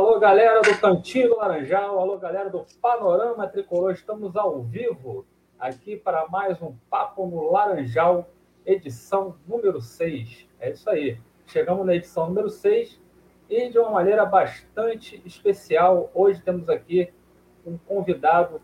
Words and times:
Alô, 0.00 0.18
galera 0.18 0.62
do 0.62 0.80
Cantinho 0.80 1.28
do 1.28 1.36
Laranjal, 1.36 1.98
alô, 1.98 2.16
galera 2.16 2.48
do 2.48 2.64
Panorama 2.80 3.46
Tricolor, 3.46 3.92
estamos 3.92 4.34
ao 4.34 4.62
vivo 4.62 5.26
aqui 5.58 5.94
para 5.94 6.26
mais 6.26 6.60
um 6.62 6.74
Papo 6.88 7.26
no 7.26 7.52
Laranjal, 7.52 8.26
edição 8.64 9.36
número 9.46 9.78
6. 9.78 10.48
É 10.58 10.70
isso 10.70 10.88
aí, 10.88 11.18
chegamos 11.46 11.84
na 11.84 11.94
edição 11.94 12.26
número 12.26 12.48
6 12.48 12.98
e 13.50 13.68
de 13.68 13.78
uma 13.78 13.90
maneira 13.90 14.24
bastante 14.24 15.20
especial, 15.26 16.10
hoje 16.14 16.40
temos 16.40 16.70
aqui 16.70 17.12
um 17.66 17.76
convidado 17.76 18.58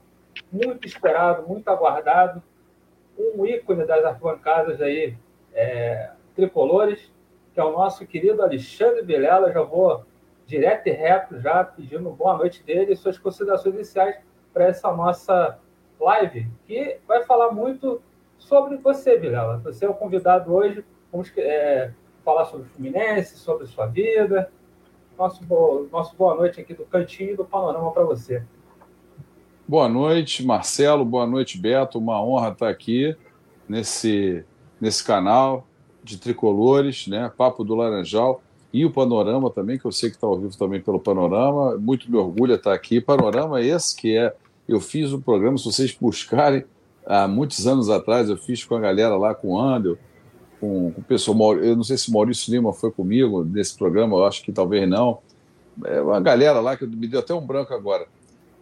muito 0.50 0.88
esperado, 0.88 1.46
muito 1.46 1.68
aguardado, 1.68 2.42
um 3.14 3.44
ícone 3.44 3.84
das 3.84 4.02
arquibancadas 4.02 4.80
aí, 4.80 5.14
é, 5.52 6.12
tricolores, 6.34 7.12
que 7.52 7.60
é 7.60 7.62
o 7.62 7.72
nosso 7.72 8.06
querido 8.06 8.42
Alexandre 8.42 9.02
Vilela, 9.02 9.52
já 9.52 9.60
vou 9.60 10.02
direto 10.46 10.86
e 10.86 10.92
reto, 10.92 11.40
já 11.40 11.64
pedindo 11.64 12.08
boa 12.10 12.36
noite 12.36 12.62
dele 12.62 12.92
e 12.92 12.96
suas 12.96 13.18
considerações 13.18 13.74
iniciais 13.74 14.16
para 14.52 14.64
essa 14.64 14.90
nossa 14.92 15.58
live, 16.00 16.48
que 16.66 16.98
vai 17.06 17.24
falar 17.24 17.50
muito 17.52 18.00
sobre 18.38 18.76
você, 18.76 19.18
Vilela. 19.18 19.58
Você 19.64 19.84
é 19.84 19.88
o 19.88 19.94
convidado 19.94 20.54
hoje. 20.54 20.84
Vamos 21.10 21.32
é, 21.36 21.92
falar 22.24 22.44
sobre 22.44 22.66
o 22.66 22.70
Fluminense, 22.70 23.36
sobre 23.36 23.66
sua 23.66 23.86
vida. 23.86 24.50
Nosso, 25.18 25.42
nosso 25.90 26.14
boa 26.16 26.34
noite 26.34 26.60
aqui 26.60 26.74
do 26.74 26.84
Cantinho 26.84 27.36
do 27.36 27.44
Panorama 27.44 27.90
para 27.90 28.04
você. 28.04 28.42
Boa 29.66 29.88
noite, 29.88 30.44
Marcelo. 30.44 31.04
Boa 31.04 31.26
noite, 31.26 31.58
Beto. 31.58 31.98
Uma 31.98 32.22
honra 32.22 32.50
estar 32.50 32.68
aqui 32.68 33.16
nesse, 33.68 34.44
nesse 34.80 35.04
canal 35.04 35.66
de 36.04 36.18
tricolores, 36.18 37.08
né? 37.08 37.32
Papo 37.36 37.64
do 37.64 37.74
Laranjal 37.74 38.42
e 38.76 38.84
o 38.84 38.90
Panorama 38.90 39.50
também, 39.50 39.78
que 39.78 39.86
eu 39.86 39.90
sei 39.90 40.10
que 40.10 40.16
está 40.16 40.26
ao 40.26 40.38
vivo 40.38 40.54
também 40.54 40.82
pelo 40.82 41.00
Panorama. 41.00 41.78
Muito 41.78 42.10
me 42.10 42.18
orgulho 42.18 42.56
estar 42.56 42.74
aqui. 42.74 43.00
Panorama 43.00 43.62
esse 43.62 43.96
que 43.96 44.14
é. 44.14 44.34
Eu 44.68 44.80
fiz 44.80 45.12
o 45.12 45.16
um 45.16 45.20
programa, 45.22 45.56
se 45.56 45.64
vocês 45.64 45.96
buscarem, 45.98 46.62
há 47.06 47.26
muitos 47.26 47.66
anos 47.66 47.88
atrás, 47.88 48.28
eu 48.28 48.36
fiz 48.36 48.62
com 48.66 48.74
a 48.74 48.80
galera 48.80 49.16
lá, 49.16 49.34
com 49.34 49.54
o 49.54 49.58
Andel, 49.58 49.96
com, 50.60 50.92
com 50.92 51.00
o 51.00 51.04
pessoal. 51.04 51.54
Eu 51.54 51.74
não 51.74 51.84
sei 51.84 51.96
se 51.96 52.12
Maurício 52.12 52.52
Lima 52.52 52.70
foi 52.74 52.90
comigo 52.90 53.42
nesse 53.42 53.74
programa, 53.78 54.18
eu 54.18 54.26
acho 54.26 54.42
que 54.42 54.52
talvez 54.52 54.86
não. 54.86 55.20
É 55.82 55.98
uma 56.02 56.20
galera 56.20 56.60
lá 56.60 56.76
que 56.76 56.84
me 56.86 57.08
deu 57.08 57.20
até 57.20 57.32
um 57.32 57.46
branco 57.46 57.72
agora. 57.72 58.06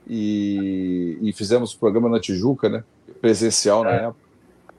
E, 0.06 1.19
e 1.22 1.33
fizemos 1.33 1.72
o 1.72 1.78
programa 1.81 2.08
na 2.08 2.20
Tijuca, 2.20 2.69
né? 2.69 2.84
Presencial 3.20 3.84
é. 3.84 3.91
na 3.91 3.92
época 4.08 4.23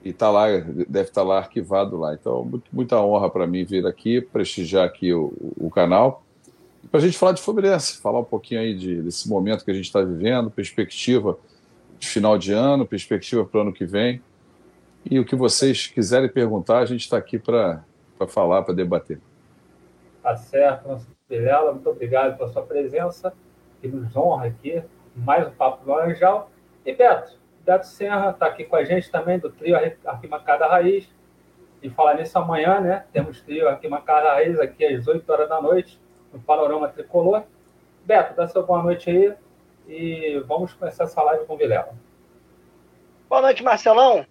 e 0.05 0.09
está 0.09 0.29
lá, 0.29 0.47
deve 0.47 1.09
estar 1.09 1.21
tá 1.21 1.23
lá 1.23 1.39
arquivado 1.39 1.97
lá. 1.97 2.13
Então, 2.13 2.45
muito, 2.45 2.69
muita 2.71 3.01
honra 3.01 3.29
para 3.29 3.47
mim 3.47 3.65
vir 3.65 3.85
aqui, 3.85 4.21
prestigiar 4.21 4.85
aqui 4.85 5.11
o, 5.11 5.33
o 5.59 5.69
canal, 5.69 6.23
para 6.91 6.99
a 6.99 7.01
gente 7.03 7.17
falar 7.17 7.31
de 7.31 7.41
Fluminense, 7.41 7.97
falar 7.97 8.19
um 8.19 8.25
pouquinho 8.25 8.61
aí 8.61 8.75
de, 8.75 9.01
desse 9.01 9.27
momento 9.27 9.65
que 9.65 9.71
a 9.71 9.73
gente 9.73 9.85
está 9.85 10.01
vivendo, 10.01 10.51
perspectiva 10.51 11.37
de 11.97 12.07
final 12.07 12.37
de 12.37 12.53
ano, 12.53 12.85
perspectiva 12.85 13.43
para 13.43 13.57
o 13.57 13.61
ano 13.61 13.73
que 13.73 13.85
vem. 13.85 14.21
E 15.09 15.19
o 15.19 15.25
que 15.25 15.35
vocês 15.35 15.87
quiserem 15.87 16.29
perguntar, 16.29 16.79
a 16.79 16.85
gente 16.85 17.01
está 17.01 17.17
aqui 17.17 17.37
para 17.37 17.83
falar, 18.27 18.63
para 18.63 18.73
debater. 18.73 19.19
Tá 20.21 20.35
certo, 20.35 20.87
nosso 20.87 21.07
muito 21.73 21.89
obrigado 21.89 22.37
pela 22.37 22.51
sua 22.51 22.61
presença, 22.61 23.33
que 23.81 23.87
nos 23.87 24.15
honra 24.15 24.47
aqui, 24.47 24.81
mais 25.15 25.47
um 25.47 25.51
Papo 25.51 25.83
do 25.83 25.91
Laranjal. 25.91 26.51
E 26.85 26.93
Beto, 26.93 27.37
Beto 27.65 27.87
Serra 27.87 28.29
está 28.29 28.45
aqui 28.45 28.63
com 28.63 28.75
a 28.75 28.83
gente 28.83 29.09
também, 29.09 29.39
do 29.39 29.49
trio 29.49 29.75
Arquibancada 30.05 30.67
Raiz. 30.67 31.09
E 31.81 31.89
falar 31.89 32.15
nisso 32.15 32.37
amanhã, 32.37 32.79
né? 32.79 33.05
Temos 33.11 33.41
trio 33.41 33.67
Arquibancada 33.67 34.29
Raiz 34.33 34.59
aqui 34.59 34.85
às 34.85 35.07
8 35.07 35.27
horas 35.31 35.49
da 35.49 35.59
noite, 35.59 35.99
no 36.31 36.39
Panorama 36.39 36.87
Tricolor. 36.87 37.43
Beto, 38.03 38.35
dá 38.35 38.47
sua 38.47 38.61
boa 38.61 38.83
noite 38.83 39.09
aí 39.09 39.33
e 39.87 40.39
vamos 40.47 40.73
começar 40.73 41.05
essa 41.05 41.21
live 41.23 41.45
com 41.45 41.55
o 41.55 41.57
Vilela. 41.57 41.93
Boa 43.27 43.41
noite, 43.41 43.63
Marcelão. 43.63 44.25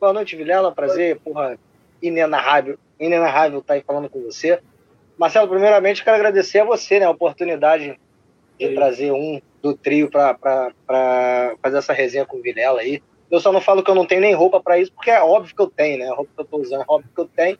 Boa 0.00 0.12
noite, 0.12 0.34
Vilela. 0.34 0.72
Prazer, 0.72 1.20
porra, 1.20 1.58
inenarrável, 2.00 2.78
inenarrável 2.98 3.58
estar 3.58 3.74
tá 3.74 3.78
aí 3.78 3.82
falando 3.82 4.08
com 4.08 4.22
você. 4.22 4.62
Marcelo, 5.18 5.48
primeiramente, 5.48 6.02
quero 6.02 6.16
agradecer 6.16 6.60
a 6.60 6.64
você, 6.64 7.00
né, 7.00 7.06
a 7.06 7.10
oportunidade 7.10 7.98
de 8.58 8.74
trazer 8.74 9.12
um 9.12 9.40
do 9.62 9.74
trio 9.74 10.10
para 10.10 11.54
fazer 11.62 11.78
essa 11.78 11.92
resenha 11.92 12.26
com 12.26 12.38
o 12.38 12.42
Vilela 12.42 12.80
aí. 12.80 13.02
Eu 13.30 13.40
só 13.40 13.52
não 13.52 13.60
falo 13.60 13.82
que 13.82 13.90
eu 13.90 13.94
não 13.94 14.06
tenho 14.06 14.20
nem 14.20 14.34
roupa 14.34 14.60
para 14.60 14.78
isso, 14.78 14.92
porque 14.92 15.10
é 15.10 15.20
óbvio 15.20 15.54
que 15.54 15.60
eu 15.60 15.68
tenho, 15.68 15.98
né? 15.98 16.08
A 16.08 16.14
roupa 16.14 16.30
que 16.34 16.40
eu 16.40 16.46
tô 16.46 16.58
usando 16.58 16.82
é 16.82 16.84
óbvio 16.88 17.10
que 17.14 17.20
eu 17.20 17.26
tenho. 17.26 17.58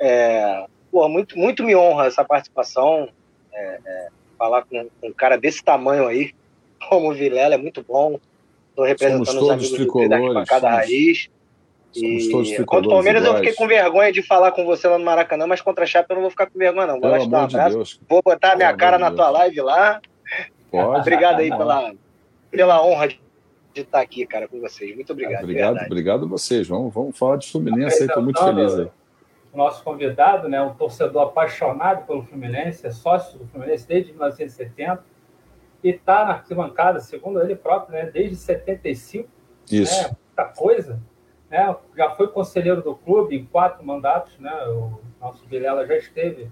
É, 0.00 0.66
pô, 0.90 1.06
muito, 1.08 1.38
muito 1.38 1.62
me 1.62 1.76
honra 1.76 2.06
essa 2.06 2.24
participação. 2.24 3.08
É, 3.52 3.78
é, 3.84 4.08
falar 4.38 4.62
com, 4.62 4.88
com, 5.00 5.08
um 5.08 5.12
cara 5.12 5.36
desse 5.36 5.62
tamanho 5.62 6.06
aí, 6.06 6.32
como 6.88 7.10
o 7.10 7.14
Vilela, 7.14 7.54
é 7.54 7.58
muito 7.58 7.84
bom. 7.86 8.18
Estou 8.70 8.84
representando 8.84 9.26
somos 9.26 9.42
os 9.42 9.50
amigos 9.50 9.78
do 9.78 10.44
cada 10.46 10.70
raiz. 10.70 11.28
E 11.94 12.64
contra 12.64 12.86
o 12.86 12.90
Palmeiras 12.90 13.22
iguais. 13.22 13.38
eu 13.38 13.44
fiquei 13.44 13.54
com 13.54 13.66
vergonha 13.66 14.12
de 14.12 14.22
falar 14.22 14.52
com 14.52 14.64
você 14.64 14.86
lá 14.86 14.98
no 14.98 15.04
Maracanã, 15.04 15.46
mas 15.46 15.60
contra 15.60 15.84
a 15.84 15.86
Chape 15.86 16.10
eu 16.10 16.16
não 16.16 16.22
vou 16.22 16.30
ficar 16.30 16.46
com 16.46 16.58
vergonha, 16.58 16.86
não. 16.86 17.00
Vou 17.00 17.10
lá 17.10 17.18
te 17.18 17.28
dar 17.28 17.40
um 17.40 17.44
abraço. 17.44 18.00
Vou 18.08 18.22
botar 18.22 18.52
a 18.52 18.56
minha 18.56 18.68
Pelo 18.68 18.78
cara 18.78 18.98
na 18.98 19.10
tua 19.10 19.30
live 19.30 19.60
lá. 19.62 20.00
Pode. 20.70 21.00
Obrigado 21.00 21.40
aí 21.40 21.50
pela, 21.50 21.92
pela 22.50 22.84
honra 22.84 23.08
de, 23.08 23.20
de 23.74 23.80
estar 23.82 24.00
aqui, 24.00 24.26
cara, 24.26 24.48
com 24.48 24.60
vocês. 24.60 24.94
Muito 24.94 25.12
obrigado. 25.12 25.42
Obrigado, 25.42 25.78
obrigado 25.86 26.24
a 26.24 26.28
vocês. 26.28 26.68
Vamos, 26.68 26.92
vamos 26.92 27.18
falar 27.18 27.36
de 27.36 27.50
Fluminense 27.50 28.02
aí, 28.02 28.08
estou 28.08 28.22
muito 28.22 28.42
feliz 28.42 28.78
aí. 28.78 28.90
O 29.52 29.56
nosso 29.56 29.82
convidado, 29.82 30.48
né, 30.48 30.60
um 30.60 30.74
torcedor 30.74 31.22
apaixonado 31.22 32.06
pelo 32.06 32.22
Fluminense, 32.22 32.86
é 32.86 32.90
sócio 32.90 33.38
do 33.38 33.46
Fluminense 33.46 33.88
desde 33.88 34.12
1970 34.12 35.02
e 35.82 35.90
está 35.90 36.24
na 36.24 36.30
arquibancada, 36.32 37.00
segundo 37.00 37.40
ele 37.40 37.56
próprio, 37.56 37.96
né, 37.96 38.10
desde 38.10 38.36
75. 38.36 39.28
Isso. 39.70 40.02
Né, 40.02 40.16
muita 40.26 40.52
coisa. 40.52 41.00
Né, 41.50 41.74
já 41.96 42.10
foi 42.10 42.28
conselheiro 42.28 42.82
do 42.82 42.94
clube 42.94 43.36
em 43.36 43.44
quatro 43.46 43.84
mandatos, 43.84 44.38
né, 44.38 44.52
o 44.66 45.00
nosso 45.18 45.46
Vilela 45.46 45.86
já 45.86 45.96
esteve 45.96 46.50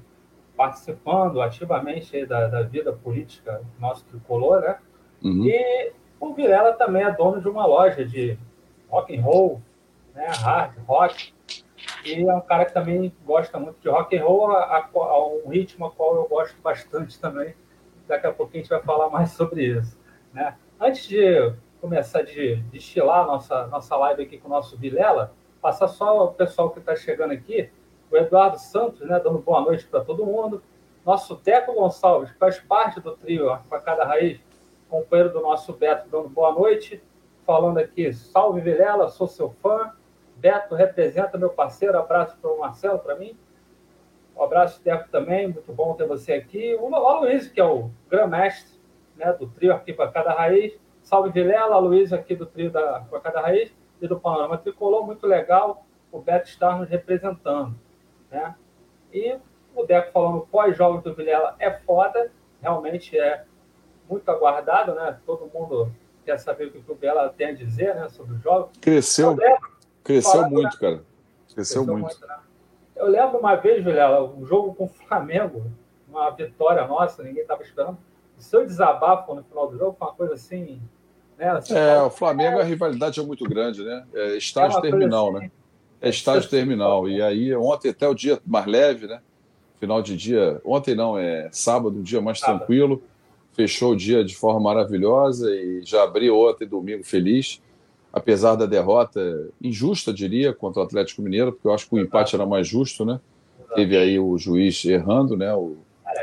participando 0.57 1.41
ativamente 1.41 2.25
da, 2.25 2.49
da 2.49 2.63
vida 2.63 2.93
política 2.93 3.63
nosso 3.79 4.05
tricolor, 4.07 4.61
né? 4.61 4.79
Uhum. 5.23 5.45
E 5.45 5.93
o 6.19 6.33
Vilela 6.33 6.73
também 6.73 7.03
é 7.03 7.13
dono 7.13 7.41
de 7.41 7.49
uma 7.49 7.67
loja 7.67 8.05
de 8.05 8.39
rock 8.89 9.17
and 9.17 9.23
roll, 9.23 9.61
né? 10.15 10.27
hard 10.29 10.73
rock, 10.87 11.35
e 12.05 12.23
é 12.23 12.35
um 12.35 12.41
cara 12.41 12.65
que 12.65 12.73
também 12.73 13.13
gosta 13.25 13.59
muito 13.59 13.81
de 13.81 13.89
rock 13.89 14.17
and 14.17 14.25
roll, 14.25 14.51
a, 14.51 14.79
a, 14.79 14.91
a 14.95 15.29
um 15.29 15.49
ritmo 15.49 15.87
a 15.87 15.91
qual 15.91 16.17
eu 16.17 16.29
gosto 16.29 16.57
bastante 16.63 17.19
também. 17.21 17.55
Daqui 18.09 18.27
a 18.27 18.33
pouquinho 18.33 18.61
a 18.61 18.63
gente 18.63 18.71
vai 18.71 18.83
falar 18.83 19.11
mais 19.11 19.33
sobre 19.33 19.65
isso, 19.65 19.99
né? 20.33 20.57
Antes 20.81 21.09
de 21.09 21.53
começar 21.81 22.23
de 22.23 22.57
destilar 22.73 23.27
nossa 23.27 23.67
nossa 23.67 23.97
live 23.97 24.23
aqui 24.23 24.39
com 24.39 24.49
o 24.49 24.51
nosso 24.51 24.77
Vilela, 24.77 25.35
passar 25.61 25.89
só 25.89 26.25
o 26.25 26.33
pessoal 26.33 26.71
que 26.71 26.79
está 26.79 26.95
chegando 26.95 27.33
aqui 27.33 27.71
o 28.11 28.17
Eduardo 28.17 28.59
Santos, 28.59 29.01
né, 29.01 29.21
dando 29.23 29.39
boa 29.39 29.61
noite 29.61 29.87
para 29.87 30.05
todo 30.05 30.25
mundo. 30.25 30.63
Nosso 31.05 31.37
Teco 31.37 31.73
Gonçalves, 31.73 32.31
faz 32.39 32.59
parte 32.59 33.01
do 33.01 33.17
trio 33.17 33.57
cada 33.85 34.05
Raiz, 34.05 34.41
companheiro 34.89 35.33
do 35.33 35.41
nosso 35.41 35.73
Beto, 35.73 36.09
dando 36.09 36.29
boa 36.29 36.53
noite. 36.53 37.03
Falando 37.45 37.79
aqui, 37.79 38.13
salve 38.13 38.61
Vilela, 38.61 39.09
sou 39.09 39.27
seu 39.27 39.51
fã. 39.63 39.93
Beto 40.37 40.75
representa 40.75 41.39
meu 41.39 41.51
parceiro, 41.51 41.97
abraço 41.99 42.37
para 42.39 42.51
o 42.51 42.59
Marcelo, 42.59 42.99
para 42.99 43.15
mim. 43.15 43.37
Um 44.37 44.43
abraço, 44.43 44.83
Teco, 44.83 45.09
também, 45.11 45.49
muito 45.49 45.73
bom 45.73 45.95
ter 45.95 46.07
você 46.07 46.35
aqui. 46.35 46.75
O 46.75 46.89
Luiz, 47.21 47.49
que 47.49 47.61
é 47.61 47.65
o 47.65 47.91
grã-mestre 48.11 48.79
né, 49.17 49.33
do 49.33 49.47
trio 49.47 49.73
Arquibancada 49.73 50.33
Raiz. 50.33 50.77
Salve 51.03 51.31
Vilela, 51.31 51.79
Luiz 51.79 52.13
aqui 52.13 52.35
do 52.35 52.47
trio 52.47 52.71
da 52.71 52.97
Arquibancada 52.97 53.41
Raiz 53.41 53.73
e 54.01 54.09
do 54.09 54.19
Panorama 54.19 54.59
Tricolor, 54.59 55.07
muito 55.07 55.27
legal 55.27 55.87
o 56.11 56.21
Beto 56.21 56.49
estar 56.49 56.79
nos 56.79 56.89
representando. 56.89 57.75
Né? 58.31 58.55
E 59.13 59.37
o 59.75 59.85
Deco 59.85 60.13
falando 60.13 60.47
pós-jogos 60.51 61.03
do 61.03 61.15
Vilela 61.15 61.55
é 61.59 61.71
foda, 61.71 62.31
realmente 62.61 63.19
é 63.19 63.45
muito 64.09 64.29
aguardado, 64.31 64.95
né? 64.95 65.19
Todo 65.27 65.51
mundo 65.53 65.93
quer 66.25 66.39
saber 66.39 66.67
o 66.67 66.71
que 66.71 66.91
o 66.91 66.95
Vilela 66.95 67.33
tem 67.37 67.49
a 67.49 67.55
dizer 67.55 67.95
né, 67.95 68.09
sobre 68.09 68.35
o 68.35 68.39
jogo. 68.39 68.71
Cresceu, 68.81 69.37
cresceu 70.03 70.33
falando, 70.33 70.53
muito, 70.53 70.75
né? 70.75 70.81
cara. 70.81 70.97
Cresceu, 70.97 71.55
cresceu 71.55 71.87
muito. 71.87 72.03
muito 72.05 72.27
né? 72.27 72.37
Eu 72.97 73.09
lembro 73.09 73.39
uma 73.39 73.55
vez, 73.57 73.85
Vilela, 73.85 74.25
um 74.25 74.47
jogo 74.47 74.75
com 74.75 74.85
o 74.85 74.89
Flamengo, 74.89 75.71
uma 76.09 76.31
vitória 76.31 76.87
nossa, 76.87 77.23
ninguém 77.23 77.43
estava 77.43 77.63
esperando. 77.63 77.99
O 78.39 78.43
seu 78.43 78.65
desabafo 78.65 79.35
no 79.35 79.43
final 79.45 79.69
do 79.69 79.79
jogo 79.79 79.97
foi 79.99 80.09
uma 80.09 80.15
coisa 80.15 80.35
assim. 80.35 80.81
Né? 81.37 81.51
Assim, 81.51 81.75
é, 81.75 82.01
o 82.01 82.11
Flamengo, 82.11 82.59
a 82.59 82.65
rivalidade 82.65 83.21
é 83.21 83.23
muito 83.23 83.45
grande, 83.45 83.85
né? 83.85 84.07
É 84.15 84.37
estágio 84.37 84.79
é 84.79 84.81
terminal, 84.81 85.29
assim, 85.29 85.47
né? 85.47 85.51
É 86.07 86.11
estágio 86.11 86.49
terminal. 86.51 87.09
E 87.09 87.21
aí, 87.21 87.55
ontem 87.55 87.91
até 87.91 88.09
o 88.09 88.15
dia 88.15 88.41
mais 88.47 88.67
leve, 88.67 89.07
né? 89.07 89.21
Final 89.79 90.01
de 90.03 90.17
dia. 90.17 90.61
Ontem 90.65 90.95
não, 90.95 91.19
é 91.19 91.49
sábado, 91.53 91.99
um 91.99 92.03
dia 92.03 92.21
mais 92.21 92.41
tranquilo. 92.41 93.03
Fechou 93.53 93.93
o 93.93 93.97
dia 93.97 94.25
de 94.25 94.37
forma 94.37 94.61
maravilhosa 94.61 95.51
e 95.55 95.83
já 95.85 96.03
abriu 96.03 96.39
ontem, 96.39 96.67
domingo, 96.67 97.05
feliz. 97.05 97.61
Apesar 98.13 98.55
da 98.55 98.65
derrota 98.65 99.51
injusta, 99.63 100.13
diria, 100.13 100.53
contra 100.53 100.81
o 100.81 100.85
Atlético 100.85 101.21
Mineiro, 101.23 101.53
porque 101.53 101.69
eu 101.69 101.75
acho 101.75 101.89
que 101.89 101.95
o 101.95 101.99
empate 101.99 102.35
era 102.35 102.47
mais 102.47 102.67
justo, 102.67 103.05
né? 103.05 103.21
Teve 103.75 103.97
aí 103.97 104.19
o 104.19 104.39
juiz 104.39 104.85
errando, 104.85 105.37
né? 105.37 105.55
O, 105.55 105.77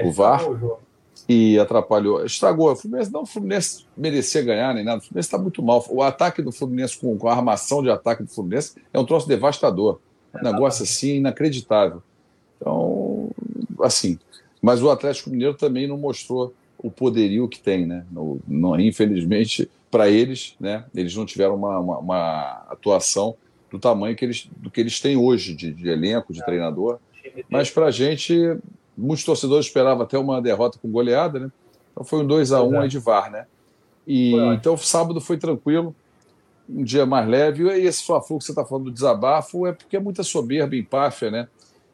o 0.03 0.11
VAR. 0.11 0.41
E 1.27 1.57
atrapalhou, 1.57 2.25
estragou. 2.25 2.71
O 2.71 2.75
Fluminense 2.75 3.11
não, 3.11 3.23
o 3.23 3.25
Fluminense 3.25 3.85
merecia 3.95 4.41
ganhar 4.41 4.73
nem 4.73 4.83
nada. 4.83 4.99
O 4.99 5.01
Fluminense 5.01 5.27
está 5.27 5.37
muito 5.37 5.61
mal. 5.63 5.85
O 5.89 6.01
ataque 6.01 6.41
do 6.41 6.51
Fluminense 6.51 6.97
com, 6.97 7.17
com, 7.17 7.27
a 7.27 7.33
armação 7.33 7.81
de 7.81 7.89
ataque 7.89 8.23
do 8.23 8.29
Fluminense 8.29 8.75
é 8.93 8.99
um 8.99 9.05
troço 9.05 9.27
devastador. 9.27 9.99
Um 10.33 10.43
negócio 10.43 10.83
assim 10.83 11.17
inacreditável. 11.17 12.01
Então, 12.57 13.29
assim. 13.81 14.17
Mas 14.61 14.81
o 14.81 14.89
Atlético 14.89 15.29
Mineiro 15.29 15.53
também 15.53 15.87
não 15.87 15.97
mostrou 15.97 16.53
o 16.77 16.89
poderio 16.89 17.47
que 17.47 17.59
tem, 17.59 17.85
né? 17.85 18.05
No, 18.11 18.39
no, 18.47 18.79
infelizmente, 18.79 19.69
para 19.89 20.09
eles, 20.09 20.55
né? 20.59 20.85
Eles 20.93 21.15
não 21.15 21.25
tiveram 21.25 21.55
uma, 21.55 21.79
uma, 21.79 21.99
uma, 21.99 22.65
atuação 22.69 23.35
do 23.71 23.79
tamanho 23.79 24.15
que 24.15 24.25
eles, 24.25 24.49
do 24.57 24.69
que 24.69 24.81
eles 24.81 24.99
têm 24.99 25.15
hoje 25.15 25.53
de, 25.53 25.73
de 25.73 25.89
elenco, 25.89 26.33
de 26.33 26.41
é. 26.41 26.45
treinador. 26.45 26.99
Mas 27.49 27.69
para 27.69 27.87
a 27.87 27.91
gente, 27.91 28.57
muitos 28.97 29.25
torcedores 29.25 29.65
esperavam 29.65 30.03
até 30.03 30.17
uma 30.17 30.41
derrota 30.41 30.77
com 30.81 30.89
goleada, 30.89 31.39
né? 31.39 31.51
Então 31.91 32.03
foi 32.03 32.19
um 32.19 32.27
2 32.27 32.51
a 32.51 32.63
1 32.63 32.69
um 32.69 32.81
aí 32.81 32.89
de 32.89 32.99
VAR, 32.99 33.31
né? 33.31 33.45
E 34.05 34.35
então 34.53 34.75
sábado 34.75 35.21
foi 35.21 35.37
tranquilo, 35.37 35.95
um 36.69 36.83
dia 36.83 37.05
mais 37.05 37.27
leve. 37.27 37.63
E 37.63 37.85
esse 37.85 38.05
Fla-Flu 38.05 38.37
que 38.37 38.45
você 38.45 38.51
está 38.51 38.65
falando 38.65 38.85
do 38.85 38.91
desabafo 38.91 39.65
é 39.67 39.71
porque 39.71 39.95
é 39.95 39.99
muita 39.99 40.23
soberba, 40.23 40.75
empáfia, 40.75 41.31
né? 41.31 41.47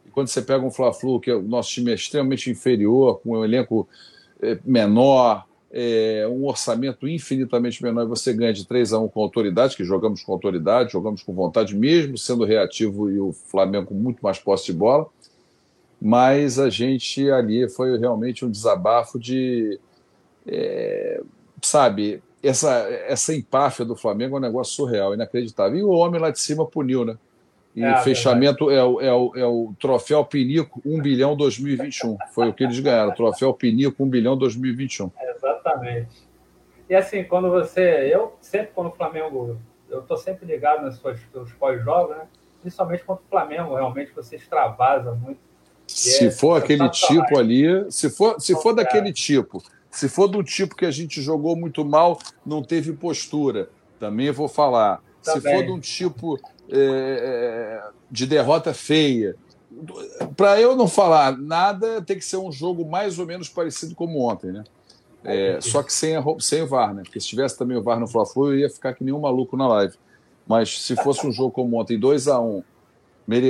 E 0.05 0.09
quando 0.09 0.27
você 0.27 0.41
pega 0.41 0.65
um 0.65 0.71
Fla-Flu 0.71 1.19
que 1.19 1.29
é, 1.29 1.35
o 1.35 1.41
nosso 1.41 1.69
time 1.71 1.91
é 1.91 1.95
extremamente 1.95 2.49
inferior, 2.49 3.19
com 3.19 3.37
um 3.37 3.43
elenco 3.43 3.87
é, 4.41 4.57
menor, 4.65 5.45
é, 5.71 6.27
um 6.29 6.47
orçamento 6.47 7.07
infinitamente 7.07 7.83
menor, 7.83 8.03
e 8.03 8.07
você 8.07 8.33
ganha 8.33 8.53
de 8.53 8.65
3 8.65 8.93
a 8.93 8.99
1 8.99 9.07
com 9.09 9.21
autoridade, 9.21 9.75
que 9.75 9.83
jogamos 9.83 10.23
com 10.23 10.31
autoridade, 10.33 10.91
jogamos 10.91 11.21
com 11.21 11.33
vontade, 11.33 11.75
mesmo 11.75 12.17
sendo 12.17 12.43
reativo 12.43 13.11
e 13.11 13.19
o 13.19 13.31
Flamengo 13.31 13.87
com 13.87 13.93
muito 13.93 14.19
mais 14.21 14.39
posse 14.39 14.65
de 14.65 14.73
bola. 14.73 15.07
Mas 16.01 16.57
a 16.57 16.69
gente 16.69 17.29
ali 17.29 17.69
foi 17.69 17.97
realmente 17.97 18.45
um 18.45 18.51
desabafo 18.51 19.19
de. 19.19 19.79
É, 20.47 21.21
sabe, 21.61 22.23
essa, 22.41 22.71
essa 23.07 23.33
empáfia 23.33 23.83
do 23.83 23.95
Flamengo 23.95 24.35
é 24.35 24.39
um 24.39 24.41
negócio 24.41 24.73
surreal, 24.73 25.13
inacreditável. 25.13 25.77
E 25.77 25.83
o 25.83 25.89
homem 25.89 26.19
lá 26.19 26.31
de 26.31 26.39
cima 26.39 26.65
puniu, 26.65 27.03
né? 27.03 27.17
E 27.75 27.83
é, 27.83 27.97
fechamento 27.97 28.69
é 28.71 28.83
o, 28.83 29.01
é, 29.01 29.13
o, 29.13 29.31
é 29.35 29.45
o 29.45 29.73
troféu 29.79 30.25
Pinico 30.25 30.81
1 30.85 31.01
bilhão 31.01 31.35
2021. 31.35 32.17
Foi 32.33 32.49
o 32.49 32.53
que 32.53 32.63
eles 32.63 32.79
ganharam, 32.79 33.13
troféu 33.13 33.53
Pinico 33.53 34.03
1 34.03 34.09
bilhão 34.09 34.37
2021. 34.37 35.11
Exatamente. 35.35 36.27
E 36.89 36.95
assim, 36.95 37.23
quando 37.23 37.49
você. 37.49 38.09
Eu 38.11 38.35
sempre, 38.41 38.71
quando 38.73 38.87
o 38.87 38.91
Flamengo. 38.91 39.57
Eu 39.89 40.01
estou 40.01 40.17
sempre 40.17 40.45
ligado 40.45 40.83
nas 40.83 40.95
suas, 40.95 41.19
nos 41.33 41.51
pós-jogos, 41.53 42.15
né? 42.15 42.27
Principalmente 42.61 43.03
quando 43.03 43.19
o 43.19 43.29
Flamengo 43.29 43.75
realmente 43.75 44.11
você 44.13 44.35
extravasa 44.35 45.13
muito. 45.13 45.39
Se 45.95 46.27
é, 46.27 46.31
for 46.31 46.61
aquele 46.61 46.87
tipo 46.89 47.37
ali, 47.37 47.65
se 47.89 48.09
for, 48.09 48.39
se 48.39 48.53
for 48.61 48.73
daquele 48.73 49.11
tipo, 49.11 49.61
se 49.89 50.07
for 50.07 50.27
do 50.27 50.43
tipo 50.43 50.75
que 50.75 50.85
a 50.85 50.91
gente 50.91 51.21
jogou 51.21 51.55
muito 51.55 51.83
mal, 51.83 52.19
não 52.45 52.61
teve 52.61 52.93
postura, 52.93 53.69
também 53.99 54.31
vou 54.31 54.47
falar. 54.47 55.01
Se 55.21 55.41
for 55.41 55.65
de 55.65 55.71
um 55.71 55.79
tipo 55.79 56.39
é, 56.71 56.77
é, 56.77 57.83
de 58.09 58.27
derrota 58.27 58.73
feia. 58.73 59.35
Para 60.37 60.59
eu 60.61 60.75
não 60.75 60.87
falar 60.87 61.37
nada, 61.37 62.01
tem 62.01 62.17
que 62.17 62.25
ser 62.25 62.37
um 62.37 62.51
jogo 62.51 62.85
mais 62.85 63.17
ou 63.17 63.25
menos 63.25 63.49
parecido 63.49 63.95
como 63.95 64.21
ontem, 64.21 64.51
né? 64.51 64.63
É, 65.23 65.59
só 65.59 65.83
que 65.83 65.91
sem, 65.91 66.15
a, 66.15 66.23
sem 66.39 66.61
o 66.61 66.67
VAR, 66.67 66.93
né? 66.93 67.03
Porque 67.03 67.19
se 67.19 67.27
tivesse 67.27 67.57
também 67.57 67.75
o 67.77 67.83
VAR 67.83 67.99
no 67.99 68.07
Fla-Flu, 68.07 68.53
eu 68.53 68.59
ia 68.59 68.69
ficar 68.69 68.93
que 68.93 69.03
nem 69.03 69.13
um 69.13 69.19
maluco 69.19 69.57
na 69.57 69.67
live. 69.67 69.95
Mas 70.47 70.81
se 70.81 70.95
fosse 70.95 71.27
um 71.27 71.31
jogo 71.31 71.51
como 71.51 71.79
ontem, 71.79 71.99
2 71.99 72.27
a 72.27 72.39
1 72.39 72.57
um, 72.57 72.63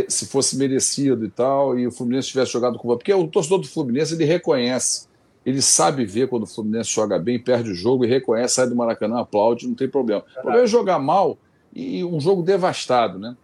se 0.07 0.25
fosse 0.25 0.57
merecido 0.57 1.25
e 1.25 1.29
tal, 1.29 1.77
e 1.77 1.87
o 1.87 1.91
Fluminense 1.91 2.29
tivesse 2.29 2.51
jogado 2.51 2.77
com 2.77 2.87
o 2.87 2.97
Porque 2.97 3.13
o 3.13 3.27
torcedor 3.27 3.59
do 3.59 3.67
Fluminense, 3.67 4.13
ele 4.13 4.25
reconhece, 4.25 5.07
ele 5.45 5.61
sabe 5.61 6.05
ver 6.05 6.27
quando 6.27 6.43
o 6.43 6.47
Fluminense 6.47 6.89
joga 6.89 7.17
bem, 7.17 7.39
perde 7.39 7.71
o 7.71 7.75
jogo 7.75 8.03
e 8.03 8.07
reconhece, 8.07 8.55
sai 8.55 8.67
do 8.67 8.75
Maracanã, 8.75 9.19
aplaude, 9.19 9.67
não 9.67 9.75
tem 9.75 9.87
problema. 9.87 10.23
O 10.37 10.41
problema 10.41 10.63
é 10.63 10.67
jogar 10.67 10.99
mal 10.99 11.37
e 11.73 12.03
um 12.03 12.19
jogo 12.19 12.41
devastado, 12.41 13.17
né? 13.17 13.35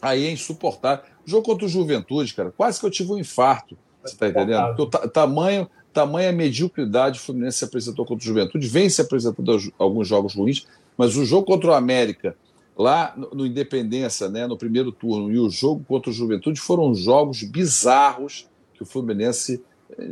Aí 0.00 0.26
é 0.26 0.30
insuportável. 0.30 1.04
O 1.26 1.30
jogo 1.30 1.44
contra 1.44 1.66
o 1.66 1.68
Juventude, 1.68 2.32
cara, 2.34 2.52
quase 2.56 2.78
que 2.78 2.86
eu 2.86 2.90
tive 2.90 3.12
um 3.12 3.18
infarto. 3.18 3.76
Você 4.04 4.14
está 4.14 4.28
entendendo? 4.28 4.76
Porque 4.76 4.82
o 4.82 5.08
tamanho, 5.08 5.68
tamanha 5.92 6.30
mediocridade 6.30 7.18
o 7.18 7.22
Fluminense 7.22 7.58
se 7.58 7.64
apresentou 7.64 8.04
contra 8.04 8.22
o 8.22 8.26
Juventude, 8.26 8.68
vem 8.68 8.88
se 8.88 9.00
apresentando 9.00 9.58
alguns 9.78 10.06
jogos 10.06 10.34
ruins, 10.34 10.66
mas 10.96 11.16
o 11.16 11.24
jogo 11.24 11.44
contra 11.44 11.70
o 11.70 11.74
América, 11.74 12.36
lá 12.76 13.14
no, 13.16 13.46
Independência, 13.46 14.28
né, 14.28 14.46
no 14.46 14.56
primeiro 14.56 14.92
turno, 14.92 15.32
e 15.32 15.38
o 15.38 15.48
jogo 15.48 15.84
contra 15.88 16.10
o 16.10 16.12
Juventude 16.12 16.60
foram 16.60 16.94
jogos 16.94 17.42
bizarros 17.42 18.48
que 18.74 18.82
o 18.82 18.86
Fluminense 18.86 19.62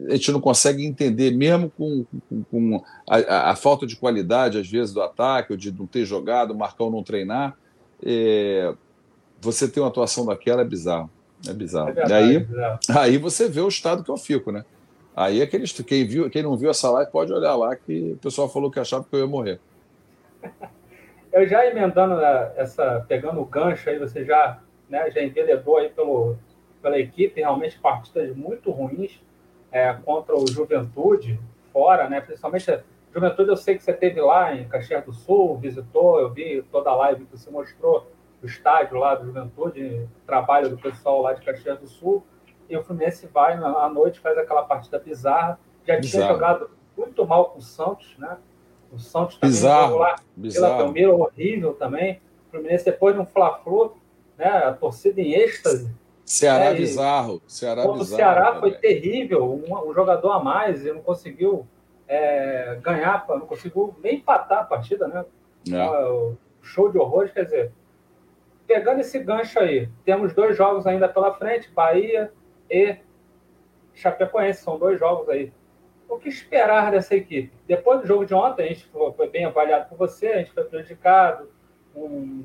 a 0.08 0.14
gente 0.14 0.31
não 0.32 0.40
consegue 0.40 0.87
entender, 0.87 1.32
mesmo 1.32 1.70
com, 1.70 2.06
com, 2.28 2.44
com 2.44 2.84
a, 3.08 3.50
a, 3.50 3.56
falta 3.56 3.87
de 3.87 3.96
qualidade, 3.96 4.56
às 4.56 4.69
vezes, 4.69 4.94
do 4.94 5.02
ataque, 5.02 5.52
ou 5.52 5.58
de 5.58 5.72
não 5.72 5.87
ter 5.87 6.05
jogado, 6.05 6.52
o 6.52 6.56
Marcão 6.56 6.90
não 6.90 7.02
treinar, 7.02 7.56
é, 8.02 8.72
você 9.40 9.69
ter 9.69 9.81
uma 9.81 9.88
atuação 9.88 10.25
daquela 10.25 10.62
é 10.62 10.64
bizarro. 10.64 11.11
É 11.46 11.52
bizarro. 11.52 11.90
É 11.90 11.93
verdade, 11.93 12.12
aí, 12.12 12.37
é 12.37 12.40
bizarro. 12.40 12.78
aí 12.96 13.19
você 13.19 13.49
vê 13.49 13.61
o 13.61 13.69
estado 13.69 14.05
que 14.05 14.11
eu 14.11 14.16
fico, 14.16 14.52
né? 14.52 14.64
Aí 15.14 15.43
aqueles, 15.43 15.72
quem, 15.72 16.06
viu, 16.06 16.31
quem 16.31 16.43
não 16.43 16.56
viu 16.56 16.70
essa 16.70 16.90
live 16.90 17.11
pode 17.11 17.32
olhar 17.32 17.55
lá 17.55 17.76
que 17.76 18.12
o 18.12 18.16
pessoal 18.16 18.49
falou 18.49 18.70
que 18.70 18.81
achava 18.81 19.05
que 19.05 19.14
eu 19.14 19.20
ia 19.20 19.26
morrer. 19.26 19.61
Eu 21.34 21.48
já 21.48 21.66
emendando 21.66 22.14
né, 22.14 22.52
essa, 22.54 23.04
pegando 23.08 23.40
o 23.40 23.44
gancho 23.44 23.90
aí, 23.90 23.98
você 23.98 24.25
já, 24.25 24.60
né, 24.88 25.10
já 25.10 25.20
enveredou 25.20 25.78
aí 25.78 25.88
pelo, 25.88 26.36
pela 26.81 26.96
equipe, 26.96 27.40
realmente 27.40 27.76
partidas 27.76 28.36
muito 28.36 28.70
ruins 28.70 29.20
é, 29.72 29.92
contra 29.94 30.36
o 30.36 30.46
Juventude, 30.46 31.40
fora, 31.72 32.08
né? 32.08 32.20
Principalmente 32.20 32.81
Juventude, 33.12 33.48
eu 33.50 33.56
sei 33.56 33.76
que 33.76 33.82
você 33.82 33.92
teve 33.92 34.20
lá 34.20 34.54
em 34.54 34.69
Caxias 34.69 35.04
do 35.04 35.12
Sul, 35.12 35.58
visitou, 35.58 36.20
eu 36.20 36.31
vi 36.31 36.62
toda 36.70 36.90
a 36.90 36.94
live 36.94 37.25
que 37.25 37.37
você 37.37 37.50
mostrou 37.50 38.08
do 38.40 38.46
estádio 38.46 38.96
lá 38.96 39.16
do 39.16 39.26
Juventude, 39.26 40.08
trabalho 40.25 40.69
do 40.69 40.78
pessoal 40.78 41.20
lá 41.20 41.32
de 41.32 41.42
Caxias 41.44 41.80
do 41.80 41.88
Sul, 41.88 42.25
e 42.70 42.76
o 42.76 42.84
Fluminense 42.84 43.26
vai 43.26 43.54
à 43.54 43.88
noite, 43.88 44.20
faz 44.20 44.38
aquela 44.38 44.62
partida 44.62 45.00
bizarra, 45.00 45.58
já 45.84 46.00
tinha 46.00 46.28
jogado 46.28 46.70
muito 46.96 47.26
mal 47.26 47.46
com 47.46 47.58
o 47.58 47.62
Santos, 47.62 48.16
né? 48.19 48.38
O 48.94 48.99
Santos 48.99 49.37
também 49.37 49.50
bizarro, 49.50 49.99
lá 49.99 50.17
bizarro. 50.37 50.76
pela 50.76 50.85
Belmiro, 50.85 51.20
horrível 51.20 51.75
também. 51.75 52.20
O 52.46 52.50
Fluminense 52.50 52.85
depois 52.85 53.17
no 53.17 53.26
Fla-Flu, 53.26 53.96
né? 54.38 54.46
A 54.46 54.73
torcida 54.73 55.20
em 55.20 55.35
êxtase, 55.35 55.91
Ceará 56.25 56.67
é, 56.67 56.75
bizarro. 56.75 57.43
Ceará 57.46 57.82
bizarro. 57.82 58.00
O 58.00 58.05
Ceará 58.05 58.61
foi 58.61 58.73
terrível. 58.73 59.44
Um, 59.44 59.91
um, 59.91 59.94
jogador 59.94 60.31
a 60.32 60.41
mais 60.43 60.85
e 60.85 60.93
não 60.93 61.02
conseguiu 61.02 61.67
é, 62.08 62.79
ganhar, 62.82 63.26
não 63.29 63.41
conseguiu 63.41 63.94
nem 64.02 64.16
empatar 64.16 64.61
a 64.61 64.64
partida, 64.64 65.07
né? 65.07 65.25
É. 65.71 66.35
Show 66.62 66.90
de 66.90 66.99
horrores, 66.99 67.33
quer 67.33 67.45
dizer. 67.45 67.73
Pegando 68.66 69.00
esse 69.00 69.18
gancho 69.18 69.59
aí, 69.61 69.90
temos 70.04 70.33
dois 70.33 70.57
jogos 70.57 70.87
ainda 70.87 71.07
pela 71.07 71.35
frente, 71.35 71.71
Bahia 71.71 72.33
e 72.71 72.97
Chapecoense, 73.92 74.62
são 74.62 74.78
dois 74.78 74.99
jogos 74.99 75.28
aí. 75.28 75.52
O 76.08 76.18
que 76.18 76.28
esperar 76.28 76.90
dessa 76.90 77.14
equipe? 77.14 77.52
Depois 77.66 78.00
do 78.00 78.06
jogo 78.06 78.25
de 78.25 78.34
ontem, 78.34 78.64
a 78.64 78.68
gente 78.68 78.88
foi 79.16 79.28
bem 79.28 79.44
avaliado 79.44 79.88
por 79.88 79.99
você, 79.99 80.28
a 80.28 80.38
gente 80.38 80.52
foi 80.52 80.64
prejudicado, 80.64 81.49
um, 81.94 82.44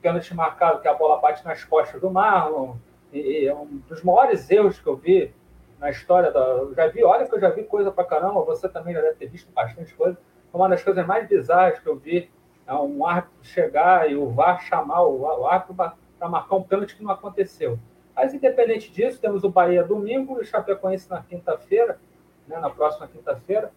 pênalti 0.00 0.34
marcado 0.34 0.80
que 0.80 0.88
a 0.88 0.94
bola 0.94 1.20
bate 1.20 1.44
nas 1.44 1.64
costas 1.64 2.00
do 2.00 2.10
Marlon, 2.10 2.76
e 3.12 3.46
é 3.46 3.54
um 3.54 3.66
dos 3.88 4.02
maiores 4.02 4.48
erros 4.50 4.78
que 4.78 4.86
eu 4.86 4.96
vi 4.96 5.32
na 5.78 5.90
história 5.90 6.30
da. 6.30 6.40
Eu 6.40 6.74
já 6.74 6.86
vi, 6.88 7.02
olha 7.02 7.26
que 7.26 7.34
eu 7.34 7.40
já 7.40 7.50
vi 7.50 7.64
coisa 7.64 7.90
pra 7.90 8.04
caramba, 8.04 8.42
você 8.42 8.68
também 8.68 8.94
já 8.94 9.00
deve 9.00 9.14
ter 9.14 9.26
visto 9.26 9.50
bastante 9.52 9.94
coisa. 9.94 10.18
Uma 10.52 10.68
das 10.68 10.82
coisas 10.82 11.06
mais 11.06 11.28
bizarras 11.28 11.78
que 11.78 11.86
eu 11.86 11.96
vi 11.96 12.30
é 12.66 12.74
um 12.74 13.06
árbitro 13.06 13.38
chegar 13.42 14.10
e 14.10 14.16
o 14.16 14.28
VAR 14.30 14.60
chamar 14.62 15.02
o 15.02 15.46
árbitro 15.46 15.74
para 15.74 16.28
marcar 16.28 16.56
um 16.56 16.62
pênalti 16.62 16.96
que 16.96 17.02
não 17.02 17.10
aconteceu. 17.10 17.78
Mas, 18.14 18.32
independente 18.32 18.90
disso, 18.90 19.20
temos 19.20 19.44
o 19.44 19.50
Bahia 19.50 19.84
domingo 19.84 20.38
e 20.38 20.40
o 20.40 20.44
Chapecoense 20.44 21.10
na 21.10 21.22
quinta-feira, 21.22 21.98
né, 22.46 22.58
na 22.58 22.70
próxima 22.70 23.06
quinta-feira. 23.08 23.72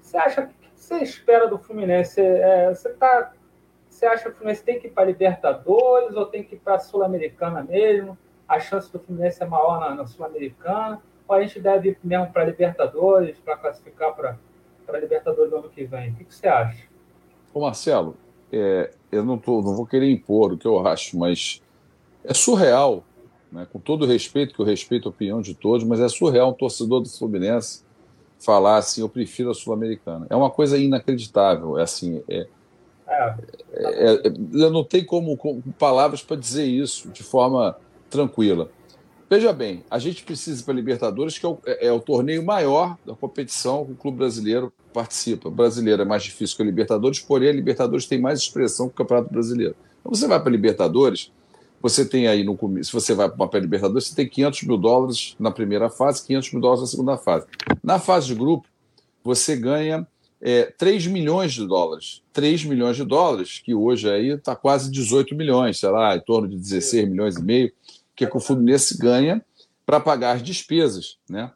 Você 0.00 0.16
acha 0.16 0.46
que 0.46 0.54
você 0.74 0.98
espera 0.98 1.46
do 1.46 1.58
Fluminense? 1.58 2.20
É, 2.20 2.68
você, 2.68 2.90
tá, 2.90 3.32
você 3.88 4.06
acha 4.06 4.24
que 4.24 4.30
o 4.30 4.34
Fluminense 4.34 4.64
tem 4.64 4.80
que 4.80 4.86
ir 4.86 4.90
para 4.90 5.04
Libertadores 5.04 6.16
ou 6.16 6.26
tem 6.26 6.42
que 6.42 6.56
ir 6.56 6.58
para 6.58 6.76
a 6.76 6.78
Sul-Americana 6.78 7.62
mesmo? 7.62 8.16
a 8.50 8.58
chance 8.58 8.92
do 8.92 8.98
Fluminense 8.98 9.40
é 9.40 9.46
maior 9.46 9.78
na, 9.78 9.94
na 9.94 10.06
Sul-Americana, 10.06 11.00
ou 11.28 11.36
a 11.36 11.40
gente 11.40 11.60
deve 11.60 11.90
ir 11.90 11.98
mesmo 12.02 12.32
para 12.32 12.42
Libertadores, 12.44 13.38
para 13.38 13.56
classificar 13.56 14.12
para 14.12 14.36
a 14.88 14.98
Libertadores 14.98 15.52
no 15.52 15.58
ano 15.58 15.70
que 15.70 15.84
vem? 15.84 16.10
O 16.10 16.14
que, 16.16 16.24
que 16.24 16.34
você 16.34 16.48
acha? 16.48 16.84
Ô 17.54 17.60
Marcelo, 17.60 18.16
é, 18.52 18.90
eu 19.12 19.24
não, 19.24 19.38
tô, 19.38 19.62
não 19.62 19.76
vou 19.76 19.86
querer 19.86 20.10
impor 20.10 20.52
o 20.52 20.58
que 20.58 20.66
eu 20.66 20.84
acho, 20.84 21.16
mas 21.16 21.62
é 22.24 22.34
surreal, 22.34 23.04
né, 23.52 23.66
com 23.72 23.78
todo 23.78 24.02
o 24.02 24.06
respeito, 24.06 24.54
que 24.54 24.60
eu 24.60 24.66
respeito 24.66 25.08
a 25.08 25.10
opinião 25.10 25.40
de 25.40 25.54
todos, 25.54 25.84
mas 25.86 26.00
é 26.00 26.08
surreal 26.08 26.50
um 26.50 26.54
torcedor 26.54 27.00
do 27.00 27.08
Fluminense 27.08 27.82
falar 28.38 28.78
assim, 28.78 29.02
eu 29.02 29.08
prefiro 29.08 29.50
a 29.50 29.54
Sul-Americana. 29.54 30.26
É 30.30 30.36
uma 30.36 30.50
coisa 30.50 30.78
inacreditável, 30.78 31.78
é 31.78 31.82
assim, 31.82 32.22
é, 32.28 32.46
é, 33.10 33.34
é, 33.74 34.32
eu 34.54 34.70
não 34.70 34.84
tenho 34.84 35.04
como, 35.04 35.36
como 35.36 35.62
palavras 35.78 36.22
para 36.22 36.36
dizer 36.36 36.64
isso 36.64 37.10
de 37.10 37.22
forma 37.22 37.76
tranquila. 38.08 38.70
Veja 39.28 39.52
bem, 39.52 39.84
a 39.88 39.98
gente 39.98 40.24
precisa 40.24 40.64
para 40.64 40.72
a 40.72 40.76
Libertadores, 40.76 41.38
que 41.38 41.46
é 41.46 41.48
o, 41.48 41.58
é, 41.64 41.86
é 41.86 41.92
o, 41.92 42.00
torneio 42.00 42.44
maior 42.44 42.96
da 43.06 43.14
competição 43.14 43.84
que 43.84 43.92
o 43.92 43.94
clube 43.94 44.18
brasileiro 44.18 44.72
participa. 44.92 45.48
O 45.48 45.52
brasileiro 45.52 46.02
é 46.02 46.04
mais 46.04 46.24
difícil 46.24 46.56
que 46.56 46.62
a 46.62 46.66
Libertadores, 46.66 47.20
porém 47.20 47.48
a 47.48 47.52
Libertadores 47.52 48.06
tem 48.06 48.20
mais 48.20 48.40
expressão 48.40 48.88
que 48.88 48.94
o 48.94 48.96
Campeonato 48.96 49.32
Brasileiro. 49.32 49.76
Então 50.00 50.12
você 50.12 50.26
vai 50.26 50.40
para 50.40 50.48
a 50.48 50.52
Libertadores, 50.52 51.30
você 51.80 52.04
tem 52.04 52.26
aí 52.26 52.44
no 52.44 52.58
se 52.82 52.92
você 52.92 53.14
vai 53.14 53.28
para 53.28 53.58
a 53.58 53.60
Libertadores, 53.60 54.08
você 54.08 54.14
tem 54.14 54.28
500 54.28 54.62
mil 54.64 54.76
dólares 54.76 55.34
na 55.38 55.50
primeira 55.50 55.88
fase, 55.88 56.26
500 56.26 56.52
mil 56.52 56.60
dólares 56.60 56.82
na 56.82 56.86
segunda 56.86 57.16
fase. 57.16 57.46
Na 57.82 57.98
fase 57.98 58.26
de 58.26 58.34
grupo, 58.34 58.68
você 59.24 59.56
ganha 59.56 60.06
é, 60.40 60.64
3 60.64 61.06
milhões 61.06 61.52
de 61.52 61.66
dólares. 61.66 62.22
3 62.32 62.64
milhões 62.64 62.96
de 62.96 63.04
dólares, 63.04 63.58
que 63.58 63.74
hoje 63.74 64.10
aí 64.10 64.28
está 64.30 64.54
quase 64.54 64.90
18 64.90 65.34
milhões, 65.34 65.78
sei 65.78 65.90
lá, 65.90 66.16
em 66.16 66.20
torno 66.20 66.48
de 66.48 66.56
16 66.56 67.08
milhões 67.08 67.36
e 67.36 67.42
meio 67.42 67.72
que, 68.14 68.24
é 68.24 68.26
que 68.28 68.36
o 68.36 68.40
Fluminense 68.40 68.98
ganha 68.98 69.42
para 69.86 69.98
pagar 69.98 70.36
as 70.36 70.42
despesas. 70.42 71.18
Né? 71.28 71.50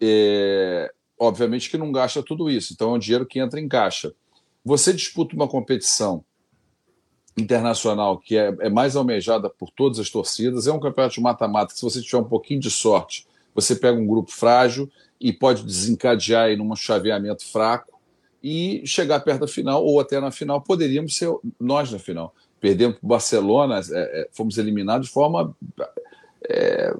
É, 0.00 0.92
obviamente 1.18 1.70
que 1.70 1.78
não 1.78 1.90
gasta 1.90 2.22
tudo 2.22 2.50
isso, 2.50 2.72
então 2.72 2.90
é 2.90 2.94
um 2.96 2.98
dinheiro 2.98 3.26
que 3.26 3.40
entra 3.40 3.58
em 3.58 3.68
caixa. 3.68 4.12
Você 4.64 4.92
disputa 4.92 5.34
uma 5.34 5.48
competição 5.48 6.24
internacional 7.36 8.18
que 8.18 8.36
é, 8.36 8.54
é 8.60 8.68
mais 8.68 8.94
almejada 8.96 9.48
por 9.48 9.70
todas 9.70 9.98
as 9.98 10.10
torcidas, 10.10 10.66
é 10.66 10.72
um 10.72 10.80
campeonato 10.80 11.14
de 11.14 11.20
mata-mata 11.20 11.72
que, 11.72 11.78
se 11.78 11.84
você 11.84 12.00
tiver 12.00 12.18
um 12.18 12.24
pouquinho 12.24 12.60
de 12.60 12.70
sorte, 12.70 13.26
você 13.54 13.74
pega 13.74 13.98
um 13.98 14.06
grupo 14.06 14.30
frágil 14.30 14.90
e 15.20 15.32
pode 15.32 15.64
desencadear 15.64 16.50
em 16.50 16.60
um 16.60 16.74
chaveamento 16.74 17.44
fraco 17.44 18.00
e 18.42 18.82
chegar 18.84 19.20
perto 19.20 19.40
da 19.40 19.48
final 19.48 19.84
ou 19.84 20.00
até 20.00 20.20
na 20.20 20.30
final. 20.30 20.60
Poderíamos 20.60 21.16
ser 21.16 21.32
nós 21.60 21.90
na 21.90 21.98
final. 21.98 22.34
Perdemos 22.60 22.96
para 22.96 23.06
o 23.06 23.08
Barcelona, 23.08 23.80
é, 23.80 24.22
é, 24.22 24.28
fomos 24.32 24.58
eliminados 24.58 25.06
de 25.06 25.12
forma 25.12 25.54
é, 26.48 26.94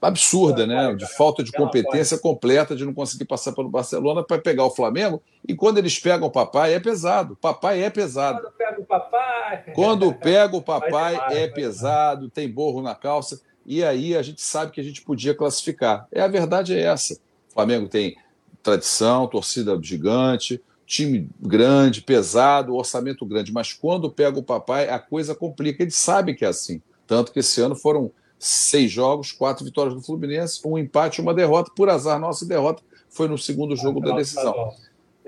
absurda, 0.00 0.66
né? 0.66 0.94
De 0.94 1.06
falta 1.06 1.42
de 1.42 1.50
competência 1.50 2.18
completa 2.18 2.76
de 2.76 2.84
não 2.84 2.94
conseguir 2.94 3.24
passar 3.24 3.52
pelo 3.52 3.68
Barcelona 3.68 4.22
para 4.22 4.40
pegar 4.40 4.64
o 4.64 4.70
Flamengo. 4.70 5.22
E 5.46 5.54
quando 5.54 5.78
eles 5.78 5.98
pegam 5.98 6.28
o 6.28 6.30
papai, 6.30 6.74
é 6.74 6.80
pesado. 6.80 7.36
Papai 7.36 7.82
é 7.82 7.90
pesado. 7.90 8.40
Quando 8.40 8.52
pega 8.52 8.80
o 8.80 8.84
papai. 8.84 9.64
Quando 9.74 10.14
pega 10.14 10.56
o 10.56 10.62
papai, 10.62 11.18
é 11.30 11.48
pesado, 11.48 12.30
tem 12.30 12.50
borro 12.50 12.80
na 12.82 12.94
calça. 12.94 13.40
E 13.66 13.84
aí 13.84 14.16
a 14.16 14.22
gente 14.22 14.40
sabe 14.40 14.72
que 14.72 14.80
a 14.80 14.84
gente 14.84 15.02
podia 15.02 15.34
classificar. 15.34 16.06
É 16.12 16.20
a 16.20 16.28
verdade 16.28 16.74
é 16.74 16.80
essa. 16.80 17.14
O 17.50 17.54
Flamengo 17.54 17.88
tem 17.88 18.16
tradição, 18.62 19.26
torcida 19.26 19.78
gigante, 19.82 20.62
time 20.86 21.28
grande, 21.38 22.00
pesado, 22.00 22.74
orçamento 22.74 23.26
grande, 23.26 23.52
mas 23.52 23.74
quando 23.74 24.10
pega 24.10 24.38
o 24.38 24.42
papai, 24.42 24.88
a 24.88 24.98
coisa 24.98 25.34
complica. 25.34 25.82
Eles 25.82 25.96
sabem 25.96 26.34
que 26.34 26.44
é 26.44 26.48
assim. 26.48 26.80
Tanto 27.06 27.32
que 27.32 27.40
esse 27.40 27.60
ano 27.60 27.74
foram 27.76 28.10
seis 28.38 28.90
jogos, 28.90 29.32
quatro 29.32 29.64
vitórias 29.64 29.94
do 29.94 30.02
Fluminense, 30.02 30.60
um 30.64 30.78
empate 30.78 31.20
e 31.20 31.22
uma 31.22 31.34
derrota. 31.34 31.72
Por 31.74 31.88
azar, 31.88 32.18
nossa 32.18 32.46
derrota 32.46 32.82
foi 33.08 33.28
no 33.28 33.38
segundo 33.38 33.74
jogo 33.74 34.00
da 34.00 34.14
decisão. 34.14 34.72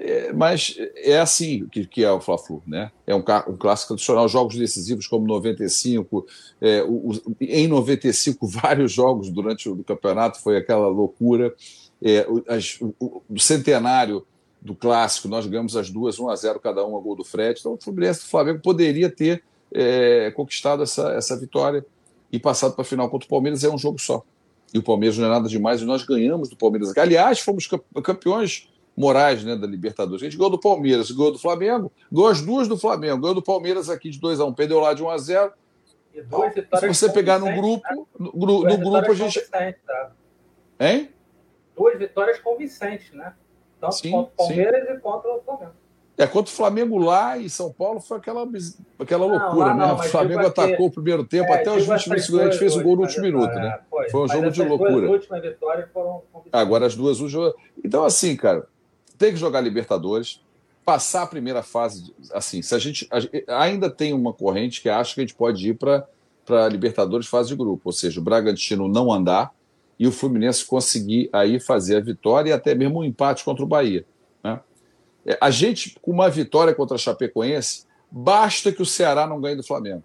É, 0.03 0.33
mas 0.33 0.77
é 0.97 1.21
assim 1.21 1.67
que, 1.67 1.87
que 1.87 2.03
é 2.03 2.11
o 2.11 2.23
Fla-Flu, 2.23 2.63
né? 2.67 2.91
É 3.07 3.15
um, 3.15 3.19
um, 3.19 3.57
clássico 3.57 3.89
tradicional, 3.89 4.27
jogos 4.29 4.57
decisivos 4.57 5.07
como 5.07 5.27
95, 5.27 6.27
é, 6.59 6.83
o, 6.83 7.11
o, 7.11 7.37
em 7.39 7.69
95 7.69 8.47
vários 8.49 8.93
jogos 8.93 9.29
durante 9.29 9.69
o 9.69 9.85
campeonato 9.85 10.41
foi 10.41 10.57
aquela 10.57 10.89
loucura. 10.89 11.55
É, 12.01 12.27
o, 12.27 12.43
as, 12.49 12.79
o, 12.81 13.23
centenário 13.39 14.27
do 14.63 14.75
clássico, 14.75 15.29
nós 15.29 15.47
ganhamos 15.47 15.77
as 15.77 15.91
duas, 15.91 16.19
1 16.19 16.31
a 16.31 16.37
0 16.37 16.61
cada 16.61 16.87
um 16.87 16.97
a 16.97 17.01
gol 17.01 17.15
do 17.15 17.25
Fred. 17.25 17.61
Então 17.61 17.75
o 17.75 17.79
Fluminense 17.79 18.21
do 18.21 18.27
Flamengo 18.27 18.61
poderia 18.61 19.11
ter 19.11 19.43
é, 19.71 20.31
conquistado 20.31 20.83
essa, 20.83 21.13
essa 21.13 21.37
vitória 21.37 21.85
e 22.33 22.39
passado 22.39 22.75
para 22.75 22.83
a 22.83 22.85
final 22.85 23.09
contra 23.09 23.27
o 23.27 23.29
Palmeiras. 23.29 23.65
É 23.65 23.71
um 23.71 23.79
jogo 23.79 23.99
só. 23.99 24.23
E 24.73 24.79
o 24.79 24.83
Palmeiras 24.83 25.19
não 25.19 25.27
é 25.27 25.31
nada 25.31 25.49
demais 25.49 25.83
e 25.83 25.85
nós 25.85 26.05
ganhamos 26.05 26.49
do 26.49 26.57
Palmeiras. 26.57 26.97
Aliás, 26.97 27.41
fomos 27.41 27.69
campeões 28.05 28.69
morais 28.97 29.43
né, 29.45 29.57
da 29.57 29.67
Libertadores. 29.67 30.23
A 30.23 30.25
gente 30.27 30.37
ganhou 30.37 30.51
do 30.51 30.61
Palmeiras, 30.61 31.11
ganhou 31.11 31.33
do 31.33 31.39
Flamengo, 31.39 31.91
ganhou 32.11 32.29
as 32.29 32.41
duas 32.41 32.69
do 32.69 32.79
Flamengo, 32.79 33.21
ganhou 33.21 33.35
do 33.35 33.43
Palmeiras 33.43 33.89
aqui 33.89 34.11
de 34.11 34.21
2 34.21 34.41
a 34.41 34.45
1 34.45 34.55
perdeu 34.55 34.79
lá 34.79 34.95
de 34.95 35.03
1 35.03 35.09
a 35.09 35.19
0 35.19 35.53
Se 36.79 36.89
você 36.89 37.11
pegar 37.11 37.39
no 37.39 37.53
grupo, 37.55 37.83
tá? 37.83 37.95
no, 38.19 38.33
no 38.63 38.79
grupo 38.79 39.11
a 39.11 39.15
gente. 39.15 39.41
Tá? 39.49 40.13
Hein? 40.79 41.11
Duas 41.77 41.99
vitórias 41.99 42.39
convincentes, 42.41 43.13
né? 43.13 43.35
Tanto 43.81 43.95
sim, 43.97 44.11
contra 44.11 44.33
o 44.33 44.37
Palmeiras 44.37 44.87
sim. 44.87 44.95
e 44.95 45.01
contra 45.01 45.35
o 45.35 45.41
Flamengo. 45.41 45.80
É, 46.21 46.27
contra 46.27 46.53
o 46.53 46.55
Flamengo 46.55 46.99
lá 46.99 47.39
em 47.39 47.49
São 47.49 47.73
Paulo 47.73 47.99
foi 47.99 48.19
aquela, 48.19 48.47
aquela 48.99 49.27
não, 49.27 49.39
loucura, 49.39 49.73
não, 49.73 49.87
né? 49.87 49.93
O 49.95 50.03
Flamengo 50.03 50.47
atacou 50.47 50.89
o 50.89 50.91
primeiro 50.91 51.25
tempo, 51.25 51.51
é, 51.51 51.61
até 51.61 51.71
os 51.71 51.87
20 51.87 52.11
minutos 52.11 52.39
a 52.39 52.45
gente 52.45 52.59
fez 52.59 52.77
o 52.77 52.83
gol 52.83 52.97
no 52.97 53.03
último 53.03 53.25
minuto, 53.25 53.55
né? 53.55 53.79
É, 53.79 53.91
foi, 53.91 54.11
foi 54.11 54.27
um 54.27 54.29
jogo 54.29 54.51
de 54.51 54.63
loucura. 54.63 55.21
Foram 55.95 56.23
Agora 56.53 56.85
as 56.85 56.95
duas 56.95 57.21
últimas. 57.21 57.55
Então, 57.83 58.05
assim, 58.05 58.37
cara, 58.37 58.67
tem 59.17 59.33
que 59.33 59.39
jogar 59.39 59.63
Libertadores, 59.63 60.43
passar 60.85 61.23
a 61.23 61.27
primeira 61.27 61.63
fase. 61.63 62.15
Assim, 62.35 62.61
se 62.61 62.75
a 62.75 62.79
gente, 62.79 63.09
ainda 63.49 63.89
tem 63.89 64.13
uma 64.13 64.35
corrente 64.35 64.83
que 64.83 64.91
acha 64.91 65.15
que 65.15 65.23
a 65.23 65.25
gente 65.25 65.35
pode 65.35 65.71
ir 65.71 65.75
para 65.75 66.07
Libertadores 66.69 67.29
fase 67.29 67.49
de 67.49 67.57
grupo, 67.57 67.81
ou 67.87 67.93
seja, 67.93 68.21
o 68.21 68.23
Bragantino 68.23 68.89
não 68.89 69.11
andar 69.11 69.55
e 69.99 70.07
o 70.07 70.13
Fluminense 70.13 70.67
conseguir 70.67 71.31
aí 71.33 71.59
fazer 71.59 71.97
a 71.97 72.01
vitória 72.01 72.51
e 72.51 72.53
até 72.53 72.75
mesmo 72.75 73.01
um 73.01 73.05
empate 73.05 73.43
contra 73.43 73.65
o 73.65 73.67
Bahia. 73.67 74.05
É, 75.25 75.39
a 75.41 75.51
gente, 75.51 75.99
com 76.01 76.11
uma 76.11 76.29
vitória 76.29 76.75
contra 76.75 76.97
a 76.97 76.99
Chapecoense, 76.99 77.85
basta 78.11 78.73
que 78.73 78.83
o 78.83 78.87
Ceará 78.87 79.27
não 79.27 79.41
ganhe 79.41 79.57
do 79.57 79.63
Flamengo. 79.63 80.03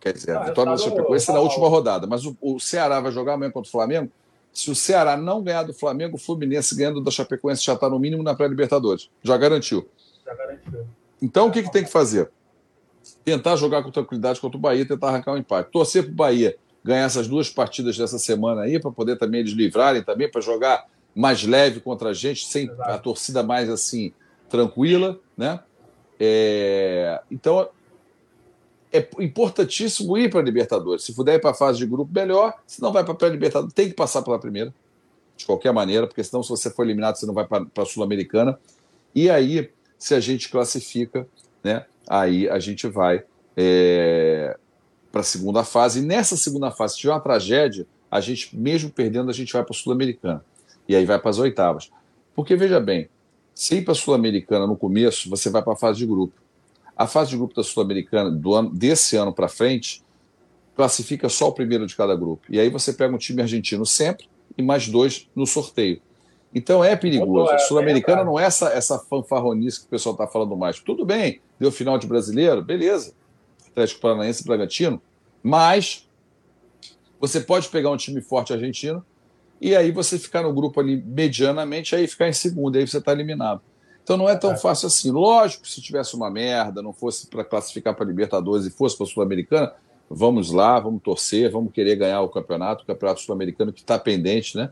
Quer 0.00 0.12
dizer, 0.12 0.36
a 0.36 0.44
vitória 0.44 0.72
do 0.72 0.80
Chapecoense 0.80 1.30
é 1.30 1.34
na 1.34 1.40
última 1.40 1.68
rodada, 1.68 2.06
mas 2.06 2.24
o, 2.24 2.36
o, 2.40 2.60
Ceará 2.60 3.00
vai 3.00 3.10
jogar 3.10 3.34
amanhã 3.34 3.50
contra 3.50 3.68
o 3.68 3.72
Flamengo. 3.72 4.10
Se 4.52 4.70
o 4.70 4.74
Ceará 4.74 5.16
não 5.16 5.42
ganhar 5.42 5.64
do 5.64 5.74
Flamengo, 5.74 6.16
o 6.16 6.18
Fluminense 6.18 6.74
ganhando 6.76 7.02
da 7.02 7.10
Chapecoense 7.10 7.64
já 7.64 7.74
está 7.74 7.90
no 7.90 7.98
mínimo 7.98 8.22
na 8.22 8.34
pré-Libertadores. 8.34 9.10
Já 9.22 9.36
garantiu. 9.36 9.88
Já 10.24 10.34
garantiu. 10.34 10.86
Então, 11.20 11.48
o 11.48 11.50
que, 11.50 11.62
que 11.62 11.72
tem 11.72 11.84
que 11.84 11.90
fazer? 11.90 12.30
Tentar 13.24 13.56
jogar 13.56 13.82
com 13.82 13.90
tranquilidade 13.90 14.40
contra 14.40 14.56
o 14.56 14.60
Bahia, 14.60 14.86
tentar 14.86 15.08
arrancar 15.08 15.32
um 15.32 15.36
empate. 15.36 15.70
Torcer 15.70 16.04
para 16.04 16.12
o 16.12 16.14
Bahia 16.14 16.56
ganhar 16.84 17.04
essas 17.04 17.26
duas 17.26 17.50
partidas 17.50 17.98
dessa 17.98 18.18
semana 18.18 18.62
aí, 18.62 18.78
para 18.78 18.92
poder 18.92 19.18
também 19.18 19.40
eles 19.40 19.52
livrarem 19.52 20.04
também, 20.04 20.30
para 20.30 20.40
jogar 20.40 20.86
mais 21.16 21.42
leve 21.44 21.80
contra 21.80 22.10
a 22.10 22.12
gente, 22.12 22.46
sem 22.46 22.66
Exato. 22.66 22.82
a 22.82 22.98
torcida 22.98 23.42
mais 23.42 23.70
assim, 23.70 24.12
tranquila, 24.50 25.18
né? 25.34 25.60
É, 26.20 27.20
então 27.30 27.68
é 28.92 29.08
importantíssimo 29.20 30.16
ir 30.16 30.30
para 30.30 30.40
a 30.40 30.42
Libertadores. 30.42 31.04
Se 31.04 31.14
puder 31.14 31.36
ir 31.36 31.40
para 31.40 31.50
a 31.50 31.54
fase 31.54 31.78
de 31.78 31.86
grupo, 31.86 32.12
melhor. 32.12 32.54
Se 32.66 32.82
não 32.82 32.92
vai 32.92 33.02
para 33.02 33.12
a 33.12 33.16
pré-Libertadores, 33.16 33.72
tem 33.74 33.88
que 33.88 33.94
passar 33.94 34.22
pela 34.22 34.38
primeira, 34.38 34.72
de 35.36 35.46
qualquer 35.46 35.72
maneira, 35.72 36.06
porque 36.06 36.22
senão, 36.22 36.42
se 36.42 36.50
você 36.50 36.70
for 36.70 36.84
eliminado, 36.84 37.16
você 37.16 37.26
não 37.26 37.34
vai 37.34 37.46
para 37.46 37.66
a 37.76 37.84
Sul-Americana. 37.84 38.58
E 39.14 39.30
aí, 39.30 39.70
se 39.98 40.14
a 40.14 40.20
gente 40.20 40.50
classifica, 40.50 41.26
né, 41.64 41.86
aí 42.06 42.48
a 42.48 42.58
gente 42.58 42.86
vai 42.86 43.24
é, 43.56 44.56
para 45.10 45.22
a 45.22 45.24
segunda 45.24 45.64
fase. 45.64 46.00
E 46.00 46.02
nessa 46.02 46.36
segunda 46.36 46.70
fase, 46.70 46.94
se 46.94 47.00
tiver 47.00 47.12
uma 47.12 47.20
tragédia, 47.20 47.86
a 48.10 48.20
gente, 48.20 48.56
mesmo 48.56 48.90
perdendo, 48.90 49.30
a 49.30 49.34
gente 49.34 49.52
vai 49.52 49.64
para 49.64 49.74
a 49.74 49.78
Sul-Americana. 49.78 50.44
E 50.88 50.94
aí 50.94 51.04
vai 51.04 51.18
para 51.18 51.30
as 51.30 51.38
oitavas. 51.38 51.90
Porque, 52.34 52.54
veja 52.56 52.80
bem, 52.80 53.08
se 53.54 53.76
ir 53.76 53.82
para 53.82 53.92
a 53.92 53.94
Sul-Americana 53.94 54.66
no 54.66 54.76
começo, 54.76 55.30
você 55.30 55.48
vai 55.48 55.62
para 55.62 55.72
a 55.72 55.76
fase 55.76 55.98
de 55.98 56.06
grupo. 56.06 56.34
A 56.96 57.06
fase 57.06 57.30
de 57.30 57.36
grupo 57.36 57.54
da 57.54 57.62
Sul-Americana, 57.62 58.30
do 58.30 58.54
ano, 58.54 58.70
desse 58.70 59.16
ano 59.16 59.32
para 59.32 59.48
frente, 59.48 60.02
classifica 60.74 61.28
só 61.28 61.48
o 61.48 61.52
primeiro 61.52 61.86
de 61.86 61.96
cada 61.96 62.14
grupo. 62.14 62.46
E 62.50 62.60
aí 62.60 62.68
você 62.68 62.92
pega 62.92 63.14
um 63.14 63.18
time 63.18 63.40
argentino 63.40 63.86
sempre 63.86 64.28
e 64.56 64.62
mais 64.62 64.88
dois 64.88 65.28
no 65.34 65.46
sorteio. 65.46 66.00
Então 66.54 66.84
é 66.84 66.94
perigoso. 66.94 67.50
A 67.50 67.54
é, 67.54 67.58
Sul-Americana 67.58 68.24
não 68.24 68.38
é 68.38 68.44
essa, 68.44 68.68
essa 68.68 68.98
fanfarronice 68.98 69.80
que 69.80 69.86
o 69.86 69.90
pessoal 69.90 70.14
está 70.14 70.26
falando 70.26 70.56
mais. 70.56 70.78
Tudo 70.78 71.04
bem, 71.04 71.40
deu 71.58 71.72
final 71.72 71.98
de 71.98 72.06
brasileiro, 72.06 72.62
beleza. 72.62 73.14
Atlético 73.68 74.00
Paranaense 74.00 74.42
e 74.42 74.46
Bragantino, 74.46 75.02
mas 75.42 76.08
você 77.20 77.40
pode 77.40 77.68
pegar 77.68 77.90
um 77.90 77.96
time 77.96 78.22
forte 78.22 78.52
argentino 78.52 79.04
e 79.60 79.74
aí 79.74 79.90
você 79.90 80.18
ficar 80.18 80.42
no 80.42 80.52
grupo 80.52 80.80
ali 80.80 81.02
medianamente, 81.02 81.94
aí 81.94 82.06
ficar 82.06 82.28
em 82.28 82.32
segundo, 82.32 82.76
aí 82.76 82.86
você 82.86 82.98
está 82.98 83.12
eliminado. 83.12 83.60
Então 84.02 84.16
não 84.16 84.28
é 84.28 84.36
tão 84.36 84.52
é. 84.52 84.56
fácil 84.56 84.86
assim. 84.86 85.10
Lógico, 85.10 85.66
se 85.66 85.80
tivesse 85.80 86.14
uma 86.14 86.30
merda, 86.30 86.82
não 86.82 86.92
fosse 86.92 87.26
para 87.26 87.44
classificar 87.44 87.94
para 87.94 88.06
Libertadores 88.06 88.66
e 88.66 88.70
fosse 88.70 88.96
para 88.96 89.04
a 89.04 89.08
Sul-Americana, 89.08 89.72
vamos 90.08 90.50
lá, 90.50 90.78
vamos 90.78 91.02
torcer, 91.02 91.50
vamos 91.50 91.72
querer 91.72 91.96
ganhar 91.96 92.20
o 92.20 92.28
campeonato, 92.28 92.84
o 92.84 92.86
campeonato 92.86 93.20
sul-americano 93.20 93.72
que 93.72 93.80
está 93.80 93.98
pendente, 93.98 94.56
né? 94.56 94.70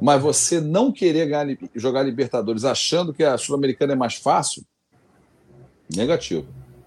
Mas 0.00 0.22
você 0.22 0.60
não 0.60 0.92
querer 0.92 1.26
ganhar, 1.26 1.58
jogar 1.74 2.02
Libertadores 2.02 2.64
achando 2.64 3.12
que 3.12 3.24
a 3.24 3.36
Sul-Americana 3.36 3.94
é 3.94 3.96
mais 3.96 4.14
fácil, 4.14 4.62
negativo. 5.94 6.46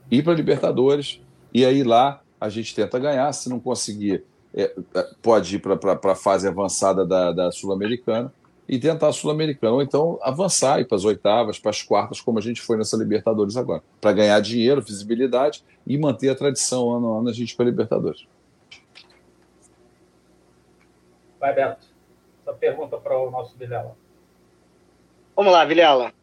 Ir 0.10 0.24
para 0.24 0.34
Libertadores, 0.34 1.20
e 1.54 1.66
aí 1.66 1.84
lá 1.84 2.22
a 2.40 2.48
gente 2.48 2.74
tenta 2.74 2.98
ganhar. 2.98 3.32
Se 3.34 3.50
não 3.50 3.60
conseguir, 3.60 4.24
é, 4.54 4.74
é 4.96 5.08
pode 5.22 5.56
ir 5.56 5.60
para 5.60 6.12
a 6.12 6.16
fase 6.16 6.48
avançada 6.48 7.06
da, 7.06 7.32
da 7.32 7.52
Sul-Americana 7.52 8.34
e 8.68 8.80
tentar 8.80 9.10
a 9.10 9.14
Sul-Americana. 9.14 9.74
Ou 9.74 9.82
então 9.82 10.18
avançar, 10.22 10.80
ir 10.80 10.86
para 10.86 10.98
as 10.98 11.06
oitavas, 11.06 11.60
para 11.60 11.72
as 11.72 11.82
quartas, 11.82 12.22
como 12.22 12.40
a 12.40 12.42
gente 12.42 12.62
foi 12.62 12.78
nessa 12.78 12.96
Libertadores 12.96 13.58
agora. 13.58 13.84
Para 14.00 14.14
ganhar 14.14 14.40
dinheiro, 14.40 14.82
visibilidade 14.82 15.64
e 15.86 15.98
manter 15.98 16.30
a 16.30 16.36
tradição 16.36 16.92
ano 16.94 17.14
a 17.14 17.20
ano 17.20 17.30
a 17.30 17.34
gente 17.34 17.56
para 17.56 17.66
a 17.66 17.70
Libertadores. 17.70 18.26
Vai, 21.40 21.54
Beto. 21.54 21.88
Essa 22.42 22.54
pergunta 22.54 22.98
para 22.98 23.18
o 23.18 23.30
nosso 23.30 23.58
Vilela. 23.58 23.96
Vamos 25.36 25.52
lá, 25.52 25.66
Vilela. 25.66 26.14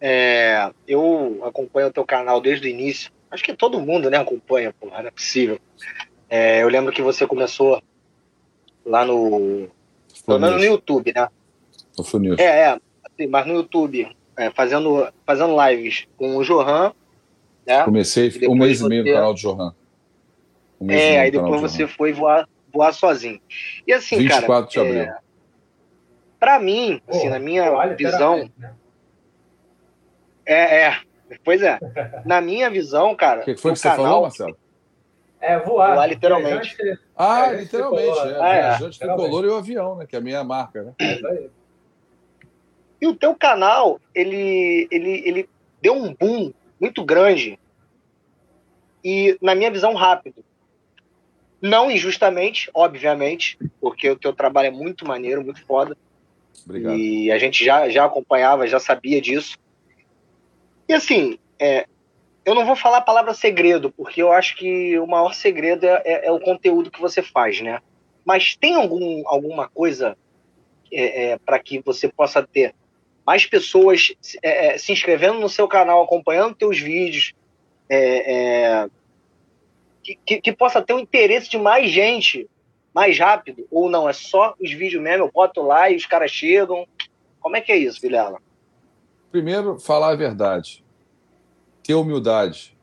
É, 0.00 0.70
eu 0.86 1.40
acompanho 1.44 1.88
o 1.88 1.92
teu 1.92 2.04
canal 2.04 2.40
desde 2.40 2.66
o 2.66 2.70
início. 2.70 3.10
Acho 3.30 3.42
que 3.42 3.54
todo 3.54 3.80
mundo 3.80 4.08
né, 4.08 4.16
acompanha, 4.16 4.72
porra, 4.78 5.00
não 5.00 5.08
é 5.08 5.10
possível. 5.10 5.58
É, 6.28 6.62
eu 6.62 6.68
lembro 6.68 6.92
que 6.92 7.02
você 7.02 7.26
começou 7.26 7.80
lá 8.84 9.04
no. 9.04 9.68
Pelo 10.24 10.38
menos 10.38 10.56
no 10.56 10.64
YouTube, 10.64 11.12
né? 11.14 11.28
No 11.96 12.04
É, 12.40 12.44
é. 12.44 12.80
Assim, 13.04 13.26
mas 13.28 13.46
no 13.46 13.54
YouTube, 13.54 14.08
é, 14.36 14.50
fazendo, 14.50 15.08
fazendo 15.24 15.56
lives 15.66 16.06
com 16.16 16.36
o 16.36 16.44
Johan. 16.44 16.92
Né? 17.66 17.82
Comecei 17.84 18.30
um 18.48 18.54
mês 18.54 18.80
e 18.80 18.88
meio 18.88 19.04
no 19.04 19.12
canal 19.12 19.34
do 19.34 19.40
Johan. 19.40 19.74
Um 20.80 20.90
é, 20.90 21.20
aí 21.20 21.30
depois 21.30 21.60
você 21.60 21.86
foi 21.86 22.12
voar, 22.12 22.48
voar 22.72 22.92
sozinho. 22.92 23.40
E 23.86 23.92
assim, 23.92 24.18
24 24.18 24.46
cara. 24.46 24.66
de 24.66 24.78
abril. 24.78 25.02
É, 25.02 25.18
pra 26.38 26.60
mim, 26.60 27.00
assim, 27.08 27.28
na 27.28 27.38
minha 27.38 27.94
visão. 27.94 28.50
Né? 28.58 28.72
É, 30.44 30.82
é. 30.82 31.00
Pois 31.44 31.62
é. 31.62 31.78
Na 32.24 32.40
minha 32.40 32.70
visão, 32.70 33.14
cara. 33.16 33.40
O 33.40 33.44
que 33.44 33.56
foi 33.56 33.72
que 33.72 33.78
você 33.78 33.88
canal, 33.88 34.04
falou, 34.04 34.22
Marcelo? 34.22 34.56
É, 35.40 35.58
voar. 35.58 35.94
Voar 35.94 36.08
literalmente. 36.08 36.76
Ah, 37.16 37.52
literalmente. 37.52 38.18
É, 38.18 38.40
ah, 38.40 38.54
é, 38.54 38.60
viajante 38.62 38.98
tricolor 38.98 39.44
e 39.44 39.48
o 39.48 39.56
avião, 39.56 39.96
né? 39.96 40.06
Que 40.06 40.16
é 40.16 40.18
a 40.18 40.22
minha 40.22 40.42
marca, 40.42 40.82
né? 40.82 40.94
É 40.98 41.14
isso 41.14 41.26
aí. 41.26 41.50
E 43.00 43.06
o 43.06 43.14
teu 43.14 43.34
canal, 43.34 44.00
ele, 44.14 44.88
ele, 44.90 45.22
ele 45.26 45.48
deu 45.82 45.94
um 45.94 46.14
boom 46.14 46.52
muito 46.80 47.04
grande 47.04 47.58
e, 49.04 49.38
na 49.40 49.54
minha 49.54 49.70
visão, 49.70 49.94
rápido. 49.94 50.44
Não 51.60 51.90
injustamente, 51.90 52.70
obviamente, 52.74 53.58
porque 53.80 54.10
o 54.10 54.16
teu 54.16 54.32
trabalho 54.32 54.68
é 54.68 54.70
muito 54.70 55.06
maneiro, 55.06 55.44
muito 55.44 55.64
foda. 55.64 55.96
Obrigado. 56.64 56.96
E 56.96 57.30
a 57.30 57.38
gente 57.38 57.64
já, 57.64 57.88
já 57.88 58.04
acompanhava, 58.04 58.66
já 58.66 58.80
sabia 58.80 59.20
disso. 59.20 59.56
E 60.88 60.92
assim, 60.92 61.38
é, 61.58 61.86
eu 62.46 62.54
não 62.54 62.64
vou 62.64 62.76
falar 62.76 62.98
a 62.98 63.02
palavra 63.02 63.34
segredo, 63.34 63.90
porque 63.90 64.22
eu 64.22 64.30
acho 64.30 64.56
que 64.56 64.96
o 65.00 65.06
maior 65.06 65.34
segredo 65.34 65.84
é, 65.84 66.00
é, 66.04 66.26
é 66.26 66.32
o 66.32 66.38
conteúdo 66.38 66.92
que 66.92 67.00
você 67.00 67.20
faz, 67.20 67.60
né? 67.60 67.80
Mas 68.24 68.56
tem 68.56 68.76
algum, 68.76 69.24
alguma 69.26 69.68
coisa 69.68 70.16
é, 70.92 71.32
é 71.32 71.38
para 71.38 71.58
que 71.58 71.82
você 71.84 72.08
possa 72.08 72.46
ter 72.46 72.72
mais 73.26 73.44
pessoas 73.44 74.14
é, 74.40 74.74
é, 74.74 74.78
se 74.78 74.92
inscrevendo 74.92 75.40
no 75.40 75.48
seu 75.48 75.66
canal, 75.66 76.04
acompanhando 76.04 76.54
teus 76.54 76.78
vídeos, 76.78 77.34
que, 80.24 80.40
que, 80.40 80.52
possa 80.52 80.80
ter 80.80 80.94
o 80.94 81.00
interesse 81.00 81.50
de 81.50 81.58
mais 81.58 81.90
gente 81.90 82.48
mais 82.94 83.18
rápido? 83.18 83.66
Ou 83.72 83.90
não, 83.90 84.08
é 84.08 84.12
só 84.12 84.54
os 84.60 84.72
vídeos 84.72 85.02
mesmo, 85.02 85.24
eu 85.24 85.32
boto 85.32 85.62
lá 85.62 85.90
e 85.90 85.96
os 85.96 86.06
caras 86.06 86.30
chegam. 86.30 86.86
Como 87.40 87.56
é 87.56 87.60
que 87.60 87.72
é 87.72 87.76
isso, 87.76 88.00
Vilela? 88.00 88.40
Primeiro, 89.32 89.80
falar 89.80 90.12
a 90.12 90.16
verdade 90.16 90.85
ter 91.86 91.94
humildade, 91.94 92.76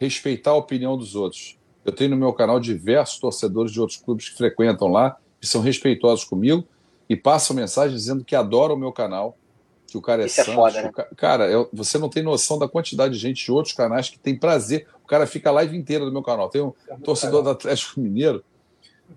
respeitar 0.00 0.50
a 0.50 0.56
opinião 0.56 0.96
dos 0.96 1.14
outros. 1.14 1.56
Eu 1.84 1.92
tenho 1.92 2.10
no 2.10 2.16
meu 2.16 2.32
canal 2.32 2.58
diversos 2.58 3.20
torcedores 3.20 3.70
de 3.70 3.80
outros 3.80 3.98
clubes 3.98 4.28
que 4.28 4.36
frequentam 4.36 4.88
lá, 4.88 5.16
que 5.40 5.46
são 5.46 5.60
respeitosos 5.60 6.24
comigo 6.24 6.66
e 7.08 7.14
passam 7.14 7.54
mensagem 7.54 7.96
dizendo 7.96 8.24
que 8.24 8.34
adoram 8.34 8.74
o 8.74 8.78
meu 8.78 8.92
canal, 8.92 9.36
que 9.86 9.96
o 9.96 10.02
cara 10.02 10.22
é 10.22 10.26
Isso 10.26 10.36
santo. 10.36 10.50
É 10.50 10.54
foda, 10.54 10.82
né? 10.82 10.90
Cara, 11.16 11.48
eu, 11.48 11.68
você 11.72 11.96
não 11.98 12.08
tem 12.08 12.22
noção 12.22 12.58
da 12.58 12.68
quantidade 12.68 13.14
de 13.14 13.20
gente 13.20 13.44
de 13.44 13.52
outros 13.52 13.72
canais 13.72 14.08
que 14.08 14.18
tem 14.18 14.36
prazer. 14.36 14.88
O 15.04 15.06
cara 15.06 15.24
fica 15.26 15.50
a 15.50 15.52
live 15.52 15.76
inteira 15.76 16.04
do 16.04 16.10
meu 16.10 16.22
canal. 16.22 16.48
Tem 16.48 16.60
um 16.60 16.72
é 16.88 16.96
torcedor 16.96 17.44
do 17.44 17.50
Atlético 17.50 18.00
Mineiro, 18.00 18.44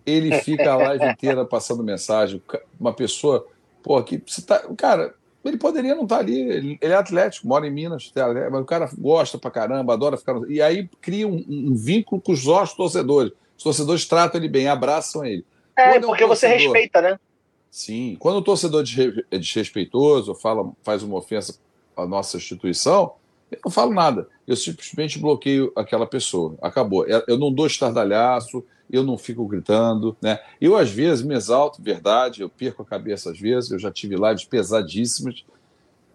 ele 0.05 0.39
fica 0.41 0.71
a 0.71 0.77
live 0.77 1.05
inteira 1.09 1.43
passando 1.43 1.83
mensagem. 1.83 2.39
Uma 2.79 2.93
pessoa, 2.93 3.47
pô, 3.81 4.01
que 4.03 4.21
você 4.23 4.43
tá. 4.43 4.59
Cara, 4.77 5.15
ele 5.43 5.57
poderia 5.57 5.95
não 5.95 6.03
estar 6.03 6.17
tá 6.17 6.21
ali, 6.21 6.39
ele, 6.39 6.77
ele 6.81 6.93
é 6.93 6.95
atlético, 6.95 7.47
mora 7.47 7.65
em 7.65 7.71
Minas, 7.71 8.11
mas 8.51 8.61
o 8.61 8.65
cara 8.65 8.89
gosta 8.97 9.37
pra 9.37 9.49
caramba, 9.49 9.93
adora 9.93 10.17
ficar. 10.17 10.33
No... 10.33 10.51
E 10.51 10.61
aí 10.61 10.89
cria 10.99 11.27
um, 11.27 11.43
um, 11.47 11.75
vínculo 11.75 12.21
com 12.21 12.33
os 12.33 12.45
nossos 12.45 12.75
torcedores. 12.75 13.31
Os 13.57 13.63
torcedores 13.63 14.05
tratam 14.05 14.39
ele 14.39 14.49
bem, 14.49 14.67
abraçam 14.67 15.25
ele. 15.25 15.45
É, 15.75 15.93
Quando 15.93 16.07
porque 16.07 16.23
é 16.23 16.25
um 16.25 16.29
torcedor... 16.29 16.57
você 16.57 16.63
respeita, 16.63 17.01
né? 17.01 17.19
Sim. 17.71 18.17
Quando 18.19 18.37
o 18.37 18.41
torcedor 18.41 18.83
é 19.31 19.37
desrespeitoso, 19.37 20.33
fala, 20.35 20.71
faz 20.83 21.03
uma 21.03 21.17
ofensa 21.17 21.57
à 21.95 22.05
nossa 22.05 22.37
instituição, 22.37 23.13
eu 23.51 23.59
não 23.65 23.71
falo 23.71 23.93
nada. 23.93 24.27
Eu 24.47 24.55
simplesmente 24.55 25.19
bloqueio 25.19 25.71
aquela 25.75 26.05
pessoa. 26.05 26.55
Acabou. 26.61 27.05
Eu 27.05 27.37
não 27.37 27.51
dou 27.51 27.67
estardalhaço, 27.67 28.63
eu 28.89 29.03
não 29.03 29.17
fico 29.17 29.45
gritando, 29.45 30.17
né? 30.21 30.39
Eu, 30.59 30.75
às 30.75 30.89
vezes, 30.89 31.23
me 31.23 31.35
exalto, 31.35 31.81
verdade, 31.81 32.41
eu 32.41 32.49
perco 32.49 32.81
a 32.81 32.85
cabeça 32.85 33.31
às 33.31 33.39
vezes, 33.39 33.71
eu 33.71 33.79
já 33.79 33.91
tive 33.91 34.15
lives 34.15 34.45
pesadíssimas 34.45 35.45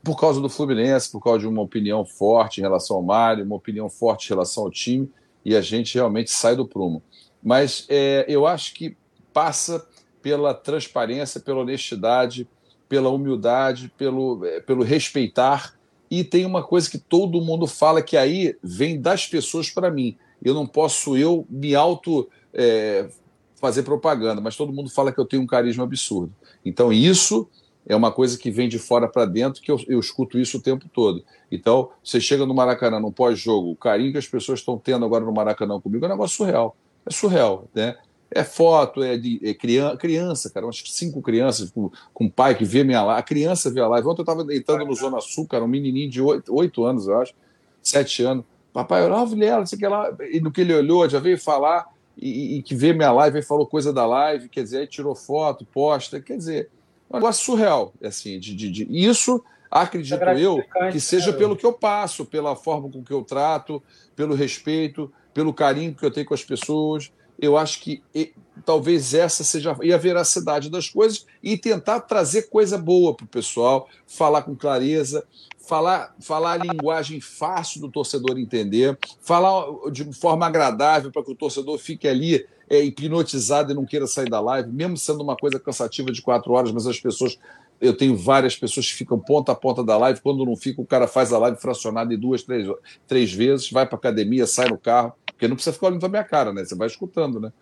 por 0.02 0.20
causa 0.20 0.40
do 0.40 0.50
Fluminense, 0.50 1.10
por 1.10 1.20
causa 1.20 1.40
de 1.40 1.46
uma 1.46 1.62
opinião 1.62 2.04
forte 2.04 2.58
em 2.58 2.62
relação 2.62 2.96
ao 2.96 3.02
Mário, 3.02 3.44
uma 3.44 3.56
opinião 3.56 3.88
forte 3.88 4.26
em 4.26 4.28
relação 4.28 4.64
ao 4.64 4.70
time, 4.70 5.10
e 5.42 5.56
a 5.56 5.62
gente 5.62 5.94
realmente 5.94 6.30
sai 6.30 6.54
do 6.54 6.66
prumo. 6.66 7.02
Mas 7.42 7.86
é, 7.88 8.24
eu 8.28 8.46
acho 8.46 8.74
que 8.74 8.96
passa 9.32 9.86
pela 10.20 10.52
transparência, 10.52 11.40
pela 11.40 11.60
honestidade, 11.60 12.48
pela 12.88 13.08
humildade, 13.08 13.92
pelo, 13.96 14.44
é, 14.44 14.60
pelo 14.60 14.82
respeitar. 14.82 15.74
E 16.10 16.22
tem 16.22 16.44
uma 16.44 16.62
coisa 16.62 16.90
que 16.90 16.98
todo 16.98 17.40
mundo 17.40 17.66
fala 17.66 18.02
que 18.02 18.16
aí 18.16 18.56
vem 18.62 19.00
das 19.00 19.26
pessoas 19.26 19.70
para 19.70 19.90
mim. 19.90 20.16
Eu 20.42 20.54
não 20.54 20.66
posso 20.66 21.16
eu 21.16 21.46
me 21.48 21.74
auto 21.74 22.28
é, 22.54 23.08
fazer 23.56 23.82
propaganda, 23.82 24.40
mas 24.40 24.56
todo 24.56 24.72
mundo 24.72 24.90
fala 24.90 25.12
que 25.12 25.18
eu 25.18 25.24
tenho 25.24 25.42
um 25.42 25.46
carisma 25.46 25.84
absurdo. 25.84 26.32
Então, 26.64 26.92
isso 26.92 27.48
é 27.86 27.94
uma 27.94 28.10
coisa 28.10 28.38
que 28.38 28.50
vem 28.50 28.68
de 28.68 28.78
fora 28.78 29.08
para 29.08 29.26
dentro, 29.26 29.60
que 29.60 29.70
eu, 29.70 29.78
eu, 29.88 30.00
escuto 30.00 30.38
isso 30.38 30.58
o 30.58 30.60
tempo 30.60 30.88
todo. 30.88 31.24
Então, 31.50 31.90
você 32.02 32.20
chega 32.20 32.46
no 32.46 32.54
Maracanã, 32.54 32.98
no 32.98 33.12
pós-jogo, 33.12 33.70
o 33.70 33.76
carinho 33.76 34.12
que 34.12 34.18
as 34.18 34.26
pessoas 34.26 34.60
estão 34.60 34.78
tendo 34.78 35.04
agora 35.04 35.24
no 35.24 35.32
Maracanã 35.32 35.80
comigo 35.80 36.04
é 36.04 36.08
um 36.08 36.12
negócio 36.12 36.36
surreal. 36.36 36.76
É 37.04 37.12
surreal, 37.12 37.68
né? 37.74 37.96
É 38.30 38.42
foto, 38.42 39.02
é 39.02 39.16
de 39.16 39.38
é 39.44 39.54
criança, 39.54 39.96
criança, 39.96 40.50
cara, 40.50 40.66
umas 40.66 40.82
cinco 40.86 41.22
crianças 41.22 41.70
com, 41.70 41.90
com 42.12 42.28
pai 42.28 42.54
que 42.54 42.64
vê 42.64 42.82
minha 42.82 43.02
live. 43.02 43.20
A 43.20 43.22
criança 43.22 43.70
vê 43.70 43.80
a 43.80 43.86
live. 43.86 44.08
Ontem 44.08 44.22
eu 44.22 44.24
estava 44.24 44.42
deitando 44.42 44.84
no 44.84 44.94
Zona 44.94 45.20
Sul, 45.20 45.46
cara, 45.46 45.62
um 45.62 45.68
menininho 45.68 46.10
de 46.10 46.20
oito 46.22 46.84
anos, 46.84 47.06
eu 47.06 47.20
acho, 47.20 47.34
sete 47.82 48.22
anos. 48.24 48.44
Papai, 48.72 49.08
olha, 49.08 49.24
Vilela, 49.24 49.64
sei 49.66 49.78
que 49.78 49.86
lá. 49.86 50.12
E 50.32 50.40
no 50.40 50.50
que 50.50 50.62
ele 50.62 50.74
olhou, 50.74 51.08
já 51.08 51.20
veio 51.20 51.38
falar 51.38 51.86
e, 52.16 52.58
e, 52.58 52.62
que 52.62 52.74
vê 52.74 52.92
minha 52.92 53.12
live 53.12 53.38
e 53.38 53.42
falou 53.42 53.66
coisa 53.66 53.92
da 53.92 54.06
live, 54.06 54.48
quer 54.48 54.62
dizer, 54.62 54.78
aí 54.78 54.86
tirou 54.86 55.14
foto, 55.14 55.64
posta, 55.64 56.20
quer 56.20 56.36
dizer, 56.36 56.70
um 57.10 57.16
negócio 57.16 57.44
surreal, 57.44 57.92
assim, 58.02 58.38
de, 58.38 58.54
de, 58.54 58.70
de... 58.70 58.86
isso 58.90 59.42
acredito 59.70 60.22
é 60.22 60.40
eu 60.40 60.62
que 60.92 61.00
seja 61.00 61.32
né? 61.32 61.38
pelo 61.38 61.56
que 61.56 61.66
eu 61.66 61.72
passo, 61.72 62.24
pela 62.24 62.54
forma 62.54 62.88
com 62.88 63.02
que 63.02 63.12
eu 63.12 63.24
trato, 63.24 63.82
pelo 64.14 64.34
respeito, 64.34 65.12
pelo 65.32 65.52
carinho 65.52 65.94
que 65.94 66.04
eu 66.04 66.10
tenho 66.10 66.26
com 66.26 66.34
as 66.34 66.44
pessoas. 66.44 67.12
Eu 67.38 67.56
acho 67.56 67.80
que 67.80 68.02
e, 68.14 68.32
talvez 68.64 69.14
essa 69.14 69.42
seja 69.44 69.76
e 69.82 69.92
a 69.92 69.98
veracidade 69.98 70.70
das 70.70 70.88
coisas 70.88 71.26
e 71.42 71.56
tentar 71.56 72.00
trazer 72.00 72.48
coisa 72.48 72.78
boa 72.78 73.14
para 73.14 73.24
o 73.24 73.28
pessoal, 73.28 73.88
falar 74.06 74.42
com 74.42 74.54
clareza, 74.54 75.26
falar, 75.58 76.14
falar 76.20 76.52
a 76.52 76.64
linguagem 76.64 77.20
fácil 77.20 77.80
do 77.80 77.90
torcedor 77.90 78.38
entender, 78.38 78.98
falar 79.20 79.66
de 79.90 80.12
forma 80.12 80.46
agradável 80.46 81.10
para 81.10 81.22
que 81.22 81.32
o 81.32 81.36
torcedor 81.36 81.78
fique 81.78 82.06
ali 82.06 82.46
é, 82.68 82.82
hipnotizado 82.82 83.72
e 83.72 83.74
não 83.74 83.84
queira 83.84 84.06
sair 84.06 84.28
da 84.28 84.40
live, 84.40 84.70
mesmo 84.70 84.96
sendo 84.96 85.22
uma 85.22 85.36
coisa 85.36 85.58
cansativa 85.58 86.10
de 86.10 86.22
quatro 86.22 86.52
horas, 86.52 86.72
mas 86.72 86.86
as 86.86 87.00
pessoas. 87.00 87.38
Eu 87.80 87.94
tenho 87.94 88.16
várias 88.16 88.56
pessoas 88.56 88.86
que 88.86 88.94
ficam 88.94 89.18
ponta 89.18 89.52
a 89.52 89.54
ponta 89.54 89.82
da 89.82 89.96
live. 89.98 90.20
Quando 90.22 90.46
não 90.46 90.56
fica, 90.56 90.80
o 90.80 90.86
cara 90.86 91.08
faz 91.08 91.32
a 91.32 91.38
live 91.38 91.58
fracionada 91.58 92.14
em 92.14 92.18
duas, 92.18 92.42
três, 92.42 92.66
três 93.06 93.32
vezes, 93.32 93.70
vai 93.70 93.84
para 93.84 93.98
academia, 93.98 94.46
sai 94.46 94.68
no 94.68 94.78
carro, 94.78 95.12
porque 95.34 95.48
não 95.48 95.56
precisa 95.56 95.74
ficar 95.74 95.88
olhando 95.88 96.00
para 96.00 96.08
minha 96.08 96.24
cara, 96.24 96.52
né? 96.52 96.64
Você 96.64 96.74
vai 96.74 96.86
escutando, 96.86 97.38
né? 97.38 97.52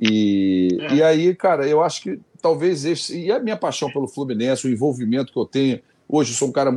E, 0.00 0.68
é. 0.80 0.94
e 0.94 1.02
aí, 1.02 1.34
cara, 1.34 1.66
eu 1.66 1.82
acho 1.82 2.02
que 2.02 2.20
talvez 2.40 2.84
esse. 2.84 3.18
E 3.18 3.32
a 3.32 3.38
minha 3.38 3.56
paixão 3.56 3.90
pelo 3.90 4.08
Fluminense, 4.08 4.66
o 4.66 4.70
envolvimento 4.70 5.32
que 5.32 5.38
eu 5.38 5.46
tenho. 5.46 5.80
Hoje 6.08 6.32
eu 6.32 6.36
sou 6.36 6.48
um 6.48 6.52
cara 6.52 6.70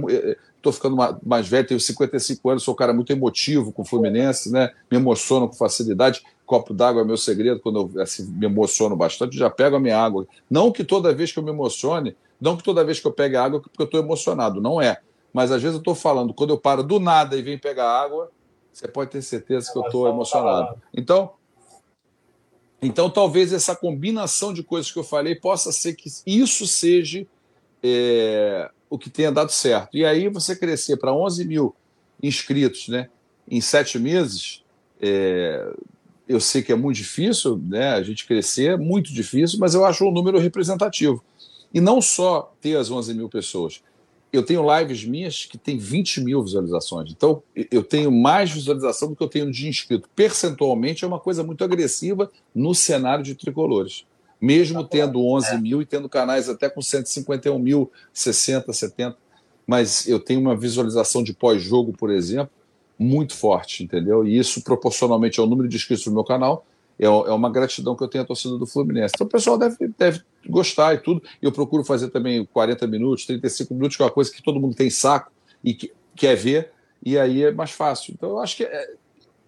estou 0.60 0.74
ficando 0.74 0.98
mais 1.26 1.48
velho, 1.48 1.68
tenho 1.68 1.80
55 1.80 2.50
anos, 2.50 2.64
sou 2.64 2.74
um 2.74 2.78
cara 2.78 2.94
muito 2.94 3.12
emotivo 3.12 3.72
com 3.72 3.82
o 3.82 3.86
Fluminense, 3.86 4.52
né? 4.52 4.72
Me 4.92 4.98
emociono 4.98 5.48
com 5.48 5.56
facilidade. 5.56 6.22
Copo 6.46 6.74
d'água 6.74 7.02
é 7.02 7.06
meu 7.06 7.18
segredo, 7.18 7.60
quando 7.60 7.92
eu 7.96 8.02
assim, 8.02 8.26
me 8.26 8.46
emociono 8.46 8.96
bastante, 8.96 9.38
já 9.38 9.50
pego 9.50 9.76
a 9.76 9.80
minha 9.80 9.98
água. 9.98 10.28
Não 10.50 10.72
que 10.72 10.84
toda 10.84 11.14
vez 11.14 11.32
que 11.32 11.40
eu 11.40 11.44
me 11.44 11.52
emocione, 11.52 12.16
não 12.42 12.58
que 12.58 12.64
toda 12.64 12.84
vez 12.84 13.00
que 13.00 13.08
eu 13.08 13.12
pegue 13.12 13.36
água, 13.36 13.62
porque 13.62 13.82
eu 13.82 13.86
estou 13.86 14.00
emocionado, 14.00 14.60
não 14.60 14.82
é. 14.82 15.00
Mas 15.32 15.52
às 15.52 15.62
vezes 15.62 15.76
eu 15.76 15.80
estou 15.80 15.96
falando, 15.96 16.34
quando 16.34 16.50
eu 16.50 16.58
paro 16.58 16.84
do 16.84 17.00
nada 17.00 17.38
e 17.38 17.42
venho 17.42 17.60
pegar 17.60 17.88
água, 17.88 18.32
você 18.80 18.88
pode 18.88 19.12
ter 19.12 19.22
certeza 19.22 19.72
que 19.72 19.78
eu 19.78 19.84
estou 19.84 20.08
emocionado. 20.08 20.82
Então, 20.94 21.32
então, 22.82 23.10
talvez 23.10 23.52
essa 23.52 23.76
combinação 23.76 24.54
de 24.54 24.64
coisas 24.64 24.90
que 24.90 24.98
eu 24.98 25.04
falei 25.04 25.36
possa 25.36 25.70
ser 25.70 25.96
que 25.96 26.10
isso 26.26 26.66
seja 26.66 27.28
é, 27.84 28.72
o 28.90 28.98
que 28.98 29.10
tenha 29.10 29.34
dado 29.34 29.52
certo. 29.52 29.98
E 29.98 30.06
aí 30.06 30.30
você 30.30 30.56
crescer 30.56 30.96
para 30.96 31.14
11 31.14 31.44
mil 31.44 31.76
inscritos 32.24 32.88
né, 32.88 33.10
em 33.50 33.60
sete 33.60 34.00
meses, 34.00 34.64
é, 35.02 35.74
eu 36.26 36.40
sei 36.40 36.62
que 36.62 36.72
é 36.72 36.76
muito 36.76 36.96
difícil, 36.96 37.58
né? 37.58 37.90
A 37.96 38.02
gente 38.02 38.26
crescer, 38.26 38.78
muito 38.78 39.12
difícil, 39.12 39.60
mas 39.60 39.74
eu 39.74 39.84
acho 39.84 40.06
um 40.06 40.12
número 40.12 40.40
representativo. 40.40 41.22
E 41.74 41.82
não 41.82 42.02
só 42.02 42.54
ter 42.62 42.78
as 42.78 42.90
11 42.90 43.14
mil 43.14 43.28
pessoas. 43.28 43.82
Eu 44.32 44.44
tenho 44.44 44.64
lives 44.78 45.04
minhas 45.04 45.46
que 45.46 45.58
tem 45.58 45.78
20 45.78 46.22
mil 46.22 46.44
visualizações. 46.44 47.12
Então, 47.12 47.42
eu 47.72 47.84
tenho 47.84 48.12
mais 48.12 48.52
visualização 48.52 49.10
do 49.10 49.16
que 49.16 49.24
eu 49.24 49.28
tenho 49.28 49.52
de 49.52 49.68
inscrito. 49.68 50.08
Percentualmente, 50.16 51.04
é 51.04 51.08
uma 51.08 51.20
coisa 51.20 51.44
muito 51.44 51.64
agressiva 51.64 52.32
no 52.54 52.76
cenário 52.76 53.24
de 53.24 53.34
tricolores. 53.34 54.06
Mesmo 54.40 54.84
tendo 54.84 55.26
11 55.26 55.58
mil 55.60 55.82
e 55.82 55.86
tendo 55.86 56.08
canais 56.08 56.48
até 56.48 56.70
com 56.70 56.82
151 56.82 57.58
mil, 57.58 57.92
60, 58.14 58.72
70. 58.72 59.18
Mas 59.66 60.08
eu 60.08 60.20
tenho 60.20 60.40
uma 60.40 60.56
visualização 60.56 61.24
de 61.24 61.34
pós-jogo, 61.34 61.92
por 61.92 62.10
exemplo, 62.12 62.52
muito 62.98 63.36
forte, 63.36 63.84
entendeu? 63.84 64.26
E 64.28 64.38
isso, 64.38 64.64
proporcionalmente 64.64 65.40
ao 65.40 65.48
número 65.48 65.68
de 65.68 65.76
inscritos 65.76 66.06
no 66.06 66.14
meu 66.14 66.24
canal, 66.24 66.66
é, 67.00 67.06
é 67.06 67.10
uma 67.10 67.50
gratidão 67.50 67.96
que 67.96 68.04
eu 68.04 68.08
tenho 68.08 68.24
à 68.24 68.28
torcida 68.28 68.58
do 68.58 68.66
Fluminense. 68.68 69.14
Então 69.16 69.26
o 69.26 69.30
pessoal 69.30 69.58
deve, 69.58 69.76
deve 69.98 70.22
gostar 70.48 70.94
e 70.94 70.98
tudo. 71.00 71.22
Eu 71.42 71.52
procuro 71.52 71.84
fazer 71.84 72.10
também 72.10 72.46
40 72.46 72.88
minutos, 72.88 73.26
35 73.26 73.74
minutos, 73.74 73.98
que 73.98 74.04
é 74.04 74.06
uma 74.06 74.12
coisa 74.12 74.32
que 74.32 74.42
todo 74.42 74.60
mundo 74.60 74.76
tem 74.76 74.90
saco 74.90 75.32
e 75.64 75.74
que 75.74 75.92
quer 76.16 76.36
ver, 76.36 76.72
e 77.04 77.18
aí 77.18 77.44
é 77.44 77.52
mais 77.52 77.72
fácil. 77.72 78.14
Então 78.14 78.30
eu 78.32 78.40
acho 78.40 78.58
que, 78.58 78.64
é, 78.64 78.88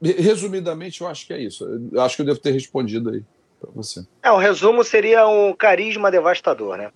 resumidamente, 0.02 1.02
eu 1.02 1.08
acho 1.08 1.28
que 1.28 1.34
é 1.34 1.40
isso. 1.40 1.66
Eu 1.92 2.02
acho 2.02 2.16
que 2.16 2.22
eu 2.22 2.26
devo 2.26 2.40
ter 2.40 2.52
respondido 2.52 3.10
aí 3.10 3.24
para 3.60 3.70
você. 3.74 4.06
É, 4.24 4.32
o 4.32 4.38
resumo 4.38 4.84
seria 4.84 5.28
um 5.28 5.54
carisma 5.54 6.10
devastador, 6.10 6.78
né? 6.78 6.92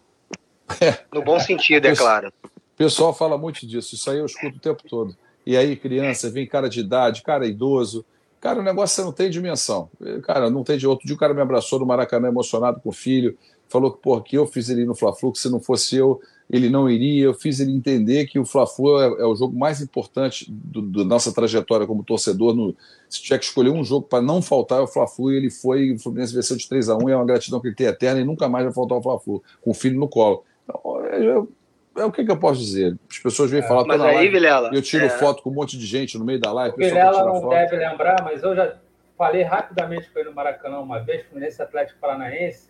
É. 0.82 0.98
No 1.14 1.22
bom 1.22 1.40
sentido, 1.40 1.86
é 1.86 1.96
claro. 1.96 2.34
O 2.44 2.78
pessoal 2.78 3.14
fala 3.14 3.38
muito 3.38 3.66
disso, 3.68 3.96
isso 3.96 4.10
aí 4.10 4.18
eu 4.18 4.26
escuto 4.26 4.58
o 4.58 4.60
tempo 4.60 4.84
todo. 4.90 5.16
E 5.46 5.56
aí, 5.56 5.76
criança, 5.76 6.30
vem 6.30 6.48
cara 6.48 6.68
de 6.68 6.80
idade, 6.80 7.22
cara 7.22 7.46
idoso. 7.46 8.04
Cara, 8.42 8.60
o 8.60 8.64
negócio 8.64 9.04
não 9.04 9.12
tem 9.12 9.30
dimensão. 9.30 9.90
Cara, 10.24 10.50
não 10.50 10.64
tem 10.64 10.78
de 10.78 10.88
outro 10.88 11.06
dia 11.06 11.16
o 11.16 11.20
cara 11.20 11.34
me 11.34 11.42
abraçou 11.42 11.80
no 11.80 11.86
Maracanã 11.86 12.28
emocionado 12.28 12.80
com 12.80 12.90
o 12.90 12.92
filho, 12.94 13.38
falou 13.68 13.92
que, 13.92 14.02
porra, 14.02 14.22
que 14.22 14.38
eu 14.38 14.46
fiz 14.46 14.70
ele 14.70 14.86
no 14.86 14.96
Fla-Flu, 14.96 15.32
que 15.32 15.40
se 15.40 15.50
não 15.50 15.60
fosse 15.60 15.96
eu, 15.96 16.22
ele 16.50 16.70
não 16.70 16.90
iria. 16.90 17.26
Eu 17.26 17.34
fiz 17.34 17.60
ele 17.60 17.72
entender 17.72 18.26
que 18.26 18.38
o 18.38 18.46
Fla-Flu 18.46 19.02
é, 19.02 19.22
é, 19.22 19.26
o 19.26 19.36
jogo 19.36 19.58
mais 19.58 19.82
importante 19.82 20.46
da 20.50 21.04
nossa 21.04 21.34
trajetória 21.34 21.88
como 21.88 22.04
torcedor. 22.04 22.56
No, 22.56 22.76
se 23.10 23.22
tiver 23.22 23.40
que 23.40 23.46
escolher 23.46 23.72
um 23.72 23.84
jogo 23.84 24.08
para 24.08 24.22
não 24.22 24.42
faltar, 24.42 24.80
é 24.80 24.84
o 24.84 24.88
Fla-Flu, 24.88 25.32
e 25.32 25.38
ele 25.38 25.50
foi, 25.50 25.94
o 25.94 26.00
Fluminense 26.00 26.34
venceu 26.34 26.56
de 26.56 26.68
3 26.68 26.90
a 26.90 26.98
1 26.98 27.10
e 27.10 27.12
é 27.12 27.16
uma 27.16 27.26
gratidão 27.26 27.60
que 27.60 27.68
ele 27.68 27.76
tem 27.76 27.88
eterna 27.88 28.22
e 28.22 28.24
nunca 28.24 28.48
mais 28.48 28.66
vai 28.66 28.74
faltar 28.74 28.98
o 28.98 29.02
Fla-Flu, 29.02 29.44
com 29.62 29.72
o 29.72 29.74
filho 29.74 30.00
no 30.00 30.08
colo. 30.08 30.44
Então, 30.64 31.06
eu, 31.08 31.50
é 31.98 32.06
o 32.06 32.12
que, 32.12 32.26
que, 32.26 32.32
eu 32.32 32.38
posso 32.38 32.60
dizer? 32.60 32.98
As 33.10 33.20
pessoas 33.20 33.50
vêm 33.50 33.62
é, 33.62 33.68
falar 33.68 33.86
mas 33.86 34.02
aí, 34.02 34.16
live, 34.16 34.34
Vilela, 34.34 34.70
eu 34.74 34.82
tiro 34.82 35.06
é... 35.06 35.10
foto 35.10 35.42
com 35.42 35.50
um 35.50 35.54
monte 35.54 35.78
de 35.78 35.86
gente 35.86 36.18
no 36.18 36.26
meio 36.26 36.40
da 36.40 36.52
live. 36.52 36.76
O 36.76 36.78
Vilela 36.78 37.26
não 37.26 37.42
foto. 37.42 37.50
deve 37.50 37.78
lembrar, 37.78 38.22
mas 38.24 38.44
eu 38.44 38.56
já 38.56 38.76
falei 39.18 39.44
rapidamente 39.44 40.12
com 40.12 40.20
ele 40.20 40.30
no 40.30 40.36
Maracanã 40.36 40.80
uma 40.80 41.00
vez, 41.00 41.26
Fluminense 41.26 41.62
Atlético 41.62 42.00
Paranaense, 42.00 42.70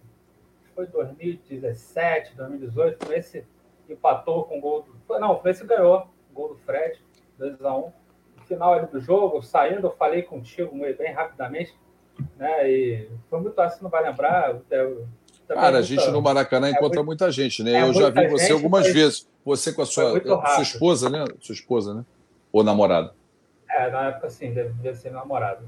foi 0.76 0.88
2017, 0.88 2.36
2018, 2.36 2.96
o 2.96 3.06
Fluminense 3.06 3.46
empatou 3.90 4.44
com 4.44 4.58
o 4.58 4.62
gol 4.62 4.82
do... 4.84 5.20
Não, 5.20 5.32
o 5.32 5.36
Fluminense 5.36 5.66
ganhou, 5.66 6.08
gol 6.34 6.50
do 6.50 6.56
Fred, 6.58 7.02
2x1. 7.40 7.94
No 8.36 8.44
final 8.44 8.74
ali 8.74 8.88
do 8.88 9.00
jogo, 9.00 9.42
saindo, 9.42 9.88
eu 9.88 9.92
falei 9.92 10.22
contigo 10.22 10.78
bem 10.98 11.14
rapidamente, 11.14 11.74
né? 12.38 12.70
E 12.70 13.10
foi 13.30 13.40
muito 13.40 13.60
assim, 13.60 13.82
não 13.82 13.90
vai 13.90 14.04
lembrar, 14.04 14.62
eu 14.70 15.08
Cara, 15.48 15.78
a 15.78 15.82
gente 15.82 16.10
no 16.10 16.22
Maracanã 16.22 16.68
é 16.68 16.72
encontra 16.72 17.04
muito, 17.04 17.06
muita 17.06 17.32
gente, 17.32 17.62
né? 17.62 17.74
É 17.74 17.82
eu 17.84 17.94
já 17.94 18.10
vi 18.10 18.28
você 18.28 18.52
algumas 18.52 18.92
vezes. 18.92 19.28
Você 19.46 19.72
com 19.72 19.84
a 19.84 19.86
sua, 19.86 20.20
sua 20.20 20.62
esposa, 20.64 21.10
né? 21.10 21.24
Sua 21.40 21.54
esposa, 21.54 21.94
né? 21.94 22.06
Ou 22.52 22.64
namorada? 22.64 23.14
É, 23.70 23.92
na 23.92 24.08
época 24.08 24.30
sim, 24.30 24.52
deve 24.54 24.96
ser 24.96 25.12
namorado. 25.12 25.68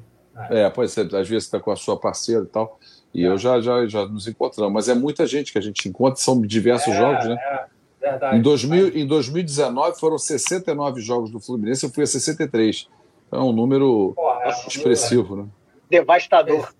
É, 0.50 0.70
pois 0.70 0.98
é, 0.98 1.02
às 1.02 1.28
vezes 1.28 1.43
está 1.43 1.60
com 1.60 1.72
a 1.72 1.76
sua 1.76 2.00
parceira 2.00 2.43
e 2.43 2.48
tal. 2.48 2.80
E 3.13 3.24
é. 3.26 3.28
eu 3.28 3.38
já, 3.38 3.60
já, 3.60 3.86
já 3.88 4.06
nos 4.06 4.28
encontramos. 4.28 4.74
Mas 4.74 4.89
é 4.89 4.93
muita 4.93 5.26
gente 5.26 5.52
que 5.52 5.58
a 5.58 5.62
gente 5.62 5.88
encontra, 5.88 6.20
são 6.20 6.41
diversos 6.41 6.93
é, 6.93 6.98
jogos, 6.98 7.26
né? 7.26 7.36
É, 7.36 8.10
verdade. 8.10 8.38
Em, 8.38 8.41
2000, 8.41 8.98
em 8.98 9.08
2019 9.08 10.00
foram 10.00 10.17
69 10.17 11.02
jogos 11.02 11.32
do 11.32 11.39
Fluminense, 11.39 11.86
eu 11.86 11.89
fui 11.89 12.04
a 12.04 12.08
63. 12.08 12.88
Então 13.28 13.39
é 13.39 13.43
um 13.43 13.52
número 13.52 14.13
Porra, 14.15 14.43
é 14.43 14.67
expressivo, 14.67 15.36
né? 15.36 15.46
Devastador. 15.89 16.74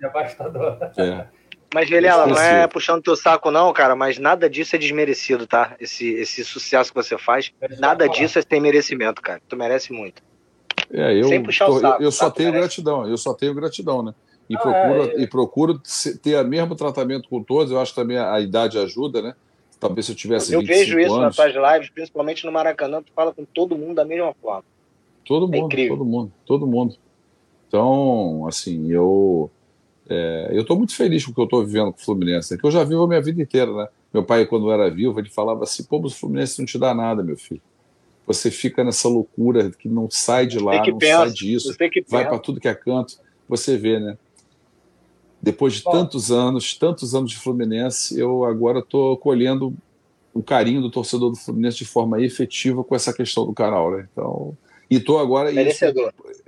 Devastador. 0.00 0.78
É. 0.96 1.26
Mas, 1.74 1.90
Vilela, 1.90 2.24
não 2.28 2.38
é 2.38 2.68
puxando 2.68 3.02
teu 3.02 3.16
saco, 3.16 3.50
não, 3.50 3.72
cara, 3.72 3.96
mas 3.96 4.16
nada 4.16 4.48
disso 4.48 4.76
é 4.76 4.78
desmerecido, 4.78 5.44
tá? 5.44 5.74
Esse, 5.80 6.08
esse 6.14 6.44
sucesso 6.44 6.92
que 6.92 6.94
você 6.94 7.18
faz, 7.18 7.52
nada 7.80 8.08
disso 8.08 8.38
é 8.38 8.42
sem 8.42 8.60
merecimento, 8.60 9.20
cara. 9.20 9.40
Tu 9.48 9.56
merece 9.56 9.92
muito. 9.92 10.22
É, 10.92 11.18
eu, 11.18 11.24
Sem 11.24 11.42
puxar 11.42 11.66
o 11.66 11.80
saco, 11.80 12.02
eu 12.02 12.12
só 12.12 12.30
tenho 12.30 12.52
merece. 12.52 12.76
gratidão, 12.76 13.08
eu 13.08 13.16
só 13.16 13.34
tenho 13.34 13.52
gratidão, 13.54 14.02
né? 14.02 14.14
E, 14.48 14.56
ah, 14.56 14.58
procuro, 14.58 15.02
é, 15.02 15.14
é. 15.14 15.20
e 15.20 15.26
procuro 15.26 15.80
ter 16.22 16.36
o 16.36 16.46
mesmo 16.46 16.74
tratamento 16.74 17.28
com 17.28 17.42
todos, 17.42 17.72
eu 17.72 17.80
acho 17.80 17.94
que 17.94 18.00
também 18.00 18.18
a, 18.18 18.40
idade 18.40 18.78
ajuda, 18.78 19.22
né? 19.22 19.34
Talvez 19.80 20.06
se 20.06 20.12
eu 20.12 20.16
tivesse 20.16 20.52
Eu 20.52 20.62
vejo 20.62 20.98
isso 20.98 21.14
anos, 21.14 21.36
nas 21.36 21.36
tuas 21.36 21.72
lives, 21.72 21.90
principalmente 21.90 22.44
no 22.44 22.52
Maracanã, 22.52 23.02
tu 23.02 23.12
fala 23.14 23.32
com 23.32 23.44
todo 23.44 23.76
mundo 23.76 23.94
da 23.94 24.04
mesma 24.04 24.34
forma. 24.34 24.64
Todo 25.24 25.54
é 25.54 25.60
mundo, 25.60 25.76
todo 25.88 26.04
mundo, 26.04 26.32
todo 26.46 26.66
mundo. 26.66 26.96
Então, 27.68 28.46
assim, 28.46 28.90
eu 28.90 29.50
é, 30.08 30.50
eu 30.52 30.62
estou 30.62 30.76
muito 30.76 30.94
feliz 30.94 31.24
com 31.24 31.32
o 31.32 31.34
que 31.34 31.40
eu 31.40 31.44
estou 31.44 31.64
vivendo 31.64 31.92
com 31.92 31.98
o 31.98 32.04
Fluminense, 32.04 32.52
né? 32.52 32.60
que 32.60 32.66
eu 32.66 32.70
já 32.70 32.84
vivo 32.84 33.02
a 33.04 33.08
minha 33.08 33.22
vida 33.22 33.40
inteira, 33.40 33.72
né? 33.72 33.88
Meu 34.12 34.22
pai, 34.22 34.46
quando 34.46 34.70
era 34.70 34.90
vivo, 34.90 35.18
ele 35.18 35.30
falava 35.30 35.64
assim: 35.64 35.82
pô, 35.84 35.98
o 35.98 36.10
Fluminense 36.10 36.58
não 36.58 36.66
te 36.66 36.78
dá 36.78 36.94
nada, 36.94 37.22
meu 37.22 37.36
filho. 37.36 37.62
Você 38.26 38.50
fica 38.50 38.84
nessa 38.84 39.08
loucura 39.08 39.70
que 39.70 39.88
não 39.88 40.08
sai 40.10 40.46
de 40.46 40.58
lá, 40.58 40.76
não 40.76 40.98
pensa, 40.98 41.18
sai 41.18 41.30
disso, 41.30 41.76
vai 42.08 42.26
para 42.26 42.38
tudo 42.38 42.60
que 42.60 42.68
é 42.68 42.74
canto. 42.74 43.18
Você 43.48 43.76
vê, 43.76 43.98
né? 43.98 44.16
Depois 45.44 45.74
de 45.74 45.84
tantos 45.84 46.32
anos, 46.32 46.74
tantos 46.74 47.14
anos 47.14 47.30
de 47.30 47.36
Fluminense, 47.36 48.18
eu 48.18 48.44
agora 48.44 48.78
estou 48.78 49.14
colhendo 49.18 49.74
o 50.32 50.42
carinho 50.42 50.80
do 50.80 50.90
torcedor 50.90 51.30
do 51.30 51.36
Fluminense 51.36 51.76
de 51.76 51.84
forma 51.84 52.20
efetiva 52.22 52.82
com 52.82 52.96
essa 52.96 53.12
questão 53.12 53.44
do 53.44 53.52
canal, 53.52 53.90
né? 53.90 54.08
Então, 54.10 54.56
e 54.90 54.96
estou 54.96 55.18
agora 55.18 55.50
isso, 55.50 55.84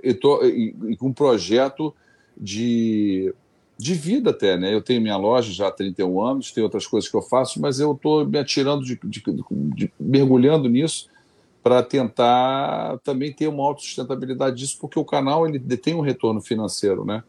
e, 0.03 0.13
tô, 0.15 0.43
e, 0.43 0.75
e 0.89 0.97
com 0.97 1.09
um 1.09 1.13
projeto 1.13 1.93
de 2.35 3.33
de 3.79 3.93
vida 3.93 4.31
até, 4.31 4.57
né? 4.57 4.73
Eu 4.73 4.81
tenho 4.81 4.99
minha 4.99 5.15
loja 5.15 5.53
já 5.53 5.67
há 5.67 5.71
31 5.71 6.19
anos, 6.19 6.51
tem 6.51 6.63
outras 6.63 6.87
coisas 6.87 7.07
que 7.07 7.15
eu 7.15 7.21
faço, 7.21 7.61
mas 7.61 7.79
eu 7.79 7.91
estou 7.91 8.25
me 8.25 8.39
atirando, 8.39 8.83
de, 8.83 8.99
de, 9.03 9.23
de, 9.75 9.93
mergulhando 9.99 10.67
nisso 10.67 11.07
para 11.61 11.83
tentar 11.83 12.97
também 13.03 13.31
ter 13.31 13.47
uma 13.47 13.63
autossustentabilidade 13.63 14.55
disso, 14.55 14.79
porque 14.81 14.97
o 14.97 15.05
canal 15.05 15.47
ele 15.47 15.59
tem 15.77 15.93
um 15.93 16.01
retorno 16.01 16.41
financeiro, 16.41 17.05
né? 17.05 17.23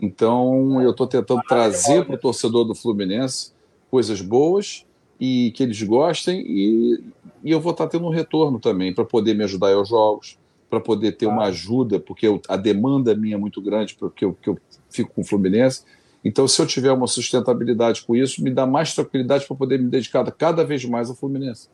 Então 0.00 0.80
eu 0.82 0.90
estou 0.90 1.06
tentando 1.06 1.42
trazer 1.42 2.04
para 2.04 2.14
o 2.14 2.18
torcedor 2.18 2.64
do 2.64 2.74
Fluminense 2.74 3.52
coisas 3.90 4.20
boas 4.20 4.86
e 5.20 5.50
que 5.52 5.62
eles 5.62 5.82
gostem 5.82 6.44
e, 6.46 7.04
e 7.42 7.50
eu 7.50 7.60
vou 7.60 7.72
estar 7.72 7.84
tá 7.84 7.90
tendo 7.90 8.06
um 8.06 8.10
retorno 8.10 8.60
também 8.60 8.94
para 8.94 9.04
poder 9.04 9.34
me 9.34 9.44
ajudar 9.44 9.72
aos 9.72 9.88
jogos, 9.88 10.38
para 10.70 10.80
poder 10.80 11.12
ter 11.12 11.26
uma 11.26 11.44
ajuda, 11.44 11.98
porque 11.98 12.26
eu, 12.26 12.40
a 12.48 12.56
demanda 12.56 13.14
minha 13.14 13.34
é 13.34 13.38
muito 13.38 13.60
grande, 13.60 13.96
porque 13.96 14.24
eu, 14.24 14.34
que 14.34 14.50
eu 14.50 14.58
fico 14.90 15.12
com 15.14 15.22
o 15.22 15.24
Fluminense. 15.24 15.82
Então, 16.24 16.46
se 16.46 16.60
eu 16.60 16.66
tiver 16.66 16.92
uma 16.92 17.06
sustentabilidade 17.06 18.02
com 18.02 18.14
isso, 18.14 18.42
me 18.42 18.50
dá 18.50 18.66
mais 18.66 18.94
tranquilidade 18.94 19.46
para 19.46 19.56
poder 19.56 19.78
me 19.78 19.88
dedicar 19.88 20.30
cada 20.32 20.64
vez 20.64 20.84
mais 20.84 21.08
ao 21.08 21.16
Fluminense. 21.16 21.68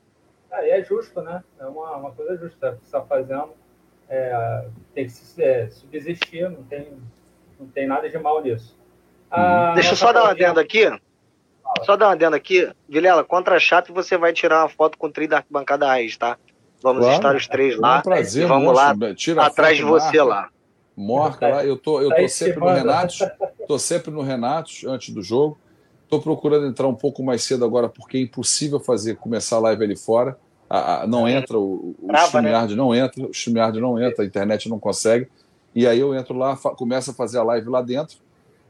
Ah, 0.51 0.67
é 0.67 0.85
justo, 0.85 1.21
né? 1.23 1.43
É 1.59 1.67
uma, 1.67 1.97
uma 1.97 2.11
coisa 2.13 2.37
justa. 2.37 2.79
Que 2.79 2.85
está 2.85 3.01
fazendo 3.03 3.49
é, 4.09 4.67
tem 4.95 5.07
que 5.07 5.13
se, 5.13 5.43
é, 5.43 5.69
subsistir, 5.71 6.49
não 6.51 6.63
tem, 6.65 6.89
não 7.65 7.71
tem 7.71 7.87
nada 7.87 8.09
de 8.09 8.19
mal 8.19 8.43
nisso. 8.43 8.77
Ah, 9.31 9.73
Deixa 9.75 9.93
eu 9.93 9.97
só 9.97 10.13
dar 10.13 10.23
uma 10.23 10.31
adendo 10.31 10.61
aqui. 10.61 10.91
Só 11.85 11.97
dar 11.97 12.07
uma 12.07 12.13
adendo 12.13 12.37
aqui. 12.37 12.71
Vilela, 12.89 13.25
contra 13.25 13.57
a 13.57 13.61
Chape 13.61 13.91
você 13.91 14.17
vai 14.17 14.33
tirar 14.33 14.63
uma 14.63 14.69
foto 14.69 14.97
com 14.97 15.09
o 15.09 15.11
tri 15.11 15.27
da 15.27 15.39
arquibancada 15.39 15.87
raiz, 15.87 16.17
tá? 16.17 16.37
Vamos 16.83 17.03
claro, 17.03 17.17
estar 17.17 17.37
os 17.37 17.49
três 17.49 17.79
lá. 17.79 17.97
É 17.97 17.99
um 17.99 18.03
prazer, 18.03 18.47
vamos 18.47 18.75
lá, 18.75 18.95
atrás 19.39 19.77
de 19.77 19.83
você 19.83 20.19
marca, 20.19 20.25
lá. 20.25 20.49
Morca 20.97 21.49
lá. 21.49 21.65
Eu 21.65 21.77
tô, 21.77 22.01
eu 22.01 22.15
tô 22.15 22.29
sempre 22.29 22.61
no 22.61 22.69
Renato. 22.69 23.15
Tô 23.67 23.79
sempre 23.79 24.11
no 24.11 24.21
Renato 24.21 24.71
antes 24.87 25.13
do 25.13 25.23
jogo. 25.23 25.59
Estou 26.03 26.21
procurando 26.21 26.67
entrar 26.67 26.87
um 26.87 26.95
pouco 26.95 27.23
mais 27.23 27.43
cedo 27.43 27.65
agora, 27.65 27.89
porque 27.89 28.19
é 28.19 28.21
impossível 28.21 28.79
fazer 28.79 29.17
começar 29.17 29.57
a 29.57 29.61
live 29.61 29.83
ali 29.83 29.97
fora. 29.97 30.39
A, 30.69 31.03
a, 31.03 31.07
não 31.07 31.27
entra, 31.27 31.59
o, 31.59 31.95
o 32.01 32.07
Trava, 32.07 32.43
né? 32.43 32.67
não 32.77 32.95
entra, 32.95 33.27
o 33.27 33.31
StreamYard 33.31 33.81
não 33.81 34.01
entra, 34.01 34.23
a 34.23 34.27
internet 34.27 34.69
não 34.69 34.79
consegue. 34.79 35.29
E 35.75 35.87
aí 35.87 35.99
eu 35.99 36.15
entro 36.15 36.37
lá, 36.37 36.57
começo 36.57 37.11
a 37.11 37.15
fazer 37.15 37.39
a 37.39 37.43
live 37.43 37.69
lá 37.69 37.83
dentro, 37.83 38.19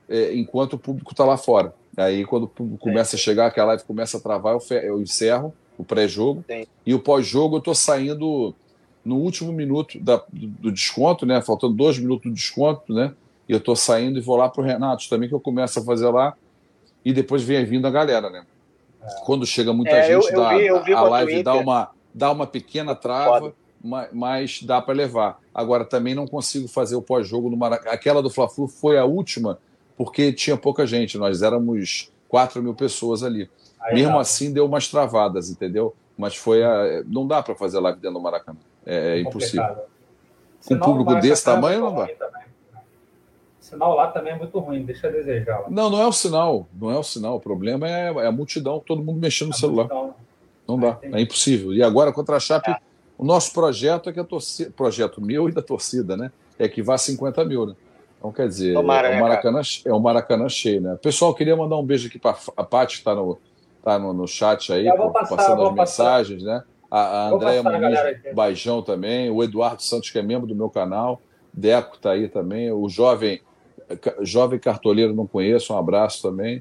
é, 0.09 0.35
enquanto 0.35 0.75
o 0.75 0.79
público 0.79 1.13
está 1.13 1.25
lá 1.25 1.37
fora. 1.37 1.75
Aí 1.97 2.25
quando 2.25 2.45
o 2.45 2.49
público 2.49 2.83
começa 2.83 3.17
a 3.17 3.19
chegar, 3.19 3.51
que 3.53 3.61
a 3.61 3.65
live 3.65 3.85
começa 3.85 4.17
a 4.17 4.21
travar, 4.21 4.55
eu, 4.55 4.79
eu 4.79 5.01
encerro 5.03 5.55
o 5.79 5.85
pré-jogo. 5.85 6.45
E 6.87 6.95
o 6.95 6.99
pós-jogo 6.99 7.57
eu 7.57 7.59
estou 7.59 7.75
saindo 7.75 8.55
no 9.05 9.17
último 9.17 9.53
minuto 9.53 9.99
da, 10.01 10.17
do, 10.33 10.47
do, 10.47 10.73
desconto, 10.73 11.27
né? 11.27 11.41
Faltando 11.43 11.75
dois 11.75 11.99
minutos 11.99 12.31
do 12.31 12.35
desconto, 12.35 12.93
né? 12.93 13.13
E 13.49 13.53
eu 13.53 13.59
estou 13.59 13.77
saindo 13.77 14.19
e 14.19 14.23
vou 14.23 14.37
lá 14.37 14.49
para 14.49 14.63
o 14.63 14.65
Renato 14.65 15.09
também, 15.09 15.29
que 15.29 15.35
eu 15.35 15.41
começo 15.41 15.79
a 15.79 15.85
fazer 15.85 16.09
lá. 16.09 16.35
E 17.05 17.13
depois 17.13 17.43
vem 17.43 17.65
vindo 17.67 17.87
a 17.87 17.91
galera, 17.91 18.31
né? 18.31 18.47
É. 19.03 19.07
Quando 19.27 19.45
chega 19.45 19.73
muita 19.73 19.93
é, 19.93 20.03
gente, 20.03 20.33
eu, 20.33 20.39
eu 20.39 20.41
dá, 20.41 20.57
vi, 20.57 20.85
vi 20.85 20.93
a 20.95 21.03
live 21.03 21.43
dá 21.43 21.55
uma, 21.55 21.91
dá 22.15 22.33
uma 22.33 22.47
pequena 22.47 22.95
trava. 22.95 23.55
Mas 24.13 24.63
dá 24.63 24.81
para 24.81 24.95
levar. 24.95 25.39
Agora, 25.55 25.85
também 25.85 26.15
não 26.15 26.27
consigo 26.27 26.67
fazer 26.67 26.97
o 26.97 27.03
pós-jogo 27.03 27.51
no 27.51 27.57
Maracanã. 27.57 27.93
Aquela 27.93 28.23
do 28.23 28.31
Fla-Flu 28.31 28.67
foi 28.67 28.99
a 28.99 29.05
última, 29.05 29.59
porque 29.97 30.33
tinha 30.33 30.57
pouca 30.57 30.87
gente. 30.87 31.19
Nós 31.19 31.43
éramos 31.43 32.11
4 32.29 32.63
mil 32.63 32.75
pessoas 32.75 33.23
ali. 33.23 33.49
Aí 33.81 33.97
Mesmo 33.97 34.19
assim, 34.19 34.53
deu 34.53 34.65
umas 34.65 34.89
travadas, 34.89 35.51
entendeu? 35.51 35.95
Mas 36.17 36.35
foi 36.35 36.65
a... 36.65 37.03
Não 37.07 37.27
dá 37.27 37.43
para 37.43 37.55
fazer 37.55 37.79
live 37.79 38.01
dentro 38.01 38.19
do 38.19 38.23
Maracanã. 38.23 38.59
É, 38.87 39.19
é 39.19 39.21
impossível. 39.21 39.77
Com 40.67 40.75
um 40.75 40.81
público 40.81 41.15
desse 41.17 41.45
tamanho, 41.45 41.81
não 41.81 41.95
dá. 41.95 42.09
O 43.61 43.65
sinal 43.65 43.95
lá 43.95 44.09
também 44.09 44.33
é 44.33 44.37
muito 44.37 44.59
ruim, 44.59 44.83
deixa 44.83 45.09
a 45.09 45.11
desejar. 45.11 45.61
Lá. 45.61 45.67
Não, 45.69 45.91
não 45.91 46.01
é 46.01 46.07
o 46.07 46.13
sinal. 46.13 46.67
Não 46.81 46.91
é 46.91 46.99
o 46.99 47.03
sinal. 47.03 47.37
O 47.37 47.41
problema 47.41 47.89
é, 47.89 48.13
é 48.13 48.27
a 48.27 48.33
multidão, 48.33 48.81
todo 48.81 49.03
mundo 49.03 49.21
mexendo 49.21 49.49
no 49.49 49.55
celular. 49.55 49.89
Multidão. 49.89 50.15
Não 50.67 50.79
dá, 50.79 50.99
é 51.03 51.21
impossível. 51.21 51.75
E 51.75 51.83
agora 51.83 52.13
contra 52.13 52.37
a 52.37 52.41
Chape, 52.41 52.71
é. 52.71 52.77
O 53.17 53.25
nosso 53.25 53.53
projeto 53.53 54.11
é 54.11 54.13
que 54.13 54.21
a 54.21 54.25
torcida, 54.25 54.71
projeto 54.77 55.21
meu 55.21 55.49
e 55.49 55.53
da 55.53 55.63
torcida, 55.63 56.17
né? 56.17 56.33
É 56.59 56.69
que 56.69 56.83
vá 56.83 56.99
50 56.99 57.45
mil, 57.45 57.67
né? 57.67 57.75
Então, 58.19 58.33
quer 58.33 58.49
dizer, 58.49 58.75
Tomara, 58.75 59.09
é, 59.09 59.19
o 59.19 59.21
Maracanã, 59.21 59.61
é 59.85 59.93
o 59.93 60.01
Maracanã 60.01 60.49
cheio, 60.49 60.81
né? 60.81 60.99
Pessoal, 61.01 61.35
queria 61.35 61.57
mandar 61.57 61.77
um 61.77 61.85
beijo 61.85 62.09
aqui 62.09 62.19
para 62.19 62.37
a 62.57 62.65
Paty, 62.65 62.95
que 62.95 63.01
está 63.01 63.15
no, 63.15 63.39
tá 63.83 63.99
no, 63.99 64.13
no 64.13 64.27
chat 64.27 64.73
aí, 64.73 64.91
pô, 64.97 65.11
passar, 65.11 65.37
passando 65.37 65.67
as 65.67 65.75
mensagens, 65.75 66.43
né? 66.43 66.63
A, 66.91 67.01
a 67.01 67.29
Andréia 67.31 67.63
Muniz 67.63 67.99
Baijão 68.35 68.81
também, 68.83 69.31
o 69.31 69.43
Eduardo 69.43 69.83
Santos, 69.83 70.11
que 70.11 70.19
é 70.19 70.23
membro 70.23 70.47
do 70.47 70.55
meu 70.55 70.71
canal, 70.71 71.21
Deco 71.53 71.97
está 71.97 72.13
aí 72.13 72.29
também, 72.29 72.73
o 72.73 72.89
jovem, 72.89 73.41
jovem 74.23 74.59
cartoleiro 74.59 75.15
não 75.15 75.27
conheço, 75.27 75.75
um 75.75 75.79
abraço 75.79 76.23
também. 76.23 76.61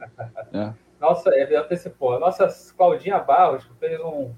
né? 0.51 0.73
Nossa, 0.99 1.29
eu 1.31 1.59
antecipou. 1.59 2.17
Nossa 2.17 2.47
Claudinha 2.77 3.19
Barros 3.19 3.65
fez 3.77 3.99
um, 3.99 4.31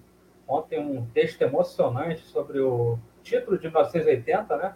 ontem 0.47 0.79
um 0.79 1.05
texto 1.13 1.41
emocionante 1.41 2.21
sobre 2.25 2.59
o 2.59 2.97
título 3.23 3.57
de 3.57 3.67
1980, 3.67 4.57
né? 4.57 4.73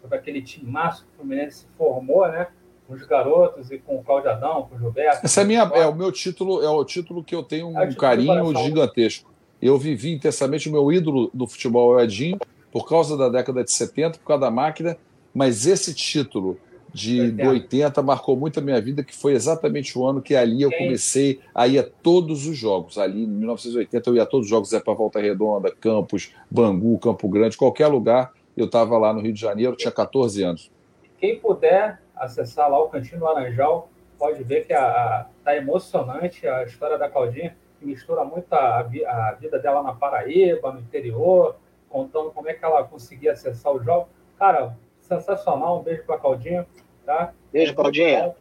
Sobre 0.00 0.16
aquele 0.16 0.42
time 0.42 0.70
massa 0.70 1.02
que 1.02 1.08
o 1.14 1.16
Fluminense 1.16 1.66
formou, 1.76 2.26
né? 2.28 2.48
Com 2.86 2.94
os 2.94 3.02
garotos 3.04 3.70
e 3.70 3.78
com 3.78 3.96
o 3.96 4.02
Cláudio 4.02 4.30
Adão, 4.30 4.62
com 4.62 4.76
o 4.76 4.78
Gilberto. 4.78 5.26
Esse 5.26 5.40
é, 5.40 5.44
minha, 5.44 5.62
é 5.74 5.86
o 5.86 5.94
meu 5.94 6.10
título, 6.10 6.62
é 6.62 6.68
o 6.68 6.84
título 6.84 7.22
que 7.22 7.34
eu 7.34 7.42
tenho 7.42 7.68
um 7.68 7.78
é 7.78 7.94
carinho 7.94 8.56
gigantesco. 8.56 9.30
Eu 9.60 9.76
vivi 9.76 10.12
intensamente 10.12 10.68
o 10.68 10.72
meu 10.72 10.90
ídolo 10.92 11.30
do 11.34 11.46
futebol, 11.46 11.90
o 11.90 12.00
Edinho, 12.00 12.38
por 12.70 12.88
causa 12.88 13.16
da 13.16 13.28
década 13.28 13.64
de 13.64 13.72
70, 13.72 14.18
por 14.18 14.24
causa 14.24 14.42
da 14.42 14.50
máquina, 14.50 14.96
mas 15.34 15.66
esse 15.66 15.92
título 15.92 16.58
de 16.92 17.20
80. 17.20 17.48
80 17.48 18.02
marcou 18.02 18.36
muito 18.36 18.58
a 18.58 18.62
minha 18.62 18.80
vida, 18.80 19.02
que 19.02 19.14
foi 19.14 19.32
exatamente 19.32 19.98
o 19.98 20.06
ano 20.06 20.22
que 20.22 20.34
ali 20.34 20.62
eu 20.62 20.70
comecei 20.70 21.40
a 21.54 21.66
ir 21.66 21.78
a 21.78 21.82
todos 21.82 22.46
os 22.46 22.56
jogos. 22.56 22.98
Ali 22.98 23.24
em 23.24 23.26
1980 23.26 24.10
eu 24.10 24.16
ia 24.16 24.22
a 24.22 24.26
todos 24.26 24.46
os 24.46 24.50
jogos, 24.50 24.72
é 24.72 24.80
para 24.80 24.94
Volta 24.94 25.20
Redonda, 25.20 25.70
Campos, 25.70 26.32
Bangu, 26.50 26.98
Campo 26.98 27.28
Grande, 27.28 27.56
qualquer 27.56 27.88
lugar. 27.88 28.32
Eu 28.56 28.66
estava 28.66 28.98
lá 28.98 29.12
no 29.12 29.20
Rio 29.20 29.32
de 29.32 29.40
Janeiro, 29.40 29.76
tinha 29.76 29.92
14 29.92 30.42
anos. 30.42 30.70
Quem 31.18 31.38
puder 31.38 32.00
acessar 32.16 32.70
lá 32.70 32.82
o 32.82 32.88
Cantinho 32.88 33.22
Laranjal, 33.22 33.88
pode 34.18 34.42
ver 34.42 34.66
que 34.66 34.72
está 34.72 35.56
emocionante 35.56 36.46
a 36.46 36.64
história 36.64 36.98
da 36.98 37.08
Claudinha, 37.08 37.56
que 37.78 37.86
mistura 37.86 38.24
muito 38.24 38.52
a, 38.52 38.80
a 38.80 39.32
vida 39.38 39.58
dela 39.58 39.82
na 39.82 39.92
Paraíba, 39.92 40.72
no 40.72 40.80
interior, 40.80 41.56
contando 41.88 42.30
como 42.30 42.48
é 42.48 42.54
que 42.54 42.64
ela 42.64 42.82
conseguia 42.84 43.32
acessar 43.32 43.72
o 43.72 43.82
jogo. 43.82 44.08
Cara, 44.38 44.76
sensacional. 45.08 45.80
Um 45.80 45.82
beijo 45.82 46.04
para 46.04 46.16
a 46.16 46.18
Claudinha. 46.18 46.66
Tá? 47.04 47.32
Beijo, 47.52 47.74
Claudinha. 47.74 48.34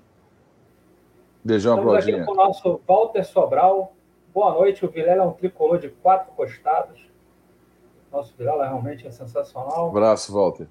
Beijão, 1.44 1.76
Estamos 1.76 1.92
Claudinha. 1.94 2.18
aqui 2.18 2.26
com 2.26 2.32
o 2.34 2.36
nosso 2.36 2.82
Walter 2.86 3.24
Sobral. 3.24 3.94
Boa 4.34 4.54
noite. 4.54 4.86
O 4.86 4.90
Vilela 4.90 5.24
é 5.24 5.26
um 5.26 5.32
tricolor 5.32 5.80
de 5.80 5.90
quatro 5.90 6.32
costados. 6.34 7.08
Nosso 8.12 8.36
Vilela 8.38 8.68
realmente 8.68 9.08
é 9.08 9.12
sensacional. 9.12 9.88
Um 9.88 9.90
abraço, 9.90 10.34
Walter. 10.34 10.68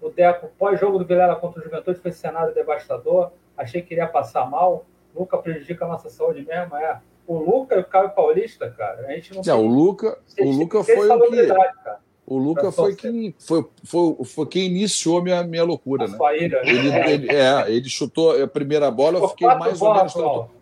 O 0.00 0.08
Deco, 0.08 0.48
pós-jogo 0.58 0.98
do 0.98 1.04
Vilela 1.04 1.36
contra 1.36 1.60
o 1.60 1.64
Juventude, 1.64 1.98
foi 2.00 2.12
cenário 2.12 2.54
devastador. 2.54 3.30
Achei 3.56 3.82
que 3.82 3.94
iria 3.94 4.06
passar 4.06 4.48
mal. 4.48 4.84
Luca 5.14 5.36
prejudica 5.38 5.84
a 5.84 5.88
nossa 5.88 6.08
saúde 6.08 6.44
mesmo. 6.44 6.76
É. 6.76 7.00
O 7.26 7.38
Luca 7.38 7.76
e 7.76 7.80
o 7.80 7.84
Caio 7.84 8.10
Paulista, 8.10 8.70
cara, 8.70 9.06
a 9.06 9.12
gente 9.12 9.34
não. 9.34 9.42
É, 9.46 9.54
o 9.54 9.66
Luca, 9.66 10.18
o 10.38 10.50
Luca 10.50 10.82
foi 10.82 11.08
o 11.08 11.20
que. 11.30 11.46
Cara. 11.46 12.00
O 12.24 12.38
Luca 12.38 12.70
foi 12.70 12.94
quem, 12.94 13.34
foi, 13.38 13.64
foi, 13.82 14.16
foi 14.24 14.46
quem 14.46 14.66
iniciou 14.66 15.20
minha, 15.20 15.42
minha 15.42 15.64
loucura, 15.64 16.06
né? 16.06 16.16
Ira, 16.40 16.60
ele, 16.64 16.88
ele, 17.10 17.32
é, 17.32 17.64
ele 17.68 17.88
chutou 17.88 18.40
a 18.40 18.46
primeira 18.46 18.90
bola, 18.90 19.18
eu 19.18 19.28
fiquei 19.28 19.46
mais 19.48 19.82
ou 19.82 19.92
menos. 19.92 20.14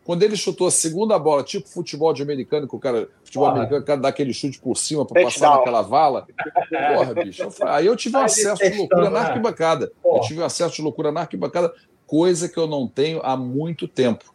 Quando 0.03 0.23
ele 0.23 0.37
chutou 0.37 0.67
a 0.67 0.71
segunda 0.71 1.19
bola, 1.19 1.45
tipo 1.45 1.69
futebol 1.69 2.15
de 2.15 2.23
americano, 2.23 2.67
que 2.67 2.75
o 2.75 2.79
cara, 2.79 3.09
futebol 3.23 3.49
porra. 3.49 3.59
americano, 3.59 3.83
o 3.83 3.85
cara 3.85 4.01
dá 4.01 4.09
aquele 4.09 4.33
chute 4.33 4.59
por 4.59 4.75
cima 4.77 5.05
para 5.05 5.23
passar 5.23 5.51
naquela 5.51 5.83
vala. 5.83 6.27
Porra, 6.97 7.15
bicho. 7.15 7.47
aí 7.63 7.87
eu 7.87 7.95
tive 7.95 8.17
um 8.17 8.21
acesso 8.21 8.63
de 8.63 8.77
loucura 8.77 9.05
na 9.05 9.11
né? 9.11 9.27
arquibancada. 9.27 9.93
Eu 10.05 10.21
tive 10.21 10.41
um 10.41 10.45
acesso 10.45 10.75
de 10.75 10.83
loucura 10.83 11.13
na 11.13 11.21
arquibancada, 11.21 11.73
coisa 12.07 12.49
que 12.49 12.59
eu 12.59 12.67
não 12.67 12.89
tenho 12.89 13.21
há 13.23 13.37
muito 13.37 13.87
tempo. 13.87 14.35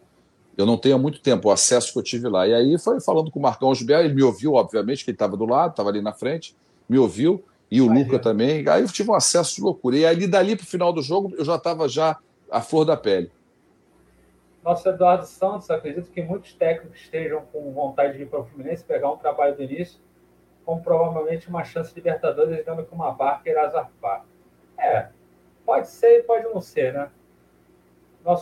Eu 0.56 0.66
não 0.66 0.78
tenho 0.78 0.96
há 0.96 1.00
muito 1.00 1.20
tempo 1.20 1.50
o 1.50 1.52
acesso 1.52 1.92
que 1.92 2.00
eu 2.00 2.04
tive 2.04 2.30
lá. 2.30 2.48
E 2.48 2.54
aí 2.54 2.78
foi 2.78 3.02
falando 3.02 3.30
com 3.30 3.40
o 3.40 3.42
Marcão 3.42 3.68
Osber, 3.68 4.00
ele 4.00 4.14
me 4.14 4.24
ouviu, 4.24 4.54
obviamente, 4.54 5.04
que 5.04 5.10
ele 5.10 5.16
estava 5.16 5.36
do 5.36 5.46
lado, 5.46 5.72
estava 5.72 5.90
ali 5.90 6.02
na 6.02 6.14
frente 6.14 6.56
me 6.88 6.98
ouviu, 6.98 7.44
e 7.70 7.82
o 7.82 7.92
Luca 7.92 8.20
também. 8.20 8.68
Aí 8.68 8.82
eu 8.82 8.88
tive 8.88 9.10
um 9.10 9.16
acesso 9.16 9.56
de 9.56 9.62
loucura. 9.62 9.98
E 9.98 10.06
aí, 10.06 10.28
dali 10.28 10.56
para 10.56 10.64
o 10.64 10.68
final 10.68 10.94
do 10.94 11.02
jogo, 11.02 11.34
eu 11.38 11.44
já 11.44 11.56
estava 11.56 11.90
já 11.90 12.18
à 12.50 12.62
flor 12.62 12.86
da 12.86 12.96
pele. 12.96 13.32
Nosso 14.64 14.88
Eduardo 14.90 15.26
Santos, 15.26 15.70
acredito 15.70 16.10
que 16.10 16.24
muitos 16.24 16.54
técnicos 16.54 17.00
estejam 17.00 17.44
com 17.52 17.72
vontade 17.72 18.18
de 18.18 18.24
ir 18.24 18.26
para 18.28 18.40
o 18.40 18.46
Fluminense, 18.46 18.84
pegar 18.84 19.12
um 19.12 19.18
trabalho 19.18 19.56
do 19.56 19.62
início, 19.62 20.00
com 20.66 20.80
provavelmente 20.80 21.48
uma 21.48 21.64
chance 21.64 21.94
de 21.94 22.00
Libertadores, 22.00 22.66
dando 22.66 22.84
que 22.84 22.94
uma 22.94 23.12
barca 23.12 23.48
irá 23.48 23.68
zarpar. 23.70 24.26
É, 24.78 25.08
pode 25.64 25.88
ser 25.90 26.20
e 26.20 26.24
pode 26.24 26.46
não 26.46 26.62
ser, 26.62 26.94
né? 26.94 27.10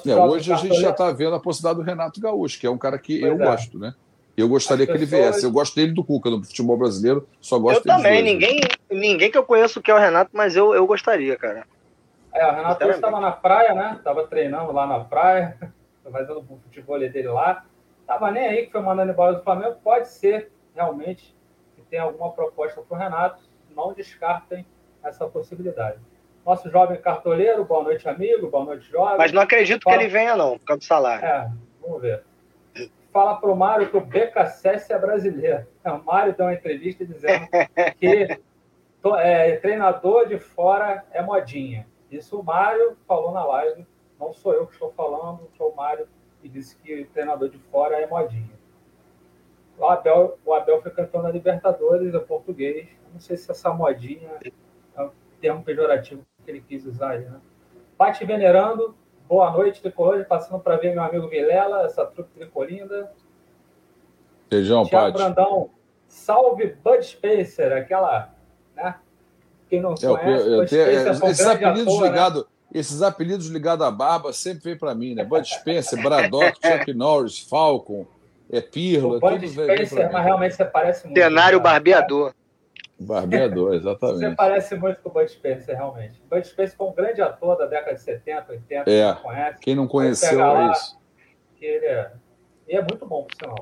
É, 0.06 0.16
hoje 0.16 0.54
a 0.54 0.56
gente 0.56 0.80
já 0.80 0.92
está 0.92 1.12
vendo 1.12 1.36
a 1.36 1.40
possibilidade 1.42 1.84
do 1.84 1.86
Renato 1.86 2.22
Gaúcho, 2.22 2.58
que 2.58 2.66
é 2.66 2.70
um 2.70 2.78
cara 2.78 2.98
que 2.98 3.20
pois 3.20 3.34
eu 3.34 3.42
é. 3.42 3.46
gosto, 3.46 3.78
né? 3.78 3.94
Eu 4.36 4.48
gostaria 4.50 4.86
pessoas... 4.86 5.10
que 5.10 5.16
ele 5.16 5.24
viesse. 5.24 5.46
Eu 5.46 5.52
gosto 5.52 5.76
dele 5.76 5.94
do 5.94 6.04
Cuca, 6.04 6.30
no 6.30 6.44
futebol 6.44 6.78
brasileiro. 6.78 7.28
Só 7.40 7.60
gosto 7.60 7.88
Eu 7.88 7.96
também. 7.96 8.24
Dois, 8.24 8.24
ninguém, 8.24 8.60
né? 8.60 8.68
ninguém 8.90 9.32
que 9.32 9.38
eu 9.38 9.44
conheço 9.44 9.82
que 9.82 9.92
é 9.92 9.94
o 9.94 10.00
Renato, 10.00 10.32
mas 10.34 10.56
eu, 10.56 10.74
eu 10.74 10.86
gostaria, 10.88 11.38
cara. 11.38 11.66
É, 12.34 12.46
o 12.48 12.56
Renato 12.56 12.84
estava 12.84 13.20
na 13.20 13.32
praia, 13.32 13.76
né? 13.76 14.00
Tava 14.04 14.26
treinando 14.26 14.72
lá 14.72 14.88
na 14.88 15.02
praia, 15.02 15.56
fazendo 16.12 16.40
o 16.40 16.60
futebol 16.64 16.98
dele 17.00 17.28
lá. 17.28 17.64
Tava 18.08 18.32
nem 18.32 18.48
aí 18.48 18.66
que 18.66 18.72
foi 18.72 18.82
mandando 18.82 19.12
embora 19.12 19.34
do 19.34 19.44
Flamengo. 19.44 19.78
Pode 19.84 20.10
ser, 20.10 20.52
realmente, 20.76 21.36
que 21.76 21.84
tenha 21.84 22.02
alguma 22.02 22.32
proposta 22.32 22.82
para 22.82 22.96
o 22.96 23.00
Renato. 23.00 23.44
Não 23.76 23.94
descartem 23.94 24.66
essa 25.04 25.28
possibilidade. 25.28 26.00
Nosso 26.44 26.70
jovem 26.70 27.00
cartoleiro, 27.00 27.64
boa 27.64 27.84
noite, 27.84 28.10
amigo, 28.10 28.50
boa 28.50 28.66
noite, 28.66 28.90
jovem. 28.90 29.18
Mas 29.18 29.32
não 29.32 29.42
acredito 29.42 29.84
Fala... 29.84 29.98
que 29.98 30.04
ele 30.04 30.12
venha, 30.12 30.36
não, 30.36 30.58
por 30.58 30.66
causa 30.66 30.80
do 30.80 30.86
salário. 30.86 31.26
É, 31.26 31.50
vamos 31.82 32.02
ver 32.02 32.24
fala 33.14 33.36
para 33.36 33.52
o 33.52 33.56
Mário 33.56 33.90
que 33.90 33.96
o 33.96 34.02
BKSS 34.02 34.92
é 34.92 34.98
brasileiro. 34.98 35.68
O 35.86 36.04
Mário 36.04 36.36
deu 36.36 36.48
uma 36.48 36.54
entrevista 36.54 37.06
dizendo 37.06 37.48
que 38.00 38.28
é, 39.20 39.56
treinador 39.58 40.28
de 40.28 40.40
fora 40.40 41.06
é 41.12 41.22
modinha. 41.22 41.88
Isso 42.12 42.40
o 42.40 42.44
Mário 42.44 42.98
falou 43.08 43.32
na 43.32 43.46
live, 43.46 43.86
não 44.20 44.34
sou 44.34 44.54
eu 44.54 44.66
que 44.66 44.74
estou 44.74 44.92
falando, 44.94 45.48
foi 45.58 45.68
o 45.68 45.76
Mário 45.76 46.08
que 46.42 46.50
disse 46.50 46.76
que 46.78 47.06
treinador 47.14 47.50
de 47.50 47.58
fora 47.58 47.96
é 48.02 48.08
modinha. 48.08 48.52
O 49.78 49.86
Abel, 49.86 50.38
o 50.46 50.54
Abel 50.54 50.82
foi 50.82 50.92
campeão 50.92 51.24
da 51.24 51.32
Libertadores, 51.32 52.14
é 52.14 52.20
português. 52.20 52.88
Não 53.14 53.20
sei 53.20 53.38
se 53.38 53.50
essa 53.50 53.72
modinha 53.72 54.30
é 54.96 55.02
um 55.02 55.12
termo 55.40 55.64
pejorativo 55.64 56.24
que 56.44 56.52
ele 56.52 56.62
quis 56.62 56.86
usar 56.86 57.12
aí, 57.12 57.26
né? 57.26 57.40
Pati 57.98 58.26
Venerando, 58.26 58.96
Boa 59.28 59.52
noite, 59.52 59.82
Tricolor. 59.82 60.26
Passando 60.26 60.60
para 60.60 60.78
ver 60.78 60.94
meu 60.94 61.04
amigo 61.04 61.28
Vilela, 61.28 61.84
essa 61.84 62.06
trupe 62.06 62.30
tricolinda. 62.36 63.12
Feijão, 64.50 64.86
Tiago 64.86 65.18
Brandão. 65.18 65.70
Salve 66.08 66.76
Bud 66.84 67.04
Spacer, 67.04 67.74
aquela, 67.74 68.30
né? 68.76 68.96
Quem 69.68 69.82
não 69.82 69.96
conhece, 69.96 70.48
eu, 70.48 70.62
eu, 70.62 70.66
tenho, 70.68 70.82
é, 70.84 71.10
esses 71.10 71.42
apelidos 71.42 72.00
né? 72.00 72.08
ligados, 72.08 72.42
né? 72.44 72.48
esses 72.72 73.02
apelidos 73.02 73.48
ligados 73.48 73.86
à 73.88 73.90
barba 73.90 74.32
sempre 74.32 74.64
vem 74.64 74.78
para 74.78 74.94
mim, 74.94 75.16
né? 75.16 75.24
Bud 75.24 75.48
Spencer, 75.48 76.02
Braddock, 76.04 76.60
Chuck 76.62 76.94
Norris, 76.94 77.40
Falcon, 77.40 78.06
é 78.52 78.62
Pirlo, 78.62 79.18
o 79.18 79.20
Bud 79.20 79.48
Spencer, 79.50 80.12
mas 80.12 80.24
realmente 80.24 80.56
você 80.56 80.66
parece 80.66 81.06
muito. 81.06 81.20
Cenário 81.20 81.60
barbeador. 81.60 82.36
Barbeador, 83.04 83.76
exatamente. 83.76 84.20
Você 84.20 84.36
parece 84.36 84.76
muito 84.76 85.02
com 85.02 85.10
o 85.10 85.12
Bud 85.12 85.30
Spencer, 85.30 85.76
realmente. 85.76 86.22
O 86.26 86.36
Bud 86.36 86.48
Spencer 86.48 86.78
foi 86.78 86.88
um 86.88 86.94
grande 86.94 87.22
ator 87.22 87.58
da 87.58 87.66
década 87.66 87.96
de 87.96 88.02
70, 88.02 88.52
80. 88.52 88.90
É, 88.90 89.14
conhece. 89.14 89.60
quem 89.60 89.76
não 89.76 89.88
conheceu 89.88 90.44
é 90.44 90.72
isso. 90.72 91.00
Que 91.56 91.66
ele 91.66 91.86
é, 91.86 92.12
e 92.68 92.76
é 92.76 92.82
muito 92.82 93.06
bom, 93.06 93.24
por 93.24 93.36
sinal. 93.36 93.60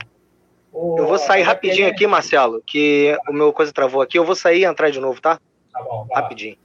O, 0.71 0.97
eu 0.97 1.06
vou 1.06 1.17
sair 1.17 1.41
rapidinho 1.41 1.89
aqui, 1.89 2.08
Marcelo, 2.08 2.62
que 2.65 3.17
o 3.27 3.34
meu 3.34 3.51
coisa 3.51 3.73
travou 3.73 4.01
aqui. 4.01 4.17
Eu 4.17 4.23
vou 4.23 4.36
sair 4.36 4.62
e 4.62 4.65
entrar 4.65 4.89
de 4.89 4.99
novo, 4.99 5.21
tá? 5.21 5.39
Tá 5.71 5.82
bom. 5.84 6.08
Rapidinho. 6.13 6.58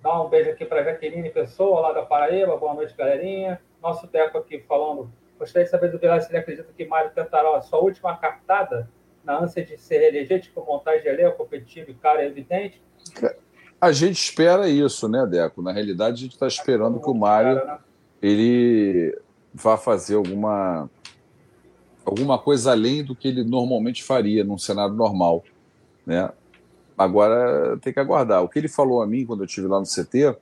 Dá 0.00 0.22
um 0.22 0.28
beijo 0.28 0.50
aqui 0.50 0.64
para 0.64 0.82
Jaqueline 0.82 1.30
Pessoa, 1.30 1.80
lá 1.80 1.92
da 1.92 2.02
Paraíba. 2.02 2.56
Boa 2.56 2.74
noite, 2.74 2.94
galerinha. 2.96 3.60
Nosso 3.82 4.06
Teco 4.06 4.38
aqui 4.38 4.60
falando. 4.60 5.10
Gostaria 5.38 5.64
de 5.64 5.70
saber 5.70 5.90
do 5.90 5.98
Vilar 5.98 6.20
se 6.20 6.30
ele 6.30 6.38
acredita 6.38 6.68
que 6.76 6.84
Mário 6.84 7.10
tentará 7.10 7.56
a 7.56 7.62
sua 7.62 7.80
última 7.80 8.16
cartada 8.16 8.88
na 9.24 9.38
ânsia 9.38 9.64
de 9.64 9.78
se 9.78 9.96
reeleger, 9.96 10.40
tipo 10.40 10.64
montagem 10.64 11.02
de 11.02 11.08
elenco 11.08 11.36
competitivo 11.36 11.90
e 11.90 11.94
cara 11.94 12.24
evidente? 12.24 12.80
A 13.80 13.92
gente 13.92 14.16
espera 14.16 14.68
isso, 14.68 15.08
né, 15.08 15.26
Deco? 15.26 15.62
Na 15.62 15.72
realidade, 15.72 16.14
a 16.14 16.22
gente 16.22 16.32
está 16.32 16.46
esperando 16.46 17.00
que 17.00 17.10
o 17.10 17.14
Mário 17.14 17.60
ele 18.20 19.18
vá 19.52 19.76
fazer 19.76 20.14
alguma 20.14 20.88
alguma 22.04 22.38
coisa 22.38 22.72
além 22.72 23.04
do 23.04 23.14
que 23.14 23.28
ele 23.28 23.44
normalmente 23.44 24.02
faria 24.02 24.44
num 24.44 24.58
cenário 24.58 24.94
normal, 24.94 25.44
né? 26.06 26.30
Agora 26.96 27.76
tem 27.78 27.92
que 27.92 28.00
aguardar. 28.00 28.42
O 28.42 28.48
que 28.48 28.58
ele 28.58 28.68
falou 28.68 29.02
a 29.02 29.06
mim 29.06 29.24
quando 29.24 29.40
eu 29.40 29.46
estive 29.46 29.66
lá 29.66 29.78
no 29.78 29.86
CT 29.86 30.36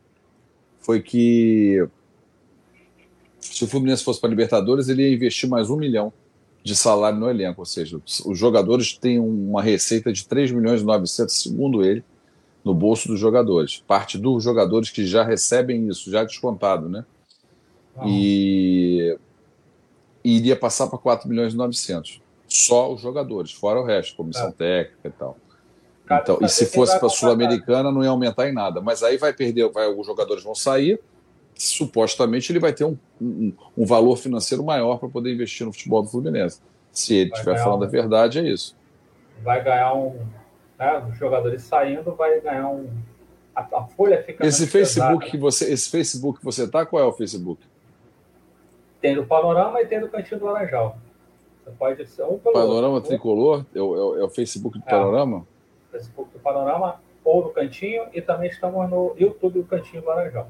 foi 0.78 1.00
que 1.00 1.86
se 3.40 3.64
o 3.64 3.66
Fluminense 3.66 4.04
fosse 4.04 4.20
para 4.20 4.30
Libertadores, 4.30 4.88
ele 4.88 5.02
ia 5.02 5.14
investir 5.14 5.48
mais 5.48 5.70
um 5.70 5.76
milhão 5.76 6.12
de 6.62 6.77
salário 6.77 7.18
no 7.18 7.29
elenco, 7.29 7.61
ou 7.61 7.66
seja, 7.66 8.01
os 8.27 8.38
jogadores 8.38 8.92
têm 8.92 9.18
uma 9.18 9.62
receita 9.62 10.12
de 10.12 10.27
3 10.27 10.53
milhões 10.53 10.83
e 10.83 10.85
900, 10.85 11.42
segundo 11.42 11.83
ele, 11.83 12.05
no 12.64 12.75
bolso 12.75 13.09
dos 13.09 13.18
jogadores. 13.18 13.83
Parte 13.87 14.18
dos 14.18 14.44
jogadores 14.44 14.90
que 14.90 15.07
já 15.07 15.23
recebem 15.23 15.88
isso, 15.88 16.11
já 16.11 16.23
descontado, 16.23 16.88
né? 16.88 17.05
Ah. 17.96 18.05
E, 18.07 19.18
e 20.23 20.37
iria 20.37 20.55
passar 20.57 20.87
para 20.87 20.99
4 20.99 21.29
milhões 21.29 21.55
e 21.55 21.57
900. 21.57 22.20
Só 22.46 22.92
os 22.92 23.01
jogadores, 23.01 23.53
fora 23.53 23.81
o 23.81 23.85
resto, 23.85 24.16
comissão 24.16 24.49
é. 24.49 24.53
técnica 24.53 25.09
e 25.09 25.11
tal. 25.11 25.37
então, 26.11 26.38
e 26.42 26.49
se 26.49 26.66
fosse 26.66 26.99
para 26.99 27.07
a 27.07 27.11
Sul-Americana, 27.11 27.90
não 27.90 28.03
ia 28.03 28.11
aumentar 28.11 28.49
em 28.49 28.53
nada. 28.53 28.81
Mas 28.81 29.03
aí 29.03 29.16
vai 29.16 29.33
perder, 29.33 29.70
vai, 29.70 29.88
os 29.88 30.07
jogadores 30.07 30.42
vão 30.42 30.55
sair, 30.55 31.01
supostamente 31.61 32.51
ele 32.51 32.59
vai 32.59 32.73
ter 32.73 32.85
um, 32.85 32.96
um, 33.20 33.53
um 33.77 33.85
valor 33.85 34.16
financeiro 34.16 34.64
maior 34.64 34.99
para 34.99 35.11
poder 35.11 35.33
investir 35.33 35.66
no 35.66 35.73
futebol 35.73 36.03
do 36.03 36.09
Fluminense. 36.09 36.59
Se 36.90 37.14
ele 37.14 37.31
estiver 37.31 37.62
falando 37.62 37.83
um, 37.83 37.85
a 37.85 37.88
verdade, 37.88 38.38
é 38.38 38.49
isso. 38.49 38.75
Vai 39.42 39.62
ganhar 39.62 39.94
um. 39.94 40.27
Né, 40.79 41.07
os 41.11 41.18
jogadores 41.18 41.62
saindo, 41.62 42.14
vai 42.14 42.40
ganhar 42.40 42.66
um. 42.68 42.88
A, 43.55 43.61
a 43.61 43.85
folha 43.85 44.23
fica. 44.23 44.46
Esse 44.46 44.66
Facebook 44.66 45.18
pesada, 45.18 45.31
que 45.31 45.37
você, 45.37 45.70
esse 45.70 45.90
Facebook 45.90 46.38
que 46.38 46.44
você 46.44 46.66
tá, 46.66 46.87
qual 46.87 47.03
é 47.03 47.07
o 47.07 47.12
Facebook? 47.12 47.62
Tem 49.03 49.14
do 49.14 49.27
Panorama 49.27 49.83
e 49.83 49.87
tem 49.87 50.01
do 50.01 50.09
Cantinho 50.09 50.40
do 50.40 50.46
Laranjal. 50.46 50.96
Você 51.62 51.70
pode 51.73 52.07
ser 52.07 52.23
um 52.23 52.38
pelo 52.38 52.55
Panorama 52.55 52.94
outro. 52.94 53.11
Tricolor? 53.11 53.66
É 53.75 53.81
o, 53.83 54.18
é 54.18 54.25
o 54.25 54.31
Facebook 54.31 54.79
do 54.79 54.85
é, 54.87 54.90
Panorama? 54.90 55.46
Facebook 55.92 56.33
do 56.33 56.38
Panorama 56.38 57.01
ou 57.23 57.42
do 57.42 57.51
Cantinho 57.51 58.05
e 58.14 58.23
também 58.23 58.49
estamos 58.49 58.88
no 58.88 59.14
YouTube 59.18 59.61
do 59.61 59.64
Cantinho 59.64 60.01
do 60.01 60.09
Laranjal. 60.09 60.49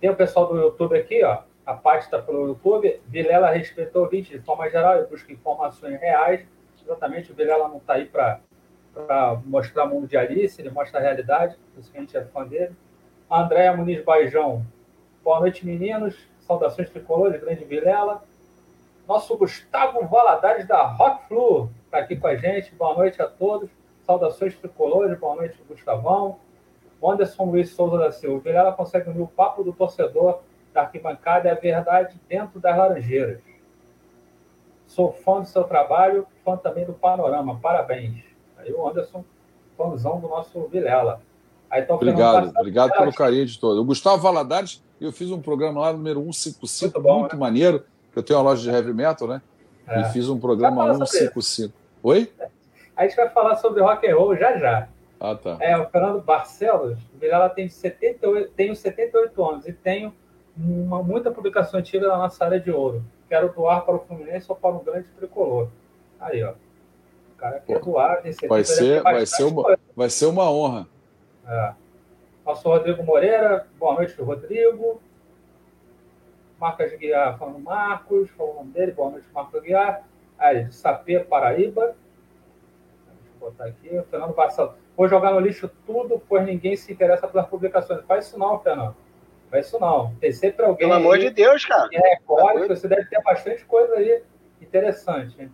Tem 0.00 0.10
o 0.10 0.16
pessoal 0.16 0.46
do 0.46 0.56
YouTube 0.56 0.96
aqui, 0.96 1.24
ó. 1.24 1.42
A 1.64 1.74
parte 1.74 2.02
está 2.02 2.20
pelo 2.20 2.48
YouTube. 2.48 3.00
Vilela 3.06 3.50
respeitou 3.50 4.04
o 4.04 4.08
vídeo 4.08 4.38
de 4.38 4.44
forma 4.44 4.68
geral 4.68 5.00
e 5.00 5.06
busca 5.06 5.32
informações 5.32 5.98
reais. 5.98 6.46
Exatamente, 6.82 7.32
o 7.32 7.34
Vilela 7.34 7.68
não 7.68 7.78
está 7.78 7.94
aí 7.94 8.04
para 8.04 8.40
mostrar 9.46 9.86
mundo 9.86 10.06
de 10.06 10.16
Alice, 10.16 10.60
ele 10.60 10.70
mostra 10.70 11.00
a 11.00 11.02
realidade, 11.02 11.56
por 11.72 11.80
isso 11.80 11.90
que 11.90 11.96
a 11.96 12.00
gente 12.00 12.14
é 12.14 12.22
fã 12.26 12.46
dele. 12.46 12.76
Andréa 13.30 13.74
Muniz 13.74 14.04
Baijão. 14.04 14.64
Boa 15.22 15.40
noite, 15.40 15.64
meninos. 15.64 16.14
Saudações 16.40 16.90
tricolores, 16.90 17.40
grande 17.40 17.64
Vilela. 17.64 18.22
Nosso 19.08 19.34
Gustavo 19.38 20.06
Valadares 20.06 20.66
da 20.68 20.82
Rock 20.82 21.26
Flu 21.28 21.70
está 21.86 21.98
aqui 21.98 22.16
com 22.16 22.26
a 22.26 22.36
gente. 22.36 22.74
Boa 22.74 22.94
noite 22.94 23.22
a 23.22 23.26
todos. 23.26 23.70
Saudações 24.02 24.54
tricolores, 24.54 25.18
boa 25.18 25.36
noite, 25.36 25.58
Gustavão. 25.66 26.38
Anderson 27.10 27.44
Luiz 27.44 27.70
Souza 27.70 27.98
da 27.98 28.12
Silva. 28.12 28.36
O 28.36 28.40
Vilela 28.40 28.72
consegue 28.72 29.10
unir 29.10 29.22
o 29.22 29.26
papo 29.26 29.62
do 29.62 29.72
torcedor 29.72 30.40
da 30.72 30.82
arquibancada 30.82 31.48
e 31.48 31.50
a 31.50 31.54
verdade 31.54 32.18
dentro 32.28 32.58
das 32.58 32.76
Laranjeiras. 32.76 33.40
Sou 34.86 35.12
fã 35.12 35.40
do 35.40 35.46
seu 35.46 35.64
trabalho, 35.64 36.26
fã 36.44 36.56
também 36.56 36.84
do 36.84 36.92
Panorama. 36.92 37.58
Parabéns. 37.60 38.22
Aí 38.58 38.72
o 38.72 38.88
Anderson, 38.88 39.24
fãzão 39.76 40.20
do 40.20 40.28
nosso 40.28 40.66
Vilela. 40.68 41.20
Aí, 41.70 41.82
então, 41.82 41.96
obrigado, 41.96 42.52
obrigado 42.56 42.92
pelo 42.92 43.12
carinho 43.12 43.46
de 43.46 43.58
todos. 43.58 43.78
O 43.78 43.84
Gustavo 43.84 44.22
Valadares, 44.22 44.82
eu 45.00 45.10
fiz 45.10 45.30
um 45.30 45.40
programa 45.40 45.80
lá, 45.80 45.92
número 45.92 46.20
155, 46.20 46.92
muito, 46.92 47.02
bom, 47.02 47.20
muito 47.20 47.34
né? 47.34 47.40
maneiro. 47.40 47.84
Eu 48.14 48.22
tenho 48.22 48.38
uma 48.38 48.50
loja 48.50 48.62
de 48.62 48.70
heavy 48.70 48.94
metal, 48.94 49.26
né? 49.26 49.42
É. 49.86 50.00
E 50.00 50.04
fiz 50.12 50.28
um 50.28 50.38
programa 50.38 50.94
155. 50.94 51.74
Oi? 52.02 52.32
A 52.96 53.02
gente 53.02 53.16
vai 53.16 53.28
falar 53.30 53.56
sobre 53.56 53.82
rock 53.82 54.06
and 54.08 54.14
roll 54.14 54.36
já 54.36 54.56
já. 54.56 54.88
Ah, 55.20 55.34
tá. 55.34 55.56
É, 55.60 55.76
o 55.76 55.88
Fernando 55.88 56.20
Barcelos, 56.20 56.98
o 57.14 57.18
Vilela 57.18 57.48
tem 57.48 57.68
78, 57.68 58.52
tenho 58.52 58.74
78 58.74 59.44
anos 59.44 59.68
e 59.68 59.72
tenho 59.72 60.12
uma, 60.56 61.02
muita 61.02 61.30
publicação 61.30 61.80
antiga 61.80 62.08
na 62.08 62.18
nossa 62.18 62.44
área 62.44 62.60
de 62.60 62.70
ouro. 62.70 63.04
Quero 63.28 63.52
doar 63.52 63.84
para 63.84 63.94
o 63.94 64.00
Fluminense 64.00 64.46
ou 64.48 64.56
para 64.56 64.74
um 64.74 64.84
grande 64.84 65.08
tricolor. 65.16 65.68
Aí, 66.20 66.42
ó. 66.42 66.52
O 66.52 67.36
cara 67.36 67.60
quer 67.60 67.80
Pô, 67.80 67.92
doar. 67.92 68.22
Vai 68.22 68.64
ser, 68.64 69.02
vai, 69.02 69.26
ser 69.26 69.44
uma, 69.44 69.78
vai 69.96 70.10
ser 70.10 70.26
uma 70.26 70.50
honra. 70.50 70.86
É. 71.46 71.74
Nosso 72.44 72.68
Rodrigo 72.68 73.02
Moreira, 73.02 73.66
boa 73.78 73.94
noite, 73.94 74.20
Rodrigo. 74.20 75.00
Marcos 76.60 76.92
Guiar 76.92 77.36
falando 77.38 77.58
Marcos, 77.58 78.30
falando 78.30 78.52
o 78.52 78.56
nome 78.56 78.72
dele, 78.72 78.92
boa 78.92 79.10
noite, 79.10 79.26
Marcos 79.34 79.62
Guiar. 79.62 80.02
Aí, 80.38 80.64
de 80.64 80.74
Sapê, 80.74 81.20
Paraíba. 81.20 81.96
Deixa 83.06 83.30
eu 83.34 83.40
botar 83.40 83.64
aqui. 83.64 84.02
Fernando 84.10 84.34
Barcelos. 84.34 84.83
Vou 84.96 85.08
jogar 85.08 85.32
no 85.32 85.40
lixo 85.40 85.68
tudo, 85.86 86.22
pois 86.28 86.44
ninguém 86.44 86.76
se 86.76 86.92
interessa 86.92 87.26
pelas 87.26 87.48
publicações. 87.48 88.04
Faz 88.06 88.26
isso 88.26 88.38
não, 88.38 88.60
Fernando. 88.60 88.96
Faz 89.50 89.66
isso 89.66 89.78
não. 89.80 90.14
Tem 90.16 90.32
sempre 90.32 90.64
alguém. 90.64 90.88
Pelo 90.88 90.94
amor 90.94 91.18
de 91.18 91.30
Deus, 91.30 91.64
cara. 91.64 91.88
Que 91.88 91.96
recorre, 91.96 92.68
você 92.68 92.86
deve 92.86 93.06
ter 93.06 93.20
bastante 93.22 93.64
coisa 93.64 93.94
aí 93.94 94.22
interessante. 94.60 95.42
Hein? 95.42 95.52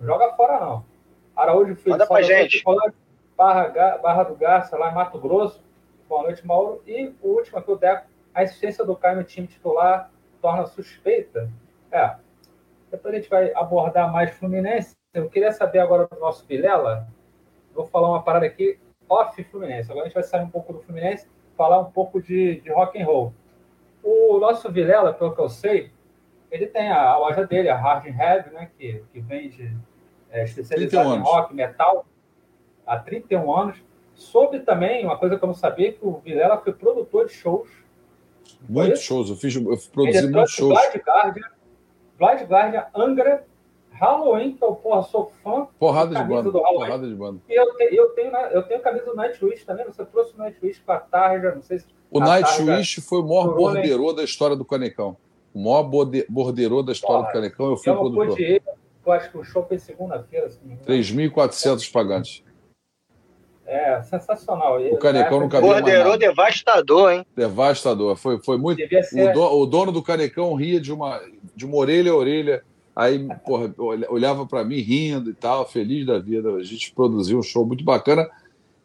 Joga 0.00 0.32
fora, 0.34 0.58
não. 0.58 0.84
Araújo 1.36 1.76
Filho. 1.76 1.90
Manda 1.90 2.06
pra 2.06 2.22
gente. 2.22 2.62
Barra, 3.36 3.98
Barra 3.98 4.22
do 4.24 4.34
Garça, 4.34 4.76
lá 4.76 4.90
em 4.90 4.94
Mato 4.94 5.18
Grosso. 5.18 5.62
Boa 6.08 6.24
noite, 6.24 6.46
Mauro. 6.46 6.82
E 6.86 7.14
o 7.22 7.28
último 7.28 7.58
aqui, 7.58 7.70
o 7.70 7.76
Deco. 7.76 8.06
A 8.34 8.42
existência 8.42 8.84
do 8.84 8.96
Caio 8.96 9.16
no 9.16 9.24
time 9.24 9.46
titular 9.46 10.10
torna 10.40 10.66
suspeita. 10.66 11.50
É. 11.90 12.16
Depois 12.90 13.14
a 13.14 13.16
gente 13.16 13.30
vai 13.30 13.52
abordar 13.54 14.12
mais 14.12 14.30
Fluminense. 14.34 14.94
Eu 15.14 15.28
queria 15.28 15.52
saber 15.52 15.78
agora 15.78 16.06
do 16.06 16.18
nosso 16.18 16.46
Vilela 16.46 17.06
vou 17.74 17.86
falar 17.86 18.08
uma 18.08 18.22
parada 18.22 18.46
aqui 18.46 18.78
off 19.08 19.42
Fluminense. 19.44 19.90
Agora 19.90 20.06
a 20.06 20.08
gente 20.08 20.14
vai 20.14 20.22
sair 20.22 20.42
um 20.42 20.50
pouco 20.50 20.72
do 20.72 20.80
Fluminense, 20.80 21.26
falar 21.56 21.80
um 21.80 21.90
pouco 21.90 22.20
de, 22.20 22.60
de 22.60 22.70
rock 22.70 23.00
and 23.00 23.04
roll. 23.04 23.34
O 24.02 24.38
nosso 24.38 24.70
Vilela, 24.70 25.12
pelo 25.12 25.34
que 25.34 25.40
eu 25.40 25.48
sei, 25.48 25.90
ele 26.50 26.66
tem 26.66 26.90
a, 26.90 27.16
loja 27.16 27.46
dele, 27.46 27.68
a 27.68 27.76
Hard 27.76 28.06
Heavy, 28.06 28.50
né, 28.50 28.70
que, 28.76 29.02
que 29.12 29.20
vende 29.20 29.74
é, 30.30 30.44
especializado 30.44 31.14
em 31.14 31.20
rock, 31.20 31.54
metal, 31.54 32.06
há 32.86 32.98
31 32.98 33.54
anos. 33.54 33.82
Soube 34.14 34.60
também, 34.60 35.04
uma 35.04 35.16
coisa 35.16 35.38
que 35.38 35.44
eu 35.44 35.46
não 35.46 35.54
sabia, 35.54 35.92
que 35.92 36.04
o 36.04 36.18
Vilela 36.18 36.58
foi 36.58 36.72
produtor 36.72 37.26
de 37.26 37.32
shows. 37.32 37.70
Muitos 38.68 39.00
shows, 39.00 39.30
eu, 39.30 39.36
fiz, 39.36 39.54
eu 39.54 39.78
produzi 39.92 40.30
muitos 40.30 40.52
shows. 40.52 40.78
Blind 40.78 41.02
Guardian, 41.04 41.48
Blind 42.18 42.48
Guardian, 42.48 42.86
Angra, 42.94 43.46
Halloween, 44.02 44.56
que 44.56 44.64
eu 44.64 44.74
porra, 44.74 45.04
sou 45.04 45.30
fã. 45.44 45.68
Porrada 45.78 46.12
de 46.12 46.24
banda. 46.24 46.50
Porrada 46.50 47.06
de 47.06 47.14
banda. 47.14 47.40
E 47.48 47.54
eu, 47.54 47.72
te, 47.76 47.94
eu, 47.94 48.08
tenho, 48.08 48.34
eu 48.36 48.62
tenho 48.64 48.80
camisa 48.80 49.04
do 49.04 49.14
Nightwish 49.14 49.64
também. 49.64 49.86
Você 49.86 50.04
trouxe 50.04 50.34
o 50.34 50.38
Nightwish 50.38 50.80
com 50.84 50.90
a 50.90 50.98
Tarja, 50.98 51.54
não 51.54 51.62
sei 51.62 51.78
se. 51.78 51.86
O 52.10 52.18
Nightwish 52.18 53.00
foi 53.00 53.20
o 53.20 53.22
maior 53.22 53.54
borderô 53.54 54.12
da 54.12 54.24
história 54.24 54.56
do 54.56 54.64
Canecão. 54.64 55.16
O 55.54 55.62
maior 55.62 55.84
borderô 56.28 56.82
da 56.82 56.90
história 56.90 57.18
porra, 57.18 57.28
do 57.28 57.32
Canecão. 57.32 57.70
Eu 57.70 57.76
fui 57.76 57.92
eu 57.92 57.96
produtor. 57.96 58.40
Ir, 58.40 58.62
eu 59.06 59.12
acho 59.12 59.30
que 59.30 59.38
o 59.38 59.44
show 59.44 59.64
foi 59.68 59.78
segunda-feira. 59.78 60.50
3.400 60.84 61.92
pagantes. 61.92 62.42
É, 63.64 64.02
sensacional. 64.02 64.82
O 64.82 64.98
Canecão 64.98 65.38
não 65.38 65.48
cabia 65.48 65.74
Borderô 65.74 66.16
devastador, 66.16 67.12
hein? 67.12 67.26
Devastador. 67.36 68.16
Foi, 68.16 68.42
foi 68.42 68.58
muito. 68.58 68.82
O, 68.82 69.32
do, 69.32 69.42
o, 69.60 69.66
dono 69.66 69.92
do 69.92 70.02
Canecão 70.02 70.52
ria 70.54 70.80
de 70.80 70.92
uma, 70.92 71.22
de 71.54 71.64
uma 71.64 71.76
orelha 71.76 72.10
a 72.10 72.16
orelha 72.16 72.64
Aí, 72.94 73.26
porra, 73.44 73.74
olhava 74.08 74.46
para 74.46 74.64
mim 74.64 74.80
rindo 74.80 75.30
e 75.30 75.34
tal, 75.34 75.68
feliz 75.68 76.06
da 76.06 76.18
vida. 76.18 76.54
A 76.54 76.62
gente 76.62 76.92
produziu 76.92 77.38
um 77.38 77.42
show 77.42 77.66
muito 77.66 77.82
bacana. 77.82 78.28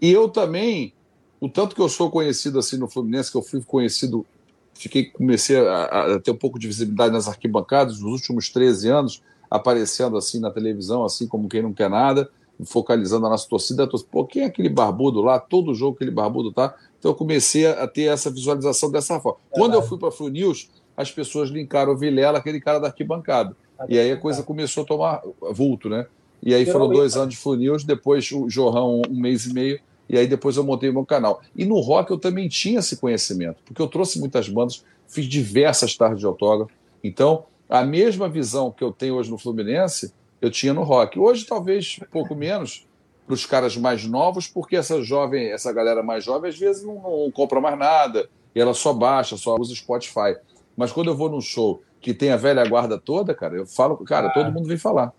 E 0.01 0.11
eu 0.11 0.29
também, 0.29 0.93
o 1.41 1.49
tanto 1.49 1.75
que 1.75 1.81
eu 1.81 1.89
sou 1.89 2.09
conhecido 2.09 2.57
assim 2.57 2.77
no 2.77 2.87
Fluminense, 2.87 3.31
que 3.31 3.37
eu 3.37 3.41
fui 3.41 3.61
conhecido, 3.61 4.25
fiquei 4.73 5.05
comecei 5.05 5.57
a, 5.57 6.15
a 6.15 6.19
ter 6.19 6.31
um 6.31 6.37
pouco 6.37 6.57
de 6.57 6.67
visibilidade 6.67 7.11
nas 7.11 7.27
arquibancadas 7.27 7.99
nos 7.99 8.13
últimos 8.13 8.49
13 8.49 8.89
anos, 8.89 9.21
aparecendo 9.51 10.15
assim 10.15 10.39
na 10.39 10.51
televisão, 10.51 11.03
assim 11.03 11.27
como 11.27 11.49
quem 11.49 11.61
não 11.61 11.73
quer 11.73 11.89
nada, 11.89 12.29
focalizando 12.65 13.25
a 13.25 13.29
nossa 13.29 13.47
torcida. 13.49 13.83
A 13.83 13.87
torcida, 13.87 14.09
Pô, 14.09 14.25
quem 14.25 14.43
é 14.43 14.45
aquele 14.45 14.69
barbudo 14.69 15.21
lá? 15.21 15.37
Todo 15.37 15.75
jogo 15.75 15.95
aquele 15.95 16.11
barbudo 16.11 16.53
tá. 16.53 16.75
Então 16.97 17.11
eu 17.11 17.15
comecei 17.15 17.67
a 17.67 17.87
ter 17.87 18.03
essa 18.03 18.31
visualização 18.31 18.89
dessa 18.89 19.19
forma. 19.19 19.39
É 19.51 19.59
Quando 19.59 19.73
eu 19.73 19.81
fui 19.81 19.97
para 19.97 20.07
a 20.07 20.11
Flu 20.11 20.29
News, 20.29 20.69
as 20.95 21.11
pessoas 21.11 21.49
linkaram 21.49 21.91
o 21.93 21.97
Vilela, 21.97 22.37
aquele 22.37 22.61
cara 22.61 22.79
da 22.79 22.87
arquibancada. 22.87 23.55
E 23.87 23.97
aí 23.99 24.11
a 24.11 24.17
coisa 24.17 24.43
começou 24.43 24.83
a 24.83 24.87
tomar 24.87 25.21
vulto, 25.51 25.89
né? 25.89 26.05
E 26.41 26.53
aí 26.53 26.65
foram 26.65 26.87
dois 26.87 27.15
anos 27.15 27.35
de 27.35 27.57
News, 27.57 27.83
depois 27.83 28.31
o 28.31 28.49
Jorrão 28.49 29.01
um 29.09 29.19
mês 29.19 29.45
e 29.45 29.53
meio, 29.53 29.79
e 30.09 30.17
aí 30.17 30.27
depois 30.27 30.55
eu 30.55 30.63
montei 30.63 30.91
meu 30.91 31.05
canal. 31.05 31.41
E 31.55 31.65
no 31.65 31.79
rock 31.79 32.11
eu 32.11 32.17
também 32.17 32.47
tinha 32.47 32.79
esse 32.79 32.97
conhecimento, 32.97 33.57
porque 33.65 33.81
eu 33.81 33.87
trouxe 33.87 34.19
muitas 34.19 34.47
bandas, 34.47 34.83
fiz 35.07 35.25
diversas 35.25 35.95
tardes 35.95 36.19
de 36.19 36.25
autógrafo. 36.25 36.71
Então, 37.03 37.45
a 37.69 37.83
mesma 37.83 38.29
visão 38.29 38.71
que 38.71 38.83
eu 38.83 38.91
tenho 38.91 39.15
hoje 39.15 39.29
no 39.29 39.37
Fluminense, 39.37 40.13
eu 40.41 40.51
tinha 40.51 40.73
no 40.73 40.83
rock. 40.83 41.19
Hoje, 41.19 41.45
talvez 41.45 41.97
um 42.01 42.09
pouco 42.09 42.35
menos, 42.35 42.87
para 43.25 43.33
os 43.33 43.45
caras 43.45 43.75
mais 43.75 44.05
novos, 44.05 44.47
porque 44.47 44.75
essa 44.75 45.01
jovem, 45.01 45.51
essa 45.51 45.73
galera 45.73 46.01
mais 46.01 46.23
jovem, 46.23 46.49
às 46.49 46.57
vezes 46.57 46.83
não, 46.83 46.95
não, 46.95 47.31
compra 47.31 47.59
mais 47.59 47.77
nada, 47.77 48.29
e 48.55 48.59
ela 48.59 48.73
só 48.73 48.93
baixa, 48.93 49.35
só 49.35 49.55
usa 49.55 49.75
Spotify. 49.75 50.37
Mas 50.77 50.91
quando 50.91 51.09
eu 51.09 51.17
vou 51.17 51.29
num 51.29 51.41
show 51.41 51.81
que 52.07 52.13
tem 52.13 52.31
a 52.31 52.37
velha 52.37 52.65
guarda 52.65 52.97
toda, 52.97 53.35
cara, 53.35 53.57
eu 53.57 53.65
falo, 53.65 53.97
cara, 54.05 54.27
ah, 54.27 54.29
todo 54.29 54.49
mundo 54.49 54.65
vem 54.65 54.77
falar. 54.77 55.11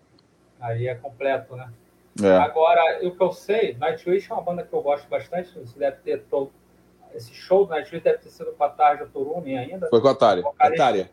Aí 0.59 0.89
é 0.89 0.95
completo, 0.95 1.55
né? 1.55 1.70
É. 2.22 2.34
Agora, 2.39 3.07
o 3.07 3.11
que 3.11 3.22
eu 3.22 3.30
sei, 3.30 3.76
Nightwish 3.78 4.30
é 4.30 4.34
uma 4.34 4.43
banda 4.43 4.62
que 4.62 4.72
eu 4.72 4.80
gosto 4.80 5.07
bastante, 5.07 5.53
você 5.59 5.78
deve 5.78 5.99
ter 5.99 6.22
todo. 6.30 6.51
Esse 7.14 7.34
show 7.34 7.66
do 7.66 7.74
Nightwish 7.74 8.03
deve 8.03 8.18
ter 8.20 8.30
sido 8.30 8.53
com 8.53 8.64
a 8.64 8.70
Tarja 8.70 9.05
Turunen 9.05 9.59
ainda. 9.59 9.86
Foi 9.91 10.01
com 10.01 10.09
a 10.09 10.14
Tária. 10.14 10.43
É 10.59 10.70
Tária. 10.70 11.11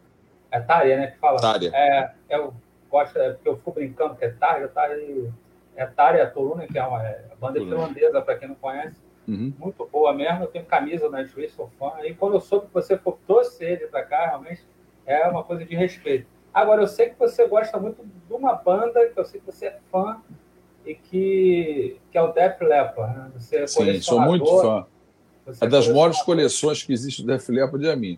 É 0.50 0.60
Tária, 0.62 0.98
né? 0.98 1.08
Que 1.08 1.18
fala. 1.18 1.42
Tária. 1.42 1.72
É, 1.74 2.12
eu 2.30 2.54
gosto, 2.90 3.20
é 3.20 3.34
porque 3.34 3.50
eu 3.50 3.58
fico 3.58 3.74
brincando 3.74 4.16
que 4.16 4.24
é 4.24 4.30
Tarja, 4.30 4.70
Tária 4.70 5.34
é 5.76 5.86
Tária 5.86 6.26
Turunen, 6.28 6.68
que 6.68 6.80
é 6.80 6.86
uma 6.86 7.06
é, 7.06 7.22
banda 7.38 7.60
finlandesa, 7.60 8.22
para 8.22 8.38
quem 8.38 8.48
não 8.48 8.56
conhece. 8.56 8.96
Uhum. 9.28 9.54
Muito 9.60 9.86
boa 9.92 10.14
mesmo. 10.14 10.46
Eu 10.46 10.48
tenho 10.48 10.64
camisa 10.64 11.10
do 11.10 11.12
Nightwish, 11.12 11.54
sou 11.54 11.70
fã. 11.78 11.92
E 12.06 12.14
quando 12.14 12.36
eu 12.36 12.40
soube 12.40 12.68
que 12.68 12.74
você 12.74 12.98
trouxe 13.28 13.66
ele 13.66 13.88
para 13.88 14.06
cá, 14.06 14.28
realmente 14.28 14.64
é 15.06 15.28
uma 15.28 15.43
coisa 15.43 15.66
de 15.66 15.76
respeito. 15.76 16.28
Agora, 16.53 16.82
eu 16.82 16.88
sei 16.88 17.10
que 17.10 17.20
você 17.20 17.47
gosta 17.47 17.78
muito 17.78 18.01
de 18.03 18.34
uma 18.34 18.53
banda, 18.53 19.08
que 19.08 19.20
eu 19.20 19.26
sei 19.26 19.39
que 19.39 19.45
você 19.45 19.68
é 19.68 19.78
fã, 19.91 20.18
e 20.86 20.95
que, 20.95 21.97
que 22.12 22.18
é 22.18 22.22
o 22.22 22.32
Def 22.32 22.62
Leppard. 22.62 23.18
Né? 23.18 23.32
Você 23.36 23.58
é 23.58 23.68
Sim, 23.68 24.01
sou 24.01 24.22
muito 24.22 24.45
fã. 24.45 24.86
É 25.62 25.68
das 25.68 25.88
maiores 25.88 26.22
coleções 26.22 26.84
que 26.84 26.93
existe 26.93 27.24
do 27.24 27.28
Def 27.28 27.49
Leppard 27.49 27.86
é 27.86 27.91
a 27.91 27.95
mim. 27.95 28.18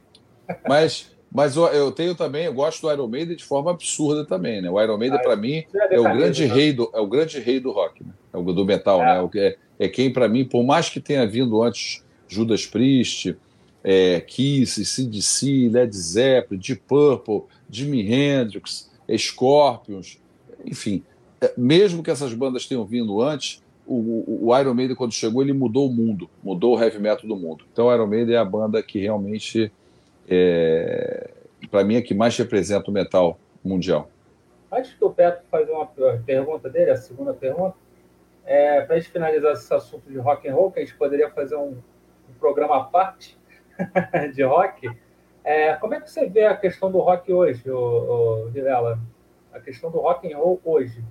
Mas, 0.68 1.12
mas 1.32 1.56
eu, 1.56 1.92
tenho 1.92 2.16
também, 2.16 2.46
eu 2.46 2.54
gosto 2.54 2.82
do 2.82 2.92
Iron 2.92 3.08
Maiden 3.08 3.36
de 3.36 3.44
forma 3.44 3.72
absurda 3.72 4.26
também. 4.26 4.62
Né? 4.62 4.70
O 4.70 4.82
Iron 4.82 4.98
Maiden, 4.98 5.20
ah, 5.20 5.24
para 5.24 5.36
mim, 5.36 5.64
é 5.90 6.00
o, 6.00 6.04
grande 6.04 6.48
né? 6.48 6.54
rei 6.54 6.74
do, 6.74 6.90
é 6.94 7.00
o 7.00 7.08
grande 7.08 7.40
rei 7.40 7.60
do 7.60 7.72
rock, 7.72 8.04
né? 8.04 8.12
é 8.34 8.38
o 8.38 8.44
do 8.44 8.66
metal. 8.66 9.02
É. 9.02 9.22
Né? 9.22 9.30
É, 9.36 9.58
é 9.80 9.88
quem, 9.90 10.12
para 10.12 10.28
mim, 10.30 10.46
por 10.46 10.64
mais 10.64 10.90
que 10.90 11.02
tenha 11.02 11.28
vindo 11.28 11.62
antes 11.62 12.06
Judas 12.28 12.66
Priest, 12.66 13.36
é, 13.84 14.20
Kiss, 14.22 14.84
CDC, 14.84 15.70
Led 15.70 15.96
Zeppelin, 15.96 16.60
Deep 16.60 16.84
Purple, 16.88 17.44
Jimi 17.70 18.02
Hendrix, 18.02 18.92
Scorpions, 19.18 20.20
enfim, 20.66 21.04
é, 21.40 21.54
mesmo 21.56 22.04
que 22.04 22.12
essas 22.12 22.34
bandas 22.34 22.66
tenham 22.66 22.86
vindo 22.86 23.22
antes, 23.22 23.64
o, 23.86 24.48
o, 24.50 24.60
Iron 24.60 24.74
Maiden, 24.74 24.96
quando 24.96 25.14
chegou, 25.14 25.42
ele 25.42 25.54
mudou 25.54 25.88
o 25.88 25.94
mundo, 25.94 26.30
mudou 26.44 26.76
o 26.76 26.82
heavy 26.82 27.00
metal 27.00 27.26
do 27.26 27.38
mundo. 27.38 27.64
Então, 27.72 27.86
o 27.86 27.94
Iron 27.94 28.08
Maiden 28.08 28.36
é 28.36 28.38
a 28.38 28.44
banda 28.44 28.84
que 28.84 29.00
realmente, 29.00 29.72
é, 30.28 31.30
para 31.72 31.86
mim, 31.86 31.96
é 31.96 32.02
que 32.02 32.14
mais 32.14 32.36
representa 32.38 32.92
o 32.92 32.94
metal 32.94 33.40
mundial. 33.64 34.10
Antes 34.70 34.94
do 35.00 35.10
Beto 35.10 35.44
fazer 35.50 35.72
uma 35.72 35.86
pergunta 36.26 36.70
dele, 36.70 36.92
a 36.92 36.98
segunda 36.98 37.34
pergunta, 37.34 37.76
é, 38.46 38.82
para 38.82 38.96
a 38.98 39.00
gente 39.00 39.10
finalizar 39.10 39.54
esse 39.54 39.74
assunto 39.74 40.10
de 40.10 40.18
rock 40.18 40.48
and 40.50 40.54
roll, 40.54 40.70
que 40.70 40.80
a 40.80 40.84
gente 40.84 40.96
poderia 40.96 41.30
fazer 41.30 41.56
um, 41.56 41.78
um 42.30 42.34
programa 42.38 42.78
à 42.78 42.84
parte 42.84 43.38
de 44.34 44.44
rock, 44.44 44.90
é, 45.44 45.76
como 45.76 45.94
é 45.94 46.02
que 46.02 46.12
você 46.12 46.26
vê 46.28 46.46
a 46.46 46.58
questão 46.58 46.92
do 46.92 47.00
rock 47.00 47.32
hoje, 47.32 47.70
o, 47.72 48.48
o 48.48 48.50
Vilela? 48.50 49.00
A 49.54 49.60
questão 49.60 49.90
do 49.90 50.00
rock 50.00 50.32
and 50.32 50.38
roll 50.38 50.60
hoje? 50.64 51.02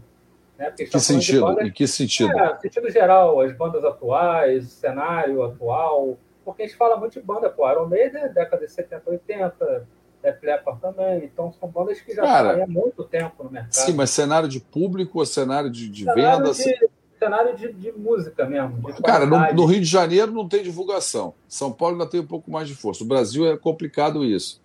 Né? 0.59 0.71
Que 0.77 1.01
sentido? 1.01 1.41
Bandas, 1.41 1.67
em 1.67 1.71
que 1.71 1.87
sentido? 1.87 2.39
É, 2.39 2.59
sentido 2.59 2.91
geral, 2.91 3.41
as 3.41 3.57
bandas 3.57 3.85
atuais, 3.85 4.71
cenário 4.73 5.43
atual, 5.43 6.19
porque 6.45 6.63
a 6.63 6.67
gente 6.67 6.77
fala 6.77 6.97
muito 6.97 7.19
de 7.19 7.27
banda, 7.27 7.51
pô, 7.51 7.71
Iron 7.71 7.87
Maiden, 7.87 8.33
década 8.33 8.67
de 8.67 8.73
70, 8.73 9.11
80, 9.11 9.87
Def 10.23 10.43
Leppard 10.43 10.81
também, 10.81 11.25
então 11.25 11.53
são 11.53 11.69
bandas 11.69 12.01
que 12.01 12.15
já 12.15 12.23
estão 12.25 12.63
há 12.63 12.67
muito 12.67 13.05
tempo 13.05 13.43
no 13.45 13.51
mercado. 13.51 13.73
Sim, 13.73 13.95
mas 13.95 14.11
cenário 14.11 14.49
de 14.49 14.61
público 14.61 15.19
ou 15.19 15.27
cenário 15.27 15.71
de, 15.71 15.89
de 15.89 16.05
cenário 16.05 16.45
venda? 16.45 16.53
De, 16.53 16.91
cenário 17.19 17.57
de, 17.57 17.73
de 17.73 17.93
música 17.93 18.47
mesmo. 18.47 18.93
De 18.93 19.03
Cara, 19.03 19.27
no, 19.27 19.55
no, 19.55 19.65
Rio 19.67 19.81
de 19.81 19.87
Janeiro 19.87 20.33
não 20.33 20.49
tem 20.49 20.63
divulgação. 20.63 21.35
São 21.49 21.73
Paulo 21.73 21.95
ainda 21.95 22.09
tem 22.09 22.21
um 22.21 22.27
pouco 22.27 22.51
mais 22.51 22.69
de 22.69 22.75
força. 22.75 23.05
O 23.05 23.07
Brasil 23.07 23.47
é 23.47 23.57
complicado 23.57 24.25
isso. 24.25 24.61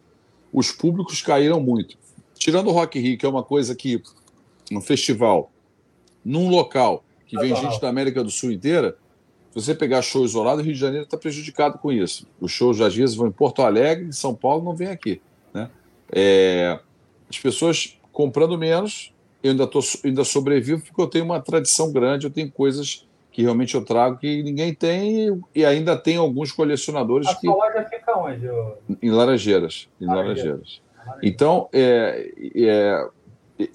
Os 0.51 0.71
públicos 0.71 1.21
caíram 1.21 1.59
muito. 1.59 1.97
Tirando 2.35 2.67
o 2.67 2.71
Rock 2.71 2.99
Rio, 2.99 3.17
que 3.17 3.25
é 3.25 3.29
uma 3.29 3.43
coisa 3.43 3.75
que 3.75 4.01
no 4.69 4.81
festival 4.81 5.51
num 6.23 6.49
local 6.49 7.03
que 7.25 7.37
vem 7.37 7.55
gente 7.55 7.79
da 7.79 7.89
América 7.89 8.23
do 8.23 8.29
Sul 8.29 8.51
inteira, 8.51 8.97
se 9.49 9.55
você 9.55 9.75
pegar 9.75 10.01
show 10.01 10.23
isolado, 10.23 10.61
o 10.61 10.63
Rio 10.63 10.73
de 10.73 10.79
Janeiro 10.79 11.05
está 11.05 11.17
prejudicado 11.17 11.77
com 11.77 11.91
isso. 11.91 12.27
Os 12.39 12.51
shows 12.51 12.79
às 12.79 12.95
vezes 12.95 13.15
vão 13.15 13.27
em 13.27 13.31
Porto 13.31 13.61
Alegre, 13.61 14.05
em 14.05 14.11
São 14.11 14.33
Paulo 14.33 14.63
não 14.63 14.75
vem 14.75 14.87
aqui. 14.87 15.21
Né? 15.53 15.69
É, 16.11 16.79
as 17.29 17.37
pessoas 17.39 17.97
comprando 18.11 18.57
menos, 18.57 19.13
eu 19.43 19.51
ainda, 19.51 19.67
tô, 19.67 19.79
ainda 20.03 20.23
sobrevivo 20.23 20.83
porque 20.83 21.01
eu 21.01 21.07
tenho 21.07 21.25
uma 21.25 21.39
tradição 21.39 21.91
grande, 21.91 22.25
eu 22.25 22.31
tenho 22.31 22.51
coisas 22.51 23.07
que 23.31 23.41
realmente 23.41 23.75
eu 23.75 23.83
trago 23.83 24.17
que 24.17 24.43
ninguém 24.43 24.73
tem 24.73 25.41
e 25.55 25.65
ainda 25.65 25.95
tem 25.95 26.17
alguns 26.17 26.51
colecionadores 26.51 27.27
a 27.27 27.35
que... 27.35 27.47
A 27.47 27.51
loja 27.51 27.85
fica 27.89 28.17
onde? 28.17 28.47
Em 29.01 29.09
Laranjeiras. 29.09 29.87
Em 29.99 30.05
Laranjeiras. 30.05 30.81
Então, 31.23 31.69
é, 31.71 32.31
é, 32.55 33.07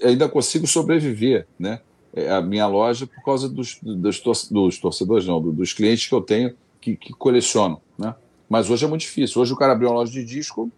ainda 0.03 0.29
consigo 0.29 0.67
sobreviver, 0.67 1.47
né? 1.59 1.81
É, 2.15 2.31
a 2.31 2.41
minha 2.41 2.67
loja 2.67 3.07
por 3.07 3.23
causa 3.23 3.49
dos, 3.49 3.79
dos, 3.83 4.49
dos 4.49 4.79
torcedores, 4.79 5.27
não, 5.27 5.41
dos 5.41 5.73
clientes 5.73 6.07
que 6.07 6.15
eu 6.15 6.23
tenho 6.23 6.55
que, 6.81 6.97
que 6.97 7.13
colecionam. 7.13 7.81
Né? 7.99 8.15
Mas 8.49 8.71
hoje 8.71 8.85
é 8.85 8.89
muito 8.89 9.03
difícil. 9.03 9.43
Hoje 9.43 9.53
o 9.53 9.57
cara 9.57 9.73
abriu 9.73 9.91
uma 9.91 9.97
loja 9.97 10.13
de 10.13 10.25
disco 10.25 10.71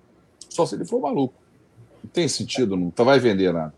só 0.49 0.67
se 0.67 0.75
ele 0.75 0.85
for 0.85 1.01
maluco. 1.01 1.35
Não 2.03 2.11
tem 2.11 2.27
sentido, 2.27 2.77
não 2.77 2.91
tá, 2.91 3.05
vai 3.05 3.21
vender 3.21 3.53
nada. 3.53 3.75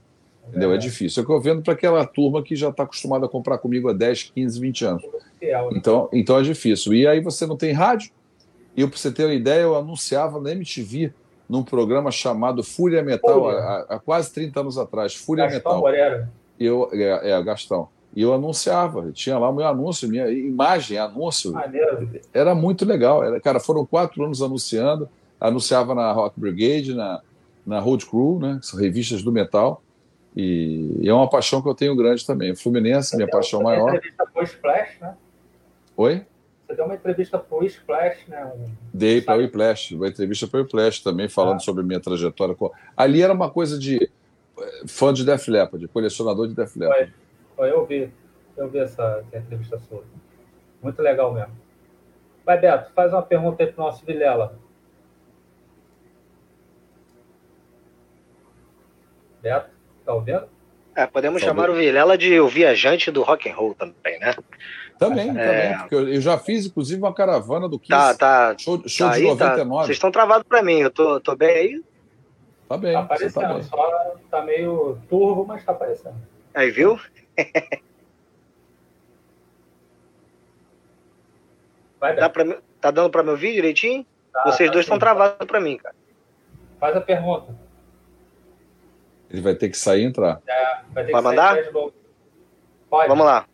Entendeu? 0.50 0.72
É, 0.72 0.74
é 0.74 0.78
difícil. 0.78 1.22
É 1.22 1.26
que 1.26 1.32
eu 1.32 1.40
vendo 1.40 1.62
para 1.62 1.72
aquela 1.72 2.04
turma 2.04 2.42
que 2.42 2.54
já 2.54 2.68
está 2.68 2.82
acostumada 2.82 3.26
a 3.26 3.28
comprar 3.28 3.58
comigo 3.58 3.88
há 3.88 3.92
10, 3.92 4.32
15, 4.34 4.60
20 4.60 4.84
anos. 4.84 5.02
Então, 5.72 6.08
então 6.12 6.38
é 6.38 6.42
difícil. 6.42 6.92
E 6.92 7.06
aí 7.06 7.20
você 7.20 7.46
não 7.46 7.56
tem 7.56 7.72
rádio. 7.72 8.10
E 8.76 8.86
para 8.86 8.96
você 8.96 9.10
ter 9.10 9.24
uma 9.24 9.34
ideia, 9.34 9.62
eu 9.62 9.76
anunciava 9.76 10.40
na 10.40 10.52
MTV 10.52 11.12
num 11.48 11.62
programa 11.62 12.10
chamado 12.10 12.62
Fúria 12.62 13.02
Metal, 13.02 13.48
há, 13.48 14.00
quase 14.04 14.32
30 14.32 14.60
anos 14.60 14.78
atrás. 14.78 15.14
Fúria 15.14 15.48
Metal 15.48 15.82
eu, 16.58 16.88
é, 16.92 17.30
é, 17.30 17.42
Gastão, 17.42 17.88
e 18.14 18.22
eu 18.22 18.34
anunciava, 18.34 19.10
tinha 19.12 19.38
lá 19.38 19.48
o 19.48 19.54
meu 19.54 19.66
anúncio, 19.66 20.08
minha 20.08 20.30
imagem, 20.30 20.98
anúncio. 20.98 21.52
Era 22.32 22.54
muito 22.54 22.84
legal. 22.84 23.24
Era, 23.24 23.40
cara, 23.40 23.58
foram 23.58 23.84
quatro 23.86 24.22
anos 24.24 24.42
anunciando, 24.42 25.08
anunciava 25.40 25.94
na 25.94 26.12
Rock 26.12 26.38
Brigade, 26.38 26.94
na, 26.94 27.20
na 27.66 27.80
Road 27.80 28.06
Crew, 28.06 28.38
né? 28.40 28.58
São 28.62 28.78
revistas 28.78 29.22
do 29.22 29.32
metal. 29.32 29.82
E, 30.40 31.04
e, 31.04 31.08
é 31.08 31.12
uma 31.12 31.28
paixão 31.28 31.60
que 31.60 31.68
eu 31.68 31.74
tenho 31.74 31.94
grande 31.94 32.24
também. 32.26 32.56
Fluminense, 32.56 33.14
minha 33.14 33.28
paixão 33.28 33.62
maior. 33.62 33.90
Uma 33.90 33.96
entrevista 33.96 34.26
para 34.32 34.40
o 34.40 34.44
Splash, 34.44 35.00
né? 35.00 35.14
Oi? 35.96 36.26
Você 36.66 36.74
deu 36.76 36.84
uma 36.86 36.94
entrevista 36.94 37.38
para 37.38 37.58
o 37.58 37.64
Splash, 37.64 38.26
né? 38.26 38.44
Um... 38.46 38.70
Dei 38.94 39.20
para 39.20 39.38
o 39.38 39.42
Splash, 39.42 39.92
uma 39.92 40.08
entrevista 40.08 40.46
para 40.46 40.60
o 40.60 40.62
Splash 40.62 41.00
também, 41.00 41.28
falando 41.28 41.56
ah. 41.56 41.60
sobre 41.60 41.82
a 41.82 41.86
minha 41.86 42.00
trajetória. 42.00 42.56
Ali 42.96 43.20
era 43.20 43.34
uma 43.34 43.50
coisa 43.50 43.78
de 43.78 44.10
fã 44.86 45.12
de 45.12 45.24
Def 45.26 45.46
Leppard, 45.48 45.86
colecionador 45.88 46.48
de 46.48 46.54
Def 46.54 46.74
Leppard. 46.76 47.12
Foi, 47.54 47.70
eu 47.70 47.84
vi, 47.84 48.10
eu 48.56 48.68
vi 48.68 48.78
essa, 48.78 49.22
essa 49.30 49.44
entrevista 49.44 49.78
sua. 49.88 50.02
Muito 50.82 51.02
legal 51.02 51.34
mesmo. 51.34 51.52
Vai, 52.46 52.58
Beto, 52.58 52.90
faz 52.94 53.12
uma 53.12 53.22
pergunta 53.22 53.62
aí 53.62 53.70
para 53.70 53.82
o 53.82 53.86
nosso 53.86 54.04
Vilela. 54.06 54.58
Beto, 59.42 59.79
tá 60.04 60.12
ouvindo? 60.14 60.44
É, 60.94 61.06
podemos 61.06 61.40
tá 61.40 61.48
chamar 61.48 61.70
o 61.70 61.74
Vilela 61.74 62.18
de 62.18 62.40
o 62.40 62.48
viajante 62.48 63.10
do 63.10 63.22
rock 63.22 63.48
and 63.48 63.54
roll 63.54 63.74
também, 63.74 64.18
né? 64.18 64.34
Também, 64.98 65.30
é... 65.30 65.32
também. 65.32 65.78
Porque 65.78 65.94
eu, 65.94 66.20
já 66.20 66.36
fiz, 66.36 66.66
inclusive, 66.66 67.00
uma 67.00 67.14
caravana 67.14 67.68
do 67.68 67.78
Kiss. 67.78 67.90
Tá, 67.90 68.14
tá. 68.14 68.54
Show, 68.58 68.82
show 68.86 69.08
tá 69.08 69.14
de 69.14 69.20
aí, 69.20 69.28
99. 69.28 69.80
Tá. 69.80 69.86
Vocês 69.86 69.96
estão 69.96 70.10
travados 70.10 70.46
para 70.46 70.62
mim. 70.62 70.80
Eu 70.80 70.90
tô, 70.90 71.18
tô 71.20 71.34
bem 71.34 71.48
aí? 71.48 71.82
Tá 72.68 72.76
bem. 72.76 72.92
Tá 72.92 73.00
aparecendo, 73.00 73.42
tá, 73.42 73.54
bem. 73.54 73.62
só 73.62 74.16
tá 74.30 74.42
meio 74.42 74.98
turvo, 75.08 75.46
mas 75.46 75.64
tá 75.64 75.72
aparecendo. 75.72 76.16
Aí, 76.54 76.70
viu? 76.70 77.00
Vai, 81.98 82.16
Dá 82.16 82.28
pra, 82.28 82.58
tá 82.80 82.90
dando 82.90 83.10
para 83.10 83.22
me 83.22 83.30
ouvir 83.30 83.54
direitinho? 83.54 84.04
Tá, 84.32 84.42
Vocês 84.44 84.68
tá 84.68 84.72
dois 84.72 84.84
estão 84.84 84.98
travados 84.98 85.46
para 85.46 85.60
mim, 85.60 85.76
cara. 85.76 85.94
Faz 86.78 86.96
a 86.96 87.00
pergunta. 87.00 87.54
Ele 89.30 89.40
vai 89.40 89.54
ter 89.54 89.68
que 89.68 89.78
sair 89.78 90.02
e 90.02 90.06
entrar. 90.06 90.40
É, 90.46 90.80
vai, 90.92 91.06
vai 91.06 91.22
mandar? 91.22 91.56
Pode. 92.88 93.08
Vamos 93.08 93.24
lá. 93.24 93.46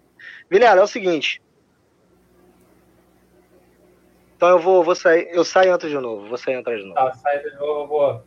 Vilela, 0.50 0.80
é 0.80 0.84
o 0.84 0.88
seguinte. 0.88 1.42
Então 4.36 4.48
eu 4.48 4.58
vou, 4.58 4.82
vou 4.82 4.94
sair. 4.94 5.28
Eu 5.30 5.44
saio 5.44 5.70
e 5.70 5.74
entro 5.74 5.88
de 5.88 5.98
novo. 5.98 6.28
Vou 6.28 6.38
sair 6.38 6.54
e 6.54 6.58
entrar 6.58 6.76
de 6.76 6.82
novo. 6.82 6.94
Tá, 6.94 7.12
sai 7.12 7.42
de 7.42 7.54
novo, 7.56 7.80
eu 7.82 7.86
vou 7.86 8.22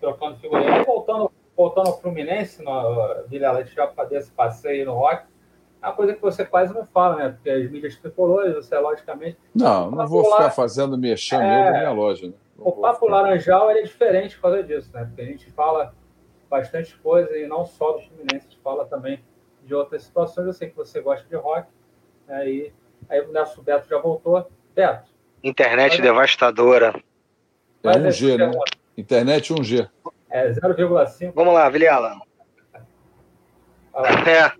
trocando 0.00 0.36
figurinha. 0.36 0.82
Voltando, 0.84 1.30
voltando 1.56 1.88
ao 1.88 2.00
Fluminense, 2.00 2.62
no, 2.62 3.24
Vilela, 3.28 3.58
a 3.58 3.62
gente 3.62 3.74
já 3.74 3.86
fazer 3.88 4.16
esse 4.16 4.30
passeio 4.30 4.86
no 4.86 4.94
rock. 4.94 5.24
É 5.82 5.86
uma 5.86 5.94
coisa 5.94 6.14
que 6.14 6.22
você 6.22 6.44
quase 6.46 6.72
não 6.72 6.86
fala, 6.86 7.16
né? 7.16 7.28
Porque 7.30 7.50
as 7.50 7.70
mídias 7.70 7.96
tricolores, 7.96 8.54
você 8.54 8.78
logicamente. 8.78 9.36
Não, 9.54 9.90
não 9.90 10.06
vou 10.06 10.24
ficar 10.24 10.50
fazendo 10.50 10.96
mexendo 10.96 11.42
é, 11.42 11.64
da 11.64 11.78
minha 11.78 11.92
loja. 11.92 12.28
Né? 12.28 12.32
O 12.56 12.72
Papo 12.72 13.06
ficar... 13.06 13.22
Laranjal 13.22 13.70
é 13.70 13.82
diferente 13.82 14.36
por 14.36 14.42
causa 14.42 14.62
disso, 14.62 14.90
né? 14.94 15.04
Porque 15.04 15.20
a 15.20 15.26
gente 15.26 15.50
fala 15.50 15.94
bastante 16.54 16.96
coisa 16.98 17.36
e 17.36 17.48
não 17.48 17.66
só 17.66 17.92
do 17.92 18.02
Fluminense, 18.02 18.46
a 18.46 18.50
gente 18.50 18.58
fala 18.62 18.84
também 18.86 19.18
de 19.64 19.74
outras 19.74 20.04
situações. 20.04 20.46
Eu 20.46 20.52
sei 20.52 20.70
que 20.70 20.76
você 20.76 21.00
gosta 21.00 21.26
de 21.28 21.34
rock 21.34 21.66
Aí, 22.28 22.72
aí 23.08 23.20
o 23.20 23.32
Nelson 23.32 23.62
Beto 23.62 23.88
já 23.88 23.98
voltou. 23.98 24.48
Beto. 24.74 25.10
Internet 25.42 26.00
devastadora. 26.00 26.94
É 27.82 27.88
1G, 27.88 28.38
né? 28.38 28.50
Internet 28.96 29.52
1G. 29.52 29.88
É 30.30 30.50
0,5. 30.52 31.32
Vamos 31.34 31.52
lá, 31.52 31.68
Vilela. 31.68 32.18
É. 34.26 34.52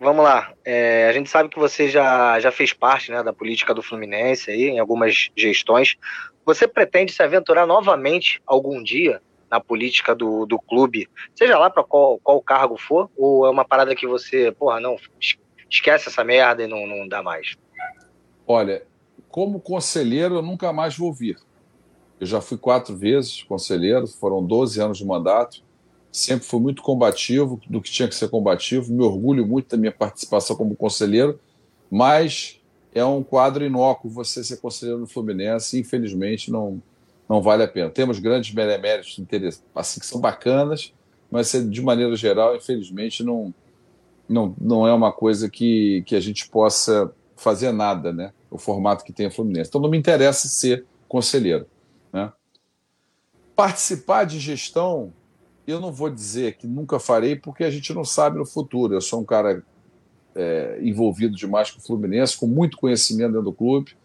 Vamos 0.00 0.24
lá. 0.24 0.52
É, 0.64 1.08
a 1.08 1.12
gente 1.12 1.30
sabe 1.30 1.48
que 1.48 1.58
você 1.58 1.88
já, 1.88 2.40
já 2.40 2.50
fez 2.50 2.72
parte 2.72 3.10
né, 3.10 3.22
da 3.22 3.32
política 3.32 3.72
do 3.72 3.82
Fluminense 3.82 4.50
aí, 4.50 4.64
em 4.64 4.78
algumas 4.78 5.30
gestões. 5.36 5.96
Você 6.44 6.66
pretende 6.66 7.12
se 7.12 7.22
aventurar 7.22 7.66
novamente 7.66 8.42
algum 8.46 8.82
dia 8.82 9.22
na 9.50 9.60
política 9.60 10.14
do, 10.14 10.46
do 10.46 10.58
clube, 10.58 11.08
seja 11.34 11.58
lá 11.58 11.70
para 11.70 11.82
qual, 11.82 12.18
qual 12.18 12.40
cargo 12.42 12.76
for, 12.76 13.10
ou 13.16 13.46
é 13.46 13.50
uma 13.50 13.64
parada 13.64 13.94
que 13.94 14.06
você, 14.06 14.52
porra, 14.52 14.80
não, 14.80 14.96
esquece 15.70 16.08
essa 16.08 16.24
merda 16.24 16.62
e 16.62 16.66
não, 16.66 16.86
não 16.86 17.08
dá 17.08 17.22
mais? 17.22 17.56
Olha, 18.46 18.82
como 19.28 19.60
conselheiro, 19.60 20.36
eu 20.36 20.42
nunca 20.42 20.72
mais 20.72 20.96
vou 20.96 21.12
vir. 21.12 21.38
Eu 22.20 22.26
já 22.26 22.40
fui 22.40 22.58
quatro 22.58 22.96
vezes 22.96 23.42
conselheiro, 23.42 24.06
foram 24.06 24.44
12 24.44 24.80
anos 24.80 24.98
de 24.98 25.04
mandato. 25.04 25.62
Sempre 26.10 26.46
fui 26.46 26.58
muito 26.58 26.82
combativo 26.82 27.60
do 27.68 27.80
que 27.80 27.90
tinha 27.90 28.08
que 28.08 28.14
ser 28.14 28.28
combativo. 28.28 28.92
Me 28.92 29.04
orgulho 29.04 29.46
muito 29.46 29.68
da 29.68 29.76
minha 29.76 29.92
participação 29.92 30.56
como 30.56 30.74
conselheiro, 30.74 31.38
mas 31.90 32.60
é 32.92 33.04
um 33.04 33.22
quadro 33.22 33.64
inócuo 33.64 34.10
você 34.10 34.42
ser 34.42 34.56
conselheiro 34.56 35.00
no 35.00 35.06
Fluminense. 35.06 35.78
Infelizmente, 35.78 36.50
não, 36.50 36.82
não 37.28 37.42
vale 37.42 37.62
a 37.62 37.68
pena. 37.68 37.90
Temos 37.90 38.18
grandes 38.18 38.54
beneméritos 38.54 39.20
assim, 39.74 40.00
que 40.00 40.06
são 40.06 40.20
bacanas, 40.20 40.94
mas 41.30 41.52
de 41.52 41.82
maneira 41.82 42.16
geral, 42.16 42.56
infelizmente, 42.56 43.22
não, 43.22 43.52
não, 44.28 44.54
não 44.58 44.86
é 44.86 44.92
uma 44.92 45.12
coisa 45.12 45.48
que, 45.48 46.02
que 46.06 46.16
a 46.16 46.20
gente 46.20 46.48
possa 46.48 47.12
fazer 47.36 47.70
nada, 47.72 48.12
né? 48.12 48.32
O 48.50 48.58
formato 48.58 49.04
que 49.04 49.12
tem 49.12 49.26
a 49.26 49.30
Fluminense. 49.30 49.68
Então 49.68 49.80
não 49.80 49.90
me 49.90 49.98
interessa 49.98 50.48
ser 50.48 50.86
conselheiro. 51.06 51.66
Né? 52.12 52.32
Participar 53.54 54.24
de 54.24 54.38
gestão, 54.38 55.12
eu 55.66 55.80
não 55.80 55.92
vou 55.92 56.08
dizer 56.08 56.56
que 56.56 56.66
nunca 56.66 56.98
farei, 56.98 57.36
porque 57.36 57.62
a 57.62 57.70
gente 57.70 57.92
não 57.92 58.04
sabe 58.04 58.38
no 58.38 58.46
futuro. 58.46 58.94
Eu 58.94 59.02
sou 59.02 59.20
um 59.20 59.24
cara 59.24 59.62
é, 60.34 60.78
envolvido 60.82 61.36
demais 61.36 61.70
com 61.70 61.78
o 61.78 61.82
Fluminense, 61.82 62.38
com 62.38 62.46
muito 62.46 62.78
conhecimento 62.78 63.32
dentro 63.32 63.44
do 63.44 63.52
clube. 63.52 63.96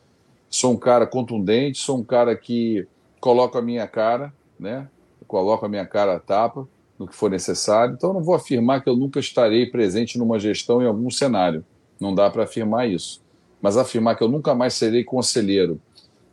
Sou 0.50 0.74
um 0.74 0.78
cara 0.78 1.08
contundente, 1.08 1.80
sou 1.80 1.98
um 1.98 2.04
cara 2.04 2.36
que 2.36 2.86
coloco 3.24 3.58
a 3.58 3.62
minha 3.62 3.88
cara, 3.88 4.34
né? 4.60 4.86
coloco 5.26 5.66
a 5.66 5.70
minha 5.70 5.86
cara 5.86 6.18
a 6.18 6.20
tapa 6.20 6.68
no 7.00 7.08
que 7.08 7.16
for 7.16 7.32
necessário. 7.32 7.96
Então, 7.96 8.12
não 8.12 8.22
vou 8.22 8.36
afirmar 8.36 8.84
que 8.84 8.90
eu 8.90 8.98
nunca 8.98 9.18
estarei 9.18 9.66
presente 9.66 10.18
numa 10.18 10.38
gestão 10.38 10.82
em 10.82 10.86
algum 10.86 11.10
cenário. 11.10 11.64
Não 11.98 12.14
dá 12.14 12.30
para 12.30 12.44
afirmar 12.44 12.90
isso. 12.90 13.22
Mas 13.62 13.78
afirmar 13.78 14.18
que 14.18 14.24
eu 14.26 14.28
nunca 14.28 14.54
mais 14.54 14.74
serei 14.74 15.06
conselheiro 15.06 15.80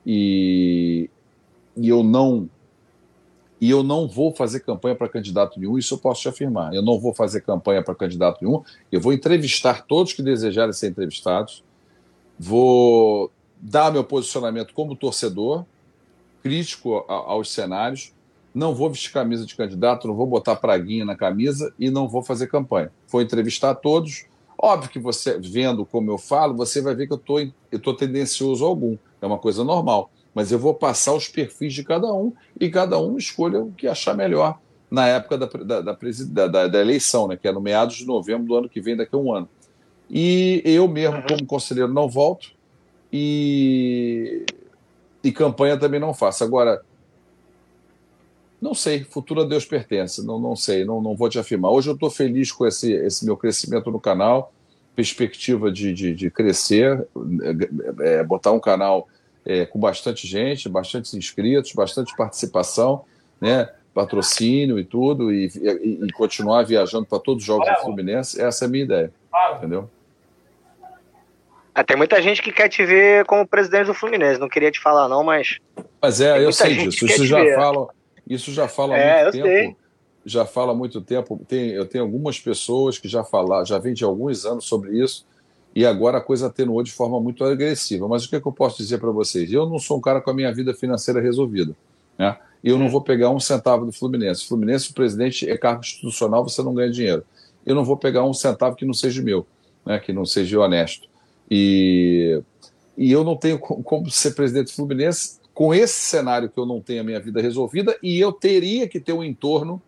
e, 0.05 1.09
e 1.77 1.89
eu 1.89 2.03
não 2.03 2.51
e 3.61 3.71
eu 3.71 3.85
não 3.85 4.09
vou 4.09 4.35
fazer 4.35 4.59
campanha 4.61 4.97
para 4.97 5.09
candidato 5.09 5.61
nenhum, 5.61 5.79
isso 5.79 5.95
eu 5.95 5.99
posso 5.99 6.23
te 6.23 6.29
afirmar. 6.29 6.75
Eu 6.75 6.83
não 6.83 6.99
vou 6.99 7.15
fazer 7.15 7.43
campanha 7.43 7.85
para 7.85 7.95
candidato 7.95 8.43
nenhum, 8.43 8.65
eu 8.91 9.01
vou 9.01 9.13
entrevistar 9.13 9.87
todos 9.87 10.13
que 10.13 10.23
desejarem 10.23 10.73
ser 10.73 10.89
entrevistados, 10.89 11.63
vou 12.37 13.31
dar 13.61 13.93
meu 13.93 14.03
posicionamento 14.03 14.75
como 14.75 14.97
torcedor, 14.97 15.65
crítico 16.43 17.05
aos 17.09 17.53
cenários. 17.53 18.13
Não 18.55 18.75
vou 18.75 18.91
vestir 18.91 19.13
camisa 19.13 19.47
de 19.47 19.55
candidato, 19.55 20.09
não 20.09 20.15
vou 20.15 20.27
botar 20.27 20.57
praguinha 20.57 21.05
na 21.05 21.15
camisa 21.15 21.73
e 21.79 21.91
não 21.91 22.09
vou 22.09 22.23
fazer 22.23 22.49
campanha. 22.49 22.91
Vou 23.09 23.23
entrevistar 23.23 23.75
todos. 23.77 24.25
Óbvio 24.59 24.91
que 24.91 24.99
você, 24.99 25.39
vendo 25.39 25.87
como 25.87 26.11
eu 26.11 26.19
falo, 26.19 26.57
você 26.57 26.83
vai 26.83 26.95
ver 26.95 27.07
que 27.07 27.13
eu 27.13 27.19
tô, 27.19 27.39
estou 27.71 27.95
tendencioso 27.95 28.65
algum. 28.65 28.97
É 29.23 29.27
uma 29.27 29.39
coisa 29.39 29.63
normal. 29.63 30.11
Mas 30.35 30.53
eu 30.53 30.59
vou 30.59 30.75
passar 30.75 31.15
os 31.15 31.29
perfis 31.29 31.73
de 31.73 31.85
cada 31.85 32.13
um 32.13 32.33
e 32.59 32.69
cada 32.69 32.99
um 32.99 33.17
escolha 33.17 33.61
o 33.61 33.73
que 33.73 33.87
achar 33.87 34.15
melhor 34.15 34.59
na 34.91 35.07
época 35.07 35.39
da, 35.39 35.47
da, 35.47 35.81
da, 35.81 36.47
da, 36.49 36.67
da 36.67 36.81
eleição, 36.81 37.29
né, 37.29 37.37
que 37.37 37.47
é 37.47 37.53
no 37.53 37.61
meados 37.61 37.97
de 37.97 38.07
novembro 38.07 38.47
do 38.47 38.57
ano 38.57 38.69
que 38.69 38.81
vem, 38.81 38.97
daqui 38.97 39.15
a 39.15 39.19
um 39.19 39.33
ano. 39.33 39.49
E 40.11 40.61
eu 40.65 40.89
mesmo, 40.89 41.23
como 41.23 41.47
conselheiro, 41.47 41.93
não 41.93 42.09
volto. 42.09 42.51
E 43.13 44.45
e 45.23 45.33
campanha 45.33 45.79
também 45.79 46.01
não 46.01 46.15
faço. 46.15 46.43
Agora, 46.45 46.83
não 48.61 48.75
sei, 48.75 49.05
futuro 49.05 49.41
a 49.41 49.45
Deus 49.45 49.65
pertence, 49.65 50.25
não, 50.25 50.39
não 50.39 50.55
sei, 50.55 50.85
não, 50.85 51.01
não 51.01 51.17
vou 51.17 51.29
te 51.29 51.39
afirmar. 51.39 51.71
Hoje 51.71 51.89
eu 51.89 51.95
estou 51.95 52.11
feliz 52.11 52.53
com 52.53 52.67
esse, 52.67 52.93
esse 52.93 53.25
meu 53.25 53.37
crescimento 53.37 53.91
no 53.91 53.99
canal, 53.99 54.53
perspectiva 54.95 55.73
de, 55.73 55.95
de, 55.95 56.15
de 56.15 56.31
crescer, 56.31 57.07
é, 58.03 58.19
é, 58.19 58.25
botar 58.25 58.53
um 58.53 58.61
canal 58.61 59.09
é, 59.47 59.65
com 59.65 59.79
bastante 59.79 60.27
gente, 60.27 60.69
bastante 60.69 61.17
inscritos, 61.17 61.73
bastante 61.73 62.15
participação, 62.15 63.05
né, 63.41 63.71
patrocínio 63.95 64.79
e 64.79 64.85
tudo, 64.85 65.33
e, 65.33 65.47
e, 65.47 66.05
e 66.05 66.13
continuar 66.13 66.63
viajando 66.65 67.07
para 67.07 67.19
todos 67.19 67.43
os 67.43 67.47
jogos 67.47 67.67
do 67.67 67.81
Fluminense, 67.81 68.41
essa 68.41 68.65
é 68.65 68.69
a 68.69 68.71
minha 68.71 68.85
ideia, 68.85 69.13
entendeu? 69.57 69.89
Ah, 71.75 71.85
tem 71.85 71.97
muita 71.97 72.21
gente 72.21 72.43
que 72.43 72.53
quer 72.53 72.69
te 72.69 72.85
ver 72.85 73.25
como 73.27 73.47
presidente 73.47 73.87
do 73.87 73.95
Fluminense. 73.95 74.41
Não 74.41 74.49
queria 74.49 74.71
te 74.71 74.81
falar, 74.81 75.09
não, 75.09 75.23
mas. 75.23 75.59
Mas 76.03 76.21
é, 76.21 76.45
eu 76.45 76.53
sei 76.53 76.77
disso. 76.77 77.07
Isso 77.07 77.25
já, 77.25 77.39
fala, 77.55 77.89
isso 78.29 78.53
já 78.53 78.69
fala 78.69 78.95
há 78.95 78.99
é, 78.99 79.23
muito 79.23 79.33
tempo. 79.33 79.47
Sei. 79.47 79.77
Já 80.25 80.45
fala 80.45 80.73
há 80.73 80.75
muito 80.75 81.01
tempo. 81.01 81.41
Tem, 81.49 81.71
eu 81.71 81.87
tenho 81.87 82.05
algumas 82.05 82.39
pessoas 82.39 82.99
que 82.99 83.09
já 83.09 83.25
falaram, 83.25 83.65
já 83.65 83.79
vêm 83.79 83.95
de 83.95 84.05
alguns 84.05 84.45
anos 84.45 84.67
sobre 84.67 84.99
isso, 85.03 85.27
e 85.75 85.87
agora 85.87 86.19
a 86.19 86.21
coisa 86.21 86.49
atenuou 86.49 86.83
de 86.83 86.93
forma 86.93 87.21
muito 87.21 87.45
agressiva. 87.45 88.09
Mas 88.09 88.25
o 88.25 88.31
que, 88.31 88.37
é 88.37 88.41
que 88.41 88.47
eu 88.47 88.53
posso 88.53 88.79
dizer 88.79 88.99
para 88.99 89.11
vocês? 89.11 89.53
Eu 89.53 89.67
não 89.67 89.79
sou 89.79 89.99
um 89.99 90.01
cara 90.01 90.21
com 90.21 90.31
a 90.31 90.35
minha 90.35 90.53
vida 90.53 90.75
financeira 90.75 91.21
resolvida. 91.21 91.75
Né? 92.19 92.37
Eu 92.63 92.79
não 92.79 92.89
vou 92.89 93.01
pegar 93.01 93.31
um 93.31 93.41
centavo 93.41 93.87
do 93.87 93.93
Fluminense. 93.93 94.47
Fluminense, 94.47 94.91
o 94.91 94.95
presidente 94.95 95.49
é 95.49 95.57
cargo 95.57 95.81
institucional, 95.81 96.43
você 96.43 96.63
não 96.63 96.75
ganha 96.75 96.91
dinheiro. 96.91 97.25
Eu 97.65 97.75
não 97.75 97.85
vou 97.85 97.97
pegar 97.97 98.25
um 98.25 98.35
centavo 98.35 98.77
que 98.77 98.85
não 98.85 98.93
seja 98.93 99.23
meu, 99.23 99.47
né? 99.87 99.99
que 99.99 100.13
não 100.13 100.27
seja 100.27 100.61
honesto. 100.61 101.10
E, 101.51 102.41
e 102.97 103.11
eu 103.11 103.25
não 103.25 103.37
tenho 103.37 103.59
como 103.59 104.11
ser 104.11 104.33
presidente 104.33 104.67
do 104.67 104.75
Fluminense 104.75 105.41
com 105.53 105.75
esse 105.75 106.01
cenário 106.01 106.49
que 106.49 106.59
eu 106.59 106.65
não 106.65 106.81
tenho 106.81 107.01
a 107.01 107.05
minha 107.05 107.21
vida 107.21 107.41
resolvida 107.41 107.99
e 108.03 108.19
eu 108.19 108.33
teria 108.33 108.89
que 108.89 109.01
ter 109.01 109.13
um 109.13 109.25
entorno 109.25 109.83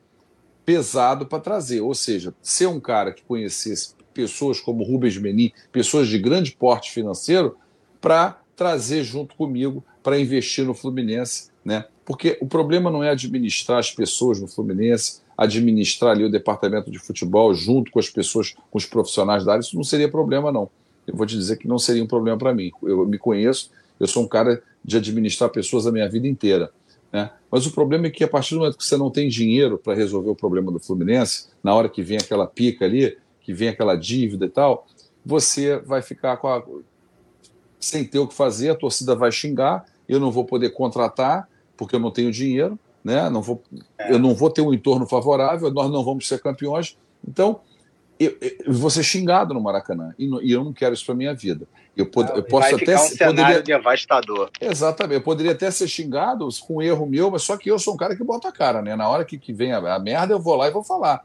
pesado 0.67 1.27
para 1.27 1.41
trazer. 1.41 1.81
Ou 1.81 1.95
seja, 1.95 2.35
ser 2.43 2.67
um 2.67 2.81
cara 2.81 3.13
que 3.13 3.23
conhecesse 3.23 3.95
pessoas 4.13 4.61
como 4.61 4.85
Rubens 4.85 5.17
Menin, 5.17 5.53
pessoas 5.71 6.09
de 6.09 6.19
grande 6.19 6.53
porte 6.53 6.91
financeiro, 6.91 7.57
para 8.01 8.41
trazer 8.57 9.05
junto 9.05 9.35
comigo 9.35 9.83
para 10.03 10.19
investir 10.19 10.65
no 10.67 10.75
Fluminense, 10.75 11.51
né? 11.65 11.87
Porque 12.05 12.37
o 12.41 12.47
problema 12.47 12.91
não 12.91 13.03
é 13.03 13.11
administrar 13.11 13.79
as 13.79 13.91
pessoas 13.91 14.41
no 14.41 14.49
Fluminense, 14.49 15.23
administrar 15.39 16.11
ali 16.11 16.25
o 16.25 16.31
departamento 16.31 16.91
de 16.91 16.99
futebol 16.99 17.55
junto 17.55 17.91
com 17.91 17.99
as 17.99 18.11
pessoas, 18.11 18.55
com 18.71 18.77
os 18.77 18.85
profissionais 18.85 19.45
da 19.45 19.53
área, 19.53 19.63
isso 19.63 19.77
não 19.77 19.85
seria 19.85 20.11
problema, 20.11 20.53
não 20.53 20.69
eu 21.07 21.17
vou 21.17 21.27
te 21.27 21.37
dizer 21.37 21.57
que 21.57 21.67
não 21.67 21.79
seria 21.79 22.03
um 22.03 22.07
problema 22.07 22.39
para 22.39 22.55
mim. 22.55 22.71
Eu 22.83 23.07
me 23.07 23.19
conheço, 23.19 23.71
eu 23.99 24.07
sou 24.07 24.25
um 24.25 24.29
cara 24.29 24.63
de 24.85 24.97
administrar 24.97 25.51
pessoas 25.51 25.87
a 25.87 25.93
minha 25.93 26.09
vida 26.09 26.27
inteira. 26.27 26.71
Né? 27.13 27.31
Mas 27.51 27.67
o 27.67 27.73
problema 27.73 28.07
é 28.07 28.11
que 28.11 28.25
a 28.25 28.29
partir 28.29 28.55
do 28.55 28.61
momento 28.61 28.79
que 28.79 28.85
você 28.85 28.97
não 28.97 29.11
tem 29.11 29.29
dinheiro 29.29 29.79
para 29.79 29.95
resolver 29.95 30.31
o 30.31 30.35
problema 30.35 30.73
do 30.73 30.81
Fluminense, 30.81 31.49
na 31.63 31.75
hora 31.75 31.89
que 31.89 32.03
vem 32.03 32.17
aquela 32.17 32.47
pica 32.47 32.85
ali, 32.85 33.17
que 33.41 33.53
vem 33.53 33.69
aquela 33.69 33.95
dívida 33.97 34.47
e 34.47 34.49
tal, 34.49 34.87
você 35.25 35.79
vai 35.79 36.01
ficar 36.01 36.35
a... 36.35 36.63
sem 37.79 38.05
ter 38.05 38.19
o 38.19 38.27
que 38.27 38.35
fazer, 38.35 38.71
a 38.71 38.75
torcida 38.75 39.15
vai 39.15 39.31
xingar, 39.31 39.85
eu 40.09 40.19
não 40.19 40.31
vou 40.31 40.45
poder 40.45 40.71
contratar 40.71 41.49
porque 41.77 41.97
eu 41.97 42.01
não 42.01 42.11
tenho 42.11 42.31
dinheiro, 42.31 42.79
né? 43.05 43.29
não 43.29 43.43
vou, 43.43 43.63
eu 44.09 44.19
não 44.19 44.35
vou 44.35 44.51
ter 44.51 44.63
um 44.63 44.73
entorno 44.73 45.07
favorável, 45.07 45.71
nós 45.71 45.91
não 45.91 46.05
vamos 46.05 46.27
ser 46.27 46.41
campeões. 46.41 46.97
Então, 47.27 47.61
eu, 48.25 48.37
eu 48.41 48.73
vou 48.73 48.91
ser 48.91 49.03
xingado 49.03 49.55
no 49.55 49.61
Maracanã 49.61 50.15
e, 50.19 50.27
no, 50.27 50.43
e 50.43 50.53
eu 50.53 50.65
não 50.65 50.73
quero 50.73 50.95
isso 50.95 51.05
para 51.05 51.15
minha 51.15 51.35
vida. 51.35 51.67
Eu, 51.97 52.07
pod, 52.07 52.31
eu 52.35 52.43
posso 52.43 52.71
vai 52.71 52.83
até 52.83 52.99
um 52.99 53.29
poderia, 53.29 53.63
devastador. 53.63 54.51
Exatamente, 54.61 55.15
eu 55.15 55.23
poderia 55.23 55.53
até 55.53 55.71
ser 55.71 55.89
xingado 55.89 56.49
com 56.67 56.77
um 56.77 56.83
erro 56.83 57.07
meu, 57.07 57.31
mas 57.31 57.43
só 57.43 57.57
que 57.57 57.71
eu 57.71 57.79
sou 57.79 57.95
um 57.95 57.97
cara 57.97 58.17
que 58.17 58.25
bota 58.25 58.49
a 58.49 58.53
cara, 58.53 58.81
né? 58.81 58.97
Na 58.97 59.09
hora 59.09 59.25
que, 59.25 59.39
que 59.39 59.53
vem 59.53 59.73
a, 59.73 59.95
a 59.95 59.99
merda, 59.99 60.33
eu 60.33 60.41
vou 60.41 60.57
lá 60.57 60.69
e 60.69 60.71
vou 60.71 60.83
falar. 60.83 61.25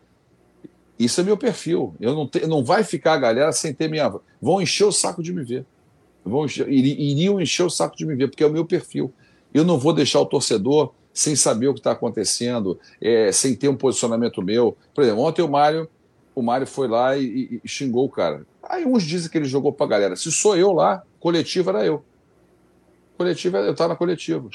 Isso 0.99 1.21
é 1.21 1.23
meu 1.23 1.37
perfil. 1.37 1.95
Eu 1.99 2.13
não, 2.15 2.27
te, 2.27 2.45
não 2.47 2.63
vai 2.63 2.83
ficar 2.83 3.13
a 3.13 3.17
galera 3.17 3.51
sem 3.51 3.73
ter 3.73 3.89
minha. 3.89 4.11
Vão 4.41 4.61
encher 4.61 4.85
o 4.85 4.91
saco 4.91 5.21
de 5.21 5.31
me 5.31 5.43
ver. 5.43 5.65
Vão 6.25 6.45
encher, 6.45 6.67
iriam 6.67 7.39
encher 7.39 7.63
o 7.63 7.69
saco 7.69 7.95
de 7.95 8.05
me 8.05 8.15
ver, 8.15 8.27
porque 8.27 8.43
é 8.43 8.47
o 8.47 8.51
meu 8.51 8.65
perfil. 8.65 9.13
Eu 9.53 9.63
não 9.63 9.77
vou 9.77 9.93
deixar 9.93 10.19
o 10.19 10.25
torcedor 10.25 10.91
sem 11.13 11.35
saber 11.35 11.67
o 11.67 11.73
que 11.73 11.79
está 11.79 11.91
acontecendo, 11.91 12.79
é, 13.01 13.31
sem 13.31 13.55
ter 13.55 13.69
um 13.69 13.75
posicionamento 13.75 14.41
meu. 14.41 14.77
Por 14.93 15.03
exemplo, 15.03 15.23
ontem 15.23 15.41
o 15.41 15.47
Mário 15.47 15.89
o 16.37 16.43
Mário 16.43 16.67
foi 16.67 16.87
lá 16.87 17.17
e, 17.17 17.59
e, 17.63 17.67
xingou 17.67 18.05
o 18.05 18.09
cara. 18.09 18.45
Aí 18.61 18.85
uns 18.85 19.01
dizem 19.01 19.27
que 19.27 19.39
ele 19.39 19.47
jogou 19.47 19.73
pra 19.73 19.87
galera. 19.87 20.15
Se 20.15 20.31
sou 20.31 20.55
eu 20.55 20.71
lá, 20.71 21.01
coletiva 21.19 21.71
era 21.71 21.83
eu. 21.83 22.03
Coletiva, 23.17 23.57
eu 23.57 23.73
tava 23.73 23.89
na 23.89 23.95
coletiva. 23.95 24.47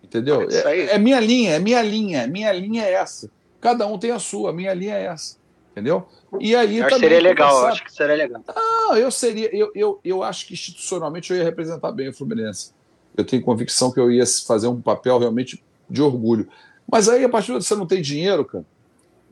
Entendeu? 0.00 0.48
É, 0.48 0.94
é, 0.94 0.98
minha 0.98 1.18
linha, 1.18 1.56
é 1.56 1.58
minha 1.58 1.82
linha, 1.82 2.28
minha 2.28 2.52
linha 2.52 2.84
é 2.84 2.92
essa. 2.92 3.28
Cada 3.60 3.84
um 3.84 3.98
tem 3.98 4.12
a 4.12 4.20
sua, 4.20 4.52
minha 4.52 4.72
linha 4.72 4.94
é 4.94 5.06
essa. 5.06 5.36
Entendeu? 5.72 6.06
E 6.38 6.54
aí 6.54 6.78
eu 6.78 6.84
também. 6.84 7.00
Seria 7.00 7.20
legal, 7.20 7.66
acho 7.66 7.84
que 7.84 7.92
seria 7.92 8.14
legal. 8.14 8.40
Não, 8.54 8.96
eu 8.96 9.10
seria. 9.10 9.52
Eu, 9.52 9.72
eu, 9.74 10.00
eu 10.04 10.22
acho 10.22 10.46
que 10.46 10.54
institucionalmente 10.54 11.32
eu 11.32 11.36
ia 11.36 11.42
representar 11.42 11.90
bem 11.90 12.10
o 12.10 12.14
Fluminense. 12.14 12.70
Eu 13.16 13.24
tenho 13.24 13.42
convicção 13.42 13.90
que 13.90 13.98
eu 13.98 14.08
ia 14.08 14.24
fazer 14.46 14.68
um 14.68 14.80
papel 14.80 15.18
realmente 15.18 15.60
de 15.90 16.00
orgulho. 16.00 16.48
Mas 16.88 17.08
aí, 17.08 17.24
a 17.24 17.28
partir 17.28 17.58
de 17.58 17.64
você 17.64 17.74
não 17.74 17.88
tem 17.88 18.00
dinheiro, 18.00 18.44
cara, 18.44 18.64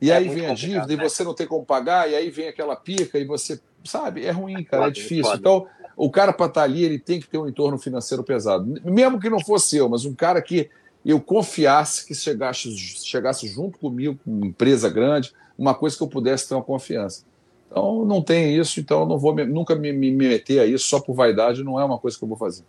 e 0.03 0.11
é 0.11 0.17
aí 0.17 0.29
vem 0.29 0.47
a 0.47 0.53
dívida 0.53 0.89
né? 0.89 0.95
e 0.95 0.97
você 0.97 1.23
não 1.23 1.33
tem 1.33 1.47
como 1.47 1.65
pagar, 1.65 2.11
e 2.11 2.17
aí 2.17 2.29
vem 2.29 2.49
aquela 2.49 2.75
pica 2.75 3.21
e 3.21 3.25
você. 3.25 3.61
Sabe? 3.85 4.25
É 4.27 4.33
ruim, 4.33 4.65
cara, 4.65 4.89
é 4.89 4.91
difícil. 4.91 5.33
Então, 5.35 5.67
o 5.97 6.11
cara 6.11 6.33
para 6.33 6.47
estar 6.47 6.61
tá 6.61 6.65
ali, 6.65 6.85
ele 6.85 6.99
tem 6.99 7.21
que 7.21 7.29
ter 7.29 7.39
um 7.39 7.49
entorno 7.49 7.79
financeiro 7.79 8.25
pesado. 8.25 8.81
Mesmo 8.85 9.21
que 9.21 9.31
não 9.31 9.39
fosse 9.39 9.77
eu, 9.77 9.89
mas 9.89 10.05
um 10.05 10.15
cara 10.15 10.43
que 10.43 10.69
eu 11.07 11.21
confiasse 11.21 12.05
que 12.05 12.15
chegasse, 12.15 12.69
chegasse 12.77 13.47
junto 13.47 13.79
comigo, 13.79 14.19
com 14.25 14.31
uma 14.31 14.47
empresa 14.47 14.89
grande, 14.89 15.33
uma 15.57 15.75
coisa 15.75 15.97
que 15.97 16.03
eu 16.03 16.09
pudesse 16.09 16.49
ter 16.49 16.55
uma 16.55 16.65
confiança. 16.65 17.25
Então, 17.71 18.05
não 18.05 18.21
tem 18.21 18.57
isso, 18.57 18.81
então 18.81 19.01
eu 19.01 19.07
não 19.07 19.19
vou 19.19 19.35
nunca 19.47 19.77
me, 19.77 19.93
me 19.93 20.11
meter 20.11 20.61
a 20.61 20.67
isso 20.67 20.89
só 20.89 21.01
por 21.01 21.15
vaidade, 21.15 21.63
não 21.63 21.79
é 21.79 21.85
uma 21.85 21.99
coisa 21.99 22.19
que 22.19 22.25
eu 22.25 22.29
vou 22.29 22.37
fazer. 22.37 22.65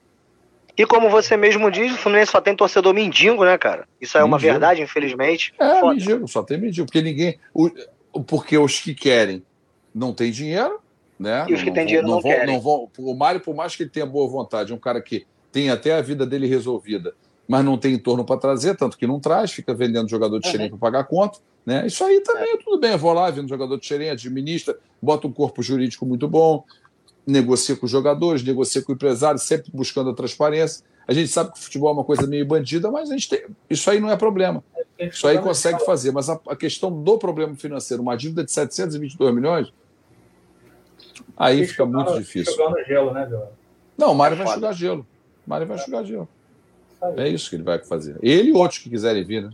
E 0.76 0.86
como 0.86 1.10
você 1.10 1.38
mesmo 1.38 1.70
diz, 1.70 1.94
o 1.94 1.98
Fluminense 1.98 2.32
só 2.32 2.42
tem 2.42 2.56
torcedor 2.56 2.94
mendigo, 2.94 3.46
né, 3.46 3.58
cara? 3.58 3.88
Isso 4.02 4.18
é 4.18 4.24
uma 4.24 4.40
verdade, 4.40 4.82
infelizmente. 4.82 5.54
É, 5.60 5.80
Foda. 5.80 5.94
mendigo, 5.94 6.28
só 6.28 6.42
tem 6.42 6.58
mendigo. 6.58 6.88
Porque 6.88 7.02
ninguém. 7.02 7.40
O, 7.54 7.70
porque 8.24 8.58
os 8.58 8.80
que 8.80 8.96
querem 8.96 9.44
não 9.94 10.14
têm 10.14 10.32
dinheiro, 10.32 10.80
né? 11.20 11.46
E 11.48 11.54
os 11.54 11.62
que 11.62 11.72
têm 11.72 11.86
dinheiro 11.86 12.08
não, 12.08 12.16
não, 12.16 12.22
vão, 12.22 12.32
querem. 12.32 12.54
Não 12.54 12.62
vão, 12.62 12.90
o 12.98 13.14
Mário, 13.14 13.40
por 13.40 13.56
mais 13.56 13.76
que 13.76 13.84
ele 13.84 13.90
tenha 13.90 14.06
boa 14.06 14.28
vontade, 14.28 14.72
é 14.72 14.76
um 14.76 14.80
cara 14.80 15.02
que 15.02 15.26
tem 15.52 15.70
até 15.70 15.94
a 15.94 16.02
vida 16.02 16.26
dele 16.26 16.48
resolvida, 16.48 17.14
mas 17.48 17.64
não 17.64 17.78
tem 17.78 17.94
entorno 17.94 18.26
para 18.26 18.40
trazer, 18.40 18.76
tanto 18.76 18.98
que 18.98 19.06
não 19.06 19.20
traz, 19.20 19.52
fica 19.52 19.74
vendendo 19.74 20.10
jogador 20.10 20.40
de 20.40 20.58
uhum. 20.58 20.70
para 20.70 20.78
pagar 20.78 21.04
conta. 21.04 21.38
Né? 21.66 21.86
Isso 21.86 22.04
aí 22.04 22.20
também 22.22 22.56
é. 22.56 22.58
tudo 22.58 22.80
bem. 22.80 22.92
Eu 22.92 22.98
vou 22.98 23.14
lá, 23.14 23.30
vendo 23.30 23.48
jogador 23.48 23.80
de 23.80 23.86
xerém, 23.86 24.10
administra, 24.10 24.76
bota 25.02 25.28
um 25.28 25.32
corpo 25.32 25.62
jurídico 25.62 26.06
muito 26.06 26.28
bom, 26.28 26.64
negocia 27.26 27.76
com 27.76 27.86
os 27.86 27.92
jogadores, 27.92 28.44
negocia 28.44 28.82
com 28.82 28.92
o 28.92 28.96
empresário, 28.96 29.40
sempre 29.40 29.72
buscando 29.74 30.10
a 30.10 30.14
transparência. 30.14 30.84
A 31.08 31.14
gente 31.14 31.30
sabe 31.30 31.52
que 31.52 31.60
o 31.60 31.62
futebol 31.62 31.90
é 31.90 31.94
uma 31.94 32.04
coisa 32.04 32.26
meio 32.26 32.46
bandida, 32.46 32.90
mas 32.90 33.10
a 33.10 33.14
gente 33.14 33.30
tem... 33.30 33.46
isso 33.70 33.90
aí 33.90 34.00
não 34.00 34.10
é 34.10 34.16
problema. 34.16 34.64
Isso 34.98 35.28
aí 35.28 35.38
consegue 35.40 35.84
fazer. 35.86 36.12
Mas 36.12 36.30
a, 36.30 36.40
a 36.48 36.56
questão 36.56 36.92
do 37.04 37.18
problema 37.18 37.56
financeiro, 37.56 38.02
uma 38.02 38.16
dívida 38.16 38.44
de 38.44 38.52
722 38.52 39.34
milhões, 39.34 39.74
aí 41.36 41.66
fica 41.68 41.86
muito 41.86 42.14
difícil. 42.18 42.54
Gelo, 42.88 43.14
né, 43.14 43.28
não, 43.98 44.12
o 44.12 44.16
Mário 44.16 44.38
vai 44.38 44.48
enxugar 44.48 44.74
gelo. 44.74 45.06
O 45.46 45.50
Mário 45.50 45.68
vai 45.68 45.78
enxugar 45.78 46.04
gelo. 46.04 46.28
É 47.18 47.28
isso 47.28 47.50
que 47.50 47.58
ele 47.58 47.64
vai 47.64 47.80
fazer. 47.80 48.18
Ele 48.22 48.50
e 48.50 48.54
outros 48.54 48.80
que 48.80 48.90
quiserem 48.90 49.24
vir, 49.24 49.44
né? 49.44 49.52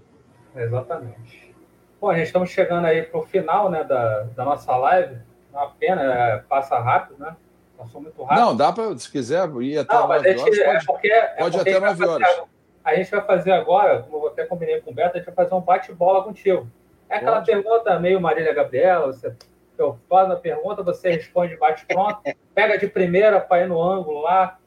Exatamente. 0.56 1.54
Bom, 2.00 2.10
a 2.10 2.16
gente 2.16 2.28
estamos 2.28 2.50
chegando 2.52 2.86
aí 2.86 3.04
para 3.04 3.20
o 3.20 3.26
final 3.26 3.70
né, 3.70 3.84
da, 3.84 4.24
da 4.36 4.46
nossa 4.46 4.76
live. 4.76 5.18
Uma 5.52 5.68
pena, 5.72 6.02
é, 6.02 6.38
passa 6.38 6.78
rápido, 6.78 7.20
né? 7.20 7.36
Passou 7.80 8.02
muito 8.02 8.22
rápido. 8.22 8.46
Não, 8.46 8.56
dá 8.58 8.74
para, 8.74 8.98
se 8.98 9.10
quiser, 9.10 9.50
ir 9.62 9.78
até 9.78 9.94
Não, 9.94 10.08
9 10.10 10.30
horas. 10.30 10.42
Pode, 10.42 10.60
é 10.60 10.80
porque, 10.86 11.08
é 11.08 11.28
pode 11.38 11.60
até 11.62 11.80
9 11.80 12.06
horas. 12.06 12.42
a 12.84 12.96
gente 12.96 13.10
vai 13.10 13.22
fazer 13.22 13.54
agora, 13.54 14.04
como 14.04 14.26
eu 14.26 14.28
até 14.28 14.46
combinei 14.46 14.82
com 14.82 14.92
o 14.92 14.94
Beto, 14.94 15.16
a 15.16 15.20
gente 15.20 15.28
vai 15.28 15.36
fazer 15.36 15.56
um 15.56 15.62
bate-bola 15.62 16.22
contigo. 16.22 16.68
É 17.10 17.16
aquela 17.16 17.38
pode. 17.38 17.46
pergunta 17.50 17.98
meio 17.98 18.20
Marília 18.20 18.54
Gabriela, 18.54 19.08
você 19.08 19.34
eu 19.78 19.98
faço 20.10 20.34
a 20.34 20.36
pergunta, 20.36 20.84
você 20.84 21.12
responde 21.12 21.56
bate-pronto, 21.56 22.20
pega 22.54 22.78
de 22.78 22.86
primeira 22.86 23.40
para 23.40 23.64
ir 23.64 23.70
no 23.70 23.82
ângulo 23.82 24.24
lá, 24.24 24.60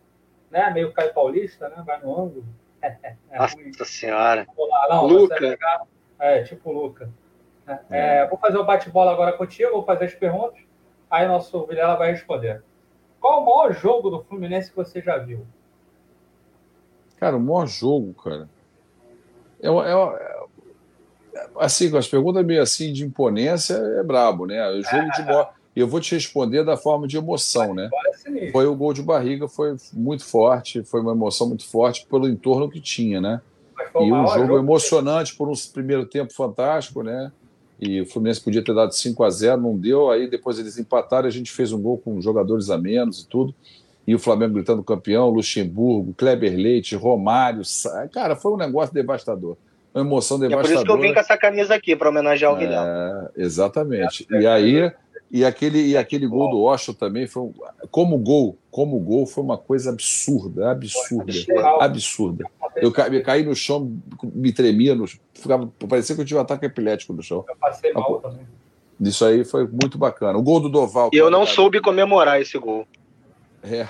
né? 0.50 0.70
Meio 0.70 0.90
Caio 0.90 1.12
Paulista, 1.12 1.68
né? 1.68 1.82
Vai 1.84 2.00
no 2.00 2.12
ângulo. 2.12 2.44
É, 3.30 3.38
Nossa 3.38 3.54
ruim. 3.54 3.72
senhora. 3.84 4.44
Não, 4.90 5.06
Luca. 5.06 5.56
É, 6.18 6.42
tipo 6.42 6.72
Luca. 6.72 7.08
É, 7.68 7.78
é. 7.90 8.26
Vou 8.26 8.36
fazer 8.36 8.58
o 8.58 8.64
bate-bola 8.64 9.12
agora 9.12 9.32
contigo, 9.34 9.70
vou 9.70 9.84
fazer 9.84 10.06
as 10.06 10.14
perguntas, 10.14 10.60
aí 11.08 11.28
nosso 11.28 11.64
Vilela 11.64 11.94
vai 11.94 12.10
responder. 12.10 12.60
Qual 13.22 13.40
o 13.40 13.46
maior 13.46 13.72
jogo 13.72 14.10
do 14.10 14.24
Fluminense 14.24 14.70
que 14.70 14.76
você 14.76 15.00
já 15.00 15.16
viu? 15.16 15.46
Cara, 17.18 17.36
o 17.36 17.40
maior 17.40 17.68
jogo, 17.68 18.12
cara. 18.14 18.50
É, 19.62 19.68
é, 19.68 19.92
é 19.92 20.42
assim, 21.56 21.88
com 21.88 21.96
as 21.96 22.08
perguntas 22.08 22.44
meio 22.44 22.60
assim 22.60 22.92
de 22.92 23.04
imponência, 23.04 23.74
é 23.74 24.02
brabo, 24.02 24.44
né? 24.44 24.68
O 24.70 24.82
jogo 24.82 25.08
de 25.16 25.22
bola. 25.22 25.50
Eu 25.74 25.86
vou 25.86 26.00
te 26.00 26.14
responder 26.14 26.64
da 26.64 26.76
forma 26.76 27.06
de 27.06 27.16
emoção, 27.16 27.72
né? 27.72 27.88
Foi 28.50 28.66
o 28.66 28.74
gol 28.74 28.92
de 28.92 29.02
barriga, 29.02 29.48
foi 29.48 29.76
muito 29.92 30.24
forte, 30.24 30.82
foi 30.82 31.00
uma 31.00 31.12
emoção 31.12 31.48
muito 31.48 31.66
forte 31.66 32.04
pelo 32.06 32.28
entorno 32.28 32.68
que 32.68 32.80
tinha, 32.80 33.20
né? 33.20 33.40
E 33.94 34.12
um 34.12 34.26
jogo, 34.26 34.38
jogo 34.40 34.58
emocionante 34.58 35.34
por 35.34 35.48
um 35.48 35.54
primeiro 35.72 36.04
tempo 36.04 36.32
fantástico, 36.34 37.02
né? 37.02 37.32
E 37.82 38.00
o 38.00 38.06
Fluminense 38.06 38.40
podia 38.40 38.62
ter 38.62 38.72
dado 38.72 38.94
5 38.94 39.24
a 39.24 39.28
0 39.28 39.60
não 39.60 39.76
deu. 39.76 40.08
Aí 40.08 40.30
depois 40.30 40.56
eles 40.56 40.78
empataram, 40.78 41.26
a 41.26 41.32
gente 41.32 41.50
fez 41.50 41.72
um 41.72 41.82
gol 41.82 41.98
com 41.98 42.20
jogadores 42.20 42.70
a 42.70 42.78
menos 42.78 43.22
e 43.22 43.26
tudo. 43.26 43.52
E 44.06 44.14
o 44.14 44.20
Flamengo 44.20 44.54
gritando 44.54 44.84
campeão, 44.84 45.30
Luxemburgo, 45.30 46.14
Kleber 46.16 46.54
Leite, 46.54 46.94
Romário. 46.94 47.62
Cara, 48.12 48.36
foi 48.36 48.52
um 48.52 48.56
negócio 48.56 48.94
devastador. 48.94 49.56
Uma 49.92 50.04
emoção 50.04 50.38
devastadora. 50.38 50.68
É 50.68 50.74
por 50.74 50.76
isso 50.76 50.84
que 50.84 50.92
eu 50.92 51.00
vim 51.00 51.12
com 51.12 51.18
essa 51.18 51.36
camisa 51.36 51.74
aqui, 51.74 51.96
para 51.96 52.08
homenagear 52.08 52.52
o 52.52 52.56
Guilherme. 52.56 52.88
É, 53.36 53.42
exatamente. 53.42 54.28
É, 54.30 54.42
e 54.42 54.46
aí 54.46 54.92
e 55.32 55.46
aquele, 55.46 55.80
e 55.80 55.96
aquele 55.96 56.26
gol 56.26 56.50
do 56.50 56.62
Osho 56.62 56.92
também 56.92 57.26
foi 57.26 57.44
um, 57.44 57.54
como 57.90 58.18
gol, 58.18 58.58
como 58.70 59.00
gol 59.00 59.26
foi 59.26 59.42
uma 59.42 59.56
coisa 59.56 59.88
absurda, 59.88 60.70
absurda, 60.70 61.32
absurda. 61.80 62.44
Eu, 62.76 62.92
ca, 62.92 63.08
eu 63.08 63.22
caí 63.22 63.42
no 63.42 63.56
chão, 63.56 63.96
me 64.22 64.52
tremia, 64.52 64.94
no, 64.94 65.06
ficava, 65.32 65.72
parecia 65.88 66.14
que 66.14 66.20
eu 66.20 66.26
tive 66.26 66.38
um 66.38 66.42
ataque 66.42 66.66
epilético 66.66 67.14
no 67.14 67.22
chão. 67.22 67.46
Eu 67.48 67.56
passei 67.56 67.94
mal 67.94 68.20
também. 68.20 68.46
Isso 69.00 69.24
aí 69.24 69.42
foi 69.42 69.66
muito 69.66 69.96
bacana. 69.96 70.38
O 70.38 70.42
gol 70.42 70.60
do 70.60 70.68
Doval. 70.68 71.08
E 71.14 71.16
eu 71.16 71.30
não 71.30 71.46
soube 71.46 71.80
comemorar 71.80 72.38
esse 72.38 72.58
gol. 72.58 72.86
É, 73.62 73.88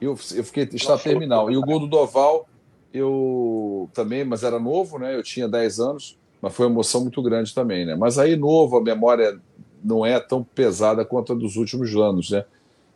eu, 0.00 0.18
eu 0.34 0.44
fiquei 0.44 0.68
está 0.72 0.98
terminal. 0.98 1.52
E 1.52 1.56
o 1.56 1.62
gol 1.62 1.78
do 1.78 1.86
Doval, 1.86 2.48
eu 2.92 3.88
também, 3.94 4.24
mas 4.24 4.42
era 4.42 4.58
novo, 4.58 4.98
né? 4.98 5.14
Eu 5.14 5.22
tinha 5.22 5.48
10 5.48 5.78
anos, 5.78 6.18
mas 6.42 6.52
foi 6.52 6.66
uma 6.66 6.72
emoção 6.72 7.02
muito 7.02 7.22
grande 7.22 7.54
também, 7.54 7.86
né? 7.86 7.94
Mas 7.94 8.18
aí 8.18 8.34
novo, 8.34 8.76
a 8.76 8.82
memória 8.82 9.40
não 9.82 10.04
é 10.04 10.18
tão 10.20 10.42
pesada 10.42 11.04
quanto 11.04 11.32
a 11.32 11.36
dos 11.36 11.56
últimos 11.56 11.94
anos, 11.96 12.30
né? 12.30 12.44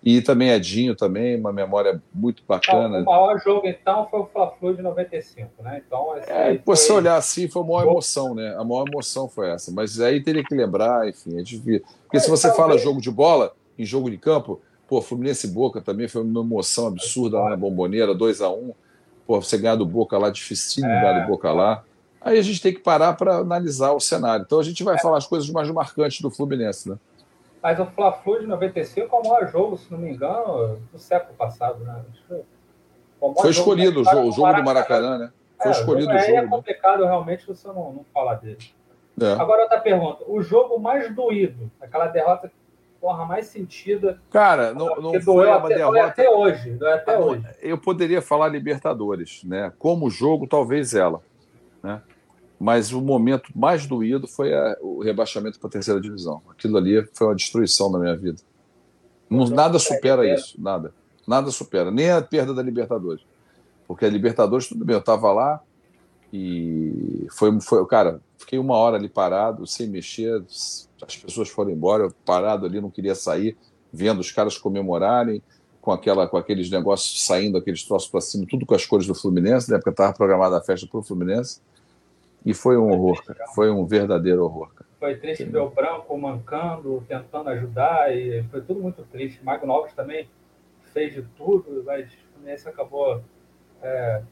E 0.05 0.21
também 0.21 0.51
Edinho 0.51 0.95
também, 0.95 1.41
uma 1.41 1.51
memória 1.51 2.03
muito 2.13 2.43
bacana. 2.47 3.01
Então, 3.01 3.13
o 3.15 3.17
maior 3.17 3.41
jogo, 3.41 3.67
então, 3.67 4.07
foi 4.11 4.21
o 4.21 4.27
Fla-Flu 4.27 4.77
de 4.77 4.83
95, 4.83 5.63
né? 5.63 5.83
Então, 5.87 6.15
é, 6.17 6.59
foi... 6.63 6.77
se 6.77 6.93
olhar 6.93 7.17
assim, 7.17 7.49
foi 7.49 7.63
a 7.63 7.65
maior 7.65 7.83
emoção, 7.89 8.35
né? 8.35 8.55
A 8.55 8.63
maior 8.63 8.85
emoção 8.87 9.31
foi 9.31 9.51
essa. 9.51 9.73
Mas 9.73 9.99
aí 9.99 10.23
teria 10.23 10.45
que 10.45 10.55
lembrar, 10.55 11.09
enfim, 11.09 11.39
é 11.39 11.43
difícil. 11.43 11.83
Porque 12.03 12.19
é, 12.19 12.21
se 12.21 12.29
você 12.29 12.55
fala 12.55 12.77
jogo 12.77 13.01
de 13.01 13.11
bola, 13.11 13.55
em 13.79 13.85
jogo 13.87 14.11
de 14.11 14.19
campo, 14.19 14.61
pô, 14.87 15.01
Fluminense 15.01 15.47
e 15.47 15.51
Boca 15.51 15.81
também 15.81 16.07
foi 16.07 16.23
uma 16.23 16.43
emoção 16.43 16.89
absurda 16.89 17.39
lá 17.39 17.51
na 17.51 17.57
Bomboneira, 17.57 18.15
2 18.15 18.43
a 18.43 18.51
1 18.51 18.53
um. 18.53 18.75
Pô, 19.27 19.41
você 19.41 19.57
ganhar 19.57 19.77
do 19.77 19.87
Boca 19.87 20.19
lá, 20.19 20.29
dificílimo 20.29 20.93
é, 20.93 21.01
ganhar 21.01 21.21
do 21.23 21.29
Boca 21.29 21.51
lá. 21.51 21.83
Aí 22.25 22.39
a 22.39 22.43
gente 22.43 22.63
tem 22.63 22.73
que 22.73 22.81
parar 22.81 23.13
para 23.13 23.37
analisar 23.37 23.93
o 23.93 24.01
cenário. 24.01 24.45
Então 24.47 24.59
a 24.59 24.63
gente 24.63 24.83
vai 24.83 24.95
é. 24.95 24.99
falar 24.99 25.19
as 25.19 25.27
coisas 25.27 25.49
mais 25.51 25.71
marcantes 25.71 26.23
do 26.23 26.31
Fluminense, 26.31 26.89
né? 26.89 26.97
Mas 27.63 27.79
o 27.79 27.87
Fla-Flu 27.87 28.41
de 28.41 28.47
95 28.47 29.15
é 29.15 29.19
o 29.19 29.29
maior 29.29 29.49
jogo, 29.49 29.77
se 29.77 29.91
não 29.91 29.99
me 29.99 30.11
engano, 30.11 30.79
do 30.91 30.99
século 30.99 31.35
passado, 31.37 31.85
né? 31.85 32.03
Foi 33.41 33.51
escolhido 33.51 34.01
o 34.01 34.05
jogo, 34.05 34.29
o 34.29 34.33
jogo 34.33 34.55
do 34.55 34.65
Maracanã, 34.65 35.19
né? 35.19 35.33
Foi 35.59 35.69
é, 35.69 35.71
escolhido 35.71 36.13
o 36.13 36.19
jogo. 36.19 36.31
Aí 36.31 36.37
é 36.37 36.47
complicado 36.47 37.01
né? 37.03 37.07
realmente 37.07 37.47
você 37.47 37.69
não, 37.69 37.93
não 37.93 38.05
falar 38.13 38.35
dele. 38.35 38.59
É. 39.21 39.33
Agora 39.33 39.63
outra 39.63 39.81
pergunta. 39.81 40.25
O 40.27 40.43
jogo 40.43 40.79
mais 40.79 41.15
doído, 41.15 41.71
aquela 41.81 42.07
derrota 42.07 42.51
porra, 43.01 43.27
mais 43.27 43.47
sentida. 43.47 44.19
Cara, 44.31 44.73
não, 44.73 44.97
não 44.97 45.21
foi 45.21 45.47
uma 45.47 45.59
até, 45.59 45.75
derrota. 45.75 46.05
até 46.05 46.31
hoje. 46.31 46.79
até 46.83 47.19
hoje. 47.19 47.47
Eu 47.61 47.77
poderia 47.77 48.23
falar 48.23 48.49
Libertadores, 48.49 49.45
né? 49.45 49.71
Como 49.79 50.09
jogo, 50.09 50.47
talvez 50.47 50.95
ela. 50.95 51.21
Né? 51.83 52.01
Mas 52.65 52.95
o 52.95 53.01
momento 53.03 53.53
mais 53.55 53.87
doído 53.87 54.27
foi 54.27 54.55
a, 54.55 54.79
o 54.81 55.03
rebaixamento 55.03 55.61
para 55.61 55.69
a 55.69 55.71
terceira 55.71 56.01
divisão. 56.01 56.41
Aquilo 56.49 56.79
ali 56.79 57.07
foi 57.13 57.27
uma 57.27 57.35
destruição 57.35 57.93
na 57.93 57.99
minha 57.99 58.17
vida. 58.17 58.41
Não, 59.29 59.47
nada 59.51 59.79
supera 59.79 60.27
isso, 60.27 60.59
nada. 60.59 60.95
Nada 61.27 61.51
supera, 61.51 61.91
nem 61.91 62.11
a 62.11 62.23
perda 62.23 62.55
da 62.55 62.63
Libertadores. 62.63 63.23
Porque 63.87 64.07
a 64.07 64.09
Libertadores, 64.09 64.67
tudo 64.67 64.83
bem, 64.83 64.95
eu 64.95 65.01
estava 65.01 65.31
lá 65.31 65.61
e 66.33 67.27
foi, 67.33 67.61
foi, 67.61 67.85
cara, 67.87 68.19
fiquei 68.39 68.59
uma 68.59 68.77
hora 68.77 68.97
ali 68.97 69.11
parado, 69.11 69.67
sem 69.67 69.87
mexer, 69.87 70.43
as 71.07 71.17
pessoas 71.23 71.51
foram 71.51 71.71
embora, 71.71 72.05
eu 72.05 72.15
parado 72.25 72.65
ali, 72.65 72.81
não 72.81 72.91
queria 72.91 73.15
sair, 73.15 73.59
vendo 73.93 74.21
os 74.21 74.33
caras 74.33 74.57
comemorarem, 74.57 75.43
com, 75.83 75.93
aquela, 75.93 76.27
com 76.27 76.39
aqueles 76.39 76.71
negócios 76.71 77.27
saindo, 77.27 77.59
aqueles 77.59 77.85
troços 77.85 78.09
para 78.09 78.23
cima, 78.23 78.47
tudo 78.49 78.65
com 78.65 78.75
as 78.75 78.87
cores 78.87 79.07
do 79.07 79.15
Fluminense, 79.15 79.69
na 79.69 79.77
época 79.77 79.91
estava 79.91 80.15
programada 80.15 80.57
a 80.57 80.63
festa 80.63 80.87
para 80.87 80.99
o 80.99 81.03
Fluminense. 81.03 81.61
E 82.45 82.53
foi 82.53 82.77
um 82.77 82.91
horror, 82.91 83.25
cara. 83.25 83.47
Foi 83.55 83.71
um 83.71 83.87
verdadeiro 83.87 84.45
horror, 84.45 84.69
cara. 84.75 84.85
Foi 85.01 85.17
triste 85.17 85.45
ver 85.45 85.59
o 85.59 85.69
Branco 85.69 86.17
mancando, 86.17 87.03
tentando 87.09 87.51
ajudar, 87.51 88.15
e 88.15 88.43
foi 88.45 88.61
tudo 88.61 88.81
muito 88.81 89.03
triste. 89.05 89.43
Mago 89.45 89.67
Novos 89.67 89.93
também 89.93 90.29
fez 90.93 91.15
de 91.15 91.23
tudo, 91.37 91.83
mas 91.85 92.09
esse 92.47 92.69
acabou. 92.69 93.21
É, 93.83 94.23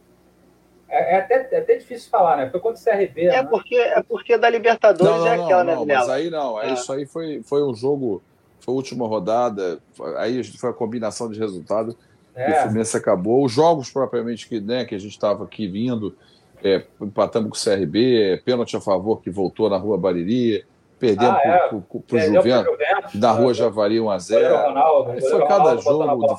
é, 0.88 1.14
é, 1.14 1.18
até, 1.18 1.48
é 1.50 1.58
até 1.58 1.76
difícil 1.76 2.10
falar, 2.10 2.36
né? 2.36 2.50
Foi 2.50 2.60
contra 2.60 2.80
o 2.80 2.84
CRB. 2.84 3.22
É, 3.26 3.42
né? 3.42 3.44
porque, 3.44 3.76
é 3.76 4.02
porque 4.02 4.36
da 4.36 4.50
Libertadores 4.50 5.10
não, 5.10 5.20
não, 5.20 5.26
é 5.26 5.34
aquela, 5.42 5.64
não, 5.64 5.86
né, 5.86 5.94
Mas 5.94 6.08
aí 6.10 6.30
não, 6.30 6.60
é. 6.60 6.72
isso 6.74 6.92
aí 6.92 7.06
foi, 7.06 7.42
foi 7.42 7.64
um 7.64 7.74
jogo, 7.74 8.22
foi 8.60 8.72
a 8.72 8.76
última 8.76 9.06
rodada, 9.06 9.78
aí 10.18 10.44
foi 10.44 10.70
a 10.70 10.74
combinação 10.74 11.30
de 11.30 11.38
resultados. 11.38 11.96
É. 12.34 12.50
O 12.50 12.62
Fluminense 12.62 12.96
acabou. 12.96 13.44
Os 13.44 13.52
jogos 13.52 13.90
propriamente 13.90 14.48
que, 14.48 14.60
né, 14.60 14.84
que 14.84 14.94
a 14.94 14.98
gente 14.98 15.12
estava 15.12 15.44
aqui 15.44 15.66
vindo, 15.66 16.16
é, 16.62 16.84
empatamos 17.00 17.50
com 17.50 17.70
o 17.70 17.74
CRB, 17.74 18.22
é, 18.22 18.36
pênalti 18.36 18.76
a 18.76 18.80
favor 18.80 19.20
que 19.20 19.30
voltou 19.30 19.68
na 19.68 19.76
Rua 19.76 19.98
Bariri, 19.98 20.64
perdemos 20.98 21.36
ah, 21.36 21.40
é. 21.44 21.58
para 21.68 21.76
o 21.76 21.84
Juventus, 22.20 23.14
da 23.14 23.32
Rua 23.32 23.52
Javari 23.52 23.96
1x0. 23.96 25.20
Foi 25.28 25.46
cada 25.48 25.76
jogo, 25.76 26.26
do, 26.26 26.36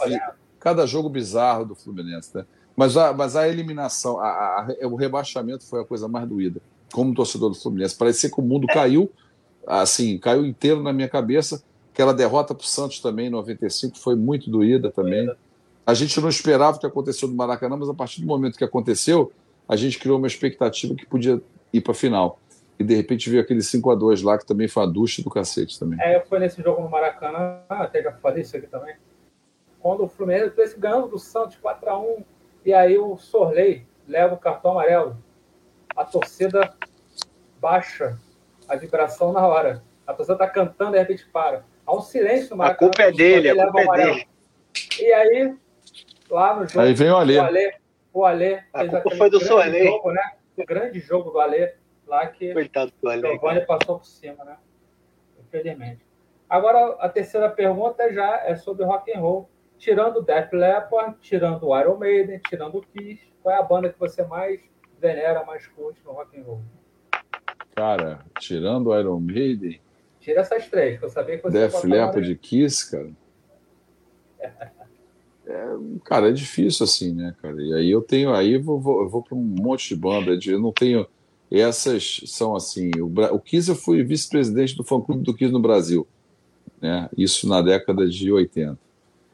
cada 0.60 0.86
jogo 0.86 1.10
bizarro 1.10 1.66
do 1.66 1.76
Fluminense, 1.76 2.30
né? 2.34 2.46
Mas 2.76 2.98
a, 2.98 3.14
mas 3.14 3.36
a 3.36 3.48
eliminação, 3.48 4.20
a, 4.20 4.26
a, 4.82 4.88
o 4.88 4.96
rebaixamento 4.96 5.66
foi 5.66 5.82
a 5.82 5.86
coisa 5.86 6.08
mais 6.08 6.28
doída, 6.28 6.62
como 6.92 7.14
torcedor 7.14 7.50
do 7.50 7.56
Fluminense. 7.56 7.96
Parecia 7.96 8.30
que 8.30 8.40
o 8.40 8.44
mundo 8.44 8.66
caiu, 8.68 9.12
assim, 9.68 10.18
caiu 10.18 10.46
inteiro 10.46 10.82
na 10.82 10.94
minha 10.94 11.10
cabeça. 11.10 11.62
Aquela 11.94 12.14
derrota 12.14 12.56
para 12.56 12.64
o 12.64 12.68
Santos 12.68 13.00
também, 13.00 13.28
em 13.28 13.30
95, 13.30 14.00
foi 14.00 14.16
muito 14.16 14.50
doída 14.50 14.90
também. 14.90 15.30
A 15.86 15.94
gente 15.94 16.20
não 16.20 16.30
esperava 16.30 16.78
o 16.78 16.80
que 16.80 16.88
aconteceu 16.88 17.28
no 17.28 17.36
Maracanã, 17.36 17.76
mas 17.78 17.90
a 17.90 17.94
partir 17.94 18.22
do 18.22 18.28
momento 18.28 18.58
que 18.58 18.64
aconteceu, 18.64 19.32
a 19.68 19.76
gente 19.76 20.00
criou 20.00 20.18
uma 20.18 20.28
expectativa 20.28 20.96
que 20.96 21.06
podia 21.06 21.42
ir 21.72 21.82
para 21.82 21.92
a 21.92 21.96
final. 21.96 22.40
E 22.80 22.84
de 22.84 22.96
repente 22.96 23.30
veio 23.30 23.42
aquele 23.42 23.62
5 23.62 23.92
a 23.92 23.96
2 23.96 24.22
lá, 24.22 24.38
que 24.38 24.46
também 24.46 24.68
foi 24.68 24.84
a 24.84 24.86
ducha 24.86 25.22
do 25.22 25.30
cacete 25.30 25.80
também. 25.80 26.00
É, 26.02 26.20
foi 26.22 26.40
nesse 26.40 26.62
jogo 26.62 26.82
no 26.82 26.90
Maracanã, 26.90 27.60
até 27.70 28.02
já 28.02 28.12
falei 28.14 28.42
isso 28.42 28.58
aqui 28.58 28.68
também. 28.68 28.96
Quando 29.80 30.04
o 30.04 30.08
Fluminense 30.08 30.54
esse 30.60 30.80
ganhando 30.80 31.08
do 31.08 31.20
Santos 31.20 31.58
4 31.58 31.90
a 31.90 32.00
1 32.00 32.24
e 32.66 32.74
aí 32.74 32.98
o 32.98 33.18
Sorley 33.18 33.86
leva 34.08 34.34
o 34.34 34.38
cartão 34.38 34.72
amarelo. 34.72 35.18
A 35.96 36.04
torcida 36.04 36.74
baixa 37.60 38.18
a 38.68 38.76
vibração 38.76 39.32
na 39.32 39.46
hora. 39.46 39.84
A 40.08 40.14
torcida 40.14 40.38
tá 40.38 40.48
cantando 40.48 40.92
e 40.92 40.94
de 40.94 41.00
repente 41.00 41.28
para. 41.32 41.64
Há 41.86 41.96
um 41.96 42.02
silêncio 42.02 42.52
no 42.52 42.58
Maracanã. 42.58 42.90
A 42.90 42.94
culpa 42.96 43.04
é 43.04 43.12
dele, 43.12 43.50
a 43.50 43.64
culpa 43.64 43.82
é 43.82 44.06
dele. 44.06 44.28
E 45.00 45.14
aí, 45.14 45.56
lá 46.30 46.56
no 46.56 46.68
jogo. 46.68 46.86
Aí 46.86 46.94
vem 46.94 47.12
o 47.12 47.18
Alê. 47.18 47.38
O 47.38 47.44
Alê, 47.44 47.74
o 48.14 48.26
Alê 48.26 48.64
a 48.72 48.88
culpa 48.88 49.16
foi 49.16 49.30
do 49.30 49.44
Sorley. 49.44 49.86
Jogo, 49.86 50.12
né? 50.12 50.34
O 50.56 50.66
grande 50.66 51.00
jogo 51.00 51.32
do 51.32 51.40
Alê, 51.40 51.74
lá 52.06 52.28
que 52.28 52.54
Coitado 52.54 52.94
do 53.02 53.10
Alê, 53.10 53.28
o 53.28 53.32
Giovanni 53.32 53.66
passou 53.66 53.98
por 53.98 54.06
cima, 54.06 54.44
né? 54.46 54.58
Infelizmente. 55.40 56.06
Agora, 56.48 56.96
a 57.00 57.10
terceira 57.10 57.50
pergunta 57.50 58.14
já 58.14 58.44
é 58.46 58.56
sobre 58.56 58.86
rock 58.86 59.12
and 59.12 59.20
roll 59.20 59.50
tirando 59.84 60.18
o 60.18 60.22
Def 60.22 60.54
Leppard, 60.54 61.18
tirando 61.20 61.68
o 61.68 61.78
Iron 61.78 61.98
Maiden, 61.98 62.40
tirando 62.48 62.78
o 62.78 62.82
Kiss, 62.82 63.22
qual 63.42 63.54
é 63.54 63.60
a 63.60 63.64
banda 63.64 63.92
que 63.92 64.00
você 64.00 64.24
mais 64.24 64.62
venera, 65.00 65.44
mais 65.44 65.68
curte 65.68 66.00
no 66.06 66.14
rock 66.14 66.40
and 66.40 66.44
roll? 66.44 66.62
Cara, 67.76 68.20
tirando 68.40 68.88
o 68.88 69.00
Iron 69.00 69.20
Maiden. 69.20 69.82
Tira 70.22 70.40
essas 70.40 70.70
três, 70.70 70.98
que 70.98 71.04
eu 71.04 71.10
sabia 71.10 71.38
que 71.38 71.44
você 71.44 71.68
Def 71.68 71.84
Leppard 71.84 72.26
de 72.26 72.36
Kiss, 72.38 72.90
cara. 72.90 73.12
É, 75.46 75.76
cara, 76.06 76.30
é 76.30 76.32
difícil 76.32 76.84
assim, 76.84 77.14
né, 77.14 77.36
cara? 77.42 77.62
E 77.62 77.74
aí 77.74 77.92
eu 77.92 78.02
tenho, 78.02 78.34
aí 78.34 78.54
eu 78.54 78.64
vou, 78.64 78.80
vou, 78.80 79.02
eu 79.02 79.10
vou 79.10 79.22
para 79.22 79.36
um 79.36 79.42
monte 79.42 79.90
de 79.90 79.96
banda. 79.96 80.38
Eu 80.46 80.60
não 80.60 80.72
tenho. 80.72 81.06
Essas 81.52 82.22
são 82.26 82.56
assim. 82.56 82.90
O, 83.00 83.12
o 83.34 83.40
Kiss 83.40 83.70
eu 83.70 83.76
fui 83.76 84.04
vice-presidente 84.04 84.76
do 84.76 84.84
fã-clube 84.84 85.24
do 85.24 85.34
Kiss 85.34 85.52
no 85.52 85.60
Brasil, 85.60 86.08
né? 86.82 87.10
Isso 87.18 87.48
na 87.48 87.62
década 87.62 88.08
de 88.08 88.32
80. 88.32 88.80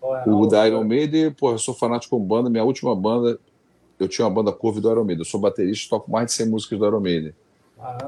É 0.02 0.30
o 0.30 0.46
da 0.48 0.68
Iron 0.68 0.84
Maiden, 0.84 1.32
pô, 1.32 1.52
eu 1.52 1.58
sou 1.58 1.74
fanático 1.74 2.18
com 2.18 2.26
banda. 2.26 2.50
Minha 2.50 2.64
última 2.64 2.96
banda, 2.96 3.40
eu 4.00 4.08
tinha 4.08 4.26
uma 4.26 4.34
banda 4.34 4.52
cover 4.52 4.82
do 4.82 4.90
Iron 4.90 5.04
Maiden. 5.04 5.22
Eu 5.22 5.30
sou 5.30 5.40
baterista, 5.40 5.90
toco 5.90 6.10
mais 6.10 6.28
de 6.28 6.34
100 6.34 6.50
músicas 6.50 6.80
do 6.80 6.86
Iron 6.86 7.00
Maiden. 7.00 7.34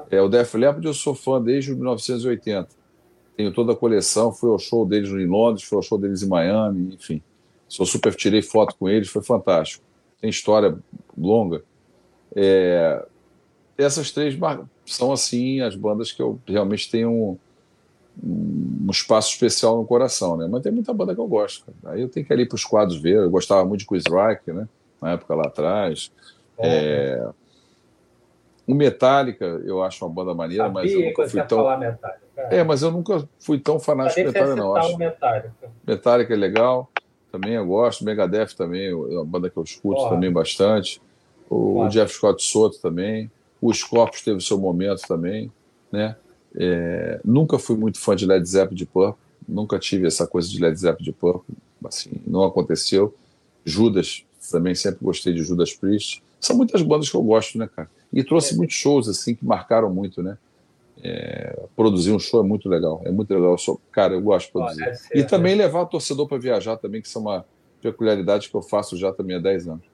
É, 0.10 0.22
o 0.22 0.28
Def 0.28 0.54
Leppard 0.56 0.86
eu 0.86 0.94
sou 0.94 1.14
fã 1.14 1.42
desde 1.42 1.74
1980. 1.74 2.68
Tenho 3.38 3.54
toda 3.54 3.74
a 3.74 3.76
coleção, 3.76 4.32
fui 4.32 4.50
ao 4.50 4.60
show 4.60 4.86
deles 4.86 5.10
em 5.10 5.26
Londres, 5.26 5.64
fui 5.64 5.78
ao 5.78 5.82
show 5.82 5.98
deles 5.98 6.22
em 6.22 6.28
Miami, 6.28 6.96
enfim. 6.96 7.22
Sou 7.72 7.86
super, 7.86 8.14
tirei 8.14 8.42
foto 8.42 8.76
com 8.78 8.90
eles, 8.90 9.08
foi 9.08 9.24
fantástico. 9.24 9.82
Tem 10.20 10.30
história 10.30 10.78
longa. 11.18 11.64
É, 12.36 13.06
essas 13.78 14.12
três 14.12 14.38
são, 14.86 15.14
assim, 15.14 15.62
as 15.62 15.74
bandas 15.74 16.12
que 16.12 16.22
eu 16.22 16.38
realmente 16.46 16.92
tenho 16.92 17.10
um, 17.10 17.38
um 18.22 18.92
espaço 18.92 19.32
especial 19.32 19.78
no 19.78 19.86
coração, 19.86 20.36
né? 20.36 20.50
Mas 20.52 20.64
tem 20.64 20.72
muita 20.74 20.94
banda 20.94 21.16
que 21.16 21.22
eu 21.22 21.28
gosto. 21.30 21.64
Cara. 21.66 21.96
Aí 21.96 22.02
eu 22.02 22.10
tenho 22.10 22.26
que 22.26 22.34
ir 22.34 22.36
ali 22.36 22.46
para 22.46 22.58
os 22.58 22.66
quadros 22.66 23.02
ver. 23.02 23.16
Eu 23.16 23.32
gostava 23.32 23.64
muito 23.64 23.80
de 23.80 23.88
Chris 23.88 24.04
Rock, 24.06 24.52
né? 24.52 24.68
Na 25.02 25.14
época 25.14 25.34
lá 25.34 25.44
atrás. 25.44 26.12
É... 26.58 27.26
O 28.68 28.76
Metallica, 28.76 29.46
eu 29.64 29.82
acho 29.82 30.04
uma 30.04 30.14
banda 30.14 30.36
maneira, 30.36 30.66
Sabia 30.66 30.82
mas 30.82 30.92
eu 30.92 31.02
nunca 31.06 31.30
fui 31.30 31.42
tão. 31.44 31.80
Metallica, 31.80 32.20
é, 32.36 32.64
mas 32.66 32.82
eu 32.82 32.92
nunca 32.92 33.30
fui 33.40 33.60
tão 33.60 33.80
fanático 33.80 34.20
de 34.20 34.26
Metallica, 34.28 34.56
não. 34.58 34.76
Acho. 34.76 34.98
Metallica. 34.98 35.72
Metallica 35.88 36.34
é 36.34 36.38
legal, 36.38 36.91
também 37.32 37.54
eu 37.54 37.66
gosto. 37.66 38.04
Megadeth 38.04 38.56
também, 38.58 38.88
é 38.88 38.94
uma 38.96 39.26
banda 39.26 39.50
que 39.50 39.58
eu 39.58 39.64
escuto 39.64 39.96
Porra. 39.96 40.10
também 40.12 40.32
bastante. 40.32 41.02
O, 41.50 41.82
o 41.82 41.88
Jeff 41.90 42.14
Scott 42.14 42.44
Soto 42.44 42.80
também. 42.80 43.32
O 43.62 43.74
Scorpions 43.74 44.24
teve 44.24 44.42
seu 44.42 44.58
momento 44.58 45.02
também, 45.08 45.52
né? 45.92 46.16
É, 46.56 47.22
nunca 47.24 47.58
fui 47.60 47.78
muito 47.78 48.00
fã 48.00 48.16
de 48.16 48.26
Led 48.26 48.48
Zeppelin 48.48 48.76
de 48.76 48.86
Purple, 48.86 49.22
nunca 49.48 49.80
tive 49.80 50.08
essa 50.08 50.28
coisa 50.28 50.50
de 50.50 50.60
Led 50.60 50.78
Zeppelin 50.78 51.06
de 51.06 51.12
Purple, 51.14 51.56
assim, 51.86 52.12
não 52.26 52.44
aconteceu. 52.44 53.14
Judas, 53.64 54.26
também 54.52 54.74
sempre 54.74 55.00
gostei 55.04 55.34
de 55.34 55.44
Judas 55.44 55.74
Priest. 55.74 56.24
São 56.40 56.58
muitas 56.58 56.82
bandas 56.82 57.10
que 57.10 57.16
eu 57.16 57.22
gosto, 57.22 57.58
né, 57.58 57.70
cara? 57.74 57.90
E 58.12 58.24
trouxe 58.24 58.54
é. 58.54 58.58
muitos 58.58 58.76
shows, 58.76 59.08
assim, 59.08 59.36
que 59.36 59.46
marcaram 59.46 59.94
muito, 59.94 60.24
né? 60.24 60.38
É, 61.04 61.60
produzir 61.76 62.12
um 62.12 62.20
show 62.20 62.44
é 62.44 62.48
muito 62.48 62.70
legal, 62.70 63.02
é 63.04 63.12
muito 63.12 63.34
legal. 63.34 63.52
Eu 63.52 63.58
sou, 63.58 63.82
cara, 63.92 64.14
eu 64.14 64.22
gosto 64.22 64.48
de 64.48 64.52
produzir. 64.52 64.96
Ser, 64.96 65.18
e 65.18 65.24
também 65.24 65.56
levar 65.56 65.82
o 65.82 65.86
torcedor 65.86 66.28
para 66.28 66.38
viajar 66.38 66.78
também, 66.78 67.02
que 67.02 67.10
são 67.10 67.24
uma 67.24 67.46
peculiaridade 67.82 68.50
que 68.50 68.56
eu 68.56 68.62
faço 68.62 68.96
já 68.96 69.12
também 69.12 69.36
há 69.36 69.40
10 69.40 69.68
anos. 69.68 69.86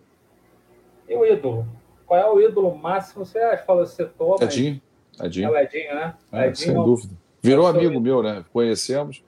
E 1.08 1.16
o 1.16 1.26
ídolo? 1.26 1.66
Qual 2.06 2.20
é 2.20 2.30
o 2.30 2.42
ídolo 2.42 2.76
máximo? 2.76 3.26
Você 3.26 3.40
falou, 3.66 3.86
você 3.86 4.06
toma. 4.06 4.38
Edinho. 4.42 4.82
Edinho. 5.22 5.48
É 5.48 5.52
o 5.52 5.58
Edinho, 5.58 5.96
né? 5.96 6.14
É, 6.32 6.48
Edinho, 6.48 6.56
sem 6.56 6.74
dúvida. 6.74 7.14
Virou 7.42 7.68
amigo 7.68 8.00
meu, 8.00 8.22
né? 8.22 8.44
Conhecemos, 8.52 9.24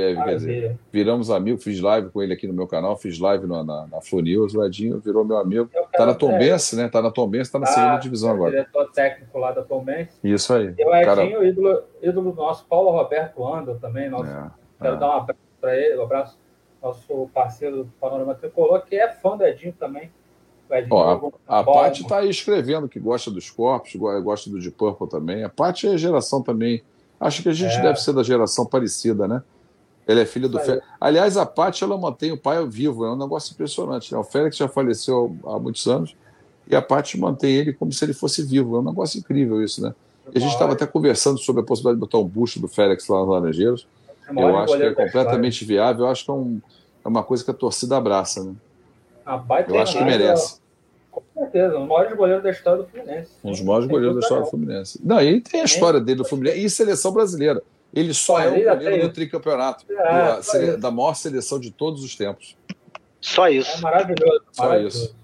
é, 0.00 0.14
quer 0.14 0.36
dizer, 0.36 0.78
viramos 0.92 1.30
amigos, 1.30 1.64
fiz 1.64 1.80
live 1.80 2.10
com 2.10 2.22
ele 2.22 2.32
aqui 2.32 2.46
no 2.46 2.52
meu 2.52 2.66
canal, 2.66 2.96
fiz 2.96 3.18
live 3.18 3.46
na, 3.46 3.62
na, 3.62 3.86
na 3.86 3.98
o 3.98 4.64
Edinho 4.64 5.00
virou 5.00 5.24
meu 5.24 5.38
amigo. 5.38 5.70
Tá 5.92 6.06
na 6.06 6.14
Tombense, 6.14 6.76
né? 6.76 6.88
Tá 6.88 7.02
na 7.02 7.10
Tombense, 7.10 7.50
tá 7.50 7.58
na 7.58 7.66
ah, 7.66 7.72
segunda 7.72 7.98
divisão 7.98 8.30
é 8.30 8.34
agora. 8.34 8.50
diretor 8.50 8.90
técnico 8.92 9.38
lá 9.38 9.52
da 9.52 9.62
Tombense. 9.62 10.12
Isso 10.22 10.52
aí. 10.54 10.74
E 10.76 10.84
o 10.84 10.94
Edinho, 10.94 11.06
cara... 11.06 11.46
ídolo, 11.46 11.82
ídolo 12.02 12.34
nosso, 12.34 12.64
Paulo 12.66 12.90
Roberto 12.90 13.46
Anda 13.46 13.74
também, 13.74 14.08
nosso, 14.08 14.30
é, 14.30 14.50
quero 14.80 14.96
é. 14.96 14.98
dar 14.98 15.08
um 15.08 15.12
abraço 15.18 15.40
para 15.60 15.76
ele, 15.76 15.96
um 15.96 16.02
abraço 16.02 16.38
nosso 16.82 17.30
parceiro 17.32 17.84
do 17.84 17.84
Panorama 18.00 18.34
Tricolor, 18.34 18.82
que 18.84 18.96
é 18.96 19.08
fã 19.12 19.36
do 19.36 19.44
Edinho 19.44 19.74
também. 19.78 20.10
Ó, 20.90 21.32
a 21.46 21.60
a 21.60 21.64
Paty 21.64 22.02
está 22.02 22.18
aí 22.18 22.30
escrevendo 22.30 22.88
que 22.88 22.98
gosta 22.98 23.30
dos 23.30 23.50
corpos, 23.50 23.94
gosta 23.94 24.48
do 24.48 24.58
Deep 24.58 24.74
Purple 24.76 25.08
também. 25.08 25.44
A 25.44 25.48
Paty 25.48 25.86
é 25.86 25.98
geração 25.98 26.42
também. 26.42 26.82
Acho 27.20 27.42
que 27.42 27.48
a 27.48 27.52
gente 27.52 27.76
é. 27.76 27.82
deve 27.82 28.00
ser 28.00 28.12
da 28.14 28.22
geração 28.22 28.66
parecida, 28.66 29.28
né? 29.28 29.42
Ele 30.12 30.20
é 30.20 30.26
filha 30.26 30.48
do 30.48 30.58
Félix. 30.58 30.86
Aliás, 31.00 31.36
a 31.36 31.46
Paty 31.46 31.84
ela 31.84 31.96
mantém 31.96 32.32
o 32.32 32.36
pai 32.36 32.64
vivo, 32.66 33.04
é 33.04 33.10
um 33.10 33.16
negócio 33.16 33.52
impressionante. 33.52 34.12
Né? 34.12 34.18
O 34.18 34.24
Félix 34.24 34.56
já 34.56 34.68
faleceu 34.68 35.36
há 35.44 35.58
muitos 35.58 35.86
anos 35.86 36.14
e 36.68 36.76
a 36.76 36.82
Paty 36.82 37.18
mantém 37.18 37.54
ele 37.54 37.72
como 37.72 37.92
se 37.92 38.04
ele 38.04 38.12
fosse 38.12 38.42
vivo. 38.42 38.76
É 38.76 38.80
um 38.80 38.84
negócio 38.84 39.18
incrível 39.18 39.62
isso, 39.62 39.82
né? 39.82 39.94
E 40.32 40.38
a 40.38 40.40
gente 40.40 40.52
estava 40.52 40.74
até 40.74 40.86
conversando 40.86 41.38
sobre 41.38 41.62
a 41.62 41.64
possibilidade 41.64 41.96
de 41.96 42.00
botar 42.00 42.18
um 42.18 42.28
busto 42.28 42.60
do 42.60 42.68
Félix 42.68 43.08
lá 43.08 43.20
nos 43.20 43.28
Laranjeiros. 43.28 43.88
Eu 44.36 44.56
acho 44.56 44.76
que 44.76 44.82
é 44.82 44.92
completamente 44.92 45.64
viável. 45.64 46.06
Eu 46.06 46.10
acho 46.10 46.24
que 46.24 46.30
é, 46.30 46.34
um, 46.34 46.60
é 47.04 47.08
uma 47.08 47.24
coisa 47.24 47.44
que 47.44 47.50
a 47.50 47.54
torcida 47.54 47.96
abraça, 47.96 48.44
né? 48.44 48.54
Eu 49.68 49.80
acho 49.80 49.98
que 49.98 50.04
merece. 50.04 50.60
Com 51.10 51.22
certeza, 51.34 51.76
um 51.76 51.80
dos 51.80 51.88
maiores 51.88 52.16
goleiros 52.16 52.42
da 52.42 52.50
história 52.50 52.82
do 52.82 52.88
Fluminense. 52.88 53.30
Um 53.44 53.50
dos 53.50 53.60
maiores 53.60 53.88
goleiros 53.88 54.14
da 54.14 54.20
história 54.20 54.44
do 54.44 54.50
Fluminense. 54.50 55.00
Não, 55.04 55.20
e 55.20 55.40
tem 55.40 55.60
a 55.60 55.64
história 55.64 56.00
dele 56.00 56.18
do 56.18 56.24
Fluminense 56.24 56.64
e 56.64 56.70
seleção 56.70 57.12
brasileira. 57.12 57.62
Ele 57.92 58.14
só 58.14 58.40
é 58.40 58.48
o 58.48 58.76
goleiro 58.76 59.08
do 59.08 59.12
tricampeonato, 59.12 59.84
é, 59.90 60.76
da 60.76 60.90
maior 60.90 61.14
seleção 61.14 61.60
de 61.60 61.70
todos 61.70 62.02
os 62.02 62.16
tempos. 62.16 62.56
Só 63.20 63.48
isso. 63.48 63.78
É 63.78 63.80
maravilhoso. 63.80 64.42
Só 64.50 64.62
maravilhoso. 64.64 65.04
isso. 65.04 65.16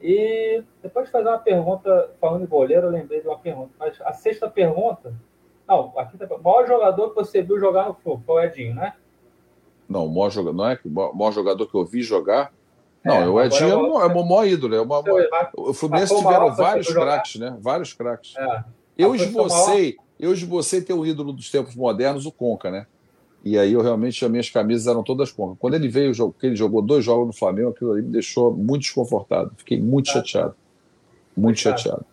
E 0.00 0.62
depois 0.82 1.06
de 1.06 1.12
fazer 1.12 1.28
uma 1.28 1.38
pergunta, 1.38 2.10
falando 2.20 2.42
de 2.42 2.46
goleiro, 2.46 2.86
eu 2.86 2.90
lembrei 2.90 3.20
de 3.20 3.26
uma 3.26 3.38
pergunta. 3.38 3.70
Mas 3.78 4.00
a 4.02 4.12
sexta 4.12 4.48
pergunta. 4.48 5.12
Não, 5.66 5.92
aqui 5.98 6.16
tá. 6.16 6.26
O 6.34 6.42
maior 6.42 6.66
jogador 6.66 7.10
que 7.10 7.16
você 7.16 7.42
viu 7.42 7.58
jogar 7.58 7.88
no 7.88 7.94
Flu 7.94 8.22
foi 8.24 8.34
o 8.34 8.44
Edinho, 8.44 8.74
né? 8.74 8.94
Não, 9.88 10.06
o 10.06 10.14
maior 10.14 10.30
jogador, 10.30 10.56
não 10.56 10.68
é 10.68 10.78
o 10.84 11.16
maior 11.16 11.32
jogador 11.32 11.66
que 11.66 11.74
eu 11.74 11.84
vi 11.84 12.02
jogar 12.02 12.52
não, 13.04 13.14
é, 13.14 13.28
o 13.28 13.40
Edinho 13.40 13.70
é, 13.70 13.76
o, 13.76 14.00
é 14.02 14.06
o 14.06 14.26
maior 14.26 14.46
ídolo. 14.46 14.74
É 14.74 14.80
uma, 14.80 15.02
o 15.56 15.72
Fluminense 15.72 16.14
tiveram 16.16 16.54
vários 16.54 16.92
craques, 16.92 17.40
né? 17.40 17.56
Vários 17.60 17.92
craques. 17.92 18.34
É. 18.36 18.64
Eu 18.96 19.14
esbocei, 20.18 20.26
eu 20.26 20.32
esbocei 20.32 20.80
ter 20.80 20.92
o 20.92 21.06
ídolo 21.06 21.32
dos 21.32 21.50
tempos 21.50 21.74
modernos, 21.74 22.26
o 22.26 22.32
Conca, 22.32 22.70
né? 22.70 22.86
E 23.44 23.58
aí 23.58 23.72
eu 23.72 23.80
realmente, 23.80 24.24
as 24.24 24.30
minhas 24.30 24.50
camisas 24.50 24.86
eram 24.86 25.02
todas 25.02 25.30
Conca. 25.30 25.56
Quando 25.58 25.74
ele 25.74 25.88
veio, 25.88 26.12
que 26.32 26.46
ele 26.46 26.56
jogou 26.56 26.82
dois 26.82 27.04
jogos 27.04 27.26
no 27.26 27.32
Flamengo, 27.32 27.70
aquilo 27.70 27.92
ali 27.92 28.02
me 28.02 28.10
deixou 28.10 28.52
muito 28.52 28.82
desconfortado. 28.82 29.52
Fiquei 29.56 29.80
muito 29.80 30.10
chateado. 30.10 30.54
Muito 31.36 31.60
chateado. 31.60 32.04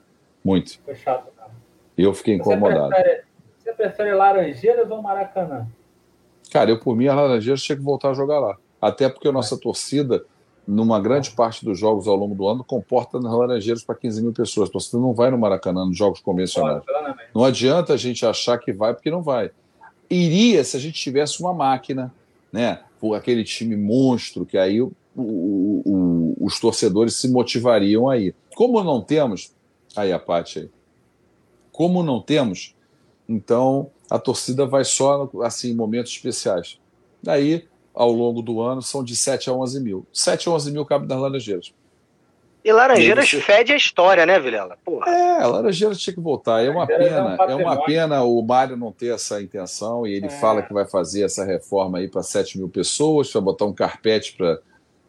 Muito. 0.43 0.79
Foi 0.85 0.95
chato, 0.95 1.31
cara. 1.35 1.51
E 1.97 2.03
eu 2.03 2.13
fiquei 2.13 2.35
incomodado. 2.35 2.89
Você 2.89 2.95
prefere, 2.95 3.23
você 3.57 3.73
prefere 3.73 4.13
Laranjeiras 4.13 4.91
ou 4.91 5.01
Maracanã? 5.01 5.67
Cara, 6.51 6.69
eu 6.69 6.79
por 6.79 6.95
mim, 6.95 7.07
a 7.07 7.15
Laranjeiras 7.15 7.63
tinha 7.63 7.75
que 7.75 7.81
voltar 7.81 8.11
a 8.11 8.13
jogar 8.13 8.39
lá. 8.39 8.57
Até 8.79 9.09
porque 9.09 9.27
a 9.27 9.31
nossa 9.31 9.57
torcida, 9.57 10.23
numa 10.67 10.99
grande 10.99 11.31
parte 11.31 11.63
dos 11.63 11.77
jogos 11.77 12.07
ao 12.07 12.15
longo 12.15 12.33
do 12.33 12.47
ano, 12.47 12.63
comporta 12.63 13.19
nas 13.19 13.31
Laranjeiras 13.31 13.83
para 13.83 13.95
15 13.95 14.21
mil 14.21 14.33
pessoas. 14.33 14.69
A 14.69 14.71
torcida 14.71 14.97
não 14.97 15.13
vai 15.13 15.29
no 15.29 15.37
Maracanã 15.37 15.85
nos 15.85 15.97
jogos 15.97 16.19
convencionais. 16.19 16.83
Não 17.33 17.43
adianta 17.43 17.93
a 17.93 17.97
gente 17.97 18.25
achar 18.25 18.57
que 18.57 18.73
vai, 18.73 18.93
porque 18.93 19.11
não 19.11 19.21
vai. 19.21 19.51
Iria 20.09 20.63
se 20.63 20.75
a 20.75 20.79
gente 20.79 20.99
tivesse 20.99 21.39
uma 21.39 21.53
máquina, 21.53 22.13
né? 22.51 22.81
Por 22.99 23.15
aquele 23.15 23.43
time 23.43 23.75
monstro, 23.75 24.45
que 24.45 24.57
aí 24.57 24.81
o, 24.81 24.91
o, 25.15 25.81
o, 25.85 26.35
os 26.45 26.59
torcedores 26.59 27.15
se 27.15 27.29
motivariam 27.29 28.09
aí. 28.09 28.33
Como 28.55 28.83
não 28.83 29.01
temos, 29.01 29.51
aí 29.95 30.11
a 30.11 30.19
parte 30.19 30.59
aí. 30.59 30.69
Como 31.71 32.01
não 32.01 32.21
temos, 32.21 32.73
então 33.27 33.89
a 34.09 34.17
torcida 34.17 34.65
vai 34.65 34.85
só 34.85 35.29
assim 35.43 35.71
em 35.71 35.75
momentos 35.75 36.11
especiais. 36.11 36.79
Daí, 37.21 37.67
ao 37.95 38.11
longo 38.11 38.41
do 38.41 38.61
ano, 38.61 38.81
são 38.81 39.03
de 39.03 39.15
7 39.15 39.49
a 39.49 39.53
11 39.53 39.79
mil. 39.81 40.05
7 40.11 40.49
a 40.49 40.51
11 40.51 40.71
mil 40.71 40.85
cabe 40.85 41.07
nas 41.07 41.19
Laranjeiras. 41.19 41.73
E 42.63 42.71
Laranjeiras 42.71 43.29
você... 43.29 43.39
fede 43.39 43.73
a 43.73 43.75
história, 43.75 44.25
né, 44.25 44.39
Vilela? 44.39 44.75
Porra. 44.83 45.09
É, 45.09 45.45
Laranjeiras 45.45 45.99
tinha 45.99 46.13
que 46.15 46.19
voltar. 46.19 46.63
É 46.63 46.69
uma 46.69 46.87
pena, 46.87 47.37
é, 47.39 47.45
um 47.45 47.51
é 47.51 47.55
uma 47.55 47.85
pena 47.85 48.23
o 48.23 48.41
Mário 48.41 48.75
não 48.75 48.91
ter 48.91 49.13
essa 49.13 49.41
intenção 49.41 50.05
e 50.05 50.13
ele 50.13 50.25
é. 50.25 50.29
fala 50.29 50.63
que 50.63 50.73
vai 50.73 50.85
fazer 50.85 51.23
essa 51.23 51.45
reforma 51.45 51.99
aí 51.99 52.07
para 52.07 52.23
7 52.23 52.57
mil 52.57 52.67
pessoas, 52.67 53.31
vai 53.31 53.41
botar 53.41 53.65
um 53.65 53.73
carpete 53.73 54.35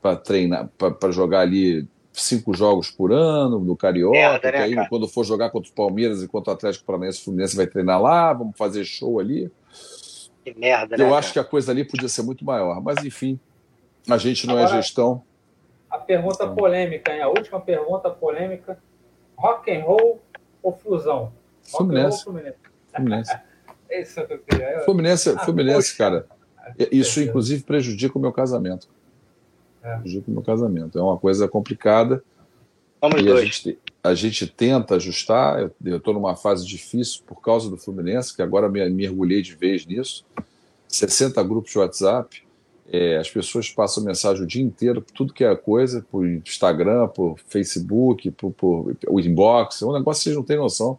para 0.03 0.16
treinar, 0.16 0.68
para 0.76 1.11
jogar 1.11 1.41
ali 1.41 1.89
cinco 2.12 2.55
jogos 2.55 2.91
por 2.91 3.12
ano 3.12 3.59
no 3.59 3.76
Carioca, 3.76 4.16
Merda, 4.16 4.53
né, 4.53 4.59
aí 4.59 4.89
quando 4.89 5.07
for 5.07 5.24
jogar 5.24 5.51
contra 5.51 5.70
o 5.70 5.74
Palmeiras 5.74 6.22
e 6.22 6.28
contra 6.28 6.53
o 6.53 6.55
Atlético 6.55 6.84
Paranaense, 6.84 7.20
o 7.20 7.24
Fluminense 7.24 7.57
vai 7.57 7.66
treinar 7.66 8.01
lá, 8.01 8.32
vamos 8.32 8.57
fazer 8.57 8.84
show 8.84 9.20
ali. 9.20 9.51
Que 10.47 10.57
merda, 10.57 10.97
né? 10.97 11.03
Eu 11.03 11.12
acho 11.12 11.32
que 11.32 11.40
a 11.40 11.44
coisa 11.44 11.72
ali 11.72 11.84
podia 11.84 12.09
ser 12.09 12.22
muito 12.22 12.44
maior, 12.44 12.80
mas 12.80 13.05
enfim, 13.05 13.40
a 14.09 14.16
gente 14.16 14.47
não 14.47 14.57
é 14.57 14.62
Agora, 14.62 14.78
é 14.78 14.82
gestão. 14.82 15.24
A 15.90 15.99
pergunta 15.99 16.44
então... 16.44 16.55
polêmica, 16.55 17.12
hein? 17.12 17.20
A 17.20 17.26
última 17.26 17.61
pergunta 17.61 18.09
polêmica: 18.11 18.78
rock 19.36 19.72
and 19.72 19.82
roll 19.82 20.22
ou 20.62 20.72
fusão? 20.72 21.32
Fluminense. 21.64 22.22
Fluminense. 22.22 22.59
Fluminense. 22.94 23.36
Isso 23.90 24.24
que 24.24 24.32
eu 24.34 24.38
queria. 24.38 24.80
Fluminense, 24.84 25.30
ah, 25.30 25.38
Fluminense 25.40 25.97
cara. 25.97 26.26
Isso 26.92 27.20
inclusive 27.20 27.64
prejudica 27.64 28.16
o 28.16 28.20
meu 28.20 28.32
casamento. 28.32 28.88
É. 29.82 29.97
Prejudica 29.97 30.30
o 30.30 30.34
meu 30.34 30.42
casamento. 30.44 30.97
É 30.97 31.03
uma 31.03 31.18
coisa 31.18 31.49
complicada. 31.49 32.22
Vamos 33.01 33.20
e 33.20 33.24
dois. 33.24 33.40
A 33.40 33.44
gente, 33.44 33.78
a 34.07 34.15
gente 34.15 34.47
tenta 34.47 34.97
ajustar. 34.97 35.71
Eu 35.85 35.97
estou 35.97 36.15
numa 36.15 36.37
fase 36.37 36.67
difícil 36.67 37.23
por 37.27 37.41
causa 37.41 37.69
do 37.69 37.77
Fluminense, 37.77 38.35
que 38.35 38.43
agora 38.43 38.69
me 38.69 38.89
mergulhei 38.91 39.43
de 39.43 39.55
vez 39.55 39.85
nisso. 39.87 40.25
60 40.89 41.43
grupos 41.43 41.73
de 41.73 41.79
WhatsApp. 41.79 42.43
É, 42.91 43.17
as 43.17 43.29
pessoas 43.29 43.69
passam 43.69 44.05
mensagem 44.05 44.45
o 44.45 44.47
dia 44.47 44.63
inteiro, 44.63 45.05
tudo 45.15 45.33
que 45.33 45.45
é 45.45 45.57
coisa, 45.57 46.07
por 46.09 46.25
Instagram, 46.25 47.09
por 47.09 47.37
Facebook, 47.49 48.31
por, 48.31 48.53
por 48.53 48.97
o 49.09 49.19
inbox, 49.19 49.83
é 49.83 49.87
um 49.87 49.93
negócio 49.93 50.21
que 50.21 50.25
vocês 50.25 50.37
não 50.37 50.45
têm 50.45 50.57
noção. 50.57 50.97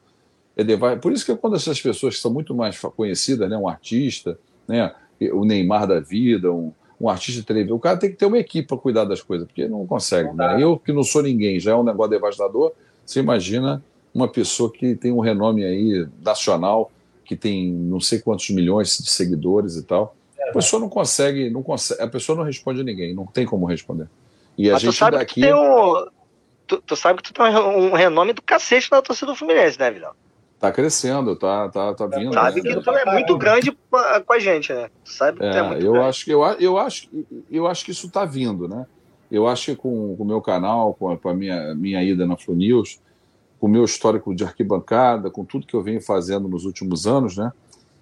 É 0.57 0.95
por 0.97 1.13
isso 1.13 1.25
que 1.25 1.33
quando 1.35 1.55
essas 1.55 1.79
pessoas 1.79 2.15
que 2.15 2.21
são 2.21 2.33
muito 2.33 2.53
mais 2.53 2.77
conhecidas, 2.79 3.49
né, 3.49 3.55
um 3.55 3.69
artista, 3.69 4.37
né, 4.67 4.93
o 5.31 5.45
Neymar 5.45 5.87
da 5.87 6.01
vida, 6.01 6.51
um, 6.51 6.73
um 6.99 7.07
artista 7.07 7.39
de 7.41 7.47
televisão. 7.47 7.77
O 7.77 7.79
cara 7.79 7.97
tem 7.97 8.09
que 8.09 8.17
ter 8.17 8.25
uma 8.25 8.39
equipe 8.39 8.67
para 8.67 8.77
cuidar 8.77 9.05
das 9.05 9.21
coisas, 9.21 9.47
porque 9.47 9.67
não 9.67 9.85
consegue. 9.85 10.33
Né? 10.33 10.57
Eu, 10.61 10.77
que 10.77 10.91
não 10.91 11.03
sou 11.03 11.21
ninguém, 11.21 11.59
já 11.59 11.71
é 11.71 11.75
um 11.75 11.83
negócio 11.83 12.11
devastador. 12.11 12.73
Você 13.07 13.21
imagina 13.21 13.81
uma 14.13 14.27
pessoa 14.27 14.69
que 14.71 14.95
tem 14.95 15.13
um 15.13 15.21
renome 15.21 15.63
aí 15.63 16.05
nacional, 16.21 16.91
que 17.23 17.37
tem 17.37 17.71
não 17.71 18.01
sei 18.01 18.19
quantos 18.19 18.49
milhões 18.49 18.97
de 18.97 19.09
seguidores 19.09 19.77
e 19.77 19.83
tal. 19.83 20.13
A 20.49 20.51
pessoa 20.51 20.79
não 20.79 20.89
consegue, 20.89 21.49
não 21.49 21.63
consegue, 21.63 22.01
a 22.01 22.07
pessoa 22.07 22.37
não 22.37 22.43
responde 22.43 22.81
a 22.81 22.83
ninguém, 22.83 23.15
não 23.15 23.25
tem 23.25 23.45
como 23.45 23.65
responder. 23.65 24.07
E 24.57 24.69
a 24.69 24.73
Mas 24.73 24.81
gente 24.81 24.93
tu 24.93 24.97
sabe 24.97 25.17
daqui. 25.17 25.41
Que 25.41 25.53
um, 25.53 26.07
tu, 26.65 26.81
tu, 26.81 26.95
sabe 26.95 27.21
que 27.21 27.31
tu 27.31 27.33
tem 27.33 27.45
um 27.45 27.93
renome 27.93 28.33
do 28.33 28.41
cacete 28.41 28.91
na 28.91 29.01
torcida 29.01 29.31
do 29.31 29.35
Fluminense, 29.35 29.79
né, 29.79 29.89
Vidal? 29.89 30.15
Tá 30.59 30.71
crescendo, 30.71 31.35
tá, 31.35 31.69
tá, 31.69 31.93
tá 31.93 32.07
vindo. 32.07 32.33
Sabe 32.33 32.61
né? 32.61 32.75
que 32.75 32.81
tu 32.81 32.89
é 32.89 33.05
muito 33.05 33.37
grande 33.37 33.77
com 34.25 34.33
a 34.33 34.39
gente, 34.39 34.73
né? 34.73 34.89
Sabe 35.05 35.45
é, 35.45 35.55
é 35.55 35.59
eu 35.59 35.93
grande. 35.93 35.99
acho 35.99 36.25
que 36.25 36.31
eu, 36.31 36.43
eu 36.59 36.77
acho 36.77 37.09
eu 37.49 37.67
acho 37.67 37.85
que 37.85 37.91
isso 37.91 38.09
tá 38.09 38.25
vindo, 38.25 38.67
né? 38.67 38.85
Eu 39.31 39.47
acho 39.47 39.65
que 39.65 39.75
com, 39.75 40.15
com 40.15 40.23
o 40.23 40.25
meu 40.25 40.41
canal, 40.41 40.93
com 40.93 41.11
a, 41.11 41.17
com 41.17 41.29
a, 41.29 41.33
minha, 41.33 41.75
minha 41.75 42.03
ida 42.03 42.25
na 42.25 42.37
Flu 42.37 42.55
News, 42.55 42.99
com 43.59 43.67
o 43.67 43.69
meu 43.69 43.83
histórico 43.83 44.33
de 44.33 44.43
arquibancada, 44.43 45.29
com 45.29 45.43
tudo 45.43 45.67
que 45.67 45.73
eu 45.73 45.83
venho 45.83 46.01
fazendo 46.01 46.47
nos 46.47 46.65
últimos 46.65 47.05
anos, 47.05 47.37
né? 47.37 47.51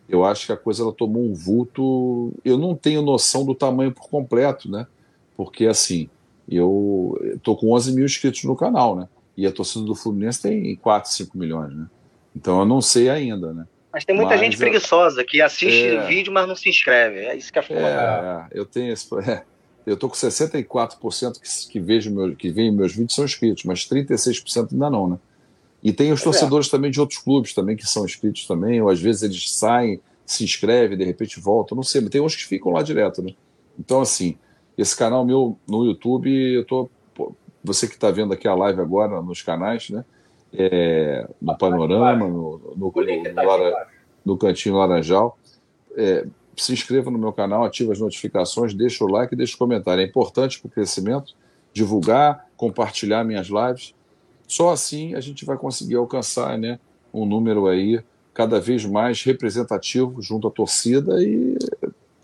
Eu 0.07 0.23
acho 0.23 0.45
que 0.45 0.51
a 0.51 0.57
coisa 0.57 0.84
ela 0.84 0.93
tomou 0.93 1.23
um 1.23 1.34
vulto. 1.34 2.32
Eu 2.43 2.57
não 2.57 2.76
tenho 2.76 3.01
noção 3.01 3.43
do 3.43 3.55
tamanho 3.55 3.91
por 3.91 4.07
completo, 4.07 4.69
né? 4.69 4.86
Porque 5.36 5.65
assim, 5.65 6.09
eu 6.47 7.39
tô 7.41 7.55
com 7.55 7.71
11 7.71 7.93
mil 7.93 8.05
inscritos 8.05 8.43
no 8.43 8.55
canal, 8.55 8.95
né? 8.95 9.07
E 9.36 9.47
a 9.47 9.51
torcida 9.51 9.84
do 9.84 9.95
Fluminense 9.95 10.41
tem 10.41 10.76
4, 10.76 11.11
5 11.11 11.38
milhões, 11.38 11.73
né? 11.73 11.88
Então 12.36 12.59
eu 12.59 12.65
não 12.65 12.82
sei 12.82 13.09
ainda, 13.09 13.53
né? 13.53 13.65
Mas 13.91 14.03
tem 14.03 14.15
muita 14.15 14.32
mas 14.32 14.41
gente 14.41 14.57
preguiçosa 14.57 15.23
que 15.23 15.41
assiste 15.41 15.88
é... 15.88 16.05
vídeo, 16.05 16.32
mas 16.32 16.47
não 16.47 16.55
se 16.55 16.69
inscreve. 16.69 17.19
É 17.19 17.36
isso 17.36 17.51
que 17.51 17.59
é 17.59 17.61
foda. 17.61 17.80
É, 17.80 18.59
eu 18.59 18.65
tenho 18.65 18.91
esse. 18.91 19.07
É, 19.28 19.43
eu 19.86 19.97
tô 19.97 20.09
com 20.09 20.15
64% 20.15 21.39
que, 21.39 21.71
que, 21.71 21.79
vejo 21.79 22.11
meu, 22.11 22.36
que 22.36 22.49
veem 22.49 22.71
meus 22.71 22.93
vídeos 22.93 23.15
são 23.15 23.25
inscritos, 23.25 23.63
mas 23.63 23.88
36% 23.88 24.73
ainda 24.73 24.89
não, 24.89 25.07
né? 25.07 25.19
E 25.83 25.93
tem 25.93 26.11
os 26.11 26.21
é. 26.21 26.23
torcedores 26.23 26.67
também 26.69 26.89
de 26.89 26.99
outros 26.99 27.19
clubes 27.19 27.53
também 27.53 27.75
que 27.75 27.88
são 27.88 28.05
inscritos 28.05 28.47
também, 28.47 28.81
ou 28.81 28.89
às 28.89 28.99
vezes 28.99 29.23
eles 29.23 29.51
saem, 29.51 29.99
se 30.25 30.43
inscrevem, 30.43 30.97
de 30.97 31.03
repente 31.03 31.39
voltam, 31.39 31.75
não 31.75 31.83
sei, 31.83 32.01
mas 32.01 32.09
tem 32.09 32.21
uns 32.21 32.36
que 32.36 32.45
ficam 32.45 32.71
lá 32.71 32.81
direto, 32.81 33.21
né? 33.21 33.33
Então, 33.77 34.01
assim, 34.01 34.38
esse 34.77 34.95
canal 34.95 35.25
meu 35.25 35.57
no 35.67 35.86
YouTube, 35.86 36.29
eu 36.31 36.65
tô. 36.65 36.89
Você 37.63 37.88
que 37.88 37.95
está 37.95 38.11
vendo 38.11 38.33
aqui 38.33 38.47
a 38.47 38.53
live 38.53 38.79
agora 38.79 39.21
nos 39.21 39.41
canais, 39.41 39.89
né? 39.89 40.05
é, 40.57 41.27
no 41.41 41.57
Panorama, 41.57 42.27
no, 42.27 42.75
no, 42.75 42.93
no, 42.93 43.73
no 44.25 44.38
Cantinho 44.38 44.75
Laranjal. 44.75 45.38
É, 45.95 46.25
se 46.62 46.74
inscreva 46.74 47.12
no 47.12 47.18
meu 47.18 47.34
canal, 47.34 47.64
ative 47.64 47.91
as 47.91 47.99
notificações, 47.99 48.74
deixa 48.74 49.03
o 49.03 49.08
like 49.08 49.36
deixa 49.36 49.56
o 49.56 49.58
comentário. 49.58 50.01
É 50.01 50.06
importante 50.06 50.60
para 50.60 50.68
o 50.68 50.72
crescimento, 50.72 51.34
divulgar, 51.74 52.47
compartilhar 52.56 53.24
minhas 53.24 53.47
lives. 53.47 53.93
Só 54.47 54.72
assim 54.72 55.16
a 55.16 55.20
gente 55.20 55.45
vai 55.45 55.58
conseguir 55.58 55.95
alcançar 55.95 56.58
né, 56.58 56.80
um 57.14 57.26
número 57.26 57.68
aí 57.68 58.01
cada 58.34 58.60
vez 58.60 58.86
mais 58.86 59.24
representativo 59.24 60.22
junto 60.22 60.47
à 60.47 60.51
torcida 60.51 61.24
e, 61.24 61.58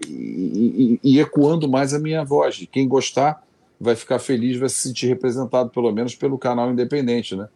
e, 0.08 1.00
e, 1.04 1.16
e 1.16 1.20
ecoando 1.20 1.68
mais 1.68 1.94
a 1.94 2.00
minha 2.00 2.24
voz. 2.24 2.68
Quem 2.72 2.88
gostar 2.88 3.44
vai 3.80 3.96
ficar 3.96 4.20
feliz, 4.20 4.58
vai 4.58 4.70
se 4.70 4.76
sentir 4.76 5.08
representado, 5.08 5.70
pelo 5.70 5.92
menos 5.92 6.16
pelo 6.16 6.38
canal 6.38 6.72
independente, 6.72 7.36
né? 7.36 7.48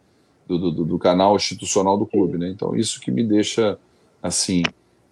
do, 0.46 0.70
do, 0.70 0.84
do, 0.84 0.98
canal 0.98 1.34
institucional 1.36 1.98
do 1.98 2.06
clube, 2.06 2.38
né? 2.38 2.48
Então 2.48 2.76
isso 2.76 3.00
que 3.00 3.10
me 3.10 3.24
deixa 3.24 3.78
assim 4.22 4.62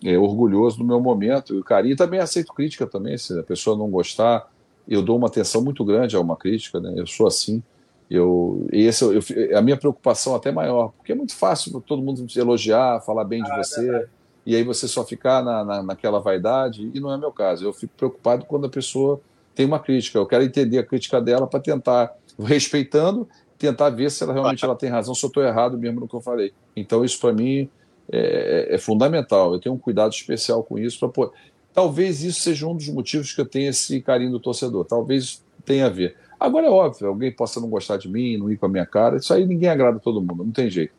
é, 0.05 0.19
orgulhoso 0.19 0.79
do 0.79 0.85
meu 0.85 1.01
momento 1.01 1.55
e 1.55 1.59
o 1.59 1.65
carinho. 1.65 1.97
Também 1.97 2.21
aceito 2.21 2.53
crítica 2.53 2.87
também, 2.87 3.17
se 3.17 3.39
a 3.39 3.43
pessoa 3.43 3.77
não 3.77 3.91
gostar, 3.91 4.49
eu 4.87 5.03
dou 5.03 5.17
uma 5.17 5.29
atenção 5.29 5.63
muito 5.63 5.85
grande 5.85 6.15
a 6.15 6.21
uma 6.21 6.37
crítica, 6.37 6.79
né? 6.79 6.93
Eu 6.97 7.07
sou 7.07 7.27
assim. 7.27 7.63
Eu, 8.11 8.67
esse, 8.71 9.03
eu, 9.03 9.59
a 9.59 9.63
minha 9.63 9.79
preocupação 9.79 10.35
até 10.35 10.53
maior, 10.53 10.93
porque 10.97 11.13
é 11.13 11.15
muito 11.15 11.35
fácil 11.35 11.81
todo 11.81 12.03
mundo 12.03 12.27
elogiar, 12.37 13.01
falar 13.01 13.25
bem 13.25 13.43
de 13.43 13.51
ah, 13.51 13.57
você, 13.57 13.91
é 13.91 14.07
e 14.45 14.55
aí 14.55 14.63
você 14.63 14.87
só 14.87 15.05
ficar 15.05 15.43
na, 15.43 15.65
na, 15.65 15.83
naquela 15.83 16.21
vaidade, 16.21 16.91
e 16.93 17.01
não 17.01 17.11
é 17.11 17.17
meu 17.17 17.33
caso. 17.33 17.65
Eu 17.65 17.73
fico 17.73 17.95
preocupado 17.97 18.45
quando 18.45 18.67
a 18.67 18.69
pessoa 18.69 19.21
tem 19.55 19.65
uma 19.65 19.81
crítica. 19.81 20.19
Eu 20.19 20.27
quero 20.27 20.45
entender 20.45 20.79
a 20.79 20.85
crítica 20.85 21.19
dela 21.19 21.47
para 21.47 21.61
tentar, 21.61 22.15
respeitando 22.39 23.27
tentar 23.57 23.89
ver 23.91 24.11
se 24.11 24.23
ela 24.23 24.33
realmente 24.33 24.65
ela 24.65 24.75
tem 24.75 24.91
razão, 24.91 25.15
se 25.15 25.25
eu 25.25 25.29
estou 25.29 25.43
errado 25.43 25.79
mesmo 25.79 26.01
no 26.01 26.09
que 26.09 26.15
eu 26.15 26.21
falei. 26.21 26.53
Então, 26.77 27.05
isso 27.05 27.19
para 27.19 27.33
mim 27.33 27.69
é, 28.11 28.75
é, 28.75 28.79
fundamental. 28.79 29.53
Eu 29.53 29.61
tenho 29.61 29.75
um 29.75 29.79
cuidado 29.79 30.13
especial 30.13 30.63
com 30.63 30.79
isso. 30.79 30.99
Pra, 30.99 31.09
pô, 31.09 31.33
talvez 31.73 32.23
isso 32.23 32.41
seja 32.41 32.67
um 32.67 32.77
dos 32.77 32.89
motivos 32.89 33.33
que 33.33 33.41
eu 33.41 33.47
tenho 33.47 33.71
esse 33.71 34.01
carinho 34.01 34.33
do 34.33 34.41
torcedor. 34.41 34.85
Talvez 34.85 35.43
tenha 35.65 35.87
a 35.87 35.91
ver. 35.91 36.17
Agora 36.39 36.67
é 36.67 36.71
óbvio, 36.71 37.09
alguém 37.09 37.33
possa 37.33 37.61
não 37.61 37.69
gostar 37.69 37.97
de 37.97 38.09
mim, 38.09 38.37
não 38.37 38.51
ir 38.51 38.57
com 38.57 38.67
a 38.67 38.69
minha 38.69 38.87
cara. 38.87 39.17
Isso 39.17 39.33
aí 39.33 39.47
ninguém 39.47 39.69
agrada 39.69 39.99
todo 39.99 40.21
mundo, 40.21 40.45
não 40.45 40.53
tem 40.53 40.69
jeito. 40.69 40.93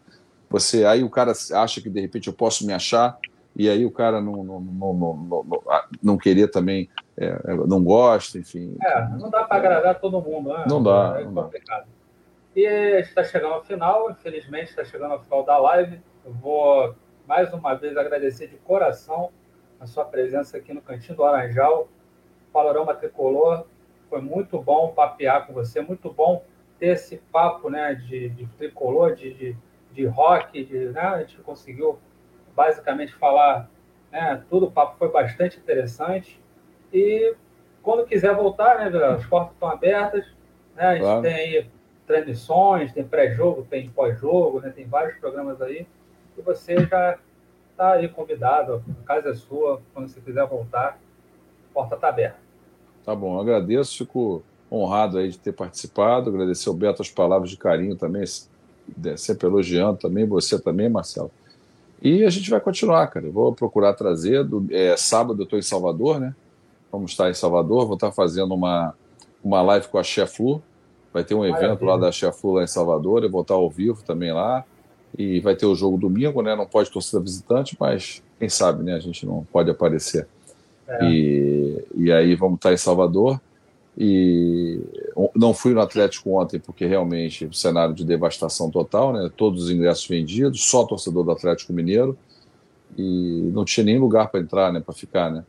Você 0.50 0.86
aí 0.86 1.04
o 1.04 1.10
cara 1.10 1.34
acha 1.54 1.82
que 1.82 1.90
de 1.90 2.00
repente 2.00 2.28
eu 2.28 2.34
posso 2.34 2.66
me 2.66 2.74
achar 2.74 3.18
e 3.56 3.70
aí 3.70 3.86
o 3.86 3.92
cara 3.92 4.22
não 4.22 4.44
não, 4.44 4.60
não, 4.60 4.94
não, 4.94 5.44
não, 5.44 5.64
não 6.02 6.18
querer 6.18 6.50
também 6.50 6.90
é, 7.18 7.38
não 7.68 7.84
gosta, 7.84 8.38
enfim. 8.38 8.76
É, 8.82 9.08
não 9.10 9.30
dá 9.30 9.44
para 9.44 9.58
agradar 9.58 10.00
todo 10.00 10.22
mundo, 10.22 10.50
né? 10.50 10.66
Não 10.68 10.82
dá. 10.82 11.18
É 11.20 11.24
complicado. 11.24 11.86
Dá. 11.86 11.96
E 12.56 13.00
está 13.02 13.24
chegando 13.24 13.54
ao 13.54 13.64
final, 13.64 14.10
infelizmente 14.12 14.70
está 14.70 14.86
chegando 14.86 15.14
ao 15.14 15.22
final 15.22 15.44
da 15.44 15.58
live. 15.58 16.00
Eu 16.26 16.34
vou 16.34 16.96
mais 17.28 17.54
uma 17.54 17.76
vez 17.76 17.96
agradecer 17.96 18.48
de 18.48 18.56
coração 18.58 19.32
a 19.80 19.86
sua 19.86 20.04
presença 20.04 20.58
aqui 20.58 20.74
no 20.74 20.82
Cantinho 20.82 21.16
do 21.16 21.22
Laranjal, 21.22 21.88
Panorama 22.52 22.96
Tricolor. 22.96 23.68
Foi 24.10 24.20
muito 24.22 24.60
bom 24.60 24.92
papear 24.92 25.46
com 25.46 25.54
você, 25.54 25.82
muito 25.82 26.12
bom 26.12 26.44
ter 26.80 26.88
esse 26.88 27.18
papo 27.32 27.70
né, 27.70 27.94
de, 27.94 28.30
de 28.30 28.48
tricolor, 28.58 29.14
de, 29.14 29.36
de, 29.36 29.58
de 29.92 30.06
rock, 30.08 30.64
de, 30.64 30.90
né, 30.90 31.02
a 31.02 31.20
gente 31.20 31.38
conseguiu 31.44 32.00
basicamente 32.56 33.14
falar 33.14 33.70
né, 34.12 34.44
tudo, 34.50 34.66
o 34.66 34.72
papo 34.72 34.98
foi 34.98 35.12
bastante 35.12 35.60
interessante. 35.60 36.42
E 36.92 37.36
quando 37.84 38.04
quiser 38.08 38.34
voltar, 38.34 38.80
né, 38.80 39.06
as 39.06 39.24
portas 39.28 39.54
estão 39.54 39.70
abertas, 39.70 40.26
né, 40.76 40.86
a 40.88 40.94
gente 40.96 41.04
claro. 41.04 41.22
tem 41.22 41.34
aí 41.36 41.70
transmissões, 42.08 42.92
tem 42.94 43.04
pré-jogo, 43.04 43.68
tem 43.70 43.92
pós-jogo, 43.92 44.60
né, 44.60 44.72
tem 44.72 44.88
vários 44.88 45.20
programas 45.20 45.62
aí, 45.62 45.86
e 46.38 46.42
você 46.42 46.86
já 46.86 47.18
está 47.72 47.94
aí 47.94 48.08
convidado, 48.08 48.84
a 49.04 49.06
casa 49.06 49.30
é 49.30 49.34
sua, 49.34 49.82
quando 49.94 50.08
você 50.08 50.22
quiser 50.22 50.46
voltar, 50.48 50.98
a 51.70 51.74
porta 51.74 51.96
está 51.96 52.10
aberta. 52.10 52.38
Tá 53.04 53.16
bom, 53.16 53.40
agradeço, 53.40 53.98
fico 53.98 54.44
honrado 54.72 55.18
aí 55.18 55.30
de 55.30 55.38
ter 55.38 55.52
participado, 55.52 56.30
agradecer 56.30 56.70
ao 56.70 56.76
Beto 56.76 57.02
as 57.02 57.10
palavras 57.10 57.50
de 57.50 57.58
carinho 57.58 57.96
também, 57.96 58.24
sempre 59.18 59.48
elogiando 59.48 59.98
também, 60.00 60.26
você 60.26 60.60
também, 60.60 60.90
Marcelo. 60.90 61.32
E 62.02 62.24
a 62.24 62.30
gente 62.30 62.50
vai 62.50 62.60
continuar, 62.60 63.08
cara. 63.08 63.26
Eu 63.26 63.32
vou 63.32 63.54
procurar 63.54 63.94
trazer. 63.94 64.44
Do, 64.44 64.68
é, 64.70 64.96
sábado 64.98 65.42
eu 65.42 65.44
estou 65.44 65.58
em 65.58 65.64
Salvador, 65.64 66.20
né? 66.20 66.36
Vamos 66.92 67.12
estar 67.12 67.30
em 67.30 67.34
Salvador. 67.34 67.86
Vou 67.86 67.96
estar 67.96 68.12
fazendo 68.12 68.54
uma, 68.54 68.94
uma 69.44 69.62
live 69.62 69.88
com 69.88 69.98
a 69.98 70.04
Chef 70.04 70.42
Lu. 70.42 70.62
Vai 71.14 71.24
ter 71.24 71.34
um 71.34 71.46
evento 71.46 71.84
lá 71.84 71.98
da 71.98 72.12
Chef 72.12 72.38
Lu 72.46 72.54
lá 72.54 72.64
em 72.64 72.68
Salvador. 72.68 73.24
Eu 73.24 73.32
vou 73.32 73.42
estar 73.42 73.56
ao 73.56 73.70
vivo 73.70 74.04
também 74.04 74.32
lá. 74.32 74.64
E 75.18 75.40
vai 75.40 75.56
ter 75.56 75.66
o 75.66 75.76
jogo 75.76 75.98
domingo, 75.98 76.42
né? 76.42 76.56
Não 76.56 76.66
pode 76.66 76.92
torcida 76.92 77.22
visitante, 77.22 77.78
mas 77.80 78.22
quem 78.40 78.50
sabe, 78.50 78.84
né? 78.84 78.96
A 78.96 79.00
gente 79.00 79.26
não 79.26 79.46
pode 79.52 79.70
aparecer. 79.70 80.28
É. 80.88 81.06
E, 81.06 81.86
e 81.96 82.12
aí 82.12 82.36
vamos 82.36 82.56
estar 82.56 82.74
em 82.74 82.78
Salvador. 82.78 83.40
E 83.98 84.82
não 85.34 85.54
fui 85.54 85.74
no 85.74 85.80
Atlético 85.80 86.32
ontem 86.32 86.60
porque 86.60 86.86
realmente 86.86 87.46
o 87.46 87.54
cenário 87.54 87.96
de 87.96 88.04
devastação 88.04 88.70
total, 88.70 89.14
né? 89.14 89.32
Todos 89.38 89.64
os 89.64 89.72
ingressos 89.72 90.06
vendidos, 90.06 90.66
só 90.66 90.84
torcedor 90.84 91.24
do 91.24 91.32
Atlético 91.32 91.72
Mineiro 91.72 92.18
e 92.98 93.52
não 93.54 93.64
tinha 93.64 93.86
nem 93.86 93.98
lugar 93.98 94.30
para 94.30 94.42
entrar, 94.42 94.74
né? 94.74 94.82
Para 94.82 94.94
ficar, 94.94 95.32
né? 95.32 95.46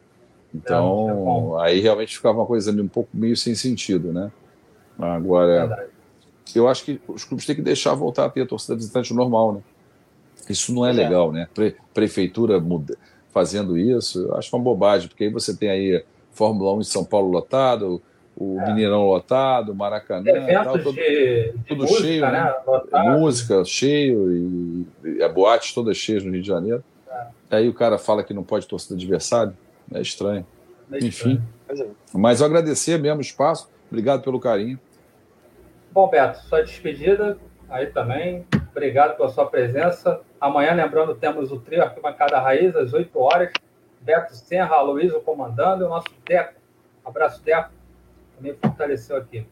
Então 0.54 1.60
é, 1.60 1.66
aí 1.66 1.80
realmente 1.80 2.16
ficava 2.16 2.38
uma 2.38 2.46
coisa 2.46 2.70
um 2.70 2.88
pouco 2.88 3.10
meio 3.12 3.36
sem 3.36 3.54
sentido, 3.56 4.12
né? 4.12 4.30
Agora 4.96 5.88
eu 6.54 6.68
acho 6.68 6.84
que 6.84 7.00
os 7.08 7.24
clubes 7.24 7.44
têm 7.46 7.56
que 7.56 7.62
deixar 7.62 7.94
voltar 7.94 8.26
a 8.26 8.30
ter 8.30 8.42
a 8.42 8.46
torcida 8.46 8.76
visitante 8.76 9.12
normal, 9.12 9.54
né? 9.54 9.60
Isso 10.48 10.72
não 10.72 10.86
é, 10.86 10.90
é. 10.90 10.92
legal, 10.92 11.32
né? 11.32 11.48
Pre 11.52 11.74
prefeitura 11.92 12.60
muda, 12.60 12.96
fazendo 13.32 13.76
isso, 13.76 14.20
eu 14.20 14.36
acho 14.36 14.54
uma 14.54 14.62
bobagem, 14.62 15.08
porque 15.08 15.24
aí 15.24 15.30
você 15.30 15.56
tem 15.56 15.70
aí 15.70 16.04
Fórmula 16.32 16.74
1 16.74 16.80
em 16.80 16.84
São 16.84 17.04
Paulo 17.04 17.30
lotado, 17.30 18.00
o 18.36 18.60
é. 18.60 18.66
Mineirão 18.66 19.06
lotado, 19.06 19.74
Maracanã, 19.74 20.24
tal, 20.62 20.78
todo, 20.78 20.92
de, 20.92 21.54
tudo 21.66 21.82
música, 21.82 22.00
cheio, 22.00 22.22
né? 22.22 22.54
né? 22.92 23.16
Música 23.18 23.64
cheio 23.64 24.32
e, 24.32 24.86
e 25.18 25.22
a 25.22 25.28
boate 25.28 25.74
toda 25.74 25.94
cheia 25.94 26.20
no 26.20 26.30
Rio 26.30 26.42
de 26.42 26.46
Janeiro. 26.46 26.84
É. 27.10 27.56
Aí 27.56 27.68
o 27.68 27.72
cara 27.72 27.96
fala 27.96 28.22
que 28.22 28.34
não 28.34 28.42
pode 28.44 28.66
torcer 28.66 28.94
do 28.94 29.02
adversário, 29.02 29.56
é 29.92 30.00
estranho. 30.02 30.46
É 30.92 30.98
Enfim. 30.98 31.40
Estranho. 31.68 31.90
É. 31.90 32.18
Mas 32.18 32.40
eu 32.40 32.46
agradecer 32.46 32.98
mesmo 32.98 33.18
o 33.18 33.22
espaço, 33.22 33.68
obrigado 33.90 34.22
pelo 34.22 34.38
carinho. 34.38 34.78
Bom, 35.96 36.08
Beto, 36.08 36.40
sua 36.40 36.62
despedida 36.62 37.38
aí 37.70 37.86
também. 37.86 38.44
Obrigado 38.70 39.16
pela 39.16 39.30
sua 39.30 39.46
presença. 39.46 40.20
Amanhã, 40.38 40.74
lembrando, 40.74 41.14
temos 41.14 41.50
o 41.50 41.58
trio 41.58 41.82
Arquibancada 41.82 42.38
Raiz, 42.38 42.76
às 42.76 42.92
8 42.92 43.18
horas. 43.18 43.50
Beto 44.02 44.36
Senra, 44.36 44.74
Aloysio 44.74 45.22
comandando 45.22 45.84
e 45.84 45.86
o 45.86 45.88
nosso 45.88 46.10
Teco. 46.22 46.52
Abraço, 47.02 47.42
Teco 47.42 47.70
me 48.38 48.52
fortaleceu 48.52 49.16
aqui. 49.16 49.46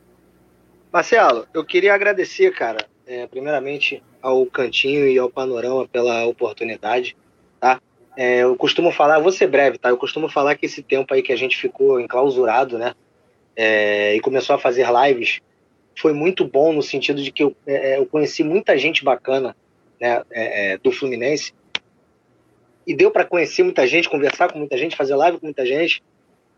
Marcelo, 0.93 1.49
eu 1.55 1.65
queria 1.65 1.95
agradecer, 1.95 2.51
cara, 2.51 2.85
é, 3.07 3.27
primeiramente 3.27 4.03
ao 4.21 4.45
Cantinho 4.45 5.09
e 5.09 5.19
ao 5.19 5.31
Panorama 5.31 5.89
pela 5.89 6.27
oportunidade, 6.27 7.17
tá? 7.59 7.81
É, 8.19 8.41
eu 8.41 8.55
costumo 8.55 8.93
falar, 8.93 9.19
vou 9.19 9.33
ser 9.33 9.47
breve, 9.47 9.79
tá? 9.79 9.89
Eu 9.89 9.97
costumo 9.97 10.29
falar 10.29 10.57
que 10.57 10.67
esse 10.67 10.83
tempo 10.83 11.15
aí 11.15 11.23
que 11.23 11.33
a 11.33 11.37
gente 11.39 11.57
ficou 11.57 11.99
enclausurado, 11.99 12.77
né? 12.77 12.93
É, 13.57 14.15
e 14.15 14.21
começou 14.21 14.57
a 14.57 14.59
fazer 14.59 14.87
lives, 14.93 15.41
foi 15.97 16.13
muito 16.13 16.45
bom 16.45 16.73
no 16.73 16.83
sentido 16.83 17.23
de 17.23 17.31
que 17.31 17.43
eu, 17.43 17.57
é, 17.67 17.93
é, 17.93 17.99
eu 17.99 18.07
conheci 18.07 18.43
muita 18.43 18.77
gente 18.77 19.05
bacana 19.05 19.57
né, 20.01 20.23
é, 20.31 20.79
do 20.79 20.91
Fluminense 20.91 21.53
e 22.87 22.95
deu 22.95 23.11
para 23.11 23.25
conhecer 23.25 23.63
muita 23.63 23.87
gente, 23.87 24.09
conversar 24.09 24.53
com 24.53 24.59
muita 24.59 24.77
gente, 24.77 24.97
fazer 24.97 25.15
live 25.15 25.39
com 25.39 25.47
muita 25.47 25.65
gente. 25.65 26.03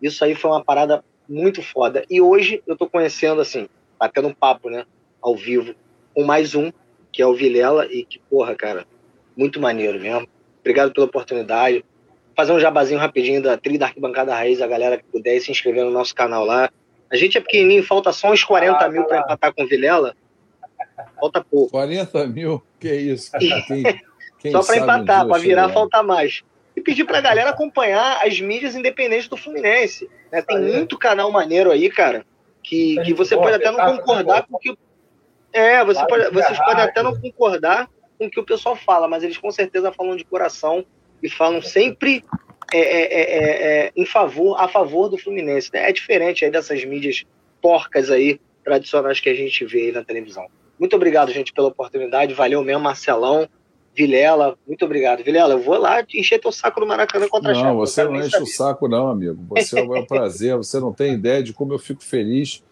Isso 0.02 0.24
aí 0.24 0.34
foi 0.34 0.50
uma 0.50 0.64
parada 0.64 1.04
muito 1.28 1.62
foda. 1.62 2.04
E 2.10 2.20
hoje 2.20 2.62
eu 2.66 2.76
tô 2.76 2.88
conhecendo, 2.88 3.40
assim, 3.40 3.68
batendo 3.98 4.28
um 4.28 4.34
papo, 4.34 4.68
né, 4.68 4.84
ao 5.20 5.36
vivo, 5.36 5.74
com 6.14 6.24
mais 6.24 6.54
um, 6.54 6.72
que 7.12 7.22
é 7.22 7.26
o 7.26 7.34
Vilela, 7.34 7.86
e 7.86 8.04
que, 8.04 8.18
porra, 8.30 8.54
cara, 8.54 8.86
muito 9.36 9.60
maneiro 9.60 10.00
mesmo. 10.00 10.28
Obrigado 10.60 10.92
pela 10.92 11.06
oportunidade. 11.06 11.84
Fazer 12.36 12.52
um 12.52 12.60
jabazinho 12.60 12.98
rapidinho 12.98 13.42
da 13.42 13.56
trilha 13.56 13.78
da 13.78 13.86
Arquibancada 13.86 14.34
Raiz, 14.34 14.60
a 14.60 14.66
galera 14.66 14.98
que 14.98 15.04
puder 15.04 15.40
se 15.40 15.50
inscrever 15.50 15.84
no 15.84 15.90
nosso 15.90 16.14
canal 16.14 16.44
lá. 16.44 16.70
A 17.10 17.16
gente 17.16 17.38
é 17.38 17.40
pequenininho, 17.40 17.84
falta 17.84 18.12
só 18.12 18.32
uns 18.32 18.42
40 18.42 18.84
ah, 18.84 18.88
mil 18.88 19.04
para 19.04 19.20
empatar 19.20 19.54
com 19.54 19.64
o 19.64 19.66
Vilela. 19.66 20.14
Falta 21.18 21.44
pouco. 21.44 21.70
40 21.70 22.26
mil? 22.26 22.62
Que 22.80 22.94
isso? 22.94 23.30
Quem, 23.38 23.84
quem 24.38 24.52
só 24.52 24.62
para 24.62 24.76
empatar, 24.76 25.26
para 25.26 25.38
virar, 25.38 25.68
falta 25.68 26.02
mais 26.02 26.42
e 26.76 26.80
pedir 26.80 27.04
para 27.04 27.18
a 27.18 27.22
galera 27.22 27.50
acompanhar 27.50 28.20
as 28.24 28.38
mídias 28.38 28.76
independentes 28.76 29.28
do 29.28 29.36
Fluminense. 29.36 30.08
Né? 30.30 30.42
Tem 30.42 30.60
muito 30.60 30.98
canal 30.98 31.32
maneiro 31.32 31.70
aí, 31.72 31.90
cara, 31.90 32.26
que, 32.62 33.00
que 33.02 33.14
você 33.14 33.34
pode 33.34 33.54
até 33.54 33.70
não 33.70 33.96
concordar 33.96 34.46
com 34.46 34.56
o 34.56 34.58
que. 34.58 34.76
É, 35.52 35.82
você 35.82 36.06
pode, 36.06 36.30
vocês 36.30 36.58
podem 36.58 36.84
até 36.84 37.02
não 37.02 37.18
concordar 37.18 37.88
com 38.18 38.26
o 38.26 38.30
que 38.30 38.38
o 38.38 38.44
pessoal 38.44 38.76
fala, 38.76 39.08
mas 39.08 39.22
eles 39.22 39.38
com 39.38 39.50
certeza 39.50 39.90
falam 39.90 40.16
de 40.16 40.24
coração 40.24 40.84
e 41.22 41.30
falam 41.30 41.62
sempre 41.62 42.22
é, 42.72 42.78
é, 42.78 43.02
é, 43.02 43.22
é, 43.22 43.86
é 43.86 43.92
em 43.96 44.06
favor, 44.06 44.56
a 44.60 44.68
favor 44.68 45.08
do 45.08 45.18
Fluminense. 45.18 45.70
Né? 45.72 45.88
É 45.88 45.92
diferente 45.92 46.44
aí 46.44 46.50
dessas 46.50 46.84
mídias 46.84 47.24
porcas 47.60 48.10
aí, 48.10 48.40
tradicionais 48.64 49.20
que 49.20 49.28
a 49.28 49.34
gente 49.34 49.64
vê 49.64 49.86
aí 49.86 49.92
na 49.92 50.04
televisão. 50.04 50.46
Muito 50.78 50.94
obrigado, 50.94 51.32
gente, 51.32 51.52
pela 51.52 51.68
oportunidade. 51.68 52.34
Valeu 52.34 52.62
mesmo, 52.62 52.82
Marcelão. 52.82 53.48
Vilela, 53.94 54.58
muito 54.66 54.84
obrigado. 54.84 55.24
Vilela, 55.24 55.54
eu 55.54 55.62
vou 55.62 55.78
lá 55.78 56.04
encher 56.14 56.38
teu 56.38 56.52
saco 56.52 56.80
no 56.80 56.86
Maracanã 56.86 57.26
contra 57.28 57.54
não, 57.54 57.60
a 57.60 57.64
Não, 57.64 57.76
você 57.76 58.04
não 58.04 58.16
enche 58.16 58.36
o 58.36 58.46
saco, 58.46 58.86
não, 58.86 59.08
amigo. 59.08 59.42
Você 59.48 59.80
é 59.80 59.82
um 59.82 60.04
prazer. 60.04 60.54
Você 60.56 60.78
não 60.78 60.92
tem 60.92 61.14
ideia 61.14 61.42
de 61.42 61.54
como 61.54 61.72
eu 61.72 61.78
fico 61.78 62.04
feliz 62.04 62.62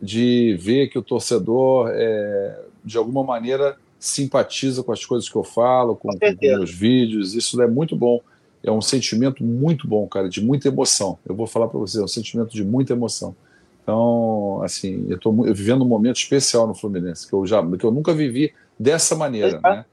de 0.00 0.56
ver 0.60 0.88
que 0.88 0.98
o 0.98 1.02
torcedor, 1.02 1.90
é, 1.92 2.60
de 2.84 2.96
alguma 2.96 3.24
maneira, 3.24 3.76
simpatiza 3.98 4.82
com 4.84 4.92
as 4.92 5.04
coisas 5.04 5.28
que 5.28 5.36
eu 5.36 5.44
falo, 5.44 5.96
com, 5.96 6.08
com, 6.08 6.18
com 6.18 6.36
meus 6.40 6.72
vídeos. 6.72 7.34
Isso 7.34 7.60
é 7.60 7.66
muito 7.66 7.96
bom. 7.96 8.20
É 8.62 8.70
um 8.70 8.80
sentimento 8.80 9.42
muito 9.42 9.88
bom, 9.88 10.06
cara, 10.06 10.28
de 10.28 10.40
muita 10.40 10.68
emoção. 10.68 11.18
Eu 11.26 11.34
vou 11.34 11.46
falar 11.46 11.68
para 11.68 11.78
você, 11.78 11.98
é 11.98 12.02
um 12.02 12.08
sentimento 12.08 12.52
de 12.52 12.64
muita 12.64 12.92
emoção. 12.92 13.34
Então, 13.82 14.60
assim, 14.62 15.06
eu 15.08 15.16
estou 15.16 15.32
vivendo 15.52 15.82
um 15.82 15.88
momento 15.88 16.16
especial 16.16 16.66
no 16.66 16.74
Fluminense, 16.74 17.28
que 17.28 17.32
eu, 17.32 17.44
já, 17.44 17.60
que 17.76 17.84
eu 17.84 17.90
nunca 17.90 18.14
vivi 18.14 18.54
dessa 18.78 19.16
maneira, 19.16 19.60
né? 19.60 19.84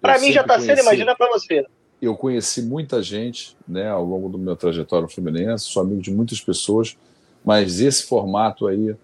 Para 0.00 0.18
mim 0.18 0.32
já 0.32 0.42
está 0.42 0.58
sendo, 0.58 0.80
imagina 0.80 1.14
para 1.14 1.28
você. 1.28 1.64
Eu 2.00 2.16
conheci 2.16 2.62
muita 2.62 3.02
gente 3.02 3.56
né, 3.66 3.88
ao 3.88 4.04
longo 4.04 4.28
do 4.28 4.38
meu 4.38 4.56
trajetório 4.56 5.04
no 5.04 5.10
Fluminense, 5.10 5.64
sou 5.64 5.82
amigo 5.82 6.02
de 6.02 6.10
muitas 6.10 6.40
pessoas, 6.40 6.96
mas 7.44 7.80
esse 7.80 8.04
formato 8.04 8.66
aí 8.66 8.94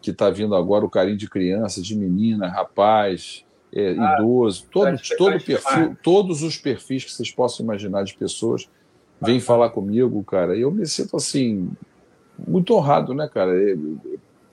que 0.00 0.10
está 0.10 0.30
vindo 0.30 0.54
agora, 0.54 0.84
o 0.84 0.90
carinho 0.90 1.16
de 1.16 1.28
criança, 1.28 1.80
de 1.80 1.96
menina, 1.96 2.46
rapaz, 2.48 3.44
é, 3.74 3.96
ah, 3.98 4.16
idoso, 4.18 4.66
todo, 4.70 4.96
todo 5.18 5.44
perfil, 5.44 5.96
todos 6.02 6.42
os 6.42 6.56
perfis 6.56 7.04
que 7.04 7.12
vocês 7.12 7.30
possam 7.30 7.64
imaginar 7.64 8.04
de 8.04 8.14
pessoas 8.14 8.68
vêm 9.20 9.38
ah, 9.38 9.40
falar 9.40 9.70
comigo, 9.70 10.22
cara. 10.22 10.56
E 10.56 10.60
eu 10.60 10.70
me 10.70 10.86
sinto 10.86 11.16
assim, 11.16 11.70
muito 12.46 12.74
honrado, 12.74 13.12
né, 13.12 13.28
cara? 13.32 13.52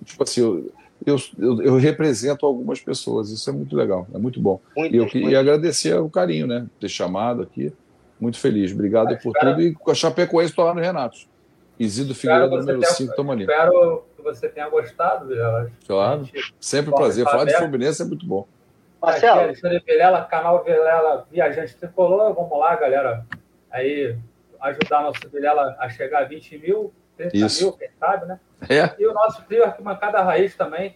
tipo 0.03 0.24
assim, 0.24 0.41
eu, 0.41 1.17
eu, 1.38 1.61
eu, 1.61 1.76
represento 1.78 2.45
algumas 2.45 2.80
pessoas. 2.80 3.30
Isso 3.30 3.47
é 3.49 3.53
muito 3.53 3.76
legal, 3.76 4.07
é 4.13 4.17
muito 4.17 4.41
bom. 4.41 4.59
Muito, 4.76 4.95
e 4.95 4.97
eu 4.97 5.05
queria 5.05 5.39
agradecer 5.39 5.95
o 5.95 6.09
carinho, 6.09 6.47
né? 6.47 6.65
Ter 6.80 6.89
chamado 6.89 7.43
aqui. 7.43 7.72
Muito 8.19 8.39
feliz. 8.39 8.72
Obrigado 8.72 9.13
ah, 9.13 9.17
por 9.17 9.36
espero... 9.36 9.51
tudo. 9.51 9.61
E 9.61 9.74
com 9.74 9.91
a 9.91 9.95
Chapecoense 9.95 10.51
estou 10.51 10.65
lá 10.65 10.74
no 10.74 10.82
Renato. 10.82 11.17
Isidro 11.80 12.13
Figueiredo, 12.13 12.57
número 12.57 12.84
5, 12.86 13.09
estamos 13.09 13.32
ali. 13.32 13.43
Espero 13.43 14.03
que 14.15 14.22
você 14.22 14.47
tenha 14.49 14.69
gostado, 14.69 15.28
Vilela. 15.28 15.72
Claro, 15.88 16.30
sempre 16.59 16.91
um 16.91 16.95
prazer. 16.95 17.24
Falar 17.26 17.45
de 17.45 17.57
Fluminense 17.57 18.01
é 18.01 18.05
muito 18.05 18.26
bom. 18.26 18.47
Marcelo. 19.02 19.39
Aqui, 19.39 19.43
Alexandre 19.45 19.80
Vilela, 19.80 20.26
canal 20.26 20.64
Vilela 20.64 21.28
Viajante 21.32 21.76
Tricolor. 21.76 22.34
Vamos 22.34 22.60
lá, 22.60 22.76
galera. 22.76 23.26
Aí, 23.72 24.16
ajudar 24.60 25.02
nosso 25.02 25.28
Vilela 25.30 25.76
a 25.80 25.89
chegar 25.89 26.22
a 26.22 26.26
20 26.26 26.58
mil, 26.60 26.93
30 27.18 27.38
Isso. 27.38 27.64
mil, 27.64 27.74
quem 27.74 27.89
sabe, 27.99 28.26
né? 28.28 28.39
É. 28.70 29.02
E 29.02 29.08
o 29.08 29.14
nosso 29.14 29.41
trio 29.43 29.64
Arquibancada 29.64 30.22
Raiz 30.22 30.56
também. 30.56 30.95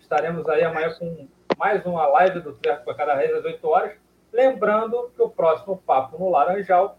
Estaremos 0.00 0.48
aí 0.48 0.64
amanhã 0.64 0.92
com 0.98 1.28
mais 1.56 1.86
uma 1.86 2.06
live 2.06 2.40
do 2.40 2.52
trio 2.54 2.72
Arquibancada 2.72 3.14
Raiz 3.14 3.32
às 3.32 3.44
8 3.44 3.68
horas. 3.68 3.92
Lembrando 4.32 5.12
que 5.14 5.22
o 5.22 5.30
próximo 5.30 5.76
Papo 5.86 6.18
no 6.18 6.28
Laranjal 6.28 6.98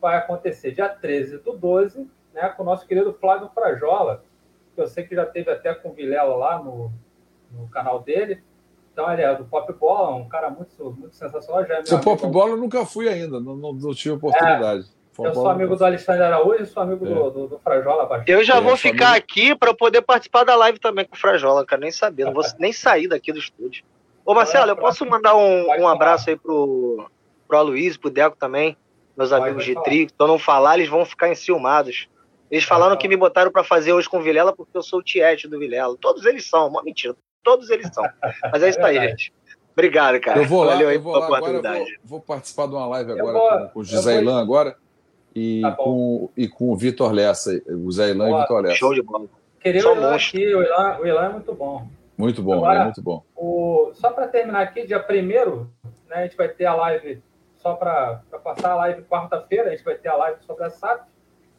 vai 0.00 0.16
acontecer 0.16 0.72
dia 0.72 0.88
13 0.88 1.38
do 1.38 1.52
12, 1.52 2.10
né, 2.34 2.48
com 2.48 2.64
o 2.64 2.66
nosso 2.66 2.84
querido 2.86 3.12
Flávio 3.14 3.48
Frajola, 3.54 4.24
que 4.74 4.80
eu 4.80 4.88
sei 4.88 5.06
que 5.06 5.14
já 5.14 5.24
teve 5.24 5.48
até 5.48 5.72
com 5.72 5.90
o 5.90 5.92
Vilela 5.92 6.34
lá 6.34 6.58
no, 6.58 6.90
no 7.52 7.68
canal 7.68 8.00
dele. 8.00 8.42
Então 8.92 9.10
ele 9.10 9.22
é 9.22 9.34
do 9.34 9.44
Pop 9.44 9.72
Bola, 9.72 10.14
um 10.14 10.28
cara 10.28 10.50
muito, 10.50 10.96
muito 10.98 11.16
sensacional. 11.16 11.64
Já 11.66 11.78
é 11.78 11.84
Seu 11.84 12.00
Pop 12.00 12.26
Bola 12.26 12.50
eu 12.50 12.56
nunca 12.56 12.84
fui 12.84 13.08
ainda, 13.08 13.40
não, 13.40 13.56
não, 13.56 13.72
não 13.72 13.94
tive 13.94 14.14
oportunidade. 14.14 14.84
É, 15.18 15.26
eu 15.26 15.34
sou 15.34 15.48
amigo 15.48 15.76
do 15.76 15.84
Alexandre 15.84 16.22
Araújo 16.22 16.62
e 16.62 16.66
sou 16.66 16.82
amigo 16.82 17.06
é. 17.06 17.08
do, 17.08 17.30
do, 17.30 17.48
do, 17.48 17.58
Frajola. 17.58 18.06
Bastante. 18.06 18.30
Eu 18.30 18.44
já 18.44 18.60
vou 18.60 18.76
ficar 18.76 19.10
amigo. 19.10 19.24
aqui 19.24 19.54
para 19.56 19.74
poder 19.74 20.02
participar 20.02 20.44
da 20.44 20.54
live 20.56 20.78
também 20.78 21.06
com 21.06 21.14
o 21.14 21.18
Frajola, 21.18 21.66
quero 21.66 21.80
nem 21.80 21.90
saber, 21.90 22.24
não 22.24 22.34
vou 22.34 22.44
nem 22.58 22.72
sair 22.72 23.08
daqui 23.08 23.32
do 23.32 23.38
estúdio. 23.38 23.84
Ô 24.24 24.34
Marcelo, 24.34 24.70
eu 24.70 24.76
posso 24.76 25.04
mandar 25.04 25.34
um, 25.34 25.66
um 25.80 25.88
abraço 25.88 26.30
aí 26.30 26.36
pro, 26.36 27.08
pro 27.48 27.58
Aloysio, 27.58 28.00
pro 28.00 28.10
Deco 28.10 28.36
também, 28.36 28.76
meus 29.16 29.32
amigos 29.32 29.64
de 29.64 29.74
tri, 29.82 30.08
se 30.08 30.14
eu 30.18 30.26
não 30.26 30.38
falar, 30.38 30.76
eles 30.76 30.88
vão 30.88 31.04
ficar 31.04 31.28
enciumados. 31.28 32.08
Eles 32.50 32.64
falaram 32.64 32.96
que 32.96 33.08
me 33.08 33.16
botaram 33.16 33.50
para 33.50 33.64
fazer 33.64 33.94
hoje 33.94 34.08
com 34.08 34.18
o 34.18 34.22
Vilela 34.22 34.54
porque 34.54 34.76
eu 34.76 34.82
sou 34.82 35.00
o 35.00 35.02
tiete 35.02 35.48
do 35.48 35.58
Vilela. 35.58 35.96
Todos 35.98 36.26
eles 36.26 36.46
são, 36.46 36.68
uma 36.68 36.82
mentira. 36.82 37.16
Todos 37.42 37.70
eles 37.70 37.88
são. 37.92 38.04
Mas 38.52 38.62
é 38.62 38.68
isso 38.68 38.80
aí, 38.80 39.00
gente. 39.00 39.32
Obrigado, 39.72 40.20
cara. 40.20 40.38
Eu 40.38 40.46
vou 40.46 40.62
lá, 40.62 40.74
Valeu 40.74 40.88
aí 40.88 40.96
eu 40.96 41.00
vou 41.00 41.14
pela 41.14 41.28
lá, 41.28 41.38
oportunidade. 41.38 41.98
Vou, 42.04 42.18
vou, 42.18 42.20
participar 42.20 42.66
de 42.66 42.74
uma 42.74 42.86
live 42.86 43.12
agora 43.12 43.32
vou, 43.32 43.48
com, 43.48 43.68
com 43.68 43.80
o 43.80 43.84
José 43.84 44.20
Ilan 44.20 44.40
agora 44.40 44.76
e, 45.34 45.62
tá 45.62 45.72
com, 45.72 46.30
e 46.36 46.46
com 46.46 46.70
o 46.70 46.76
Vitor 46.76 47.12
Lessa. 47.12 47.60
O 47.66 47.90
Zé 47.90 48.10
Ilan 48.10 48.28
e 48.28 48.32
o 48.32 48.40
Vitor 48.40 48.60
Lessa. 48.60 48.76
Show 48.76 48.94
de 48.94 49.02
bola. 49.02 49.26
Queria 49.60 49.88
o 49.88 49.96
Ilan 49.96 50.14
aqui, 50.14 50.54
o 50.54 50.62
Ilan, 50.62 50.98
o 50.98 51.06
Ilan 51.06 51.24
é 51.24 51.28
muito 51.30 51.54
bom. 51.54 51.88
Muito 52.18 52.42
bom, 52.42 52.54
agora, 52.54 52.80
é 52.80 52.84
muito 52.84 53.02
bom. 53.02 53.24
O, 53.34 53.90
só 53.94 54.10
para 54.10 54.28
terminar 54.28 54.60
aqui, 54.60 54.86
dia 54.86 55.04
1 55.08 55.66
né, 56.08 56.16
a 56.16 56.22
gente 56.24 56.36
vai 56.36 56.48
ter 56.48 56.66
a 56.66 56.74
live, 56.74 57.22
só 57.56 57.74
para 57.74 58.22
passar 58.44 58.72
a 58.72 58.76
live 58.76 59.02
quarta-feira, 59.02 59.68
a 59.68 59.70
gente 59.70 59.84
vai 59.84 59.94
ter 59.94 60.08
a 60.08 60.16
live 60.16 60.42
sobre 60.44 60.64
a 60.64 60.70
SAP. 60.70 61.06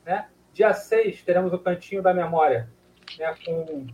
Né? 0.05 0.27
Dia 0.53 0.73
6 0.73 1.23
teremos 1.23 1.51
o 1.51 1.59
Cantinho 1.59 2.03
da 2.03 2.13
Memória, 2.13 2.69
né, 3.17 3.35
com 3.43 3.87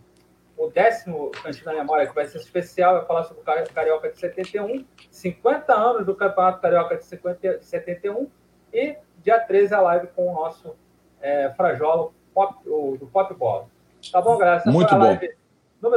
o 0.60 0.70
décimo 0.70 1.32
Cantinho 1.42 1.66
da 1.66 1.74
Memória, 1.74 2.06
que 2.06 2.14
vai 2.14 2.26
ser 2.28 2.38
especial, 2.38 2.96
vai 2.96 3.06
falar 3.06 3.24
sobre 3.24 3.42
o 3.42 3.74
Carioca 3.74 4.12
de 4.12 4.20
71, 4.20 4.86
50 5.10 5.74
anos 5.74 6.06
do 6.06 6.14
Campeonato 6.14 6.62
Carioca 6.62 6.98
de 6.98 7.06
50, 7.06 7.62
71, 7.62 8.28
e 8.74 8.98
dia 9.24 9.40
13 9.40 9.74
a 9.74 9.82
live 9.82 10.08
com 10.08 10.30
o 10.30 10.34
nosso 10.34 10.76
é, 11.22 11.50
Frajola 11.56 12.10
pop, 12.34 12.56
o, 12.68 12.98
do 12.98 13.08
Pop 13.08 13.34
Bola. 13.36 13.68
Tá 14.12 14.20
bom, 14.20 14.38
galera? 14.38 14.58
Essa 14.58 14.70
Muito 14.70 14.94
bom. 14.96 15.18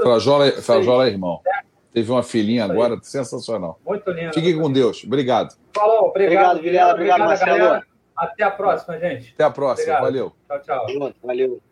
Frajola, 0.01 0.53
Frajola 0.53 1.07
é 1.07 1.11
irmão. 1.11 1.41
Teve 1.93 2.11
uma 2.11 2.23
filhinha 2.23 2.65
agora 2.65 2.97
sensacional. 3.03 3.81
Muito 3.85 4.11
lindo. 4.13 4.33
Fique 4.33 4.55
com 4.55 4.73
Deus. 4.73 5.03
Obrigado. 5.05 5.57
Falou, 5.75 6.09
obrigado, 6.09 6.59
obrigado, 6.59 6.93
obrigado, 6.93 7.21
obrigado 7.21 7.59
Marcelo. 7.59 7.83
Até 8.17 8.45
a 8.45 8.51
próxima, 8.51 8.99
gente. 8.99 9.33
Até 9.35 9.45
a 9.45 9.51
próxima. 9.51 9.99
Obrigado. 9.99 10.03
Valeu. 10.03 10.33
Tchau, 10.49 10.87
tchau. 10.87 11.13
Valeu. 11.23 11.63